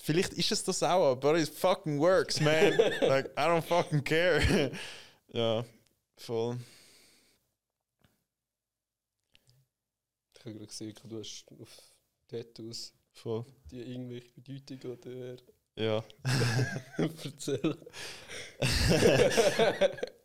Vielleicht 0.05 0.33
ist 0.33 0.51
es 0.51 0.65
das 0.65 0.83
auch, 0.83 1.15
but 1.15 1.37
it 1.37 1.49
fucking 1.49 2.01
works, 2.01 2.41
man. 2.41 2.77
like, 3.03 3.27
I 3.37 3.43
don't 3.43 3.63
fucking 3.63 4.03
care. 4.03 4.73
ja, 5.29 5.65
voll. 6.17 6.59
Ich 10.35 10.41
habe 10.41 10.55
gerade 10.55 10.67
gesehen, 10.67 10.95
du 11.05 11.21
hast 11.21 11.45
auf 11.53 11.69
Tattoos 12.27 12.93
voll. 13.13 13.45
die 13.71 13.81
irgendwelche 13.81 14.41
Bedeutung 14.41 14.91
oder. 14.91 15.37
Ja. 15.77 16.05
Erzähl. 16.99 17.79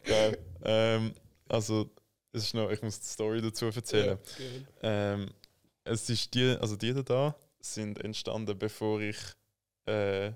ja, 0.08 0.34
ähm, 0.64 1.14
also, 1.48 1.92
es 2.32 2.46
ist 2.46 2.56
noch, 2.56 2.72
ich 2.72 2.82
muss 2.82 3.00
die 3.00 3.06
Story 3.06 3.44
dazu 3.44 3.66
erzählen. 3.66 4.18
Ja, 4.82 5.14
ähm, 5.14 5.30
es 5.84 6.10
ist 6.10 6.34
die, 6.34 6.58
also 6.60 6.76
die 6.76 6.96
da 7.04 7.36
sind 7.60 8.04
entstanden, 8.04 8.58
bevor 8.58 9.02
ich 9.02 9.18
äh, 9.88 10.34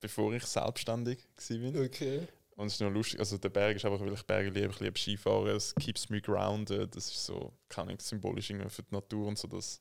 bevor 0.00 0.32
ich 0.32 0.44
selbstständig 0.44 1.26
war. 1.36 1.82
Okay. 1.84 2.28
Und 2.56 2.66
es 2.66 2.74
ist 2.74 2.80
noch 2.80 2.90
lustig, 2.90 3.18
also 3.18 3.38
der 3.38 3.48
Berg 3.48 3.76
ist 3.76 3.84
einfach, 3.86 4.00
weil 4.00 4.12
ich 4.12 4.22
Berge 4.22 4.50
liebe, 4.50 4.70
ich 4.70 4.80
liebe 4.80 4.98
Skifahren, 4.98 5.48
es 5.48 5.74
keeps 5.76 6.10
me 6.10 6.20
grounded, 6.20 6.94
das 6.94 7.06
ist 7.06 7.24
so, 7.24 7.54
keine 7.70 7.88
Ahnung, 7.88 8.00
symbolisch 8.00 8.48
für 8.48 8.82
die 8.82 8.94
Natur 8.94 9.28
und 9.28 9.38
so, 9.38 9.48
das 9.48 9.80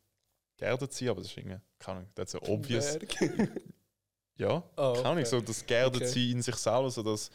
geerdet 0.56 0.94
sein, 0.94 1.10
aber 1.10 1.20
das 1.20 1.30
ist 1.30 1.38
irgendwie, 1.38 1.60
keine 1.78 2.00
Ahnung, 2.00 2.10
that's 2.16 2.32
so 2.32 2.42
obvious. 2.44 2.98
ja, 4.38 4.64
oh, 4.78 4.94
keine 4.94 5.10
Ahnung, 5.10 5.26
so 5.26 5.42
das 5.42 5.66
geerdet 5.66 6.04
okay. 6.04 6.08
sein 6.08 6.32
in 6.32 6.42
sich 6.42 6.56
selber, 6.56 6.90
so 6.90 7.04
dass, 7.04 7.30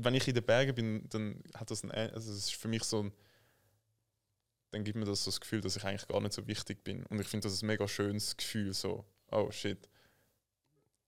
wenn 0.00 0.14
ich 0.14 0.28
in 0.28 0.34
den 0.34 0.44
Bergen 0.44 0.74
bin, 0.76 1.08
dann 1.08 1.42
hat 1.54 1.72
das 1.72 1.82
ein, 1.82 1.90
also 1.90 2.30
es 2.30 2.38
ist 2.38 2.54
für 2.54 2.68
mich 2.68 2.84
so 2.84 3.02
ein, 3.02 3.12
dann 4.70 4.84
gibt 4.84 4.96
mir 4.96 5.06
das 5.06 5.24
so 5.24 5.30
das 5.32 5.40
Gefühl, 5.40 5.60
dass 5.60 5.76
ich 5.76 5.84
eigentlich 5.84 6.06
gar 6.06 6.20
nicht 6.20 6.34
so 6.34 6.46
wichtig 6.46 6.84
bin. 6.84 7.04
Und 7.06 7.20
ich 7.20 7.26
finde 7.26 7.48
das 7.48 7.62
ein 7.62 7.66
mega 7.66 7.88
schönes 7.88 8.36
Gefühl, 8.36 8.72
so, 8.74 9.04
oh 9.32 9.50
shit, 9.50 9.88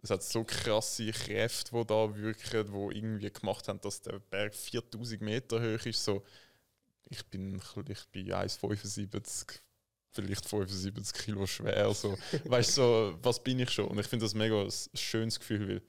es 0.03 0.11
hat 0.11 0.23
so 0.23 0.45
krasse 0.45 1.11
Kräfte, 1.13 1.73
die 1.73 1.87
da 1.87 2.17
wirken, 2.17 2.73
die 2.73 2.99
irgendwie 2.99 3.31
gemacht 3.31 3.69
haben, 3.69 3.81
dass 3.81 4.01
der 4.01 4.19
Berg 4.19 4.55
4000 4.55 5.21
Meter 5.21 5.61
hoch 5.61 5.85
ist. 5.85 6.05
So, 6.05 6.25
ich 7.09 7.25
bin, 7.27 7.61
ich 7.89 8.07
bin 8.09 8.33
1,75, 8.33 9.61
vielleicht 10.11 10.49
75 10.49 11.25
Kilo 11.25 11.47
schwer. 11.47 11.93
So. 11.93 12.17
weißt 12.45 12.79
du, 12.79 12.83
so, 12.83 13.19
was 13.23 13.43
bin 13.43 13.59
ich 13.59 13.71
schon? 13.71 13.89
Und 13.89 13.99
ich 13.99 14.07
finde 14.07 14.25
das 14.25 14.35
mega 14.35 14.63
ein 14.63 14.73
schönes 14.95 15.39
Gefühl, 15.39 15.69
weil 15.69 15.83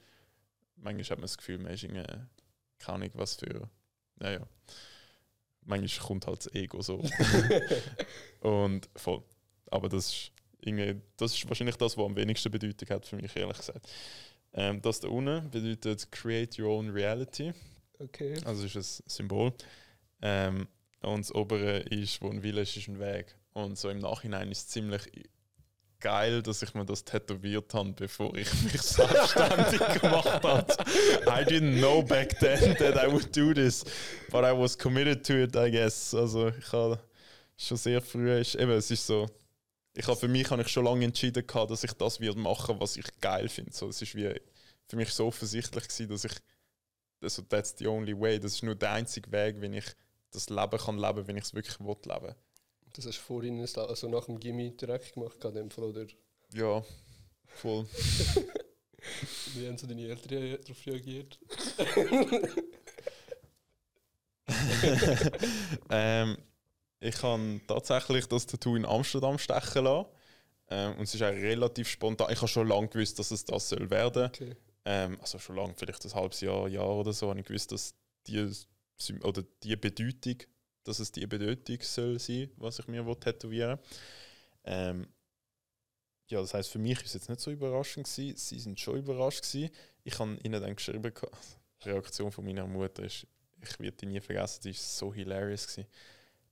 manchmal 0.76 1.04
hat 1.04 1.18
man 1.18 1.22
das 1.22 1.38
Gefühl, 1.38 1.60
man 1.60 1.74
ist 1.74 1.84
irgendwie, 1.84 2.04
keine 2.80 2.96
Ahnung, 2.96 3.12
was 3.14 3.36
für. 3.36 3.70
Naja. 4.18 4.46
Manchmal 5.64 6.08
kommt 6.08 6.28
halt 6.28 6.46
das 6.46 6.54
Ego 6.54 6.82
so. 6.82 7.04
Und 8.42 8.90
voll. 8.96 9.24
Aber 9.68 9.88
das 9.88 10.08
ist 10.08 10.32
irgendwie, 10.62 11.02
das 11.18 11.34
ist 11.34 11.48
wahrscheinlich 11.48 11.76
das, 11.76 11.98
was 11.98 12.06
am 12.06 12.16
wenigsten 12.16 12.52
Bedeutung 12.52 12.90
hat 12.90 13.06
für 13.06 13.16
mich, 13.16 13.36
ehrlich 13.36 13.58
gesagt. 13.58 13.88
Ähm, 14.54 14.82
das 14.82 15.00
da 15.00 15.08
unten 15.08 15.50
bedeutet 15.50 16.12
Create 16.12 16.60
Your 16.60 16.70
Own 16.70 16.90
Reality. 16.90 17.54
Okay. 18.00 18.36
Also 18.46 18.66
ist 18.66 18.76
ein 18.76 19.04
Symbol. 19.08 19.54
Ähm, 20.22 20.68
und 21.02 21.22
das 21.22 21.34
obere 21.34 21.80
ist, 21.80 22.22
wo 22.22 22.30
ein 22.30 22.44
Wille 22.44 22.62
ist, 22.62 22.78
ist 22.78 22.88
ein 22.88 23.00
Weg. 23.00 23.36
Und 23.54 23.78
so 23.78 23.90
im 23.90 24.00
Nachhinein 24.00 24.52
ist 24.52 24.60
es 24.60 24.68
ziemlich 24.68 25.02
geil, 26.00 26.42
dass 26.42 26.62
ich 26.62 26.74
mir 26.74 26.86
das 26.86 27.04
tätowiert 27.04 27.74
habe, 27.74 27.94
bevor 27.94 28.36
ich 28.36 28.52
mich 28.64 28.82
selbstständig 28.82 30.02
gemacht 30.02 30.44
habe. 30.44 30.74
I 31.28 31.46
didn't 31.46 31.78
know 31.78 32.02
back 32.02 32.38
then 32.40 32.76
that 32.78 32.96
I 32.96 33.12
would 33.12 33.36
do 33.36 33.54
this, 33.54 33.86
but 34.32 34.44
I 34.44 34.52
was 34.52 34.78
committed 34.78 35.26
to 35.28 35.34
it, 35.44 35.56
I 35.56 35.72
guess. 35.72 36.14
Also 36.14 36.50
ich 36.50 36.74
habe 36.74 37.00
schon 37.56 37.78
sehr 37.78 38.02
früh, 38.02 38.32
ist, 38.34 38.56
eben, 38.56 38.72
es 38.72 38.92
ist 38.92 39.06
so, 39.06 39.28
ich 39.94 40.08
habe 40.08 40.18
für 40.18 40.28
mich 40.28 40.50
habe 40.50 40.62
ich 40.62 40.70
schon 40.70 40.86
lange 40.86 41.06
entschieden 41.06 41.46
gehabt, 41.46 41.72
dass 41.72 41.84
ich 41.84 41.94
das 41.94 42.20
wird 42.20 42.38
machen, 42.38 42.80
was 42.80 42.98
ich 42.98 43.06
geil 43.20 43.50
finde. 43.50 43.74
So, 43.74 43.90
es 43.90 44.02
ist 44.02 44.16
wie 44.16 44.34
für 44.88 44.96
mich 44.96 45.10
so 45.10 45.28
offensichtlich 45.28 45.88
gewesen, 45.88 46.10
dass 46.10 46.26
ich 46.26 46.34
also 47.22 47.42
that's 47.44 47.76
the 47.78 47.88
only 47.88 48.20
way. 48.20 48.40
Das 48.40 48.54
ist 48.54 48.64
nur 48.64 48.76
der 48.76 48.92
einzige 48.94 49.32
Weg, 49.32 49.62
wenn 49.62 49.74
ich 49.74 49.86
das 50.32 50.50
Leben 50.50 50.78
kann 50.78 50.98
leben, 50.98 51.28
wenn 51.28 51.38
ich 51.38 51.44
es 51.44 51.54
wirklich 51.54 51.80
will 51.80 51.98
leben. 52.06 52.36
Das 52.94 53.06
hast 53.06 53.18
du 53.18 53.22
vorhin 53.22 53.60
also 53.62 54.10
nach 54.10 54.26
dem 54.26 54.40
Gimmi 54.40 54.76
direkt 54.76 55.14
gemacht, 55.14 55.44
in 55.46 55.54
dem 55.54 55.70
Fall, 55.70 55.86
oder? 55.86 56.08
Ja, 56.54 56.84
voll. 57.46 57.86
Wie 59.56 59.68
haben 59.68 59.78
so 59.78 59.88
deine 59.88 60.08
Eltern 60.08 60.58
darauf 60.62 60.86
reagiert? 60.86 61.40
ähm, 65.90 66.38
ich 67.02 67.22
habe 67.22 67.60
tatsächlich 67.68 68.28
das 68.28 68.46
Tattoo 68.46 68.78
in 68.78 68.86
Amsterdam 68.86 69.38
stechen 69.38 69.84
lassen. 69.84 70.10
Ähm, 70.70 70.94
und 70.94 71.04
es 71.04 71.14
ist 71.14 71.22
eigentlich 71.22 71.44
relativ 71.44 71.90
spontan. 71.90 72.32
Ich 72.32 72.38
habe 72.38 72.48
schon 72.48 72.68
lange 72.68 72.88
gewusst, 72.88 73.20
dass 73.20 73.32
es 73.32 73.44
das 73.44 73.68
soll 73.68 73.90
werden. 73.90 74.28
Okay. 74.28 74.56
Ähm, 74.86 75.20
also 75.20 75.38
schon 75.38 75.58
lange, 75.58 75.74
vielleicht 75.76 76.06
ein 76.06 76.14
halbes 76.14 76.40
Jahr, 76.40 76.70
Jahr 76.70 76.96
oder 76.96 77.12
so, 77.12 77.30
habe 77.30 77.40
ich 77.40 77.46
gewusst, 77.46 77.72
dass 77.74 77.94
die, 78.28 78.50
oder 79.24 79.44
die 79.64 79.76
Bedeutung, 79.76 80.38
dass 80.86 81.00
es 81.00 81.12
die 81.12 81.28
Bedeutung 81.28 81.78
soll 81.82 82.18
sein, 82.20 82.50
was 82.56 82.80
ich 82.80 82.88
mir 82.88 83.04
tätowieren 83.20 83.78
ähm, 84.64 85.08
ja, 86.32 86.40
das 86.40 86.54
heißt 86.54 86.70
für 86.70 86.80
mich 86.80 87.00
ist 87.00 87.08
es 87.08 87.14
jetzt 87.14 87.30
nicht 87.30 87.42
so 87.42 87.52
überraschend 87.52 88.08
gewesen. 88.08 88.38
Sie 88.38 88.60
sind 88.60 88.80
schon 88.80 88.98
überrascht 88.98 89.44
gewesen. 89.44 89.70
Ich 90.04 90.18
habe 90.18 90.38
ihnen 90.44 90.62
dann 90.62 90.76
geschrieben, 90.76 91.12
die 91.84 91.90
Reaktion 91.90 92.32
von 92.32 92.46
meiner 92.46 92.66
Mutter 92.66 93.04
ist, 93.04 93.28
ich 93.62 93.80
werde 93.80 93.98
die 93.98 94.06
nie 94.06 94.22
vergessen, 94.22 94.62
die 94.64 94.70
war 94.70 94.76
so 94.76 95.14
hilarious 95.14 95.68
gewesen. 95.68 95.88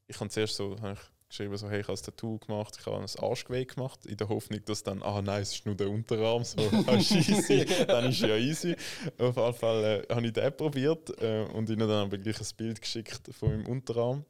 Ich 0.10 0.20
habe 0.20 0.30
zuerst 0.30 0.56
so, 0.56 0.76
ich 0.76 1.00
geschrieben, 1.30 1.56
so, 1.56 1.70
hey, 1.70 1.82
ich 1.82 1.88
habe 1.88 1.98
ein 1.98 2.04
Tattoo 2.04 2.40
gemacht, 2.40 2.76
ich 2.80 2.86
habe 2.86 2.98
ein 2.98 3.24
Arschgeweih 3.24 3.64
gemacht, 3.64 4.06
in 4.08 4.18
der 4.18 4.28
Hoffnung, 4.28 4.60
dass 4.66 4.84
dann, 4.84 5.04
ah 5.04 5.22
nein, 5.22 5.44
es 5.44 5.54
ist 5.54 5.66
nur 5.66 5.76
der 5.76 5.90
Unterarm, 5.90 6.44
so, 6.44 6.58
ah, 6.88 6.96
easy, 6.96 7.66
dann 7.88 8.10
ist 8.10 8.22
ja 8.22 8.36
easy. 8.36 8.76
Auf 9.20 9.38
jeden 9.38 9.54
Fall 9.54 10.06
äh, 10.10 10.14
habe 10.14 10.26
ich 10.26 10.34
den 10.34 10.58
probiert 10.58 11.22
äh, 11.22 11.44
und 11.54 11.70
ihnen 11.70 11.88
dann 11.88 12.08
aber 12.08 12.18
gleich 12.18 12.40
ein 12.40 12.48
Bild 12.58 12.82
geschickt 12.82 13.30
von 13.32 13.50
meinem 13.50 13.68
Unterarm. 13.68 14.26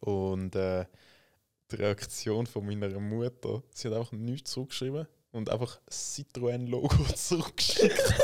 Und 0.00 0.54
äh, 0.54 0.84
die 1.70 1.76
Reaktion 1.76 2.46
von 2.46 2.66
meiner 2.66 3.00
Mutter, 3.00 3.62
sie 3.72 3.88
hat 3.88 3.96
einfach 3.96 4.12
nichts 4.12 4.50
zurückgeschrieben 4.52 5.06
und 5.32 5.48
einfach 5.48 5.80
Citroën-Logo 5.90 7.04
zurückgeschickt 7.14 8.14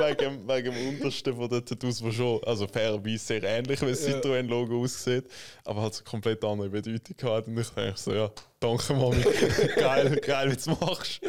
wegen, 0.00 0.48
wegen 0.48 0.74
dem 0.74 0.88
untersten 0.88 1.34
von 1.34 1.48
den 1.48 1.64
Tattoos, 1.64 2.02
wo 2.02 2.10
schon, 2.10 2.42
also 2.44 2.66
fairerweise 2.66 3.18
sehr 3.18 3.42
ähnlich 3.42 3.80
wie 3.82 3.86
das 3.86 4.06
ja. 4.06 4.14
Citroën-Logo 4.14 4.82
aussieht, 4.82 5.24
aber 5.64 5.82
halt 5.82 5.94
so 5.94 6.04
komplett 6.04 6.44
andere 6.44 6.68
Bedeutung 6.70 7.30
hat. 7.30 7.46
Und 7.46 7.58
ich 7.58 7.68
denke 7.70 7.98
so, 7.98 8.12
ja, 8.12 8.30
danke 8.58 8.94
Mami, 8.94 9.22
geil, 9.76 10.16
geil, 10.16 10.50
wie 10.50 10.54
du 10.54 10.58
es 10.58 10.66
machst. 10.66 11.20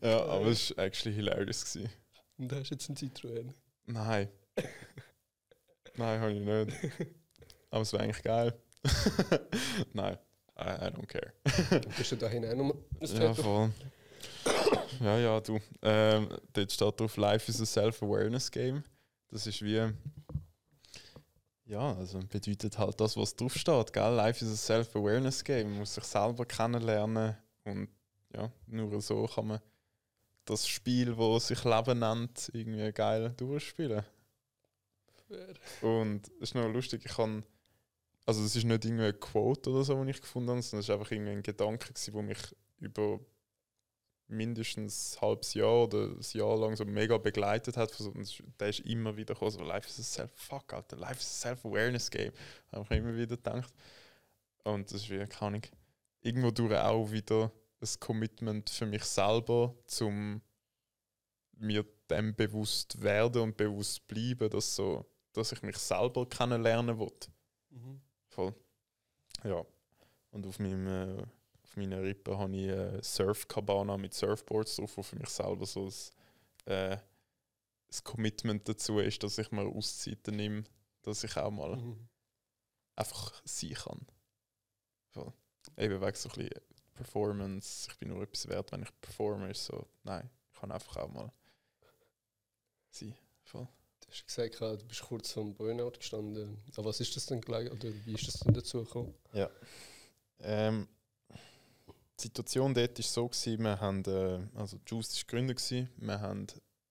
Ja, 0.00 0.24
aber 0.24 0.46
es 0.46 0.76
war 0.76 0.84
actually 0.84 1.14
hilarious. 1.14 1.64
Gewesen. 1.64 1.90
Und 2.38 2.52
hast 2.52 2.70
du 2.70 2.74
jetzt 2.74 2.88
einen 2.88 2.96
Citroën? 2.96 3.52
Nein. 3.86 4.28
Nein, 5.96 6.20
habe 6.20 6.32
ich 6.32 6.40
nicht. 6.40 6.78
Aber 7.70 7.82
es 7.82 7.92
wäre 7.92 8.02
eigentlich 8.02 8.22
geil. 8.22 8.54
Nein, 9.92 10.18
I, 10.58 10.62
I 10.62 10.90
don't 10.90 11.06
care. 11.06 11.32
Bist 11.96 12.12
du 12.12 12.16
da 12.16 12.28
hinein 12.28 12.58
noch 12.58 12.74
ein 13.00 13.16
Ja, 13.16 13.34
voll. 13.34 13.70
Ja, 15.02 15.18
ja, 15.18 15.40
du. 15.40 15.58
Ähm, 15.82 16.28
dort 16.52 16.70
steht 16.70 17.00
drauf, 17.00 17.16
Life 17.16 17.50
is 17.50 17.60
a 17.60 17.66
Self-Awareness-Game. 17.66 18.84
Das 19.30 19.48
ist 19.48 19.60
wie. 19.60 19.92
Ja, 21.64 21.94
also 21.94 22.20
bedeutet 22.20 22.78
halt 22.78 23.00
das, 23.00 23.16
was 23.16 23.34
drauf 23.34 23.54
steht, 23.54 23.92
gell? 23.92 24.14
Life 24.14 24.44
is 24.44 24.52
a 24.52 24.56
Self-Awareness-Game. 24.56 25.70
Man 25.70 25.78
muss 25.80 25.94
sich 25.94 26.04
selber 26.04 26.44
kennenlernen 26.44 27.36
und 27.64 27.88
ja, 28.32 28.52
nur 28.66 29.00
so 29.00 29.26
kann 29.26 29.48
man 29.48 29.60
das 30.44 30.68
Spiel, 30.68 31.16
das 31.16 31.48
sich 31.48 31.64
Leben 31.64 31.98
nennt, 31.98 32.50
irgendwie 32.52 32.92
geil 32.92 33.32
durchspielen. 33.36 34.04
Fair. 35.26 35.54
Und 35.80 36.28
es 36.36 36.50
ist 36.50 36.54
noch 36.54 36.68
lustig, 36.68 37.02
ich 37.04 37.16
kann. 37.16 37.44
Also, 38.24 38.44
es 38.44 38.54
ist 38.54 38.64
nicht 38.64 38.84
irgendwie 38.84 39.04
eine 39.04 39.14
Quote 39.14 39.70
oder 39.70 39.82
so, 39.82 40.04
die 40.04 40.10
ich 40.10 40.20
gefunden 40.20 40.50
habe, 40.50 40.62
sondern 40.62 40.82
es 40.82 40.88
war 40.88 40.98
einfach 40.98 41.10
irgendwie 41.10 41.32
ein 41.32 41.42
Gedanke, 41.42 41.92
der 41.92 42.22
mich 42.22 42.38
über 42.78 43.18
mindestens 44.28 45.16
ein 45.16 45.20
halbes 45.20 45.54
Jahr 45.54 45.84
oder 45.84 46.08
ein 46.08 46.20
Jahr 46.32 46.56
lang 46.56 46.76
so 46.76 46.84
mega 46.84 47.18
begleitet 47.18 47.76
hat. 47.76 47.98
Und 48.00 48.42
der 48.58 48.68
ist 48.68 48.80
immer 48.80 49.16
wieder 49.16 49.34
gekommen, 49.34 49.50
so 49.50 49.62
Life 49.62 49.88
is 49.88 49.98
a 49.98 50.02
self 50.02 50.30
fuck, 50.34 50.72
Alter, 50.72 50.96
Life 50.96 51.20
is 51.20 51.26
a 51.26 51.48
self-awareness 51.48 52.10
game. 52.10 52.32
Habe 52.70 52.86
ich 52.90 52.98
immer 52.98 53.14
wieder 53.14 53.36
gedacht. 53.36 53.72
Und 54.64 54.90
das 54.90 55.02
ist 55.02 55.10
wie, 55.10 55.18
keine 55.26 55.40
Ahnung, 55.40 55.62
irgendwo 56.20 56.50
durch 56.50 56.76
auch 56.76 57.10
wieder 57.10 57.50
ein 57.80 57.88
Commitment 58.00 58.70
für 58.70 58.86
mich 58.86 59.04
selber, 59.04 59.74
zum 59.86 60.40
mir 61.52 61.84
dem 62.10 62.34
bewusst 62.34 63.00
werden 63.02 63.42
und 63.42 63.56
bewusst 63.56 64.06
bleiben, 64.06 64.50
dass, 64.50 64.76
so, 64.76 65.04
dass 65.32 65.52
ich 65.52 65.62
mich 65.62 65.76
selber 65.76 66.28
kennenlernen 66.28 66.98
will. 66.98 67.12
Mhm. 67.70 68.00
Voll. 68.28 68.54
Ja. 69.44 69.64
Und 70.30 70.46
auf 70.46 70.58
meinem 70.58 70.86
äh, 70.86 71.22
auf 71.72 71.76
meiner 71.76 72.02
Rippe 72.02 72.36
habe 72.36 72.54
ich 72.54 72.70
eine 72.70 73.02
Surf-Cabana 73.02 73.96
mit 73.96 74.12
Surfboards 74.12 74.76
drauf, 74.76 74.96
wo 74.98 75.02
für 75.02 75.16
mich 75.16 75.30
selber 75.30 75.64
so 75.64 75.86
ein, 75.86 76.72
äh, 76.72 76.96
ein 76.96 78.04
Commitment 78.04 78.68
dazu 78.68 78.98
ist, 78.98 79.22
dass 79.22 79.38
ich 79.38 79.50
mir 79.52 79.66
Auszeiten 79.66 80.36
nehme, 80.36 80.64
dass 81.00 81.24
ich 81.24 81.34
auch 81.38 81.50
mal 81.50 81.76
mhm. 81.76 82.08
einfach 82.94 83.42
sein 83.46 83.72
kann. 83.72 84.06
So. 85.14 85.32
Eben 85.78 86.00
wegen 86.00 86.14
so 86.14 86.28
ein 86.28 86.34
bisschen 86.34 86.62
Performance, 86.94 87.88
ich 87.90 87.98
bin 87.98 88.10
nur 88.10 88.22
etwas 88.22 88.46
wert, 88.48 88.70
wenn 88.72 88.82
ich 88.82 89.00
performe, 89.00 89.50
ist 89.50 89.64
so, 89.64 89.86
nein, 90.02 90.28
ich 90.52 90.60
kann 90.60 90.72
einfach 90.72 90.98
auch 90.98 91.08
mal 91.08 91.32
sein. 92.90 93.14
Voll. 93.44 93.66
Du 94.00 94.08
hast 94.08 94.26
gesagt, 94.26 94.60
du 94.60 94.86
bist 94.86 95.02
kurz 95.02 95.32
vom 95.32 95.54
Burnout 95.54 95.92
gestanden. 95.92 96.62
Aber 96.76 96.90
was 96.90 97.00
ist 97.00 97.16
das 97.16 97.24
denn 97.24 97.40
gleich, 97.40 97.70
oder 97.72 97.88
wie 98.04 98.12
ist 98.12 98.28
das 98.28 98.40
denn 98.40 98.52
dazu 98.52 98.84
gekommen? 98.84 99.14
Ja. 99.32 99.50
Ähm, 100.40 100.86
die 102.22 102.28
Situation 102.28 102.74
dort 102.74 102.98
war 102.98 103.04
so, 103.04 103.28
gewesen, 103.28 103.62
wir 103.62 103.80
haben, 103.80 104.04
äh, 104.04 104.58
also 104.58 104.78
Juice 104.86 105.16
war 105.16 105.24
Gründer, 105.26 105.54
gewesen, 105.54 105.88
wir 105.96 106.20
haben 106.20 106.46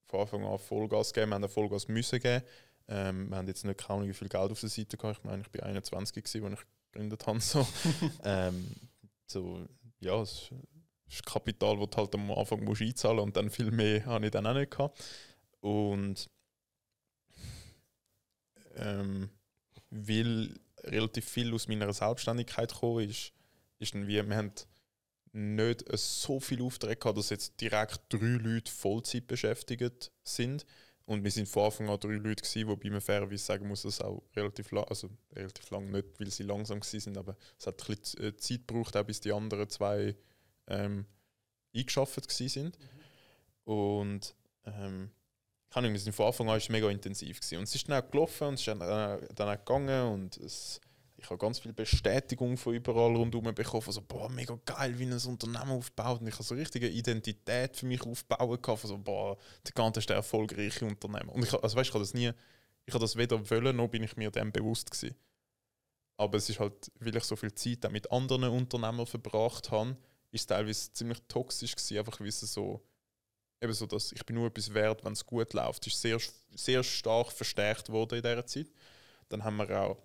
von 0.07 0.21
Anfang 0.21 0.45
an 0.45 0.59
Vollgas 0.59 1.13
gegeben, 1.13 1.31
wir 1.31 1.35
haben 1.35 1.49
Vollgas 1.49 1.87
müssen 1.87 2.19
geben. 2.19 2.43
Ähm, 2.87 3.29
wir 3.29 3.37
haben 3.37 3.47
jetzt 3.47 3.63
nicht 3.63 3.79
kaum 3.79 4.05
wie 4.07 4.13
viel 4.13 4.27
Geld 4.27 4.51
auf 4.51 4.59
der 4.59 4.69
Seite 4.69 4.97
gehabt. 4.97 5.19
Ich 5.19 5.23
meine, 5.23 5.43
ich 5.43 5.53
war 5.53 5.65
21, 5.65 6.23
gewesen, 6.23 6.45
als 6.45 6.59
ich 6.59 6.65
gegründet 6.91 7.25
habe. 7.25 7.39
So. 7.39 7.65
ähm, 8.23 8.75
so, 9.25 9.65
ja, 10.01 10.21
es 10.21 10.49
ist 11.09 11.25
Kapital, 11.25 11.77
das 11.77 11.89
du 11.89 11.97
halt 11.97 12.15
am 12.15 12.31
Anfang 12.31 12.63
musst 12.63 12.81
einzahlen 12.81 13.17
musst 13.17 13.27
und 13.27 13.37
dann 13.37 13.49
viel 13.49 13.71
mehr 13.71 14.05
habe 14.05 14.25
ich 14.25 14.31
dann 14.31 14.45
auch 14.45 14.53
nicht 14.53 14.71
gehabt. 14.71 15.01
Und 15.61 16.29
ähm, 18.75 19.29
weil 19.89 20.59
relativ 20.83 21.29
viel 21.29 21.53
aus 21.53 21.67
meiner 21.67 21.91
Selbstständigkeit 21.93 22.73
gekommen 22.73 23.09
ist, 23.09 23.31
ist 23.79 23.93
dann 23.93 24.07
wie, 24.07 24.27
wir 24.27 24.35
haben 24.35 24.51
nicht 25.33 25.85
so 25.97 26.39
viel 26.39 26.61
Aufträge 26.61 26.97
gehabt, 26.97 27.17
dass 27.17 27.29
jetzt 27.29 27.59
direkt 27.61 28.01
drei 28.09 28.37
Leute 28.37 28.71
Vollzeit 28.71 29.27
beschäftigt 29.27 30.11
sind. 30.23 30.65
Und 31.05 31.23
wir 31.23 31.31
sind 31.31 31.47
von 31.47 31.65
Anfang 31.65 31.89
an 31.89 31.99
drei 31.99 32.13
Leute 32.13 32.43
gewesen, 32.43 32.67
wobei 32.67 32.89
man 32.89 33.01
fairerweise 33.01 33.43
sagen 33.43 33.67
muss, 33.67 33.81
dass 33.81 34.01
auch 34.01 34.23
relativ 34.35 34.71
lang, 34.71 34.85
also 34.85 35.09
relativ 35.33 35.69
lang 35.71 35.89
nicht, 35.89 36.19
weil 36.19 36.29
sie 36.29 36.43
langsam 36.43 36.81
sind, 36.81 37.17
aber 37.17 37.35
es 37.57 37.67
hat 37.67 37.81
ein 37.81 37.95
bisschen 37.95 38.23
äh, 38.23 38.37
Zeit 38.37 38.67
gebraucht, 38.67 38.95
auch 38.95 39.03
bis 39.03 39.19
die 39.19 39.33
anderen 39.33 39.69
zwei 39.69 40.15
ähm, 40.67 41.05
eingeschafft 41.75 42.31
sind. 42.31 42.77
Mhm. 42.77 43.73
Und 43.73 44.35
ähm, 44.65 45.11
kann 45.69 45.85
ich, 45.85 45.91
wir 45.91 45.99
sind 45.99 46.13
von 46.13 46.27
Anfang 46.27 46.49
an 46.49 46.61
mega 46.69 46.89
intensiv 46.89 47.39
gewesen. 47.39 47.57
und 47.57 47.63
es 47.63 47.75
ist 47.75 47.89
dann 47.89 48.01
auch 48.01 48.11
gelaufen 48.11 48.47
und 48.49 48.53
es 48.55 48.61
ist 48.61 48.67
dann, 48.67 48.81
äh, 48.81 49.27
dann 49.33 49.49
auch 49.49 49.57
gegangen 49.57 50.13
und 50.13 50.37
es 50.37 50.81
ich 51.21 51.29
habe 51.29 51.37
ganz 51.37 51.59
viel 51.59 51.71
Bestätigung 51.71 52.57
von 52.57 52.73
überall 52.73 53.15
rundherum 53.15 53.53
bekommen, 53.53 53.81
von 53.81 53.93
so, 53.93 54.01
boah, 54.01 54.27
mega 54.29 54.57
geil, 54.65 54.97
wie 54.97 55.05
ein 55.05 55.13
Unternehmen 55.13 55.71
aufbaut. 55.71 56.21
Und 56.21 56.27
ich 56.27 56.33
habe 56.33 56.43
so 56.43 56.55
richtige 56.55 56.89
Identität 56.89 57.77
für 57.77 57.85
mich 57.85 58.01
aufbauen 58.01 58.59
von 58.61 58.77
so, 58.77 58.97
boah, 58.97 59.37
der 59.65 59.73
ganze 59.73 59.99
ist 59.99 60.09
der 60.09 60.15
erfolgreiche 60.15 60.85
Unternehmer. 60.85 61.33
Und 61.33 61.43
ich, 61.43 61.53
also 61.53 61.77
weißt, 61.77 61.89
ich 61.89 61.93
habe 61.93 62.03
das 62.03 62.15
nie, 62.15 62.31
ich 62.85 62.93
habe 62.93 63.03
das 63.03 63.15
weder 63.15 63.49
wollen, 63.49 63.75
noch 63.75 63.87
bin 63.87 64.03
ich 64.03 64.17
mir 64.17 64.31
dem 64.31 64.51
bewusst 64.51 64.89
gewesen. 64.89 65.15
Aber 66.17 66.37
es 66.37 66.49
ist 66.49 66.59
halt, 66.59 66.91
weil 66.99 67.15
ich 67.15 67.23
so 67.23 67.35
viel 67.35 67.53
Zeit 67.53 67.85
auch 67.85 67.91
mit 67.91 68.11
anderen 68.11 68.49
Unternehmern 68.49 69.05
verbracht 69.05 69.69
habe, 69.69 69.95
ist 70.31 70.41
es 70.41 70.47
teilweise 70.47 70.91
ziemlich 70.93 71.19
toxisch 71.27 71.75
gewesen, 71.75 71.99
einfach 71.99 72.19
wie 72.19 72.29
es 72.29 72.39
so, 72.39 72.81
eben 73.61 73.73
so, 73.73 73.85
dass 73.85 74.11
ich 74.11 74.25
bin 74.25 74.37
nur 74.37 74.47
etwas 74.47 74.73
wert, 74.73 75.03
wenn 75.05 75.13
es 75.13 75.25
gut 75.25 75.53
läuft, 75.53 75.85
ist 75.85 76.01
sehr, 76.01 76.17
sehr 76.55 76.83
stark 76.83 77.31
verstärkt 77.31 77.89
worden 77.89 78.15
in 78.15 78.23
dieser 78.23 78.45
Zeit. 78.45 78.71
Dann 79.29 79.43
haben 79.43 79.57
wir 79.57 79.69
auch 79.81 79.97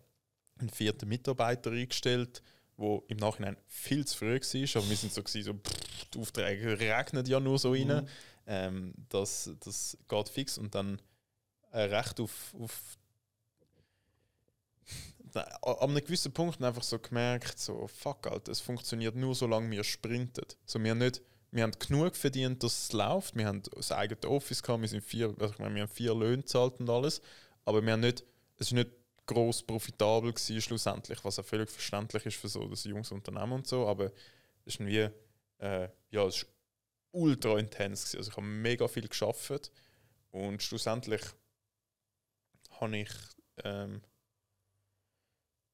einen 0.58 0.70
vierten 0.70 1.08
Mitarbeiter 1.08 1.70
eingestellt, 1.70 2.42
wo 2.76 3.04
im 3.08 3.16
Nachhinein 3.16 3.56
viel 3.66 4.06
zu 4.06 4.18
früh 4.18 4.34
war. 4.34 4.82
Aber 4.82 4.90
wir 4.90 4.96
sind 4.96 5.12
so, 5.12 5.22
gewesen, 5.22 5.44
so 5.44 5.54
pff, 5.54 6.04
die 6.12 6.18
Aufträge 6.18 6.78
regnen 6.78 7.24
ja 7.26 7.40
nur 7.40 7.58
so 7.58 7.72
rein. 7.72 7.88
Mhm. 7.88 8.08
Ähm, 8.46 8.94
das, 9.08 9.50
das 9.64 9.98
geht 10.08 10.28
fix 10.28 10.58
und 10.58 10.74
dann 10.74 11.00
äh, 11.72 11.82
recht 11.82 12.20
auf, 12.20 12.54
auf 12.58 12.98
an 15.62 15.90
einem 15.90 16.02
gewissen 16.02 16.32
Punkt 16.32 16.62
einfach 16.62 16.82
so 16.82 16.98
gemerkt, 16.98 17.58
so 17.58 17.86
fuck, 17.88 18.26
Alter, 18.26 18.52
es 18.52 18.60
funktioniert 18.60 19.16
nur, 19.16 19.34
solange 19.34 19.70
wir 19.70 19.84
sprinten. 19.84 20.46
So, 20.64 20.82
wir, 20.82 20.92
haben 20.92 20.98
nicht, 20.98 21.20
wir 21.50 21.62
haben 21.62 21.78
genug 21.78 22.16
verdient, 22.16 22.62
dass 22.62 22.84
es 22.84 22.92
läuft. 22.92 23.36
Wir 23.36 23.46
haben 23.46 23.62
das 23.62 23.92
eigene 23.92 24.30
Office 24.30 24.62
gehabt, 24.62 24.80
wir, 24.80 24.88
sind 24.88 25.04
vier, 25.04 25.34
also 25.38 25.52
ich 25.52 25.58
meine, 25.58 25.74
wir 25.74 25.82
haben 25.82 25.90
vier 25.90 26.14
Löhne 26.14 26.38
gezahlt 26.38 26.80
und 26.80 26.88
alles. 26.88 27.20
Aber 27.66 27.84
wir 27.84 27.92
haben 27.92 28.00
nicht, 28.00 28.24
es 28.58 28.68
ist 28.68 28.72
nicht 28.72 28.90
gross 29.26 29.62
profitabel 29.62 30.32
gewesen, 30.32 30.60
schlussendlich, 30.60 31.24
was 31.24 31.38
auch 31.38 31.44
völlig 31.44 31.70
verständlich 31.70 32.26
ist 32.26 32.36
für 32.36 32.48
so 32.48 32.66
das 32.68 32.84
junges 32.84 33.12
Unternehmen 33.12 33.52
und 33.52 33.66
so, 33.66 33.86
aber 33.86 34.12
es 34.64 34.76
ist 34.76 34.86
wie, 34.86 35.08
äh, 35.58 35.88
ja, 36.10 36.24
es 36.24 36.46
ultra 37.12 37.58
intens 37.58 38.04
gewesen. 38.04 38.18
Also 38.18 38.30
ich 38.30 38.36
habe 38.36 38.46
mega 38.46 38.88
viel 38.88 39.08
geschafft 39.08 39.72
und 40.30 40.62
schlussendlich 40.62 41.22
habe 42.80 42.96
ich 42.98 43.10
ähm, 43.64 44.02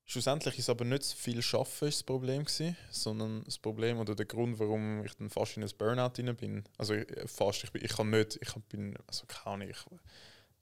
Schlussendlich 0.05 0.59
ist 0.59 0.69
aber 0.69 0.85
nicht 0.85 1.05
viel 1.05 1.41
Schaffen 1.41 1.89
das 1.89 2.03
Problem 2.03 2.45
gewesen, 2.45 2.77
sondern 2.91 3.45
das 3.45 3.57
Problem 3.57 3.99
oder 3.99 4.15
der 4.15 4.27
Grund, 4.27 4.59
warum 4.59 5.03
ich 5.07 5.15
dann 5.15 5.31
fast 5.31 5.57
in 5.57 5.63
ein 5.63 5.71
Burnout 5.79 6.13
rein 6.19 6.37
bin. 6.37 6.65
Also 6.77 6.97
fast, 7.25 7.65
ich, 7.65 7.73
bin, 7.73 7.83
ich 7.83 7.97
kann 7.97 8.11
nicht, 8.11 8.39
ich 8.43 8.53
bin, 8.69 8.95
also 9.07 9.25
keine 9.27 9.55
Ahnung, 9.55 9.73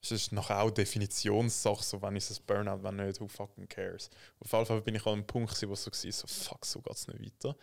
es 0.02 0.10
ist 0.10 0.32
nachher 0.32 0.62
auch 0.62 0.70
Definitionssache, 0.70 1.82
so 1.85 2.01
wenn 2.01 2.16
ist 2.16 2.31
es 2.31 2.40
Burnout, 2.40 2.82
wenn 2.82 2.97
nicht, 2.97 3.20
who 3.20 3.28
fucking 3.28 3.68
cares. 3.68 4.10
Auf 4.39 4.52
jeden 4.52 4.66
Fall 4.66 4.81
bin 4.82 4.94
ich 4.94 5.06
an 5.06 5.14
einem 5.14 5.27
Punkt, 5.27 5.52
wo 5.68 5.74
so 5.74 5.90
war, 5.90 6.12
so 6.12 6.27
fuck, 6.27 6.64
so 6.64 6.81
geht 6.81 6.94
es 6.94 7.09
nicht 7.09 7.20
weiter. 7.20 7.56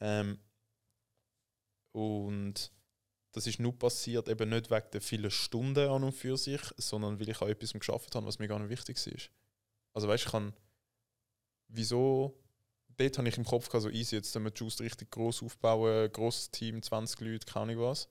Ähm, 0.00 0.38
und 1.92 2.70
das 3.32 3.46
ist 3.46 3.60
nur 3.60 3.78
passiert, 3.78 4.28
eben 4.28 4.50
nicht 4.50 4.70
wegen 4.70 4.90
der 4.92 5.00
vielen 5.00 5.30
Stunden 5.30 5.88
an 5.88 6.04
und 6.04 6.12
für 6.12 6.36
sich, 6.36 6.60
sondern 6.76 7.18
weil 7.18 7.28
ich 7.28 7.40
auch 7.40 7.48
etwas 7.48 7.72
geschafft 7.72 8.14
habe, 8.14 8.26
was 8.26 8.38
mir 8.38 8.48
gar 8.48 8.58
nicht 8.58 8.70
wichtig 8.70 8.96
ist. 9.06 9.30
Also 9.94 10.08
weißt 10.08 10.24
du, 10.24 10.26
ich 10.26 10.32
kann 10.32 10.54
wieso, 11.72 12.38
dort 12.96 13.18
habe 13.18 13.28
ich 13.28 13.38
im 13.38 13.44
Kopf 13.44 13.68
gehabt, 13.68 13.82
so 13.82 13.90
easy, 13.90 14.16
jetzt 14.16 14.34
müssen 14.34 14.44
wir 14.44 14.52
Just 14.54 14.80
richtig 14.80 15.10
groß 15.10 15.42
aufbauen, 15.42 16.10
großes 16.12 16.50
Team, 16.50 16.82
20 16.82 17.20
Leute, 17.20 17.46
keine 17.46 17.72
Ahnung 17.72 17.80
was. 17.84 18.08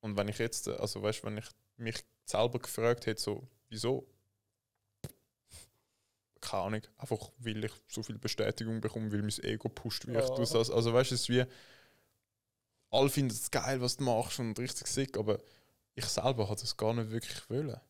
Und 0.00 0.16
wenn 0.16 0.28
ich 0.28 0.38
jetzt, 0.38 0.68
also 0.68 1.02
weißt 1.02 1.22
du, 1.22 1.26
wenn 1.26 1.38
ich 1.38 1.46
mich 1.76 2.04
selber 2.24 2.58
gefragt 2.58 3.06
hätte, 3.06 3.20
so, 3.20 3.48
wieso? 3.68 4.06
Keine 6.40 6.62
Ahnung, 6.64 6.82
einfach 6.98 7.30
weil 7.38 7.64
ich 7.64 7.72
so 7.88 8.02
viel 8.02 8.18
Bestätigung 8.18 8.80
bekomme, 8.80 9.10
weil 9.12 9.22
mein 9.22 9.44
Ego 9.44 9.68
pusht, 9.68 10.06
wie 10.06 10.12
ja. 10.12 10.22
ich 10.22 10.30
das. 10.30 10.70
Also 10.70 10.92
weißt 10.92 11.10
du, 11.10 11.14
es 11.14 11.22
ist 11.22 11.28
wie, 11.28 11.44
alle 12.90 13.08
finden 13.08 13.30
es 13.30 13.50
geil, 13.50 13.80
was 13.80 13.96
du 13.96 14.04
machst 14.04 14.38
und 14.38 14.58
richtig 14.58 14.86
sick, 14.86 15.16
aber 15.16 15.38
ich 15.94 16.04
selber 16.04 16.48
hatte 16.48 16.64
es 16.64 16.76
gar 16.76 16.92
nicht 16.92 17.10
wirklich 17.10 17.48
wollen. 17.48 17.80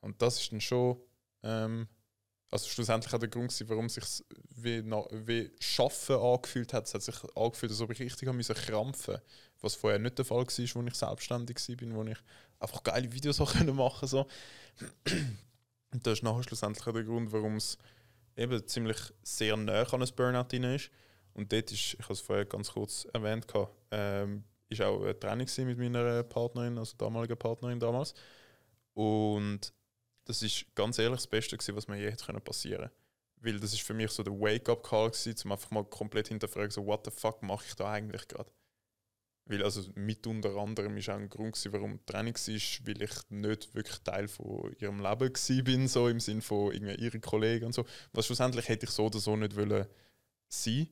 Und 0.00 0.20
das 0.20 0.40
ist 0.40 0.52
dann 0.52 0.60
schon 0.60 1.00
ähm, 1.42 1.88
also 2.50 2.68
schlussendlich 2.68 3.12
auch 3.12 3.18
der 3.18 3.28
Grund, 3.28 3.48
gewesen, 3.48 3.68
warum 3.68 3.86
es 3.86 3.94
sich 3.94 4.24
wie, 4.56 4.84
wie 4.84 5.50
Schaffen 5.60 6.16
angefühlt 6.16 6.72
hat. 6.72 6.86
Es 6.86 6.94
hat 6.94 7.02
sich 7.02 7.16
angefühlt, 7.36 7.72
als 7.72 7.80
ob 7.80 7.90
ich 7.90 8.00
richtig 8.00 8.32
müssen 8.32 8.54
krampfen 8.54 9.18
was 9.60 9.74
vorher 9.74 9.98
nicht 9.98 10.18
der 10.18 10.24
Fall 10.24 10.38
war, 10.38 10.44
als 10.44 10.58
ich 10.58 10.72
selbstständig 10.94 11.56
war, 11.56 11.94
wo 11.94 12.04
ich 12.04 12.18
einfach 12.58 12.82
geile 12.82 13.12
Videos 13.12 13.40
auch 13.40 13.54
machen 13.54 14.08
so. 14.08 14.26
Und 15.90 16.06
das 16.06 16.18
ist 16.18 16.22
nachher 16.22 16.42
schlussendlich 16.42 16.84
der 16.84 17.02
Grund, 17.02 17.32
warum 17.32 17.56
es 17.56 17.78
eben 18.36 18.66
ziemlich 18.66 18.98
sehr 19.22 19.56
nah 19.56 19.82
an 19.82 20.02
ein 20.02 20.08
Burnout 20.14 20.48
drin 20.48 20.64
ist. 20.64 20.90
Und 21.34 21.52
dort 21.52 21.70
ist, 21.72 21.94
ich 21.94 22.00
habe 22.00 22.12
es 22.12 22.20
vorher 22.20 22.44
ganz 22.44 22.72
kurz 22.72 23.06
erwähnt, 23.12 23.46
ähm, 23.90 24.44
auch 24.82 25.02
ein 25.04 25.18
Training 25.18 25.48
mit 25.66 25.78
meiner 25.78 26.22
Partnerin, 26.24 26.78
also 26.78 26.96
damaliger 26.96 27.36
Partnerin 27.36 27.80
damals. 27.80 28.12
Und 28.94 29.72
das 30.24 30.42
ist 30.42 30.66
ganz 30.74 30.98
ehrlich 30.98 31.18
das 31.20 31.26
Beste, 31.26 31.56
gewesen, 31.56 31.76
was 31.76 31.88
mir 31.88 31.96
je 31.96 32.10
hätte 32.10 32.40
passieren 32.40 32.82
können. 32.82 32.92
Weil 33.40 33.60
das 33.60 33.72
ist 33.72 33.82
für 33.82 33.94
mich 33.94 34.10
so 34.10 34.22
der 34.22 34.32
Wake-up-Call, 34.32 35.12
um 35.44 35.52
einfach 35.52 35.70
mal 35.70 35.84
komplett 35.84 36.28
hinterfragen, 36.28 36.70
so, 36.70 36.84
what 36.84 37.04
the 37.04 37.10
fuck 37.10 37.42
mache 37.42 37.64
ich 37.66 37.74
da 37.76 37.92
eigentlich 37.92 38.26
gerade? 38.28 38.50
Weil 39.48 39.62
also 39.62 39.82
mit 39.94 40.26
unter 40.26 40.54
anderem 40.56 40.96
ist 40.98 41.08
auch 41.08 41.14
ein 41.14 41.28
Grund, 41.28 41.54
gewesen, 41.54 41.72
warum 41.72 42.04
Training 42.04 42.34
ist, 42.34 42.86
weil 42.86 43.02
ich 43.02 43.30
nicht 43.30 43.74
wirklich 43.74 43.98
Teil 44.00 44.28
von 44.28 44.74
ihrem 44.78 45.00
Leben 45.00 45.32
war, 45.34 45.62
bin, 45.64 45.88
so 45.88 46.08
im 46.08 46.20
Sinne 46.20 46.42
von 46.42 46.72
irgendwie 46.72 46.94
ihren 46.96 47.20
Kollegen 47.22 47.64
und 47.66 47.74
so. 47.74 47.86
Was 48.12 48.26
schlussendlich 48.26 48.68
hätte 48.68 48.84
ich 48.84 48.92
so 48.92 49.06
oder 49.06 49.18
so 49.18 49.36
nicht 49.36 49.56
wollen 49.56 49.86
sein. 50.48 50.88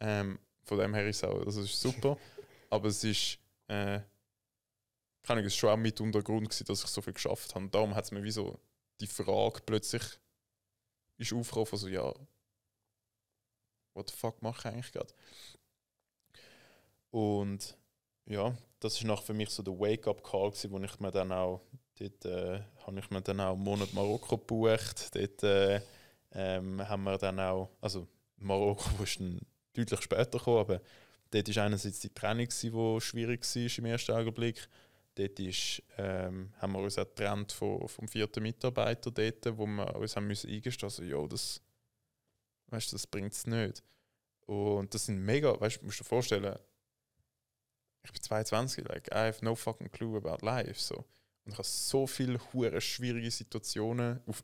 Ähm, 0.00 0.38
von 0.62 0.78
dem 0.78 0.94
her 0.94 1.06
ist 1.08 1.18
es 1.18 1.24
auch, 1.24 1.44
das 1.44 1.56
ist 1.56 1.78
super. 1.78 2.16
Aber 2.70 2.88
es 2.88 3.04
ist, 3.04 3.38
äh, 3.68 4.00
kann 5.22 5.38
ich, 5.38 5.44
es 5.44 5.54
schon 5.54 5.70
auch 5.70 5.76
mit 5.76 6.00
unter 6.00 6.22
Grund 6.22 6.48
gewesen, 6.48 6.64
dass 6.64 6.82
ich 6.82 6.90
so 6.90 7.02
viel 7.02 7.12
geschafft 7.12 7.54
habe. 7.54 7.68
Darum 7.68 7.94
hat 7.94 8.04
es 8.04 8.12
mir 8.12 8.22
wie 8.22 8.30
so 8.30 8.58
die 9.00 9.06
Frage 9.06 9.60
plötzlich 9.66 10.02
ist 11.18 11.34
aufgekommen, 11.34 11.78
so, 11.78 11.88
ja, 11.88 12.14
what 13.92 14.08
the 14.08 14.16
fuck 14.16 14.40
mache 14.40 14.68
ich 14.68 14.74
eigentlich 14.74 14.92
gerade? 14.92 15.12
Und 17.10 17.76
ja, 18.30 18.54
das 18.78 18.94
ist 18.94 19.04
nach 19.04 19.22
für 19.22 19.34
mich 19.34 19.50
so 19.50 19.62
der 19.62 19.78
Wake-up-Call 19.78 20.52
wo 20.68 20.78
ich 20.78 21.00
mir 21.00 21.10
dann 21.10 21.32
auch, 21.32 21.60
dort 21.98 22.24
äh, 22.24 22.60
habe 22.86 22.98
ich 22.98 23.10
mir 23.10 23.20
dann 23.20 23.40
auch 23.40 23.54
einen 23.54 23.62
Monat 23.62 23.92
Marokko 23.92 24.38
gebucht, 24.38 25.14
dort 25.14 25.42
äh, 25.42 25.80
ähm, 26.32 26.88
haben 26.88 27.02
wir 27.04 27.18
dann 27.18 27.40
auch, 27.40 27.70
also 27.80 28.06
Marokko 28.38 28.88
ist 29.02 29.20
dann 29.20 29.40
deutlich 29.74 30.00
später 30.02 30.38
gekommen, 30.38 30.60
aber 30.60 30.80
dort 31.30 31.56
war 31.56 31.64
einerseits 31.64 32.00
die 32.00 32.14
Training, 32.14 32.48
die 32.48 33.00
schwierig 33.00 33.42
war 33.42 33.78
im 33.78 33.84
ersten 33.84 34.12
Augenblick 34.12 34.68
Dort 35.14 35.40
ist, 35.40 35.82
ähm, 35.98 36.52
haben 36.58 36.72
wir 36.72 36.78
uns 36.78 36.96
auch 36.96 37.04
getrennt 37.04 37.52
vom, 37.52 37.86
vom 37.88 38.08
vierten 38.08 38.42
Mitarbeiter 38.42 39.10
dort, 39.10 39.58
wo 39.58 39.66
wir 39.66 39.96
uns 39.96 40.14
haben 40.14 40.26
müssen 40.26 40.50
eingestehen 40.50 40.86
also, 40.86 41.02
ja, 41.02 41.26
das, 41.26 41.60
weißt, 42.68 42.92
das 42.92 43.06
bringt 43.06 43.32
es 43.32 43.46
nicht. 43.46 43.82
Und 44.46 44.94
das 44.94 45.06
sind 45.06 45.18
mega, 45.18 45.60
weißt 45.60 45.80
du, 45.80 45.84
musst 45.84 46.00
dir 46.00 46.04
vorstellen, 46.04 46.56
ich 48.04 48.12
bin 48.12 48.22
22, 48.22 48.88
like, 48.88 49.08
I 49.12 49.26
have 49.26 49.44
no 49.44 49.54
fucking 49.54 49.90
clue 49.90 50.16
about 50.16 50.44
life. 50.44 50.80
So. 50.80 51.04
Und 51.44 51.52
ich 51.52 51.58
habe 51.58 51.66
so 51.66 52.06
viele 52.06 52.40
hure 52.52 52.80
schwierige 52.80 53.30
Situationen 53.30 54.20
auf 54.26 54.42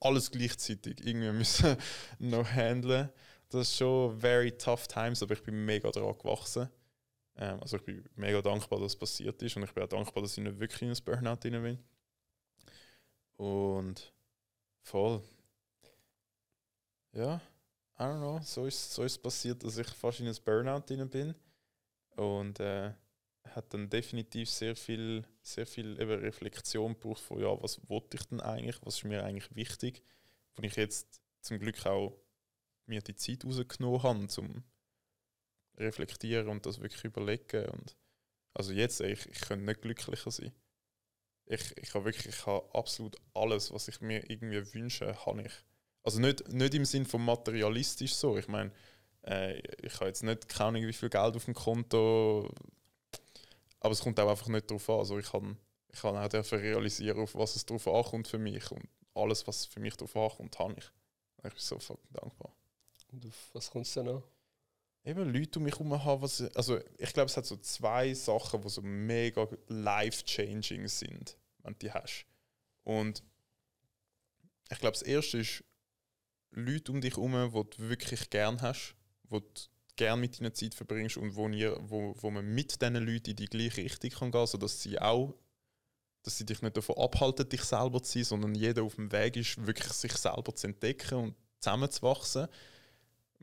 alles 0.00 0.30
gleichzeitig 0.30 1.04
irgendwie 1.04 1.32
müssen 1.32 1.76
noch 2.18 2.48
handeln. 2.48 3.10
Das 3.48 3.68
ist 3.68 3.76
schon 3.76 4.18
very 4.18 4.52
tough 4.52 4.86
times, 4.86 5.22
aber 5.22 5.34
ich 5.34 5.42
bin 5.42 5.64
mega 5.64 5.90
daran 5.90 6.16
gewachsen. 6.16 6.68
Ähm, 7.36 7.60
also 7.60 7.76
ich 7.76 7.84
bin 7.84 8.04
mega 8.14 8.40
dankbar, 8.40 8.78
dass 8.78 8.92
es 8.92 8.98
passiert 8.98 9.40
ist 9.42 9.56
und 9.56 9.64
ich 9.64 9.72
bin 9.72 9.84
auch 9.84 9.88
dankbar, 9.88 10.22
dass 10.22 10.36
ich 10.36 10.44
nicht 10.44 10.58
wirklich 10.58 10.82
in 10.82 10.90
ein 10.90 11.04
Burnout 11.04 11.36
drin 11.36 11.62
bin. 11.62 11.78
Und 13.36 14.12
voll. 14.82 15.22
Ja, 17.12 17.40
I 17.98 18.02
don't 18.04 18.18
know, 18.18 18.40
so 18.42 18.66
ist, 18.66 18.92
so 18.92 19.02
ist 19.02 19.12
es 19.12 19.18
passiert, 19.18 19.62
dass 19.64 19.76
ich 19.76 19.86
fast 19.88 20.20
in 20.20 20.28
ein 20.28 20.36
Burnout 20.44 20.80
drin 20.86 21.08
bin. 21.08 21.34
Und 22.16 22.60
äh, 22.60 22.92
hat 23.54 23.72
dann 23.74 23.90
definitiv 23.90 24.48
sehr 24.50 24.76
viel, 24.76 25.24
sehr 25.42 25.66
viel 25.66 26.00
eben 26.00 26.20
Reflexion 26.20 26.94
gebraucht 26.94 27.22
von, 27.22 27.40
ja, 27.40 27.62
was 27.62 27.80
wollte 27.88 28.16
ich 28.16 28.26
denn 28.26 28.40
eigentlich, 28.40 28.78
was 28.82 28.96
ist 28.96 29.04
mir 29.04 29.24
eigentlich 29.24 29.54
wichtig, 29.54 30.02
wo 30.56 30.62
ich 30.62 30.76
jetzt 30.76 31.20
zum 31.40 31.58
Glück 31.58 31.84
auch 31.86 32.16
mir 32.86 33.02
die 33.02 33.16
Zeit 33.16 33.44
rausgenommen 33.44 34.02
habe, 34.02 34.28
um 34.38 34.64
reflektieren 35.76 36.48
und 36.48 36.66
das 36.66 36.80
wirklich 36.80 37.04
überlegen. 37.04 37.66
Und 37.70 37.96
also 38.54 38.72
jetzt, 38.72 39.00
ich, 39.00 39.26
ich 39.26 39.40
könnte 39.40 39.64
nicht 39.64 39.82
glücklicher 39.82 40.30
sein. 40.30 40.52
Ich, 41.46 41.76
ich 41.76 41.94
habe 41.94 42.04
wirklich, 42.04 42.26
ich 42.26 42.46
habe 42.46 42.68
absolut 42.74 43.16
alles, 43.34 43.72
was 43.72 43.88
ich 43.88 44.00
mir 44.00 44.30
irgendwie 44.30 44.74
wünsche, 44.74 45.14
habe 45.26 45.42
ich. 45.42 45.52
Also 46.04 46.20
nicht, 46.20 46.48
nicht 46.48 46.74
im 46.74 46.84
Sinn 46.84 47.04
von 47.04 47.24
materialistisch 47.24 48.14
so. 48.14 48.36
Ich 48.36 48.48
meine, 48.48 48.72
äh, 49.24 49.58
ich 49.82 49.94
habe 49.94 50.06
jetzt 50.06 50.22
nicht 50.22 50.48
keine 50.48 50.68
Ahnung, 50.68 50.86
wie 50.86 50.92
viel 50.92 51.10
Geld 51.10 51.36
auf 51.36 51.44
dem 51.44 51.54
Konto, 51.54 52.50
aber 53.80 53.92
es 53.92 54.00
kommt 54.00 54.18
auch 54.20 54.30
einfach 54.30 54.48
nicht 54.48 54.70
darauf 54.70 54.88
an. 54.90 54.98
Also 54.98 55.18
ich 55.18 55.30
kann, 55.30 55.56
ich 55.88 56.00
kann 56.00 56.16
auch 56.16 56.28
dafür 56.28 56.60
realisieren, 56.60 57.20
auf 57.20 57.34
was 57.34 57.56
es 57.56 57.66
darauf 57.66 57.86
ankommt 57.88 58.28
für 58.28 58.38
mich 58.38 58.70
und 58.70 58.88
alles, 59.14 59.46
was 59.46 59.66
für 59.66 59.80
mich 59.80 59.96
darauf 59.96 60.16
ankommt, 60.16 60.58
habe 60.58 60.74
ich. 60.78 60.90
Ich 61.44 61.50
bin 61.50 61.52
so 61.56 61.78
fucking 61.78 62.12
dankbar. 62.12 62.54
Und 63.10 63.26
auf 63.26 63.50
was 63.52 63.70
kommt 63.70 63.86
es 63.86 63.94
denn 63.94 64.08
an? 64.08 64.22
eben 65.04 65.32
Leute 65.32 65.58
um 65.58 65.64
mich 65.64 65.74
herum 65.74 66.04
haben, 66.04 66.22
was, 66.22 66.40
also 66.54 66.78
ich 66.98 67.12
glaube, 67.12 67.26
es 67.26 67.36
hat 67.36 67.46
so 67.46 67.56
zwei 67.56 68.14
Sachen, 68.14 68.62
die 68.62 68.68
so 68.68 68.82
mega 68.82 69.48
life-changing 69.68 70.88
sind, 70.88 71.36
wenn 71.58 71.72
du 71.74 71.78
die 71.80 71.92
hast. 71.92 72.26
Und 72.84 73.22
ich 74.70 74.78
glaube, 74.78 74.92
das 74.92 75.02
erste 75.02 75.38
ist 75.38 75.64
Leute 76.50 76.92
um 76.92 77.00
dich 77.00 77.16
herum, 77.16 77.32
die 77.32 77.76
du 77.76 77.88
wirklich 77.88 78.30
gern 78.30 78.60
hast, 78.62 78.94
wo 79.32 79.40
du 79.40 79.46
gern 79.96 80.20
mit 80.20 80.40
ihnen 80.40 80.54
Zeit 80.54 80.74
verbringst 80.74 81.16
und 81.16 81.34
wo, 81.36 81.48
ihr, 81.48 81.76
wo, 81.80 82.14
wo 82.18 82.30
man 82.30 82.44
mit 82.46 82.80
diesen 82.80 82.94
Leuten 82.94 83.30
in 83.30 83.36
die 83.36 83.46
gleiche 83.46 83.82
Richtung 83.82 84.10
kann 84.10 84.30
gehen, 84.32 84.46
sodass 84.46 84.82
sie 84.82 84.98
auch, 84.98 85.34
dass 86.22 86.38
sie 86.38 86.46
dich 86.46 86.62
nicht 86.62 86.76
davon 86.76 86.96
abhalten, 86.98 87.48
dich 87.48 87.62
selber 87.62 88.02
zu 88.02 88.12
sein, 88.12 88.24
sondern 88.24 88.54
jeder 88.54 88.84
auf 88.84 88.94
dem 88.94 89.10
Weg 89.10 89.36
ist, 89.36 89.66
wirklich 89.66 89.92
sich 89.92 90.12
selber 90.12 90.54
zu 90.54 90.68
entdecken 90.68 91.18
und 91.18 91.34
zusammenzuwachsen 91.58 92.48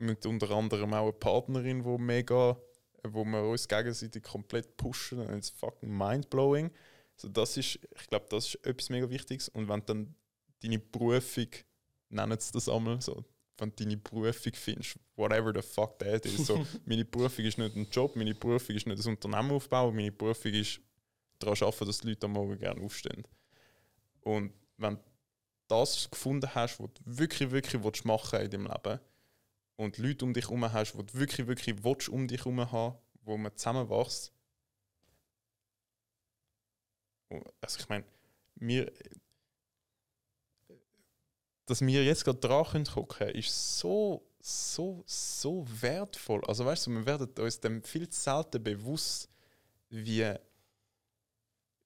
mit 0.00 0.24
unter 0.26 0.50
anderem 0.50 0.94
auch 0.94 1.02
eine 1.02 1.12
Partnerin, 1.12 1.84
wo 1.84 1.98
mega, 1.98 2.56
wo 3.04 3.24
wir 3.24 3.42
uns 3.42 3.68
gegenseitig 3.68 4.22
komplett 4.22 4.76
pushen. 4.76 5.20
Und 5.20 5.36
it's 5.36 5.50
fucking 5.50 5.96
mindblowing. 5.96 6.70
Also 7.16 7.28
das 7.28 7.56
ist, 7.56 7.78
ich 7.94 8.06
glaube, 8.08 8.26
das 8.30 8.46
ist 8.46 8.66
etwas 8.66 8.88
mega 8.88 9.08
Wichtiges. 9.10 9.48
Und 9.50 9.68
wenn 9.68 9.84
dann 9.84 10.14
deine 10.62 10.78
Berufung, 10.78 11.48
nennen 12.08 12.38
sie 12.40 12.52
das 12.52 12.68
einmal 12.68 13.00
so, 13.00 13.24
wenn 13.60 13.70
du 13.70 13.84
deine 13.84 13.96
Berufung 13.96 14.52
findest, 14.54 14.98
whatever 15.16 15.52
the 15.54 15.62
fuck 15.62 15.98
that 15.98 16.24
is. 16.24 16.46
So, 16.46 16.64
meine 16.84 17.04
Berufung 17.04 17.44
ist 17.44 17.58
nicht 17.58 17.76
ein 17.76 17.88
Job, 17.90 18.16
meine 18.16 18.34
Berufung 18.34 18.74
ist 18.74 18.86
nicht 18.86 19.04
ein 19.04 19.10
Unternehmen 19.10 19.52
aufbauen, 19.52 19.94
meine 19.94 20.12
Berufung 20.12 20.52
ist 20.52 20.80
daran 21.38 21.56
arbeiten, 21.60 21.86
dass 21.86 21.98
die 21.98 22.08
Leute 22.08 22.26
am 22.26 22.32
Morgen 22.32 22.58
gerne 22.58 22.80
aufstehen. 22.82 23.26
Und 24.22 24.52
wenn 24.76 24.98
das 25.68 26.10
gefunden 26.10 26.54
hast, 26.54 26.80
was 26.80 26.90
du 26.94 27.02
wirklich, 27.04 27.50
wirklich 27.50 27.82
willst 27.82 28.04
machen 28.04 28.40
in 28.40 28.50
deinem 28.50 28.66
Leben 28.66 29.00
und 29.76 29.98
Leute 29.98 30.24
um 30.24 30.34
dich 30.34 30.44
herum 30.44 30.72
hast, 30.72 30.94
die 30.94 31.06
du 31.06 31.14
wirklich, 31.14 31.46
wirklich 31.46 31.84
willst, 31.84 32.08
um 32.08 32.26
dich 32.26 32.40
herum 32.40 32.70
haben, 32.72 32.98
wo 33.22 33.36
man 33.36 33.56
zusammenwächst. 33.56 34.32
Also 37.60 37.78
ich 37.78 37.88
meine, 37.88 38.04
wir, 38.56 38.92
dass 41.66 41.80
wir 41.80 42.04
jetzt 42.04 42.24
gerade 42.24 42.38
dran 42.38 42.84
können, 43.08 43.34
ist 43.34 43.78
so, 43.78 44.26
so, 44.40 45.04
so 45.06 45.66
wertvoll. 45.80 46.44
Also 46.46 46.64
weißt 46.64 46.86
du, 46.86 46.90
wir 46.90 47.06
werden 47.06 47.28
uns 47.38 47.60
dem 47.60 47.82
viel 47.82 48.08
zu 48.08 48.20
selten 48.20 48.62
bewusst, 48.62 49.28
wie, 49.88 50.34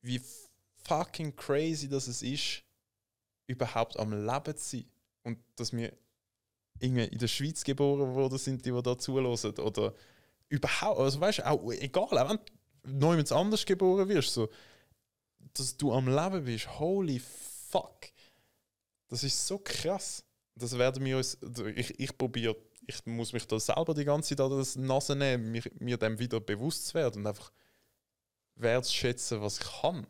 wie 0.02 0.20
fucking 0.84 1.34
crazy 1.36 1.88
das 1.88 2.08
ist, 2.08 2.62
überhaupt 3.46 3.98
am 3.98 4.12
Leben 4.12 4.56
zu 4.56 4.76
sein. 4.76 4.86
Und 5.22 5.38
dass 5.56 5.72
wir 5.72 5.92
irgendwie 6.78 7.04
in 7.04 7.18
der 7.18 7.28
Schweiz 7.28 7.64
geboren 7.64 8.14
worden 8.14 8.38
sind, 8.38 8.64
die, 8.64 8.72
die 8.72 8.82
da 8.82 8.98
zulassen. 8.98 9.58
Oder 9.58 9.94
überhaupt, 10.48 11.00
also 11.00 11.20
weißt 11.20 11.38
du, 11.38 11.46
auch 11.46 11.72
egal, 11.72 12.18
auch 12.18 12.30
wenn 12.30 12.38
du 12.98 13.06
neu 13.06 13.22
anders 13.30 13.64
geboren 13.64 14.08
wirst, 14.08 14.34
so, 14.34 14.48
dass 15.54 15.76
du 15.76 15.92
am 15.92 16.08
Leben 16.08 16.44
bist, 16.44 16.78
holy 16.78 17.20
fuck. 17.20 18.13
Das 19.14 19.22
ist 19.22 19.46
so 19.46 19.60
krass. 19.60 20.24
Das 20.56 20.76
werden 20.76 21.04
wir 21.04 21.18
uns, 21.18 21.38
ich, 21.76 22.00
ich 22.00 22.18
probiere, 22.18 22.56
ich 22.84 23.06
muss 23.06 23.32
mich 23.32 23.46
da 23.46 23.60
selber 23.60 23.94
die 23.94 24.04
ganze 24.04 24.30
Zeit 24.30 24.44
an 24.44 24.50
das 24.50 24.74
Nase 24.74 25.14
nehmen, 25.14 25.52
mir, 25.52 25.62
mir 25.78 25.96
dem 25.96 26.18
wieder 26.18 26.40
bewusst 26.40 26.88
zu 26.88 26.94
werden 26.94 27.20
und 27.20 27.28
einfach 27.28 27.52
wertschätzen, 28.56 29.40
was 29.40 29.60
ich 29.60 29.66
kann. 29.82 30.04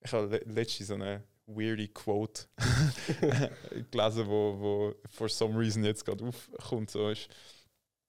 Ich 0.00 0.12
habe 0.12 0.42
letztens 0.46 0.88
so 0.88 0.94
eine 0.94 1.22
weirde 1.46 1.86
Quote 1.86 2.48
gelesen, 3.92 4.26
wo, 4.26 4.58
wo 4.58 4.94
for 5.08 5.28
some 5.28 5.56
reason 5.56 5.84
jetzt 5.84 6.04
gerade 6.04 6.24
aufkommt. 6.24 6.90
So 6.90 7.10
ist, 7.10 7.28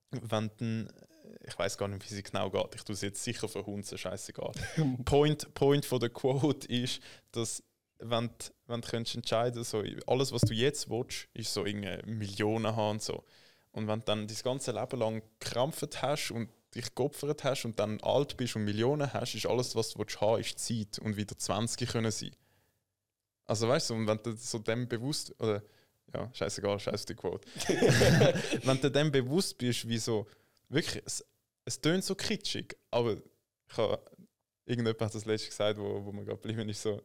wenn 0.09 0.49
dann, 0.57 0.91
ich 1.45 1.59
weiß 1.59 1.77
gar 1.77 1.87
nicht, 1.89 2.09
wie 2.09 2.15
sie 2.15 2.23
genau 2.23 2.49
geht, 2.49 2.73
ich 2.73 2.83
tue 2.83 2.95
es 2.95 3.01
jetzt 3.01 3.23
sicher 3.23 3.47
verhunzen, 3.47 3.99
scheißegal. 3.99 4.53
Point, 5.05 5.53
Point 5.53 5.85
von 5.85 5.99
der 5.99 6.09
Quote 6.09 6.67
ist, 6.67 7.03
dass 7.31 7.61
wenn, 7.99 8.29
wenn 8.67 8.81
du 8.81 8.95
entscheiden 8.95 9.63
so 9.63 9.83
alles, 10.07 10.31
was 10.31 10.41
du 10.41 10.53
jetzt 10.53 10.89
willst, 10.89 11.27
ist 11.33 11.53
so 11.53 11.65
irgendeine 11.65 12.03
Millionen 12.03 12.75
haben 12.75 12.91
und 12.91 13.01
so. 13.01 13.23
Und 13.71 13.87
wenn 13.87 13.99
du 13.99 14.05
dann 14.05 14.27
das 14.27 14.43
ganze 14.43 14.71
Leben 14.71 14.99
lang 14.99 15.21
gekrampft 15.39 16.01
hast 16.01 16.31
und 16.31 16.49
dich 16.75 16.93
geopfert 16.95 17.43
hast 17.43 17.65
und 17.65 17.79
dann 17.79 17.99
alt 18.01 18.37
bist 18.37 18.55
und 18.55 18.63
Millionen 18.63 19.11
hast, 19.13 19.35
ist 19.35 19.45
alles, 19.45 19.75
was 19.75 19.91
du 19.91 19.99
willst 19.99 20.21
haben, 20.21 20.39
ist 20.39 20.59
Zeit 20.59 20.99
und 20.99 21.17
wieder 21.17 21.37
20 21.37 21.89
können 21.89 22.11
sein. 22.11 22.31
Also 23.45 23.67
weißt 23.67 23.89
du, 23.89 23.95
und 23.95 24.07
wenn 24.07 24.21
du 24.21 24.35
so 24.35 24.59
dem 24.59 24.87
bewusst, 24.87 25.33
oder 25.39 25.63
ja, 26.13 26.29
scheißegal, 26.33 26.79
scheiß 26.79 27.05
die 27.05 27.15
Quote. 27.15 27.47
wenn 28.63 28.81
du 28.81 28.91
dem 28.91 29.11
bewusst 29.11 29.57
bist, 29.57 29.87
wie 29.87 29.97
so, 29.97 30.27
wirklich, 30.69 31.03
es, 31.05 31.25
es 31.65 31.81
tönt 31.81 32.03
so 32.03 32.15
kitschig, 32.15 32.75
aber 32.91 33.17
ich 33.67 33.77
habe, 33.77 34.01
irgendjemand 34.65 35.01
hat 35.01 35.15
das 35.15 35.25
letzte 35.25 35.49
gesagt, 35.49 35.79
wo, 35.79 36.05
wo 36.05 36.11
man 36.11 36.25
gerade 36.25 36.39
geblieben 36.39 36.69
ist, 36.69 36.81
so, 36.81 37.01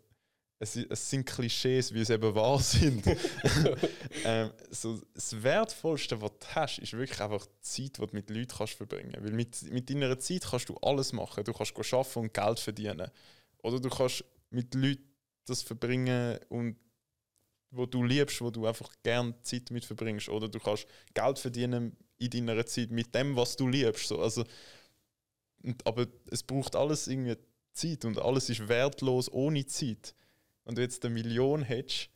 es, 0.58 0.76
es, 0.76 1.10
sind 1.10 1.26
Klischees, 1.26 1.92
wie 1.92 2.00
es 2.00 2.10
eben 2.10 2.34
wahr 2.34 2.60
sind. 2.60 3.04
ähm, 4.24 4.50
so, 4.70 5.00
das 5.12 5.42
Wertvollste, 5.42 6.20
was 6.20 6.32
du 6.38 6.46
hast, 6.54 6.78
ist 6.78 6.92
wirklich 6.92 7.20
einfach 7.20 7.44
die 7.46 7.60
Zeit, 7.60 7.98
die 7.98 8.06
du 8.06 8.08
mit 8.12 8.30
Leuten 8.30 8.56
kannst 8.56 8.74
verbringen 8.74 9.12
kannst. 9.12 9.26
Weil 9.26 9.34
mit, 9.34 9.72
mit 9.72 9.90
deiner 9.90 10.18
Zeit 10.18 10.44
kannst 10.48 10.68
du 10.68 10.76
alles 10.76 11.12
machen. 11.12 11.44
Du 11.44 11.52
kannst 11.52 11.76
arbeiten 11.76 12.18
und 12.20 12.34
Geld 12.34 12.60
verdienen. 12.60 13.10
Oder 13.62 13.80
du 13.80 13.88
kannst 13.88 14.24
mit 14.50 14.74
Leuten 14.74 15.04
das 15.46 15.62
verbringen 15.62 16.38
und 16.48 16.76
wo 17.70 17.86
du 17.86 18.04
liebst, 18.04 18.40
wo 18.40 18.50
du 18.50 18.66
einfach 18.66 18.90
gerne 19.02 19.34
Zeit 19.42 19.70
mit 19.70 19.84
verbringst. 19.84 20.28
Oder 20.28 20.48
du 20.48 20.60
kannst 20.60 20.86
Geld 21.12 21.38
verdienen 21.38 21.96
in 22.18 22.30
deiner 22.30 22.64
Zeit 22.64 22.90
mit 22.90 23.14
dem, 23.14 23.36
was 23.36 23.56
du 23.56 23.66
liebst. 23.68 24.08
So, 24.08 24.20
also, 24.20 24.44
und, 25.62 25.84
aber 25.86 26.06
es 26.30 26.42
braucht 26.42 26.76
alles 26.76 27.08
irgendwie 27.08 27.36
Zeit 27.72 28.04
und 28.04 28.18
alles 28.18 28.48
ist 28.48 28.68
wertlos 28.68 29.30
ohne 29.32 29.66
Zeit. 29.66 30.14
Wenn 30.64 30.74
du 30.74 30.82
jetzt 30.82 31.04
eine 31.04 31.14
Million 31.14 31.62
hättest, 31.62 32.10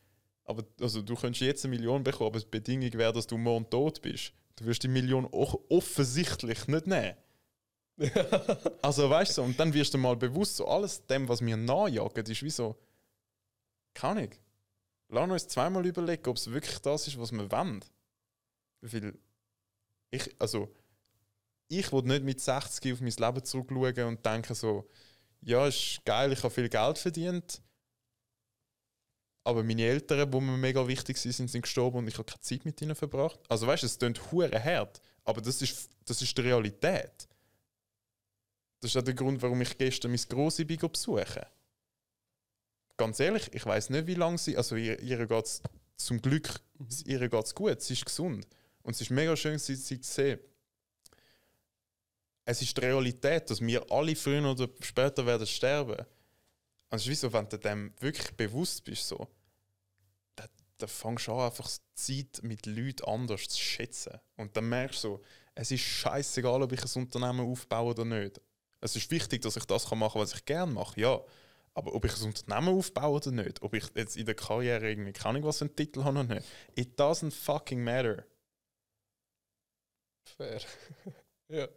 aber 0.45 0.63
also 0.81 1.01
du 1.01 1.15
könntest 1.15 1.41
jetzt 1.41 1.63
eine 1.63 1.75
Million 1.75 2.03
bekommen, 2.03 2.31
aber 2.31 2.39
die 2.39 2.47
Bedingung 2.47 2.91
wäre, 2.93 3.13
dass 3.13 3.27
du 3.27 3.37
morgen 3.37 3.69
tot 3.69 4.01
bist. 4.01 4.33
Du 4.55 4.65
wirst 4.65 4.83
die 4.83 4.87
Million 4.87 5.25
auch 5.25 5.59
offensichtlich 5.69 6.67
nicht 6.67 6.87
nehmen. 6.87 7.15
also 8.81 9.09
weißt 9.09 9.37
du, 9.37 9.43
und 9.43 9.59
dann 9.59 9.73
wirst 9.73 9.93
du 9.93 9.97
mal 9.97 10.15
bewusst, 10.15 10.55
so 10.55 10.67
alles 10.67 11.05
dem, 11.05 11.27
was 11.27 11.41
wir 11.41 11.57
nachjagen, 11.57 12.25
ist 12.25 12.43
wie 12.43 12.49
so, 12.49 12.77
keine 13.93 14.21
Ahnung. 14.21 14.31
Lass 15.09 15.29
uns 15.29 15.47
zweimal 15.47 15.85
überlegen, 15.85 16.29
ob 16.29 16.37
es 16.37 16.49
wirklich 16.51 16.79
das 16.79 17.07
ist, 17.07 17.19
was 17.19 17.31
wir 17.31 17.51
wollen. 17.51 17.83
Weil 18.81 19.17
ich, 20.11 20.35
also, 20.39 20.73
ich 21.67 21.91
will 21.91 22.03
nicht 22.03 22.23
mit 22.23 22.41
60 22.41 22.93
auf 22.93 23.01
mein 23.01 23.11
Leben 23.11 23.43
zurückschauen 23.43 24.07
und 24.07 24.25
denken 24.25 24.55
so, 24.55 24.89
ja, 25.41 25.67
ist 25.67 26.01
geil, 26.05 26.31
ich 26.31 26.43
habe 26.43 26.53
viel 26.53 26.69
Geld 26.69 26.97
verdient, 26.97 27.61
aber 29.43 29.63
meine 29.63 29.83
Eltern, 29.83 30.29
die 30.29 30.39
mir 30.39 30.57
mega 30.57 30.87
wichtig 30.87 31.17
sind, 31.17 31.49
sind 31.49 31.61
gestorben 31.61 31.99
und 31.99 32.07
ich 32.07 32.15
habe 32.15 32.25
keine 32.25 32.41
Zeit 32.41 32.65
mit 32.65 32.81
ihnen 32.81 32.95
verbracht. 32.95 33.39
Also 33.47 33.67
weißt 33.67 33.83
du, 33.83 33.87
es 33.87 33.97
klingt 33.97 34.31
hure 34.31 34.63
hart, 34.63 35.01
aber 35.23 35.41
das 35.41 35.61
ist, 35.61 35.89
das 36.05 36.21
ist 36.21 36.37
die 36.37 36.41
Realität. 36.41 37.27
Das 38.81 38.91
ist 38.91 38.97
auch 38.97 39.03
der 39.03 39.13
Grund, 39.13 39.41
warum 39.41 39.61
ich 39.61 39.77
gestern 39.77 40.11
mein 40.11 40.21
Grossi 40.29 40.65
besuche 40.65 41.47
ganz 42.99 43.19
ehrlich, 43.19 43.49
ich 43.53 43.65
weiß 43.65 43.89
nicht, 43.89 44.05
wie 44.05 44.13
lange 44.13 44.37
sie, 44.37 44.55
also 44.55 44.75
ihr, 44.75 44.99
ihr 44.99 45.25
geht 45.25 45.45
es 45.45 45.63
zum 45.95 46.21
Glück, 46.21 46.61
mhm. 46.77 46.87
ihr 47.05 47.27
geht 47.27 47.45
es 47.45 47.55
gut, 47.55 47.81
sie 47.81 47.93
ist 47.93 48.05
gesund. 48.05 48.45
Und 48.83 48.93
es 48.93 49.01
ist 49.01 49.09
mega 49.09 49.35
schön, 49.35 49.57
sie, 49.57 49.75
sie 49.75 49.99
zu 49.99 50.11
sehen. 50.11 50.39
Es 52.45 52.61
ist 52.61 52.75
die 52.75 52.81
Realität, 52.81 53.49
dass 53.49 53.61
wir 53.61 53.89
alle 53.91 54.15
früher 54.15 54.43
oder 54.49 54.67
später 54.81 55.25
werden 55.25 55.47
sterben. 55.47 56.05
Und 56.89 56.97
es 56.97 57.03
ist 57.03 57.09
wie 57.09 57.15
so, 57.15 57.33
wenn 57.33 57.47
du 57.47 57.57
dem 57.57 57.93
wirklich 57.99 58.31
bewusst 58.35 58.83
bist, 58.83 59.07
so, 59.07 59.27
da, 60.35 60.45
da 60.77 60.87
fängst 60.87 61.27
du 61.27 61.33
an, 61.33 61.45
einfach 61.45 61.69
Zeit 61.93 62.39
mit 62.41 62.65
Leuten 62.65 63.05
anders 63.05 63.47
zu 63.47 63.59
schätzen. 63.59 64.19
Und 64.37 64.55
dann 64.57 64.69
merkst 64.69 65.03
du 65.03 65.07
so, 65.07 65.21
es 65.55 65.71
ist 65.71 65.81
scheißegal, 65.81 66.63
ob 66.63 66.71
ich 66.71 66.83
ein 66.83 67.01
Unternehmen 67.01 67.51
aufbaue 67.51 67.91
oder 67.91 68.05
nicht. 68.05 68.41
Es 68.81 68.95
ist 68.95 69.11
wichtig, 69.11 69.41
dass 69.41 69.57
ich 69.57 69.65
das 69.65 69.89
machen 69.91 70.13
kann, 70.13 70.21
was 70.21 70.33
ich 70.33 70.45
gerne 70.45 70.71
mache, 70.71 70.99
ja. 70.99 71.21
Aber 71.73 71.93
ob 71.93 72.05
ich 72.05 72.17
ein 72.17 72.27
Unternehmen 72.27 72.69
aufbaue 72.69 73.17
oder 73.17 73.31
nicht, 73.31 73.61
ob 73.61 73.73
ich 73.73 73.85
jetzt 73.95 74.17
in 74.17 74.25
der 74.25 74.35
Karriere 74.35 74.89
irgendwie 74.89 75.13
keine 75.13 75.37
Ahnung, 75.37 75.43
was 75.43 75.59
für 75.59 75.65
einen 75.65 75.75
Titel 75.75 76.03
habe 76.03 76.19
oder 76.19 76.35
nicht, 76.35 76.47
it 76.75 76.99
doesn't 76.99 77.31
fucking 77.31 77.83
matter. 77.83 78.25
Fair. 80.23 80.61
ja. 81.49 81.67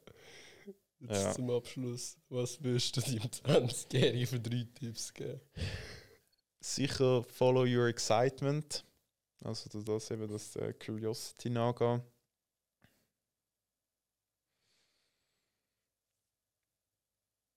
Jetzt 1.03 1.25
ja. 1.25 1.33
zum 1.33 1.51
Abschluss, 1.51 2.17
was 2.29 2.63
würdest 2.63 2.97
du 2.97 3.01
deinem 3.01 3.23
20-Jährigen 3.67 4.27
für 4.29 4.39
drei 4.39 4.69
Tipps 4.73 5.13
geben? 5.13 5.41
Sicher 6.61 7.25
follow 7.25 7.63
your 7.63 7.89
excitement. 7.89 8.85
Also 9.43 9.83
das 9.83 10.11
eben 10.13 10.29
das 10.29 10.55
äh, 10.55 10.73
Curiosity 10.75 11.51
nachgehen. 11.51 12.03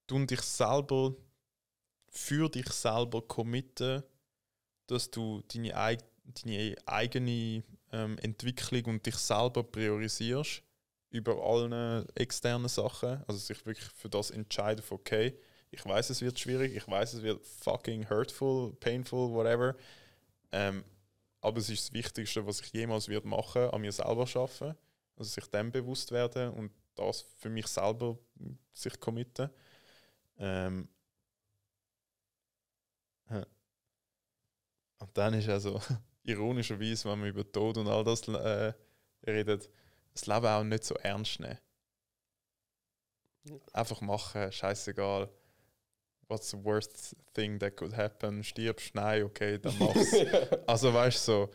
Du 0.07 0.25
dich 0.25 0.41
selber 0.41 1.15
für 2.09 2.49
dich 2.49 2.69
selber 2.69 3.21
committen, 3.21 4.01
dass 4.87 5.11
du 5.11 5.43
deine, 5.49 5.97
deine 6.23 6.75
eigene 6.87 7.63
ähm, 7.91 8.17
Entwicklung 8.17 8.85
und 8.85 9.05
dich 9.05 9.17
selber 9.17 9.63
priorisierst 9.63 10.64
über 11.15 11.41
allen 11.43 12.07
externen 12.15 12.67
Sachen. 12.67 13.23
Also 13.27 13.39
sich 13.39 13.65
wirklich 13.65 13.87
für 13.89 14.09
das 14.09 14.31
entscheiden, 14.31 14.83
okay, 14.89 15.37
ich 15.71 15.85
weiß, 15.85 16.09
es 16.09 16.21
wird 16.21 16.39
schwierig, 16.39 16.75
ich 16.75 16.87
weiß, 16.87 17.13
es 17.13 17.23
wird 17.23 17.45
fucking 17.45 18.09
hurtful, 18.09 18.73
painful, 18.79 19.31
whatever. 19.31 19.75
Ähm, 20.51 20.83
aber 21.41 21.59
es 21.59 21.69
ist 21.69 21.87
das 21.89 21.93
Wichtigste, 21.93 22.45
was 22.45 22.61
ich 22.61 22.73
jemals 22.73 23.07
wird 23.09 23.25
machen, 23.25 23.69
an 23.69 23.81
mir 23.81 23.91
selber 23.91 24.27
schaffen, 24.27 24.75
also 25.17 25.29
sich 25.29 25.45
dem 25.47 25.71
bewusst 25.71 26.11
werden 26.11 26.51
und 26.53 26.71
das 26.95 27.25
für 27.37 27.49
mich 27.49 27.67
selber 27.67 28.17
sich 28.73 28.99
committen. 28.99 29.49
Ähm, 30.37 30.87
Und 34.99 35.17
dann 35.17 35.33
ist 35.33 35.49
also 35.49 35.79
ironischerweise, 36.23 37.09
wenn 37.09 37.19
man 37.19 37.29
über 37.29 37.49
Tod 37.51 37.77
und 37.77 37.87
all 37.87 38.03
das 38.03 38.27
äh, 38.27 38.73
redet, 39.25 39.69
das 40.15 40.25
Leben 40.27 40.45
auch 40.45 40.63
nicht 40.63 40.83
so 40.83 40.95
ernst 40.95 41.39
nehmen. 41.39 41.59
Einfach 43.73 44.01
machen, 44.01 44.51
scheißegal. 44.51 45.29
What's 46.27 46.49
the 46.49 46.63
worst 46.63 47.15
thing 47.35 47.59
that 47.59 47.77
could 47.77 47.95
happen? 47.95 48.43
Stirbst, 48.43 48.95
nein, 48.95 49.23
okay, 49.23 49.59
dann 49.59 49.77
mach's. 49.79 50.15
also 50.65 50.91
weißt 50.91 51.27
du, 51.27 51.31
so, 51.31 51.51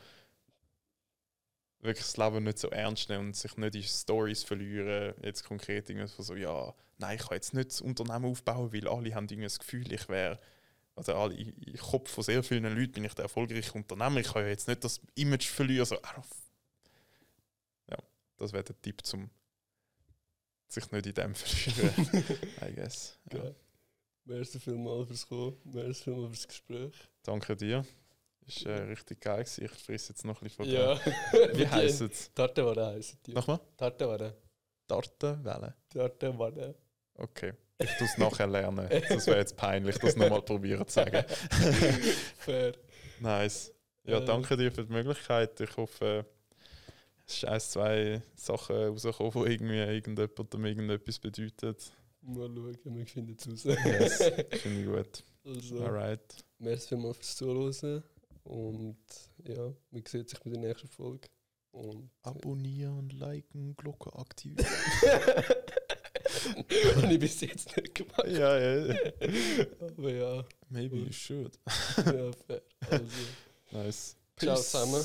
wirklich 1.81 2.07
das 2.07 2.17
Leben 2.17 2.45
nicht 2.45 2.59
so 2.59 2.69
ernst 2.69 3.09
nehmen 3.09 3.29
und 3.29 3.37
sich 3.37 3.57
nicht 3.57 3.75
in 3.75 3.83
Stories 3.83 4.45
verlieren. 4.45 5.15
Jetzt 5.23 5.45
konkret 5.45 5.91
irgendwie 5.91 6.23
so, 6.23 6.37
ja, 6.37 6.73
nein, 6.99 7.17
ich 7.17 7.27
kann 7.27 7.37
jetzt 7.37 7.55
nicht 7.55 7.71
das 7.71 7.81
Unternehmen 7.81 8.27
aufbauen, 8.27 8.73
weil 8.73 8.87
alle 8.87 9.15
haben 9.15 9.25
irgendwie 9.25 9.45
das 9.45 9.59
Gefühl, 9.59 9.93
ich 9.93 10.09
wäre 10.09 10.39
also 10.95 11.15
alle, 11.15 11.35
im 11.35 11.77
Kopf 11.79 12.11
von 12.11 12.23
sehr 12.23 12.43
vielen 12.43 12.65
Leuten 12.77 12.93
bin 12.93 13.05
ich 13.05 13.15
der 13.15 13.25
erfolgreiche 13.25 13.73
Unternehmer. 13.73 14.21
Ich 14.21 14.33
kann 14.33 14.43
ja 14.43 14.49
jetzt 14.49 14.69
nicht 14.69 14.85
das 14.85 15.01
Image 15.15 15.47
verlieren. 15.47 15.87
So, 15.87 15.95
ja, 15.95 16.23
das 18.41 18.53
wäre 18.53 18.65
der 18.65 18.81
Tipp, 18.81 19.03
um 19.13 19.31
sich 20.69 20.91
nicht 20.91 21.07
in 21.07 21.15
dem 21.15 21.35
verlieren. 21.37 22.25
I 22.63 22.75
guess. 22.75 23.19
Ja. 23.33 23.55
Merci 24.25 24.61
vielmals 24.61 25.09
fürs 25.09 25.27
Kommen, 25.27 25.57
merci 25.65 26.05
vielmals 26.05 26.31
fürs 26.31 26.49
Gespräch. 26.49 26.95
Danke 27.23 27.57
dir. 27.57 27.85
Ist 28.47 28.65
äh, 28.67 28.73
richtig 28.83 29.21
geil 29.21 29.45
gewesen. 29.45 29.65
Ich 29.65 29.71
frisse 29.71 30.13
jetzt 30.13 30.25
noch 30.25 30.41
ein 30.41 30.45
bisschen 30.45 30.65
von 30.65 30.73
Ja. 30.73 30.99
Wie 31.55 31.69
heisst 31.69 32.01
es? 32.01 32.33
Tartenware 32.35 32.87
heisst 32.87 33.19
die. 33.27 33.33
Nochmal? 33.33 33.61
Tartenware. 33.77 34.35
Tartenwelle? 34.87 35.75
Tartenware. 35.89 36.75
Okay. 37.15 37.53
Ich 37.79 37.91
tue 37.97 38.07
es 38.07 38.19
nachher 38.19 38.47
lernen. 38.47 38.89
Das 39.09 39.27
wäre 39.27 39.39
jetzt 39.39 39.57
peinlich, 39.57 39.97
das 39.99 40.17
nochmal 40.17 40.43
probieren 40.43 40.87
zu 40.87 40.95
sagen. 40.95 41.25
Fair. 42.39 42.75
Nice. 43.21 43.73
Ja, 44.05 44.19
äh. 44.19 44.25
danke 44.25 44.57
dir 44.57 44.71
für 44.73 44.85
die 44.85 44.93
Möglichkeit. 44.93 45.61
Ich 45.61 45.77
hoffe, 45.77 46.27
es 47.31 47.37
ist 47.37 47.45
ein, 47.45 47.61
zwei 47.61 48.23
Sachen 48.35 48.77
rausgekommen, 48.77 49.45
die 49.45 49.53
irgendwie 49.53 49.79
irgendjemandem 49.79 50.65
irgendetwas 50.65 51.19
bedeuten. 51.19 51.77
Mal 52.23 52.51
schauen, 52.55 52.97
wir 52.97 53.07
finden 53.07 53.37
es 53.39 53.47
raus. 53.47 53.65
Yes, 53.85 54.17
finde 54.61 54.81
ich 54.81 54.87
gut. 54.87 55.25
Also, 55.45 55.85
Alright. 55.85 56.45
Merci 56.59 56.89
vielmals 56.89 57.17
fürs 57.19 57.37
Zuhören. 57.37 58.03
Und 58.45 58.99
ja, 59.47 59.73
man 59.91 60.05
sieht 60.07 60.29
sich 60.29 60.45
mit 60.45 60.55
der 60.55 60.61
nächsten 60.61 60.89
Folge. 60.89 61.29
Und, 61.71 62.11
Abonnieren, 62.23 63.09
liken, 63.11 63.77
Glocke 63.77 64.13
aktivieren. 64.19 64.67
Habe 66.97 67.13
ich 67.13 67.19
bis 67.19 67.41
jetzt 67.41 67.77
nicht 67.77 67.95
gemacht. 67.95 68.27
Ja, 68.27 68.59
ja. 68.59 68.95
Aber 69.81 70.13
ja. 70.13 70.45
Maybe 70.69 70.97
you 70.97 71.13
should. 71.13 71.59
ja, 71.97 72.33
fair. 72.33 72.63
Also. 72.91 73.05
Nice. 73.73 74.17
Peace. 74.37 74.47
Ciao 74.47 74.57
zusammen. 74.57 75.05